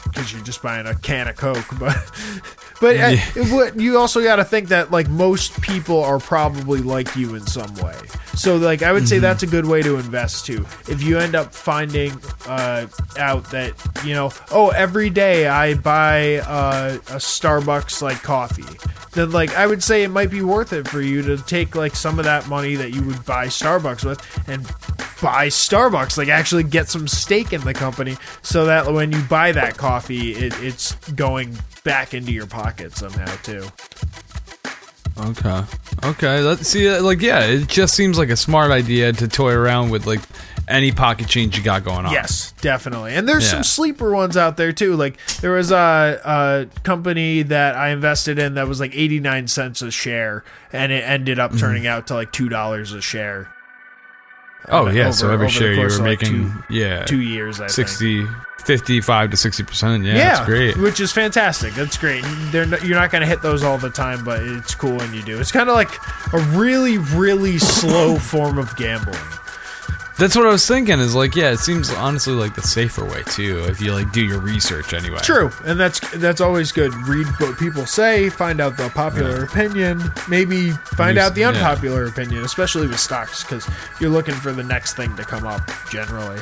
because 0.04 0.32
you're 0.32 0.42
just 0.42 0.62
buying 0.62 0.86
a 0.86 0.94
can 0.94 1.28
of 1.28 1.36
Coke. 1.36 1.64
But 2.80 2.96
but 2.96 2.96
uh, 2.96 3.16
what 3.54 3.78
you 3.78 3.98
also 3.98 4.22
got 4.22 4.36
to 4.36 4.44
think 4.44 4.68
that 4.68 4.90
like 4.90 5.06
most 5.10 5.60
people 5.60 6.02
are 6.02 6.18
probably 6.18 6.80
like 6.80 7.14
you 7.14 7.34
in 7.34 7.46
some 7.46 7.74
way. 7.74 7.94
So 8.34 8.56
like 8.56 8.82
I 8.82 8.90
would 8.90 9.06
say 9.06 9.18
Mhm. 9.18 9.20
that's 9.20 9.42
a 9.42 9.46
good 9.46 9.66
way 9.66 9.82
to 9.82 9.96
invest 9.96 10.46
too. 10.46 10.64
If 10.88 11.02
you 11.02 11.18
end 11.18 11.34
up 11.34 11.52
finding 11.54 12.12
uh, 12.48 12.86
out 13.18 13.50
that 13.50 13.74
you 14.02 14.14
know, 14.14 14.32
oh, 14.50 14.70
every 14.70 15.10
day 15.10 15.46
I 15.46 15.74
buy 15.74 16.36
uh, 16.38 16.96
a 17.10 17.16
Starbucks 17.16 18.00
like 18.00 18.22
coffee, 18.22 18.64
then 19.12 19.30
like 19.30 19.54
I 19.56 19.66
would 19.66 19.82
say 19.82 20.02
it 20.02 20.08
might 20.08 20.30
be 20.30 20.40
worth 20.40 20.72
it 20.72 20.88
for 20.88 21.02
you 21.02 21.20
to 21.20 21.36
take 21.36 21.74
like 21.76 21.94
some 21.94 22.18
of 22.18 22.24
that 22.24 22.48
money 22.48 22.76
that 22.76 22.94
you 22.94 23.02
would 23.02 23.22
buy 23.26 23.48
Starbucks 23.48 24.06
with 24.06 24.20
and 24.48 24.64
buy 25.20 25.48
Starbucks, 25.48 26.16
like 26.20 26.28
actually 26.28 26.62
get 26.62 26.88
some 26.88 27.08
stake 27.08 27.52
in 27.52 27.60
the 27.62 27.74
company, 27.74 28.16
so 28.42 28.66
that 28.66 28.92
when 28.92 29.12
you 29.12 29.20
buy 29.22 29.52
that 29.52 29.76
coffee, 29.76 30.32
it, 30.32 30.54
it's 30.62 30.94
going 31.10 31.56
back 31.84 32.14
into 32.14 32.32
your 32.32 32.46
pocket 32.46 32.96
somehow 32.96 33.26
too. 33.42 33.64
Okay. 35.18 35.62
Okay. 36.04 36.40
Let's 36.40 36.66
see. 36.68 36.88
uh, 36.88 37.02
Like, 37.02 37.20
yeah, 37.20 37.44
it 37.44 37.68
just 37.68 37.94
seems 37.94 38.16
like 38.16 38.30
a 38.30 38.36
smart 38.36 38.70
idea 38.70 39.12
to 39.12 39.28
toy 39.28 39.52
around 39.52 39.90
with 39.90 40.06
like 40.06 40.20
any 40.66 40.92
pocket 40.92 41.26
change 41.28 41.58
you 41.58 41.64
got 41.64 41.84
going 41.84 42.06
on. 42.06 42.12
Yes, 42.12 42.52
definitely. 42.62 43.14
And 43.14 43.28
there's 43.28 43.44
Yeah. 43.44 43.50
some 43.50 43.64
sleeper 43.64 44.12
ones 44.12 44.36
out 44.36 44.56
there 44.56 44.72
too. 44.72 44.96
Like 44.96 45.18
there 45.40 45.50
was 45.52 45.72
a, 45.72 46.20
a 46.24 46.80
company 46.84 47.42
that 47.42 47.74
I 47.74 47.90
invested 47.90 48.38
in 48.38 48.54
that 48.54 48.66
was 48.68 48.80
like 48.80 48.94
89 48.94 49.48
cents 49.48 49.82
a 49.82 49.90
share, 49.90 50.44
and 50.72 50.90
it 50.92 51.02
ended 51.06 51.38
up 51.38 51.56
turning 51.58 51.86
out 51.86 52.06
to 52.06 52.14
like 52.14 52.32
two 52.32 52.48
dollars 52.48 52.92
a 52.92 53.02
share. 53.02 53.52
Oh 54.68 54.88
yeah. 54.88 55.04
over- 55.04 55.12
so 55.12 55.30
every 55.30 55.48
share 55.48 55.72
you 55.72 55.80
were 55.82 55.88
like, 55.90 56.20
making, 56.20 56.50
two- 56.52 56.62
yeah, 56.74 57.04
two 57.04 57.20
years, 57.20 57.60
I 57.60 57.64
think. 57.68 57.88
60, 57.88 58.26
55 58.64 59.30
to 59.30 59.36
sixty 59.36 59.62
percent. 59.64 60.04
Yeah, 60.04 60.14
that's 60.18 60.46
great. 60.46 60.76
which 60.76 61.00
is 61.00 61.10
fantastic. 61.12 61.72
That's 61.74 61.96
great. 61.96 62.22
They're 62.52 62.66
not, 62.66 62.84
you're 62.84 62.98
not 62.98 63.10
going 63.10 63.22
to 63.22 63.26
hit 63.26 63.40
those 63.42 63.62
all 63.64 63.78
the 63.78 63.90
time, 63.90 64.22
but 64.24 64.42
it's 64.42 64.74
cool 64.74 64.96
when 64.96 65.14
you 65.14 65.22
do. 65.22 65.40
It's 65.40 65.50
kind 65.50 65.68
of 65.68 65.74
like 65.74 65.90
a 66.34 66.38
really, 66.58 66.98
really 66.98 67.58
slow 67.58 68.16
form 68.16 68.58
of 68.58 68.74
gambling. 68.76 69.18
That's 70.20 70.36
what 70.36 70.44
I 70.44 70.50
was 70.50 70.66
thinking. 70.68 70.98
Is 70.98 71.14
like, 71.14 71.34
yeah, 71.34 71.50
it 71.50 71.60
seems 71.60 71.90
honestly 71.90 72.34
like 72.34 72.54
the 72.54 72.60
safer 72.60 73.06
way 73.06 73.22
too. 73.22 73.64
If 73.70 73.80
you 73.80 73.94
like 73.94 74.12
do 74.12 74.22
your 74.22 74.38
research 74.38 74.92
anyway. 74.92 75.20
True, 75.22 75.50
and 75.64 75.80
that's 75.80 75.98
that's 76.18 76.42
always 76.42 76.72
good. 76.72 76.92
Read 77.08 77.26
what 77.38 77.58
people 77.58 77.86
say, 77.86 78.28
find 78.28 78.60
out 78.60 78.76
the 78.76 78.90
popular 78.90 79.44
opinion, 79.44 80.02
maybe 80.28 80.72
find 80.72 81.16
out 81.16 81.34
the 81.34 81.40
yeah. 81.40 81.48
unpopular 81.48 82.04
opinion, 82.04 82.44
especially 82.44 82.86
with 82.86 83.00
stocks, 83.00 83.42
because 83.42 83.66
you're 83.98 84.10
looking 84.10 84.34
for 84.34 84.52
the 84.52 84.62
next 84.62 84.92
thing 84.92 85.16
to 85.16 85.24
come 85.24 85.46
up. 85.46 85.62
Generally, 85.88 86.40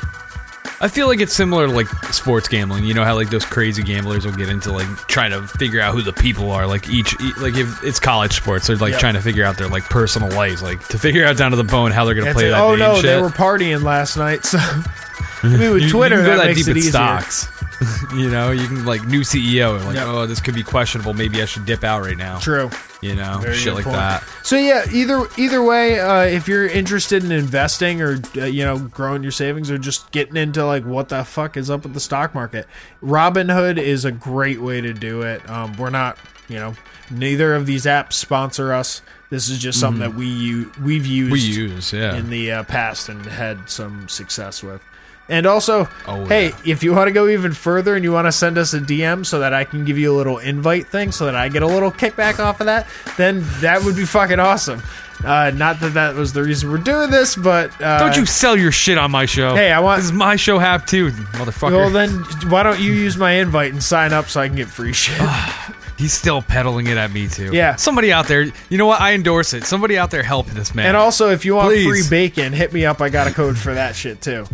I 0.81 0.87
feel 0.87 1.07
like 1.07 1.19
it's 1.19 1.33
similar 1.33 1.67
to 1.67 1.73
like 1.73 1.87
sports 2.13 2.47
gambling. 2.47 2.85
You 2.85 2.93
know 2.93 3.03
how 3.03 3.15
like 3.15 3.29
those 3.29 3.43
crazy 3.45 3.83
gamblers 3.83 4.25
will 4.25 4.33
get 4.33 4.47
into 4.47 4.71
like 4.71 4.87
trying 5.07 5.31
to 5.31 5.45
figure 5.45 5.81
out 5.81 5.93
who 5.93 6.01
the 6.01 6.13
people 6.13 6.51
are. 6.51 6.65
Like 6.67 6.87
each, 6.89 7.19
like 7.37 7.55
if 7.55 7.83
it's 7.83 7.99
college 7.99 8.33
sports, 8.33 8.67
they're 8.67 8.77
like 8.77 8.91
Yep. 8.91 8.99
trying 9.01 9.13
to 9.15 9.21
figure 9.21 9.43
out 9.43 9.57
their 9.57 9.67
like 9.67 9.83
personal 9.83 10.29
lives, 10.29 10.63
like 10.63 10.87
to 10.87 10.97
figure 10.97 11.25
out 11.25 11.35
down 11.37 11.51
to 11.51 11.57
the 11.57 11.65
bone 11.65 11.91
how 11.91 12.05
they're 12.05 12.15
gonna 12.15 12.31
play 12.33 12.47
it. 12.47 12.51
that 12.51 12.61
oh 12.61 12.71
game 12.71 12.79
no, 12.79 12.95
shit. 12.95 13.03
they 13.03 13.21
were 13.21 13.29
partying 13.29 13.83
last 13.83 14.15
night. 14.15 14.45
So 14.45 14.57
I 15.43 15.47
mean, 15.57 15.71
with 15.73 15.89
Twitter, 15.89 16.15
you 16.17 16.21
can 16.23 16.31
go 16.31 16.37
that, 16.37 16.37
that 16.37 16.45
makes 16.47 16.59
deep 16.59 16.67
it 16.67 16.71
in 16.71 16.77
easier. 16.77 16.91
stocks. 16.91 17.47
you 18.15 18.29
know, 18.29 18.51
you 18.51 18.67
can 18.67 18.85
like 18.85 19.05
new 19.07 19.21
CEO 19.21 19.75
and 19.77 19.85
like, 19.85 19.95
Yep. 19.95 20.07
oh, 20.07 20.25
this 20.25 20.39
could 20.41 20.55
be 20.55 20.63
questionable. 20.63 21.13
Maybe 21.13 21.41
I 21.41 21.45
should 21.45 21.65
dip 21.65 21.83
out 21.83 22.01
right 22.01 22.17
now. 22.17 22.39
True. 22.39 22.69
You 23.01 23.15
know, 23.15 23.39
Very 23.41 23.55
shit 23.55 23.73
like 23.73 23.85
point. 23.85 23.95
that. 23.95 24.23
So 24.43 24.57
yeah, 24.57 24.83
either 24.91 25.25
either 25.37 25.63
way, 25.63 25.99
uh, 25.99 26.23
if 26.23 26.47
you're 26.49 26.67
interested 26.67 27.23
in 27.23 27.31
investing 27.31 28.01
or 28.01 28.19
uh, 28.35 28.43
you 28.45 28.63
know 28.65 28.77
growing 28.79 29.23
your 29.23 29.31
savings 29.31 29.71
or 29.71 29.77
just 29.77 30.11
getting 30.11 30.35
into 30.35 30.65
like 30.65 30.83
what 30.83 31.07
the 31.09 31.23
fuck 31.23 31.55
is 31.55 31.69
up 31.69 31.83
with 31.83 31.93
the 31.93 31.99
stock 32.01 32.35
market, 32.35 32.67
Robinhood 33.01 33.77
is 33.77 34.05
a 34.05 34.11
great 34.11 34.61
way 34.61 34.81
to 34.81 34.93
do 34.93 35.21
it. 35.21 35.47
Um, 35.49 35.75
we're 35.77 35.89
not, 35.89 36.17
you 36.49 36.57
know, 36.57 36.75
neither 37.09 37.55
of 37.55 37.65
these 37.65 37.85
apps 37.85 38.13
sponsor 38.13 38.73
us. 38.73 39.01
This 39.29 39.47
is 39.47 39.59
just 39.59 39.79
something 39.79 40.01
Mhm. 40.01 40.11
that 40.11 40.17
we 40.17 40.25
u- 40.27 40.71
we've 40.83 41.05
used 41.05 41.31
We 41.31 41.39
use, 41.39 41.93
yeah. 41.93 42.15
in 42.15 42.29
the 42.31 42.51
uh, 42.51 42.63
past 42.63 43.09
and 43.09 43.23
had 43.25 43.69
some 43.69 44.09
success 44.09 44.61
with. 44.63 44.81
And 45.29 45.45
also, 45.45 45.87
Oh, 46.07 46.25
hey, 46.25 46.53
if 46.65 46.83
you 46.83 46.93
want 46.93 47.07
to 47.07 47.11
go 47.11 47.27
even 47.27 47.53
further 47.53 47.95
and 47.95 48.03
you 48.03 48.11
want 48.11 48.25
to 48.25 48.31
send 48.31 48.57
us 48.57 48.73
a 48.73 48.79
DM 48.79 49.25
so 49.25 49.39
that 49.39 49.53
I 49.53 49.63
can 49.63 49.85
give 49.85 49.97
you 49.97 50.11
a 50.13 50.15
little 50.17 50.39
invite 50.39 50.87
thing 50.87 51.11
so 51.11 51.25
that 51.25 51.35
I 51.35 51.49
get 51.49 51.61
a 51.61 51.67
little 51.67 51.91
kickback 51.91 52.39
off 52.39 52.59
of 52.61 52.65
that, 52.65 52.87
then 53.17 53.43
that 53.61 53.83
would 53.83 53.95
be 53.95 54.05
fucking 54.05 54.39
awesome. 54.39 54.81
Uh, 55.23 55.51
not 55.53 55.79
that 55.81 55.93
that 55.95 56.15
was 56.15 56.31
the 56.33 56.41
reason 56.41 56.71
we're 56.71 56.77
doing 56.77 57.11
this, 57.11 57.35
but 57.35 57.69
uh, 57.81 57.99
Don't 57.99 58.15
you 58.17 58.25
sell 58.25 58.55
your 58.57 58.71
shit 58.71 58.97
on 58.97 59.11
my 59.11 59.25
show? 59.25 59.53
Hey, 59.53 59.71
I 59.71 59.79
want- 59.81 59.97
this 59.99 60.05
is 60.05 60.13
my 60.13 60.35
show 60.37 60.57
hap 60.59 60.87
too, 60.87 61.11
motherfucker. 61.11 61.73
Well, 61.73 61.89
then 61.89 62.09
why 62.49 62.63
don't 62.63 62.79
you 62.79 62.93
use 62.93 63.17
my 63.17 63.33
invite 63.33 63.71
and 63.73 63.83
sign 63.83 64.13
up 64.13 64.29
so 64.29 64.39
I 64.41 64.47
can 64.47 64.55
get 64.55 64.67
free 64.69 64.93
shit? 64.93 65.19
He's 65.97 66.13
still 66.13 66.41
peddling 66.41 66.87
it 66.87 66.95
at 66.95 67.11
me 67.11 67.27
too. 67.27 67.49
Yeah. 67.53 67.75
Somebody 67.75 68.13
out 68.13 68.29
there, 68.29 68.43
you 68.69 68.77
know 68.77 68.85
what? 68.85 69.01
I 69.01 69.11
endorse 69.13 69.53
it. 69.53 69.65
Somebody 69.65 69.97
out 69.97 70.09
there 70.11 70.23
help 70.23 70.47
this 70.47 70.73
man. 70.73 70.85
and 70.87 70.95
also, 70.95 71.29
if 71.31 71.43
you 71.43 71.55
want 71.55 71.67
Please. 71.67 71.85
free 71.85 72.03
bacon, 72.09 72.53
hit 72.53 72.71
me 72.71 72.85
up. 72.85 73.01
I 73.01 73.09
got 73.09 73.27
a 73.27 73.33
code 73.33 73.57
for 73.57 73.73
that 73.73 73.97
shit 73.97 74.21
too. 74.21 74.45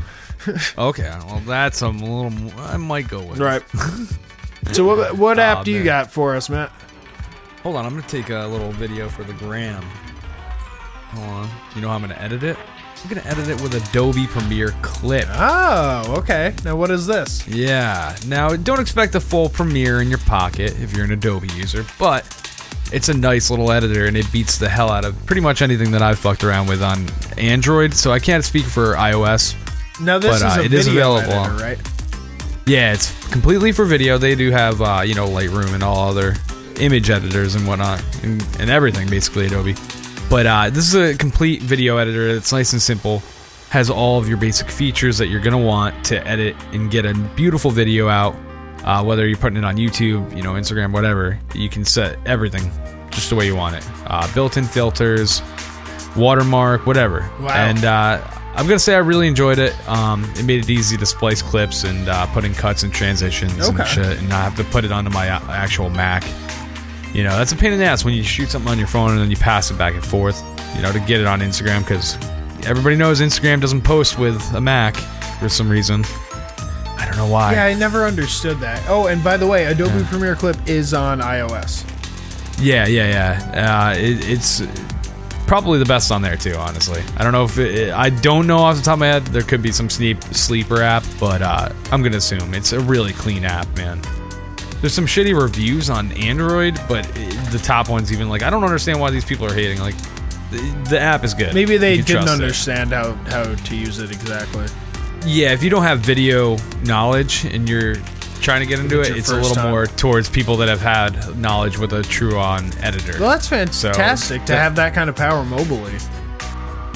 Okay, 0.78 1.04
well 1.28 1.42
that's 1.46 1.82
a 1.82 1.90
little. 1.90 2.32
I 2.60 2.78
might 2.78 3.08
go 3.08 3.24
with. 3.24 3.40
Right. 3.40 3.64
So 4.72 4.84
what 4.84 5.16
what 5.18 5.38
app 5.38 5.64
do 5.64 5.70
you 5.70 5.78
man. 5.78 5.86
got 5.86 6.12
for 6.12 6.36
us, 6.36 6.50
Matt? 6.50 6.72
Hold 7.62 7.76
on, 7.76 7.86
I'm 7.86 7.96
gonna 7.96 8.08
take 8.08 8.30
a 8.30 8.48
little 8.48 8.72
video 8.72 9.08
for 9.10 9.24
the 9.24 9.34
gram. 9.34 9.84
Hold 9.84 11.28
on. 11.30 11.50
You 11.76 11.82
know 11.82 11.90
how 11.90 11.96
I'm 11.96 12.02
gonna 12.02 12.16
edit 12.16 12.44
it? 12.44 12.58
I'm 13.04 13.10
gonna 13.10 13.28
edit 13.28 13.48
it 13.48 13.62
with 13.62 13.76
Adobe 13.76 14.26
Premiere 14.28 14.74
Clip. 14.82 15.28
Oh, 15.30 16.16
okay. 16.18 16.56
Now 16.64 16.76
what 16.76 16.90
is 16.90 17.06
this? 17.06 17.48
Yeah. 17.48 18.16
Now, 18.28 18.56
don't 18.56 18.80
expect 18.80 19.14
a 19.14 19.20
full 19.20 19.50
Premiere 19.50 20.02
in 20.02 20.10
your 20.10 20.18
pocket 20.20 20.80
if 20.82 20.96
you're 20.96 21.06
an 21.06 21.12
Adobe 21.12 21.48
user, 21.50 21.86
but 22.00 22.26
it's 22.92 23.10
a 23.10 23.14
nice 23.14 23.50
little 23.52 23.72
editor 23.72 24.08
and 24.08 24.18
it 24.18 24.32
beats 24.32 24.58
the 24.58 24.68
hell 24.68 24.90
out 24.90 25.06
of 25.06 25.26
pretty 25.26 25.42
much 25.42 25.62
anything 25.62 25.92
that 25.92 26.02
I've 26.02 26.18
fucked 26.20 26.44
around 26.44 26.68
with 26.68 26.82
on 26.82 27.06
Android. 27.38 27.94
So 27.94 28.12
I 28.12 28.20
can't 28.20 28.44
speak 28.44 28.66
for 28.66 28.96
iOS. 28.96 29.56
Now 30.02 30.20
this 30.20 30.42
but, 30.42 30.48
is 30.48 30.58
uh, 30.58 30.62
a 30.62 30.66
it 30.66 30.72
video 30.72 30.80
is 30.80 30.88
available. 30.88 31.34
editor, 31.34 31.64
right? 31.64 31.78
Yeah, 32.68 32.94
it's 32.94 33.30
completely 33.30 33.72
for 33.72 33.86
video. 33.86 34.18
They 34.18 34.36
do 34.36 34.52
have, 34.52 34.82
uh, 34.82 35.04
you 35.06 35.14
know, 35.14 35.28
Lightroom 35.28 35.74
and 35.74 35.84
all 35.84 36.10
other 36.10 36.34
image 36.80 37.10
editors 37.10 37.56
and 37.56 37.68
whatnot, 37.68 38.04
and, 38.24 38.46
and 38.60 38.70
everything 38.70 39.10
basically 39.10 39.46
Adobe. 39.46 39.76
But 40.30 40.46
uh, 40.46 40.70
this 40.72 40.94
is 40.94 40.96
a 40.96 41.16
complete 41.18 41.62
video 41.62 41.98
editor. 41.98 42.28
It's 42.28 42.52
nice 42.52 42.74
and 42.74 42.82
simple. 42.82 43.22
Has 43.70 43.90
all 43.90 44.18
of 44.18 44.28
your 44.28 44.38
basic 44.38 44.70
features 44.70 45.18
that 45.20 45.28
you're 45.28 45.42
gonna 45.42 45.58
want 45.60 46.04
to 46.06 46.28
edit 46.28 46.56
and 46.74 46.90
get 46.90 47.06
a 47.06 47.14
beautiful 47.36 47.72
video 47.72 48.10
out. 48.10 48.36
Uh, 48.84 49.04
whether 49.04 49.28
you're 49.28 49.38
putting 49.38 49.58
it 49.58 49.66
on 49.66 49.78
YouTube, 49.78 50.36
you 50.36 50.44
know, 50.44 50.54
Instagram, 50.54 50.92
whatever, 50.92 51.40
you 51.56 51.70
can 51.70 51.84
set 51.84 52.20
everything 52.28 52.72
just 53.10 53.30
the 53.30 53.36
way 53.36 53.46
you 53.46 53.56
want 53.56 53.76
it. 53.76 53.84
Uh, 54.06 54.32
built-in 54.34 54.64
filters, 54.64 55.42
watermark, 56.16 56.86
whatever. 56.86 57.22
Wow. 57.40 57.48
And 57.50 57.84
uh, 57.84 58.22
I'm 58.56 58.68
gonna 58.68 58.80
say 58.80 58.96
I 58.96 59.00
really 59.00 59.28
enjoyed 59.28 59.60
it. 59.60 59.74
Um, 59.88 60.24
it 60.36 60.46
made 60.46 60.62
it 60.64 60.70
easy 60.70 60.96
to 60.98 61.06
splice 61.06 61.42
clips 61.42 61.84
and 61.84 62.08
uh, 62.08 62.26
put 62.28 62.46
in 62.46 62.54
cuts 62.54 62.84
and 62.84 62.94
transitions 62.94 63.54
Okay. 63.70 63.80
and 63.80 63.88
shit, 63.88 64.18
and 64.20 64.30
not 64.30 64.44
have 64.44 64.56
to 64.58 64.64
put 64.66 64.86
it 64.86 64.92
onto 64.92 65.10
my 65.12 65.30
uh, 65.30 65.40
actual 65.50 65.90
Mac. 65.90 66.24
You 67.14 67.24
know, 67.24 67.38
that's 67.38 67.52
a 67.52 67.56
pain 67.56 67.74
in 67.74 67.80
the 67.80 67.86
ass 67.86 68.04
when 68.06 68.14
you 68.14 68.24
shoot 68.24 68.50
something 68.50 68.70
on 68.72 68.78
your 68.78 68.88
phone 68.88 69.12
and 69.12 69.20
then 69.20 69.30
you 69.30 69.38
pass 69.38 69.72
it 69.72 69.78
back 69.78 69.94
and 69.94 70.06
forth. 70.06 70.42
You 70.76 70.82
know, 70.82 70.92
to 70.92 71.00
get 71.00 71.22
it 71.22 71.28
on 71.28 71.40
Instagram 71.42 71.80
because 71.80 72.16
everybody 72.68 72.96
knows 72.96 73.22
Instagram 73.22 73.62
doesn't 73.62 73.82
post 73.84 74.18
with 74.20 74.42
a 74.54 74.62
Mac 74.62 74.96
for 75.40 75.48
some 75.50 75.70
reason. 75.70 76.04
I 76.98 77.06
don't 77.08 77.18
know 77.18 77.28
why. 77.28 77.54
Yeah, 77.54 77.66
I 77.66 77.74
never 77.74 78.06
understood 78.06 78.58
that. 78.60 78.84
Oh, 78.88 79.08
and 79.08 79.24
by 79.24 79.38
the 79.38 79.48
way, 79.48 79.66
Adobe 79.66 80.04
Premiere 80.06 80.36
Clip 80.36 80.58
is 80.66 80.94
on 80.94 81.20
iOS. 81.20 81.84
Yeah, 82.62 82.88
yeah, 82.88 83.40
yeah. 83.54 83.92
Uh, 83.92 83.98
it, 83.98 84.30
it's 84.30 84.62
probably 85.48 85.80
the 85.80 85.86
best 85.86 86.12
on 86.12 86.22
there 86.22 86.36
too. 86.36 86.56
Honestly, 86.56 87.02
I 87.18 87.24
don't 87.24 87.32
know 87.32 87.46
if 87.46 87.58
it, 87.58 87.94
I 87.94 88.10
don't 88.10 88.48
know 88.48 88.60
off 88.60 88.78
the 88.78 88.82
top 88.82 88.94
of 88.94 89.00
my 89.00 89.08
head. 89.08 89.26
There 89.28 89.42
could 89.42 89.62
be 89.62 89.72
some 89.72 89.90
sleep 89.90 90.24
sleeper 90.26 90.82
app, 90.82 91.04
but 91.20 91.42
uh, 91.42 91.70
I'm 91.92 92.04
gonna 92.04 92.18
assume 92.18 92.54
it's 92.54 92.74
a 92.74 92.80
really 92.80 93.14
clean 93.14 93.46
app, 93.46 93.68
man. 93.78 94.02
There's 94.82 94.94
some 94.94 95.06
shitty 95.06 95.40
reviews 95.40 95.90
on 95.90 96.12
Android, 96.14 96.80
but 96.88 97.08
it, 97.18 97.52
the 97.52 97.60
top 97.60 97.90
ones 97.90 98.12
even 98.12 98.30
like 98.30 98.44
I 98.44 98.50
don't 98.50 98.64
understand 98.64 99.00
why 99.00 99.10
these 99.10 99.26
people 99.26 99.46
are 99.46 99.54
hating. 99.54 99.80
Like 99.80 99.96
the, 100.52 100.86
the 100.90 101.00
app 101.00 101.24
is 101.24 101.34
good. 101.34 101.54
Maybe 101.54 101.78
they 101.78 101.98
didn't 101.98 102.08
trust 102.08 102.28
it. 102.28 102.32
understand 102.32 102.92
how, 102.92 103.14
how 103.14 103.56
to 103.56 103.76
use 103.76 104.00
it 104.00 104.12
exactly. 104.12 104.68
Yeah, 105.26 105.54
if 105.54 105.64
you 105.64 105.70
don't 105.70 105.84
have 105.84 106.00
video 106.00 106.58
knowledge 106.84 107.46
and 107.46 107.68
you're 107.68 107.96
trying 108.46 108.62
to 108.62 108.66
get 108.68 108.80
into 108.80 109.02
it, 109.02 109.18
it's 109.18 109.30
a 109.30 109.36
little 109.36 109.56
time. 109.56 109.72
more 109.72 109.88
towards 109.88 110.30
people 110.30 110.56
that 110.58 110.70
have 110.70 110.80
had 110.82 111.38
knowledge 111.38 111.78
with 111.78 111.92
a 111.94 112.04
true 112.04 112.38
on 112.38 112.72
editor. 112.82 113.20
Well, 113.20 113.32
that's 113.32 113.48
fantastic 113.50 114.42
to 114.46 114.54
that- 114.54 114.60
have 114.60 114.76
that 114.78 114.94
kind 114.94 115.10
of 115.10 115.16
power 115.16 115.44
mobily. 115.44 116.02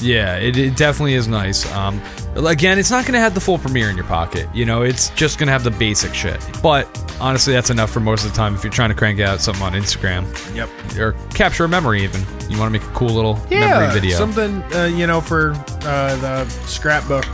Yeah, 0.02 0.36
it, 0.36 0.56
it 0.56 0.76
definitely 0.78 1.12
is 1.12 1.28
nice. 1.28 1.70
Um, 1.74 2.00
again, 2.34 2.78
it's 2.78 2.90
not 2.90 3.04
going 3.04 3.12
to 3.12 3.18
have 3.20 3.34
the 3.34 3.40
full 3.40 3.58
Premiere 3.58 3.90
in 3.90 3.96
your 3.96 4.06
pocket. 4.06 4.48
You 4.54 4.64
know, 4.64 4.80
it's 4.80 5.10
just 5.10 5.38
going 5.38 5.48
to 5.48 5.52
have 5.52 5.62
the 5.62 5.70
basic 5.72 6.14
shit. 6.14 6.40
But 6.62 6.88
honestly, 7.20 7.52
that's 7.52 7.68
enough 7.68 7.90
for 7.90 8.00
most 8.00 8.24
of 8.24 8.30
the 8.30 8.36
time 8.36 8.54
if 8.54 8.64
you're 8.64 8.72
trying 8.72 8.88
to 8.88 8.94
crank 8.94 9.20
out 9.20 9.40
something 9.42 9.62
on 9.62 9.72
Instagram. 9.74 10.24
Yep. 10.56 10.70
Or 10.98 11.12
capture 11.34 11.64
a 11.64 11.68
memory, 11.68 12.02
even. 12.02 12.22
You 12.48 12.58
want 12.58 12.72
to 12.72 12.80
make 12.80 12.82
a 12.88 12.92
cool 12.94 13.10
little 13.10 13.38
Yeah, 13.50 13.78
memory 13.78 13.92
video. 14.00 14.16
something 14.16 14.62
uh, 14.74 14.84
you 14.86 15.06
know 15.06 15.20
for 15.20 15.50
uh, 15.82 16.16
the 16.16 16.48
scrapbook 16.66 17.26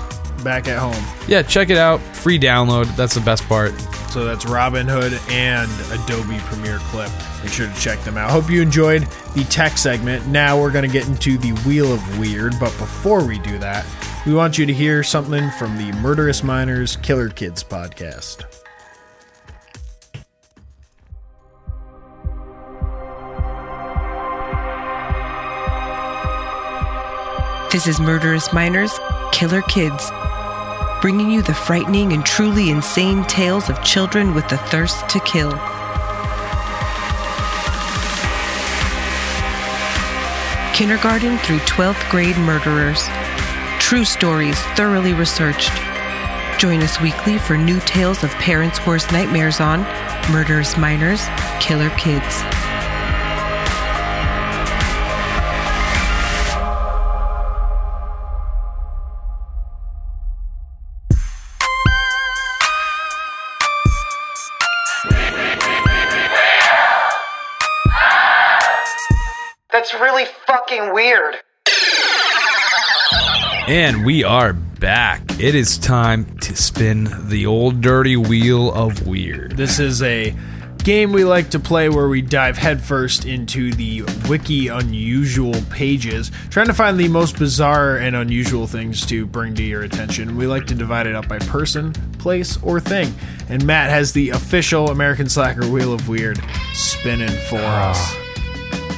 back 0.47 0.69
at 0.69 0.79
home. 0.79 1.05
yeah, 1.27 1.43
check 1.43 1.71
it 1.71 1.77
out. 1.77 2.01
Free 2.17 2.39
download. 2.39 2.87
That's 2.95 3.15
the 3.15 3.21
best 3.21 3.43
part. 3.49 3.73
So 4.11 4.25
that's 4.25 4.45
Robinhood 4.45 5.13
and 5.31 5.69
Adobe 6.01 6.39
Premiere 6.45 6.79
Clip. 6.79 7.11
Make 7.43 7.53
sure 7.53 7.67
to 7.69 7.81
check 7.81 7.99
them 8.05 8.17
out. 8.17 8.31
Hope 8.31 8.49
you 8.49 8.63
enjoyed 8.63 9.03
the 9.35 9.45
tech 9.51 9.77
segment. 9.77 10.25
Now 10.29 10.59
we're 10.61 10.71
going 10.71 10.87
to 10.87 10.93
get 10.93 11.09
into 11.09 11.37
the 11.37 11.51
Wheel 11.67 11.93
of 11.93 12.19
Weird, 12.19 12.55
but 12.61 12.71
before 12.79 13.27
we 13.27 13.41
do 13.41 13.59
that, 13.59 13.85
we 14.25 14.35
want 14.35 14.57
you 14.57 14.67
to 14.67 14.73
hear 14.73 15.03
something 15.03 15.51
from 15.59 15.77
the 15.77 15.91
Murderous 15.99 16.45
Minors 16.45 16.95
Killer 16.97 17.29
Kids 17.29 17.65
podcast. 17.65 18.45
This 27.73 27.87
is 27.87 28.01
Murderous 28.01 28.53
Minors, 28.55 28.99
Killer 29.33 29.61
Kids, 29.63 30.11
bringing 31.07 31.31
you 31.31 31.41
the 31.41 31.55
frightening 31.55 32.13
and 32.13 32.27
truly 32.27 32.69
insane 32.69 33.23
tales 33.27 33.71
of 33.71 33.81
children 33.85 34.35
with 34.35 34.49
the 34.49 34.57
thirst 34.57 35.09
to 35.09 35.21
kill. 35.21 35.53
Kindergarten 40.75 41.39
through 41.39 41.61
12th 41.61 42.11
grade 42.11 42.37
murderers. 42.39 43.07
True 43.79 44.05
stories 44.05 44.61
thoroughly 44.75 45.15
researched. 45.15 45.71
Join 46.59 46.83
us 46.83 47.01
weekly 47.01 47.39
for 47.39 47.57
new 47.57 47.79
tales 47.83 48.25
of 48.25 48.31
parents' 48.31 48.85
worst 48.85 49.13
nightmares 49.13 49.61
on 49.61 49.83
Murderous 50.33 50.77
Minors, 50.77 51.25
Killer 51.61 51.91
Kids. 51.91 52.56
Really 70.17 70.31
fucking 70.47 70.95
weird. 70.95 71.37
And 73.69 74.07
we 74.07 74.25
are 74.25 74.55
back. 74.55 75.21
It 75.39 75.55
is 75.55 75.77
time 75.77 76.39
to 76.39 76.57
spin 76.57 77.09
the 77.29 77.45
old 77.45 77.83
dirty 77.83 78.17
wheel 78.17 78.73
of 78.73 79.07
weird. 79.07 79.57
This 79.59 79.79
is 79.79 80.03
a 80.03 80.35
game 80.79 81.13
we 81.13 81.25
like 81.25 81.51
to 81.51 81.59
play 81.59 81.91
where 81.91 82.09
we 82.09 82.23
dive 82.23 82.57
headfirst 82.57 83.27
into 83.27 83.73
the 83.73 84.05
wiki 84.27 84.69
unusual 84.69 85.55
pages, 85.69 86.31
trying 86.49 86.69
to 86.69 86.75
find 86.75 86.99
the 86.99 87.09
most 87.09 87.39
bizarre 87.39 87.99
and 87.99 88.17
unusual 88.17 88.67
things 88.67 89.05
to 89.07 89.27
bring 89.27 89.55
to 89.57 89.63
your 89.63 89.83
attention. 89.83 90.37
We 90.37 90.47
like 90.47 90.67
to 90.69 90.75
divide 90.75 91.07
it 91.07 91.15
up 91.15 91.29
by 91.29 91.41
person, 91.41 91.93
place, 92.19 92.57
or 92.63 92.81
thing. 92.81 93.13
And 93.51 93.67
Matt 93.67 93.91
has 93.91 94.13
the 94.13 94.31
official 94.31 94.89
American 94.91 95.29
Slacker 95.29 95.69
Wheel 95.69 95.93
of 95.93 96.09
Weird 96.09 96.41
spinning 96.73 97.29
for 97.29 97.61
ah. 97.61 97.91
us. 97.91 98.26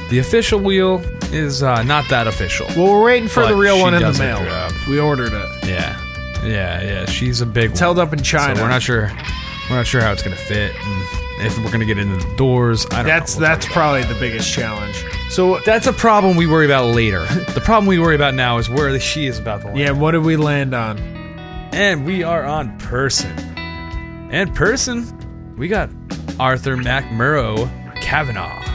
The 0.09 0.19
official 0.19 0.59
wheel 0.59 1.01
is 1.31 1.61
uh, 1.61 1.83
not 1.83 2.09
that 2.09 2.25
official. 2.27 2.65
Well, 2.75 2.91
we're 2.91 3.03
waiting 3.03 3.29
for 3.29 3.41
the 3.43 3.49
But 3.49 3.55
real 3.57 3.75
she 3.77 3.81
one 3.83 3.93
in 3.93 4.01
the 4.01 4.07
does 4.07 4.19
mail. 4.19 4.43
job. 4.43 4.71
We 4.89 4.99
ordered 4.99 5.33
it. 5.33 5.67
Yeah, 5.67 5.99
yeah, 6.43 6.81
yeah. 6.81 7.05
She's 7.05 7.41
a 7.41 7.45
big. 7.45 7.71
It's 7.71 7.79
held 7.79 7.99
up 7.99 8.11
in 8.13 8.21
China. 8.23 8.55
So 8.55 8.63
we're 8.63 8.69
not 8.69 8.81
sure. 8.81 9.11
We're 9.69 9.75
not 9.75 9.85
sure 9.85 10.01
how 10.01 10.11
it's 10.11 10.23
gonna 10.23 10.35
fit, 10.35 10.73
and 10.75 11.45
if 11.45 11.55
we're 11.63 11.71
gonna 11.71 11.85
get 11.85 11.99
into 11.99 12.17
the 12.25 12.35
doors. 12.35 12.87
I 12.87 12.97
don't 12.97 13.05
That's 13.05 13.35
know. 13.35 13.41
We'll 13.41 13.49
that's 13.49 13.65
talk 13.67 13.73
probably 13.73 14.03
the 14.03 14.19
biggest 14.19 14.51
challenge. 14.51 15.05
So 15.29 15.57
it. 15.57 15.65
that's 15.65 15.85
a 15.85 15.93
problem 15.93 16.35
we 16.37 16.47
worry 16.47 16.65
about 16.65 16.95
later. 16.95 17.23
the 17.53 17.61
problem 17.63 17.85
we 17.85 17.99
worry 17.99 18.15
about 18.15 18.33
now 18.33 18.57
is 18.57 18.67
where 18.67 18.99
she 18.99 19.27
is 19.27 19.37
about 19.37 19.61
to 19.61 19.67
land. 19.67 19.77
yeah, 19.79 19.91
what 19.91 20.11
did 20.11 20.23
we 20.23 20.37
land 20.37 20.73
on? 20.73 20.97
And 21.71 22.03
we 22.07 22.23
are 22.23 22.43
on 22.43 22.75
person. 22.79 23.29
And 24.31 24.55
person, 24.55 25.05
we 25.55 25.67
got 25.67 25.91
Arthur 26.39 26.75
MacMurrough 26.77 28.01
Kavanagh. 28.01 28.65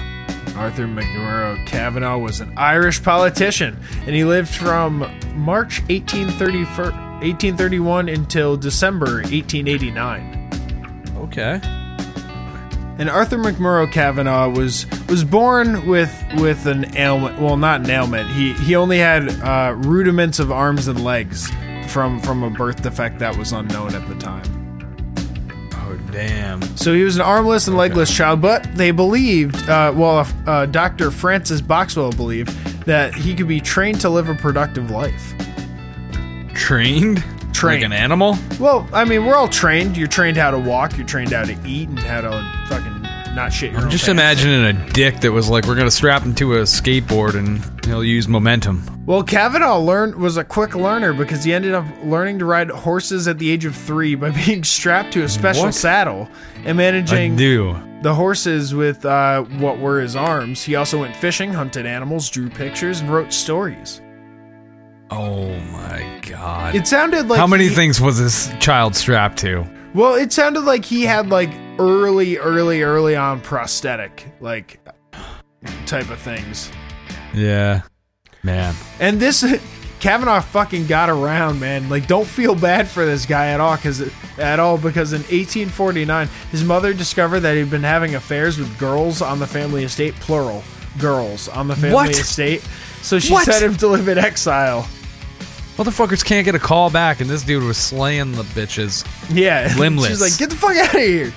Arthur 0.56 0.86
MacMurrough 0.86 1.66
Kavanagh 1.66 2.18
was 2.18 2.40
an 2.40 2.52
Irish 2.56 3.02
politician, 3.02 3.76
and 4.06 4.14
he 4.14 4.22
lived 4.24 4.48
from 4.48 5.00
March 5.34 5.80
1831 5.88 8.08
until 8.08 8.56
December 8.56 9.22
1889. 9.22 11.10
Okay. 11.16 11.60
And 12.96 13.10
Arthur 13.10 13.38
MacMurrough 13.38 13.90
Kavanagh 13.90 14.56
was 14.56 14.86
was 15.08 15.24
born 15.24 15.84
with 15.86 16.14
with 16.36 16.66
an 16.66 16.96
ailment. 16.96 17.40
Well, 17.40 17.56
not 17.56 17.80
an 17.80 17.90
ailment. 17.90 18.30
He 18.30 18.52
he 18.52 18.76
only 18.76 18.98
had 18.98 19.28
uh, 19.42 19.74
rudiments 19.76 20.38
of 20.38 20.52
arms 20.52 20.86
and 20.86 21.02
legs 21.02 21.50
from 21.88 22.20
from 22.20 22.44
a 22.44 22.50
birth 22.50 22.82
defect 22.82 23.18
that 23.18 23.36
was 23.36 23.50
unknown 23.52 23.94
at 23.94 24.06
the 24.08 24.14
time. 24.14 24.63
Damn. 26.14 26.62
So 26.76 26.94
he 26.94 27.02
was 27.02 27.16
an 27.16 27.22
armless 27.22 27.66
and 27.66 27.76
legless 27.76 28.16
child, 28.16 28.40
but 28.40 28.62
they 28.76 28.92
believed, 28.92 29.68
uh, 29.68 29.92
well, 29.94 30.24
uh, 30.46 30.66
Dr. 30.66 31.10
Francis 31.10 31.60
Boxwell 31.60 32.16
believed 32.16 32.50
that 32.86 33.12
he 33.14 33.34
could 33.34 33.48
be 33.48 33.60
trained 33.60 34.00
to 34.02 34.08
live 34.08 34.28
a 34.28 34.34
productive 34.36 34.92
life. 34.92 35.34
Trained? 36.54 37.24
Trained. 37.52 37.82
Like 37.82 37.82
an 37.82 37.92
animal? 37.92 38.36
Well, 38.60 38.88
I 38.92 39.04
mean, 39.04 39.26
we're 39.26 39.34
all 39.34 39.48
trained. 39.48 39.96
You're 39.96 40.06
trained 40.06 40.36
how 40.36 40.52
to 40.52 40.58
walk. 40.58 40.96
You're 40.96 41.06
trained 41.06 41.32
how 41.32 41.44
to 41.44 41.56
eat 41.66 41.88
and 41.88 41.98
how 41.98 42.20
to 42.20 42.66
fucking 42.68 42.93
not 43.34 43.52
shit 43.52 43.70
your 43.72 43.80
I'm 43.80 43.86
own 43.86 43.90
just 43.90 44.06
pants. 44.06 44.20
imagining 44.42 44.64
a 44.64 44.90
dick 44.92 45.20
that 45.20 45.32
was 45.32 45.48
like, 45.48 45.66
we're 45.66 45.74
gonna 45.74 45.90
strap 45.90 46.22
him 46.22 46.34
to 46.36 46.54
a 46.54 46.62
skateboard 46.62 47.34
and 47.34 47.84
he'll 47.84 48.04
use 48.04 48.28
momentum. 48.28 48.82
Well, 49.06 49.22
Kavanagh 49.22 49.76
learned 49.78 50.14
was 50.16 50.36
a 50.36 50.44
quick 50.44 50.74
learner 50.74 51.12
because 51.12 51.44
he 51.44 51.52
ended 51.52 51.74
up 51.74 51.84
learning 52.04 52.38
to 52.38 52.44
ride 52.46 52.70
horses 52.70 53.28
at 53.28 53.38
the 53.38 53.50
age 53.50 53.64
of 53.64 53.74
three 53.76 54.14
by 54.14 54.30
being 54.46 54.64
strapped 54.64 55.12
to 55.14 55.22
a 55.24 55.28
special 55.28 55.64
What? 55.64 55.74
saddle 55.74 56.28
and 56.58 56.68
I 56.68 56.72
managing 56.72 57.36
do. 57.36 57.76
the 58.02 58.14
horses 58.14 58.74
with 58.74 59.04
uh, 59.04 59.42
what 59.42 59.78
were 59.78 60.00
his 60.00 60.16
arms. 60.16 60.62
He 60.62 60.74
also 60.76 61.00
went 61.00 61.14
fishing, 61.16 61.52
hunted 61.52 61.84
animals, 61.86 62.30
drew 62.30 62.48
pictures, 62.48 63.00
and 63.00 63.10
wrote 63.10 63.32
stories. 63.32 64.00
Oh 65.10 65.54
my 65.70 66.20
god. 66.22 66.74
It 66.74 66.86
sounded 66.86 67.28
like 67.28 67.38
How 67.38 67.46
many 67.46 67.68
he- 67.68 67.74
things 67.74 68.00
was 68.00 68.18
this 68.18 68.50
child 68.58 68.96
strapped 68.96 69.38
to? 69.40 69.66
Well, 69.94 70.14
it 70.14 70.32
sounded 70.32 70.60
like 70.62 70.84
he 70.84 71.02
had 71.02 71.28
like 71.28 71.50
early, 71.78 72.38
early, 72.38 72.82
early 72.82 73.16
on 73.16 73.40
prosthetic 73.40 74.26
like 74.40 74.80
type 75.86 76.10
of 76.10 76.18
things. 76.18 76.70
Yeah. 77.34 77.82
Man. 78.42 78.74
And 79.00 79.18
this 79.18 79.44
Kavanagh 80.00 80.42
fucking 80.42 80.86
got 80.86 81.08
around, 81.08 81.60
man. 81.60 81.88
Like, 81.88 82.06
don't 82.06 82.26
feel 82.26 82.54
bad 82.54 82.86
for 82.88 83.06
this 83.06 83.24
guy 83.24 83.48
at 83.48 83.60
all, 83.60 83.76
because 83.76 84.02
at 84.38 84.60
all 84.60 84.76
because 84.76 85.12
in 85.14 85.20
1849, 85.22 86.28
his 86.50 86.62
mother 86.62 86.92
discovered 86.92 87.40
that 87.40 87.56
he'd 87.56 87.70
been 87.70 87.82
having 87.82 88.14
affairs 88.14 88.58
with 88.58 88.78
girls 88.78 89.22
on 89.22 89.38
the 89.38 89.46
family 89.46 89.82
estate, 89.84 90.14
plural, 90.16 90.62
girls 90.98 91.48
on 91.48 91.68
the 91.68 91.74
family 91.74 91.94
What? 91.94 92.10
estate. 92.10 92.62
So 93.00 93.18
she 93.18 93.32
What? 93.32 93.46
sent 93.46 93.64
him 93.64 93.76
to 93.78 93.88
live 93.88 94.08
in 94.08 94.18
exile. 94.18 94.86
Motherfuckers 95.76 96.24
can't 96.24 96.44
get 96.44 96.54
a 96.54 96.60
call 96.60 96.88
back, 96.88 97.20
and 97.20 97.28
this 97.28 97.42
dude 97.42 97.64
was 97.64 97.76
slaying 97.76 98.32
the 98.32 98.44
bitches. 98.44 99.04
Yeah, 99.34 99.74
Limbless. 99.78 100.08
She's 100.08 100.20
like, 100.20 100.38
get 100.38 100.50
the 100.50 100.56
fuck 100.56 100.76
out 100.76 100.94
of 100.94 101.00
here. 101.00 101.32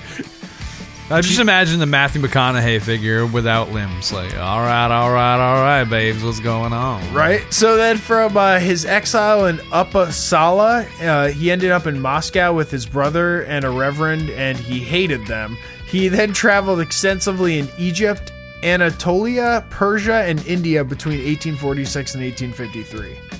I 1.10 1.22
just 1.22 1.40
imagine 1.40 1.78
the 1.78 1.86
Matthew 1.86 2.20
McConaughey 2.20 2.82
figure 2.82 3.26
without 3.26 3.72
limbs. 3.72 4.12
Like, 4.12 4.36
all 4.36 4.60
right, 4.60 4.90
all 4.90 5.10
right, 5.10 5.40
all 5.40 5.62
right, 5.62 5.84
babes, 5.84 6.22
what's 6.22 6.38
going 6.38 6.74
on? 6.74 7.14
Right. 7.14 7.42
So 7.52 7.76
then, 7.78 7.96
from 7.96 8.36
uh, 8.36 8.60
his 8.60 8.84
exile 8.84 9.46
in 9.46 9.56
Uppsala, 9.72 10.86
uh, 11.02 11.28
he 11.28 11.50
ended 11.50 11.70
up 11.70 11.86
in 11.86 11.98
Moscow 11.98 12.52
with 12.52 12.70
his 12.70 12.84
brother 12.84 13.42
and 13.44 13.64
a 13.64 13.70
reverend, 13.70 14.28
and 14.30 14.58
he 14.58 14.80
hated 14.80 15.26
them. 15.26 15.56
He 15.86 16.08
then 16.08 16.34
traveled 16.34 16.80
extensively 16.80 17.58
in 17.58 17.68
Egypt, 17.78 18.30
Anatolia, 18.62 19.64
Persia, 19.70 20.24
and 20.26 20.46
India 20.46 20.84
between 20.84 21.16
1846 21.18 22.14
and 22.14 22.22
1853. 22.22 23.37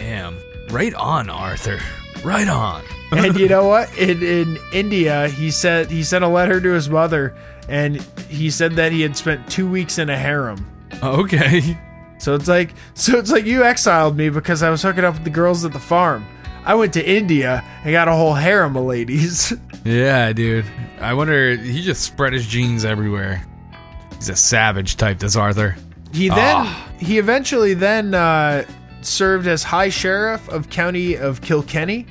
Damn. 0.00 0.36
Right 0.70 0.94
on, 0.94 1.28
Arthur. 1.30 1.78
Right 2.24 2.48
on. 2.48 2.82
and 3.12 3.38
you 3.38 3.48
know 3.54 3.66
what? 3.68 3.96
In, 3.98 4.22
in 4.22 4.58
India, 4.72 5.28
he 5.28 5.50
said 5.50 5.90
he 5.90 6.02
sent 6.02 6.24
a 6.24 6.28
letter 6.28 6.60
to 6.60 6.70
his 6.70 6.88
mother, 6.88 7.34
and 7.68 8.00
he 8.28 8.50
said 8.50 8.72
that 8.76 8.92
he 8.92 9.02
had 9.02 9.16
spent 9.16 9.48
two 9.50 9.68
weeks 9.68 9.98
in 9.98 10.08
a 10.10 10.16
harem. 10.16 10.66
Okay. 11.02 11.78
So 12.18 12.34
it's 12.34 12.48
like 12.48 12.74
so 12.94 13.18
it's 13.18 13.30
like 13.30 13.46
you 13.46 13.64
exiled 13.64 14.16
me 14.16 14.28
because 14.28 14.62
I 14.62 14.68
was 14.70 14.82
hooking 14.82 15.04
up 15.04 15.14
with 15.14 15.24
the 15.24 15.30
girls 15.30 15.64
at 15.64 15.72
the 15.72 15.78
farm. 15.78 16.26
I 16.64 16.74
went 16.74 16.92
to 16.94 17.02
India 17.08 17.64
and 17.84 17.92
got 17.92 18.08
a 18.08 18.12
whole 18.12 18.34
harem 18.34 18.76
of 18.76 18.84
ladies. 18.84 19.52
Yeah, 19.82 20.30
dude. 20.34 20.66
I 21.00 21.14
wonder, 21.14 21.56
he 21.56 21.80
just 21.80 22.02
spread 22.02 22.34
his 22.34 22.46
genes 22.46 22.84
everywhere. 22.84 23.42
He's 24.16 24.28
a 24.28 24.36
savage 24.36 24.96
type, 24.98 25.18
this 25.20 25.36
Arthur. 25.36 25.74
He 26.12 26.28
then 26.28 26.36
Ah. 26.66 26.88
he 26.98 27.16
eventually 27.16 27.72
then 27.72 28.12
uh, 28.12 28.66
served 29.04 29.46
as 29.46 29.62
High 29.62 29.88
Sheriff 29.88 30.48
of 30.48 30.70
County 30.70 31.16
of 31.16 31.40
Kilkenny 31.40 32.06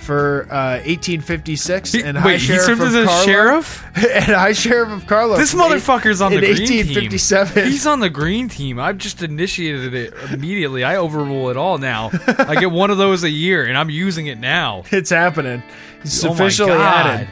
for 0.00 0.46
uh, 0.50 0.80
1856 0.86 1.94
and 1.94 2.16
High 2.16 2.26
wait, 2.26 2.40
he 2.40 2.46
Sheriff 2.46 2.64
served 2.64 2.80
of 2.80 2.86
as 2.88 2.94
a 2.94 3.04
Carlow, 3.04 3.24
sheriff? 3.24 3.86
and 3.96 4.24
High 4.24 4.52
Sheriff 4.52 4.90
of 4.90 5.06
Carlow. 5.06 5.36
This 5.36 5.54
motherfucker's 5.54 6.20
on 6.20 6.32
the 6.32 6.38
green 6.38 6.56
team. 6.56 6.78
1857. 6.78 7.64
He's 7.66 7.86
on 7.86 8.00
the 8.00 8.10
green 8.10 8.48
team. 8.48 8.78
I've 8.78 8.98
just 8.98 9.22
initiated 9.22 9.94
it 9.94 10.14
immediately. 10.32 10.84
I 10.84 10.96
overrule 10.96 11.50
it 11.50 11.56
all 11.56 11.78
now. 11.78 12.10
I 12.26 12.56
get 12.58 12.70
one 12.70 12.90
of 12.90 12.98
those 12.98 13.24
a 13.24 13.30
year, 13.30 13.66
and 13.66 13.76
I'm 13.76 13.90
using 13.90 14.26
it 14.26 14.38
now. 14.38 14.84
It's 14.92 15.10
happening. 15.10 15.62
It's 16.02 16.24
Oh 16.24 16.32
officially 16.32 16.72
added. 16.72 17.28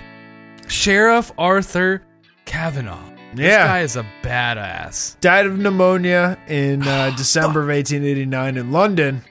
Sheriff 0.69 1.33
Arthur 1.37 2.03
Kavanagh. 2.47 3.08
This 3.35 3.47
Yeah. 3.47 3.67
guy 3.67 3.81
is 3.81 3.97
a 3.97 4.07
badass. 4.23 5.19
died 5.21 5.47
of 5.47 5.59
pneumonia 5.59 6.39
in 6.49 6.83
uh, 6.87 7.11
December 7.17 7.61
of 7.63 7.69
1889 7.69 8.57
in 8.57 8.73
London, 8.73 9.23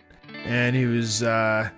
and 0.45 0.76
he 0.76 0.86
was 0.86 1.24
uh, 1.24 1.69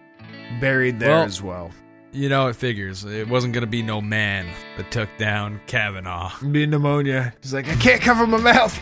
buried 0.60 1.00
there 1.00 1.10
Well- 1.12 1.24
as 1.26 1.42
well. 1.42 1.72
You 2.12 2.28
know, 2.28 2.48
it 2.48 2.56
figures. 2.56 3.06
It 3.06 3.28
wasn't 3.30 3.54
going 3.54 3.62
to 3.62 3.68
be 3.68 3.84
no 3.84 4.02
man 4.02 4.48
that 4.78 4.90
took 4.90 5.10
down 5.20 5.62
Kavanagh. 5.68 6.32
Be 6.52 6.66
pneumonia. 6.66 7.36
He's 7.44 7.54
like, 7.54 7.70
I 7.70 7.76
can't 7.76 8.02
cover 8.02 8.26
my 8.26 8.40
mouth. 8.40 8.80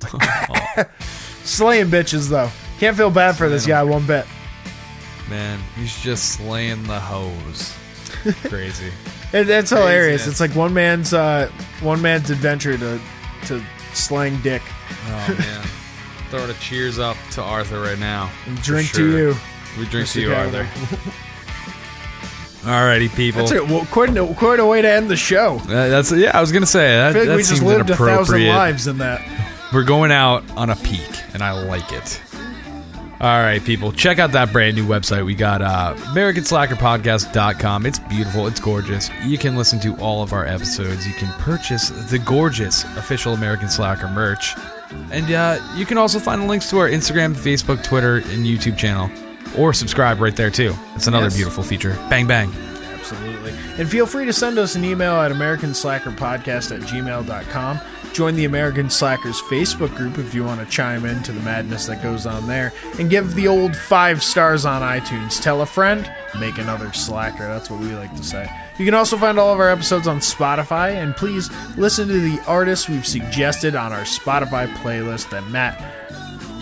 Slaying 1.44 1.88
bitches 1.88 2.28
though. 2.30 2.50
Can't 2.78 2.96
feel 2.96 3.10
bad 3.10 3.36
for 3.36 3.48
this 3.48 3.66
guy 3.66 3.82
one 3.82 4.06
bit. 4.06 4.24
Man, 5.28 5.58
he's 5.76 6.00
just 6.00 6.32
slaying 6.34 6.82
the 6.84 7.00
hose. 7.00 7.74
Crazy. 8.48 8.92
It, 9.34 9.50
it's 9.50 9.70
hilarious. 9.70 10.22
Craziness. 10.22 10.26
It's 10.28 10.40
like 10.40 10.54
one 10.54 10.72
man's 10.72 11.12
uh, 11.12 11.50
one 11.80 12.00
man's 12.00 12.30
adventure 12.30 12.78
to 12.78 13.00
to 13.46 13.62
slang 13.92 14.40
dick. 14.42 14.62
Oh, 15.06 15.36
man. 15.38 15.66
Throwing 16.30 16.50
a 16.50 16.54
cheers 16.54 16.98
up 17.00 17.16
to 17.32 17.42
Arthur 17.42 17.80
right 17.80 17.98
now. 17.98 18.30
And 18.46 18.60
drink 18.62 18.92
to 18.92 19.16
you. 19.16 19.34
We 19.78 19.86
drink 19.86 20.08
to 20.10 20.20
you. 20.20 20.32
Arthur. 20.34 20.62
Alrighty, 22.64 23.14
people. 23.14 23.40
That's 23.40 23.52
it. 23.52 23.68
Well, 23.68 23.84
quite 23.86 24.16
a, 24.16 24.34
quite 24.34 24.58
a 24.60 24.64
way 24.64 24.80
to 24.80 24.88
end 24.88 25.10
the 25.10 25.16
show. 25.16 25.56
Uh, 25.56 25.88
that's 25.88 26.12
yeah. 26.12 26.30
I 26.32 26.40
was 26.40 26.50
gonna 26.52 26.64
say 26.64 26.94
I 26.94 26.98
that. 26.98 27.12
feel 27.12 27.22
like 27.22 27.28
that 27.28 27.36
we 27.36 27.42
just 27.42 27.62
lived 27.62 27.90
a 27.90 27.96
thousand 27.96 28.46
lives 28.46 28.86
in 28.86 28.98
that. 28.98 29.20
We're 29.72 29.82
going 29.84 30.12
out 30.12 30.48
on 30.52 30.70
a 30.70 30.76
peak, 30.76 31.10
and 31.34 31.42
I 31.42 31.60
like 31.64 31.92
it. 31.92 32.22
All 33.24 33.40
right, 33.40 33.64
people, 33.64 33.90
check 33.90 34.18
out 34.18 34.32
that 34.32 34.52
brand 34.52 34.76
new 34.76 34.86
website. 34.86 35.24
We 35.24 35.34
got 35.34 35.62
uh, 35.62 35.94
AmericanSlackerPodcast.com. 36.14 37.86
It's 37.86 37.98
beautiful. 37.98 38.46
It's 38.46 38.60
gorgeous. 38.60 39.08
You 39.24 39.38
can 39.38 39.56
listen 39.56 39.80
to 39.80 39.96
all 39.96 40.22
of 40.22 40.34
our 40.34 40.44
episodes. 40.46 41.06
You 41.08 41.14
can 41.14 41.32
purchase 41.40 41.88
the 42.10 42.18
gorgeous 42.18 42.84
official 42.98 43.32
American 43.32 43.70
Slacker 43.70 44.08
merch. 44.08 44.54
And 45.10 45.32
uh, 45.32 45.58
you 45.74 45.86
can 45.86 45.96
also 45.96 46.18
find 46.18 46.42
the 46.42 46.46
links 46.46 46.68
to 46.68 46.76
our 46.78 46.88
Instagram, 46.90 47.34
Facebook, 47.34 47.82
Twitter, 47.82 48.16
and 48.16 48.44
YouTube 48.44 48.76
channel. 48.76 49.10
Or 49.56 49.72
subscribe 49.72 50.20
right 50.20 50.36
there, 50.36 50.50
too. 50.50 50.74
It's 50.94 51.06
another 51.06 51.26
Yes. 51.26 51.36
beautiful 51.36 51.62
feature. 51.64 51.94
Bang, 52.10 52.26
bang. 52.26 52.52
Absolutely. 53.04 53.52
And 53.78 53.88
feel 53.88 54.06
free 54.06 54.24
to 54.24 54.32
send 54.32 54.58
us 54.58 54.76
an 54.76 54.84
email 54.84 55.12
at 55.16 55.30
AmericanSlackerPodcast 55.30 56.74
at 56.74 56.80
gmail.com. 56.88 57.80
Join 58.14 58.34
the 58.34 58.46
American 58.46 58.88
Slackers 58.88 59.42
Facebook 59.42 59.94
group 59.94 60.16
if 60.18 60.34
you 60.34 60.42
want 60.44 60.60
to 60.60 60.66
chime 60.66 61.04
in 61.04 61.22
to 61.24 61.32
the 61.32 61.40
madness 61.40 61.86
that 61.86 62.02
goes 62.02 62.24
on 62.24 62.46
there. 62.46 62.72
And 62.98 63.10
give 63.10 63.34
the 63.34 63.46
old 63.46 63.76
five 63.76 64.22
stars 64.22 64.64
on 64.64 64.80
iTunes. 64.80 65.42
Tell 65.42 65.60
a 65.60 65.66
friend, 65.66 66.10
make 66.40 66.56
another 66.56 66.92
Slacker. 66.94 67.46
That's 67.46 67.68
what 67.68 67.80
we 67.80 67.94
like 67.94 68.14
to 68.16 68.24
say. 68.24 68.48
You 68.78 68.86
can 68.86 68.94
also 68.94 69.18
find 69.18 69.38
all 69.38 69.52
of 69.52 69.60
our 69.60 69.68
episodes 69.68 70.06
on 70.06 70.20
Spotify. 70.20 70.94
And 70.94 71.14
please 71.14 71.50
listen 71.76 72.08
to 72.08 72.20
the 72.20 72.42
artists 72.46 72.88
we've 72.88 73.06
suggested 73.06 73.74
on 73.74 73.92
our 73.92 74.04
Spotify 74.04 74.72
playlist 74.76 75.28
that 75.30 75.46
Matt 75.48 75.78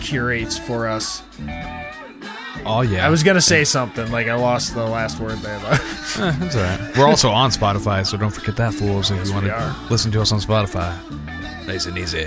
curates 0.00 0.58
for 0.58 0.88
us. 0.88 1.22
Oh, 2.64 2.82
yeah. 2.82 3.06
I 3.06 3.10
was 3.10 3.22
going 3.22 3.34
to 3.34 3.40
say 3.42 3.64
something, 3.64 4.10
like 4.12 4.28
I 4.28 4.34
lost 4.34 4.74
the 4.74 4.84
last 4.86 5.18
word 5.20 5.38
there, 5.38 5.58
though. 5.60 5.78
Eh, 6.14 6.30
that's 6.38 6.54
all 6.56 6.62
right. 6.62 6.96
We're 6.98 7.08
also 7.08 7.30
on 7.30 7.50
Spotify, 7.50 8.06
so 8.06 8.18
don't 8.18 8.30
forget 8.30 8.54
that, 8.56 8.74
fools. 8.74 9.10
If 9.10 9.26
you 9.26 9.32
want 9.32 9.46
to 9.46 9.76
listen 9.90 10.12
to 10.12 10.20
us 10.20 10.30
on 10.30 10.40
Spotify, 10.40 10.94
nice 11.66 11.86
and 11.86 11.96
easy. 11.96 12.26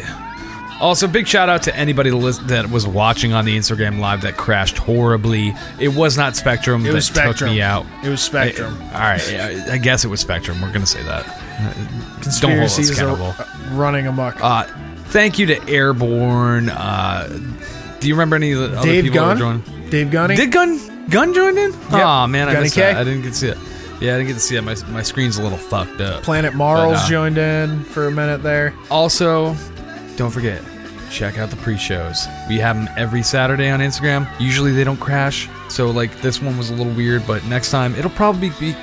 Also, 0.81 1.07
big 1.07 1.27
shout 1.27 1.49
out 1.49 1.61
to 1.63 1.75
anybody 1.75 2.09
that 2.09 2.67
was 2.71 2.87
watching 2.87 3.31
on 3.33 3.45
the 3.45 3.55
Instagram 3.55 3.99
live 3.99 4.21
that 4.21 4.37
crashed 4.37 4.77
horribly. 4.79 5.53
It 5.79 5.89
was 5.89 6.17
not 6.17 6.35
Spectrum 6.35 6.81
It 6.83 6.87
that 6.89 6.93
was 6.95 7.05
Spectrum. 7.05 7.35
took 7.35 7.55
me 7.55 7.61
out. 7.61 7.85
It 8.03 8.09
was 8.09 8.21
Spectrum. 8.21 8.73
all 8.91 8.99
right, 8.99 9.31
yeah, 9.31 9.67
I 9.71 9.77
guess 9.77 10.03
it 10.03 10.07
was 10.09 10.19
Spectrum. 10.19 10.59
We're 10.61 10.73
gonna 10.73 10.85
say 10.87 11.03
that. 11.03 11.27
Uh, 11.27 11.73
Don't 11.73 11.75
hold 11.75 11.93
us 12.25 12.39
Conspiracies 12.41 12.89
accountable. 12.89 13.35
uh, 13.37 13.45
running 13.73 14.07
amok. 14.07 14.43
Uh, 14.43 14.63
thank 15.09 15.37
you 15.39 15.45
to 15.45 15.69
Airborne. 15.69 16.69
Uh, 16.69 17.27
do 17.99 18.07
you 18.07 18.15
remember 18.15 18.35
any 18.35 18.51
of 18.51 18.59
the 18.71 18.77
other 18.79 18.87
Dave 18.89 19.03
people 19.05 19.25
that 19.27 19.37
Gunn? 19.37 19.63
joined? 19.63 19.84
Dave 19.89 20.11
Gunny? 20.11 20.35
Did 20.35 20.51
Gun 20.51 21.07
Gun 21.09 21.33
join 21.33 21.57
in? 21.57 21.71
Oh 21.91 22.27
man, 22.27 22.47
I 22.49 22.53
Gunny 22.53 22.63
missed 22.65 22.75
K? 22.75 22.81
that. 22.81 22.97
I 22.97 23.03
didn't 23.03 23.21
get 23.21 23.29
to 23.29 23.35
see 23.35 23.47
it. 23.49 23.57
Yeah, 24.01 24.15
I 24.15 24.17
didn't 24.17 24.27
get 24.27 24.33
to 24.33 24.39
see 24.39 24.55
it. 24.57 24.61
My, 24.61 24.75
my 24.89 25.01
screen's 25.01 25.37
a 25.37 25.43
little 25.43 25.57
fucked 25.57 26.01
up. 26.01 26.23
Planet 26.23 26.53
Marls 26.53 26.93
But, 26.95 27.05
uh, 27.05 27.07
joined 27.09 27.37
in 27.37 27.83
for 27.85 28.07
a 28.07 28.11
minute 28.11 28.43
there. 28.43 28.73
Also, 28.91 29.55
don't 30.17 30.31
forget, 30.31 30.61
check 31.09 31.37
out 31.37 31.49
the 31.49 31.55
pre-shows. 31.55 32.27
We 32.49 32.57
have 32.59 32.75
them 32.75 32.89
every 32.97 33.23
Saturday 33.23 33.69
on 33.69 33.79
Instagram. 33.79 34.27
Usually 34.39 34.73
they 34.73 34.83
don't 34.83 34.99
crash, 34.99 35.47
so 35.69 35.91
like 35.91 36.19
this 36.21 36.41
one 36.41 36.57
was 36.57 36.71
a 36.71 36.73
little 36.75 36.91
weird, 36.93 37.25
but 37.25 37.45
next 37.45 37.71
time 37.71 37.95
it'll 37.95 38.11
probably 38.11 38.49
be 38.59 38.75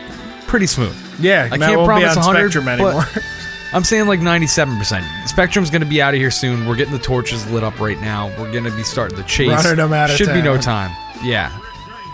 pretty 0.47 0.67
smooth. 0.67 0.97
Yeah, 1.21 1.49
I 1.53 1.59
Matt 1.59 1.69
can't 1.71 1.81
won't 1.83 2.01
be 2.01 2.05
on 2.07 2.17
100 2.17 2.51
Spectrum 2.53 2.65
but 2.65 2.81
anymore. 2.81 3.05
I'm 3.75 3.85
saying 3.85 4.07
like 4.07 4.21
97%. 4.21 5.29
Spectrum's 5.29 5.71
going 5.71 5.83
to 5.83 5.89
be 5.89 6.03
out 6.03 6.13
of 6.15 6.21
here 6.21 6.31
soon. 6.31 6.67
We're 6.67 6.77
getting 6.77 6.93
the 6.93 6.99
torches 6.99 7.51
lit 7.51 7.65
up 7.65 7.81
right 7.81 8.01
now. 8.01 8.29
We're 8.39 8.53
going 8.53 8.65
to 8.65 8.71
be 8.77 8.83
starting 8.83 9.17
the 9.17 9.25
chase. 9.25 9.49
Running 9.49 9.77
them 9.77 9.93
out 9.93 10.11
of 10.11 10.17
Should 10.17 10.33
be 10.33 10.43
no 10.43 10.59
time. 10.59 10.91
Yeah. 11.23 11.57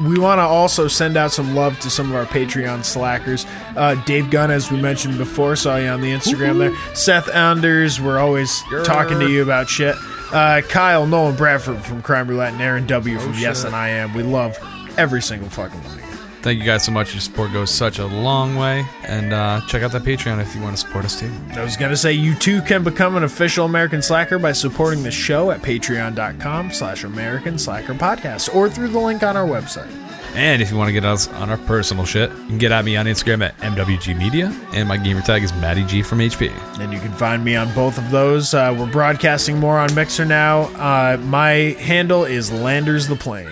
we 0.03 0.19
want 0.19 0.39
to 0.39 0.43
also 0.43 0.87
send 0.87 1.17
out 1.17 1.33
some 1.33 1.57
love 1.57 1.79
to 1.81 1.91
some 1.91 2.11
of 2.11 2.15
our 2.15 2.27
Patreon 2.27 2.85
slackers. 2.85 3.45
Uh, 3.77 3.97
Dave 4.05 4.31
Gunn, 4.31 4.51
as 4.53 4.71
we 4.71 4.81
mentioned 4.81 5.19
before, 5.19 5.57
saw 5.57 5.77
you 5.77 5.89
on 5.89 6.01
the 6.01 6.13
Instagram 6.13 6.59
there. 6.59 6.95
Seth 6.95 7.29
Anders, 7.35 8.01
we're 8.01 8.19
always 8.19 8.63
talking 8.85 9.19
to 9.19 9.29
you 9.29 9.43
about 9.43 9.69
shit. 9.69 9.97
Uh, 10.33 10.61
Kyle, 10.69 11.07
Nolan 11.07 11.35
Bradford 11.37 11.79
from 11.85 12.03
Crime 12.03 12.29
Roulette, 12.29 12.53
and 12.53 12.63
Aaron 12.63 12.87
W 12.87 13.19
from 13.19 13.33
Yes 13.35 13.65
and 13.65 13.75
I 13.75 13.89
Am. 13.89 14.15
We 14.15 14.23
love 14.23 14.59
every 14.97 15.23
single 15.23 15.49
fucking 15.49 15.83
one. 15.83 15.99
of 15.99 16.05
you. 16.05 16.08
Thank 16.43 16.61
you 16.61 16.65
guys 16.65 16.85
so 16.85 16.93
much. 16.93 17.13
Your 17.13 17.21
support 17.21 17.53
goes 17.53 17.71
such 17.71 17.99
a 17.99 18.07
long 18.07 18.57
way. 18.57 18.87
And 19.05 19.33
uh, 19.33 19.61
check 19.67 19.83
out 19.83 19.93
that 19.93 20.03
Patreon 20.03 20.41
if 20.41 20.55
you 20.55 20.63
want 20.63 20.77
to 20.77 20.81
support 20.81 21.05
us 21.05 21.19
too. 21.19 21.31
I 21.53 21.63
was 21.63 21.77
going 21.77 21.91
to 21.91 21.97
say 21.97 22.13
you 22.13 22.35
too 22.35 22.63
can 22.63 22.85
become 22.85 23.17
an 23.17 23.25
official 23.25 23.67
American 23.67 24.03
Slacker 24.03 24.39
by 24.39 24.53
supporting 24.53 25.03
the 25.03 25.11
show 25.11 25.51
at 25.51 25.63
patreon.com 25.63 26.71
slash 26.71 27.05
American 27.05 27.59
Slacker 27.59 27.95
Podcast 27.95 28.55
or 28.55 28.71
through 28.71 28.89
the 28.89 28.99
link 29.01 29.23
on 29.23 29.37
our 29.37 29.47
website. 29.47 29.93
And 30.35 30.63
if 30.63 30.71
you 30.71 30.77
want 30.77 30.89
to 30.89 30.93
get 30.93 31.05
us 31.05 31.27
on 31.29 31.51
our 31.51 31.57
personal 31.57 32.05
shit, 32.05 32.31
you 32.31 32.47
can 32.47 32.59
get 32.59 32.71
at 32.71 32.85
me 32.85 32.97
on 32.97 33.07
Instagram 33.07 33.43
at 33.43 33.57
MWG 33.59 34.17
Media, 34.17 34.55
and 34.75 34.87
my 34.87 34.97
gamer 34.97 35.23
tag 35.23 35.43
is 35.43 35.53
Matty 35.55 35.85
G 35.85 36.03
from 36.03 36.19
HP. 36.19 36.51
And 36.79 36.93
you 36.93 37.01
can 37.01 37.13
find 37.13 37.45
me 37.45 37.57
on 37.57 37.73
both 37.75 37.99
of 37.99 38.11
those. 38.11 38.55
Uh, 38.55 38.77
we're 38.79 38.91
broadcasting 38.91 39.59
more 39.59 39.79
on 39.79 39.93
Mixer 39.95 40.27
now. 40.27 40.65
Uh, 40.77 41.17
my 41.25 41.75
handle 41.81 42.25
is 42.25 42.53
Landers 42.53 43.09
the 43.09 43.17
Plane. 43.17 43.51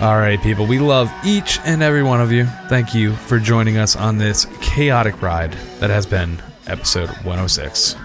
All 0.00 0.16
right, 0.16 0.40
people, 0.40 0.64
we 0.64 0.78
love 0.78 1.12
each 1.26 1.58
and 1.66 1.82
every 1.82 2.02
one 2.02 2.22
of 2.22 2.32
you. 2.32 2.46
Thank 2.70 2.94
you 2.94 3.12
for 3.12 3.38
joining 3.38 3.76
us 3.76 3.96
on 3.96 4.16
this 4.16 4.46
chaotic 4.62 5.20
ride 5.20 5.52
that 5.78 5.90
has 5.90 6.06
been 6.06 6.40
episode 6.66 7.10
106. 7.10 7.96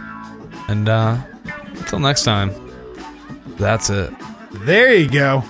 And 0.68 0.90
uh, 0.90 1.18
until 1.68 2.00
next 2.00 2.24
time, 2.24 2.52
that's 3.58 3.90
it. 3.90 4.14
There 4.52 4.94
you 4.94 5.10
go. 5.10 5.42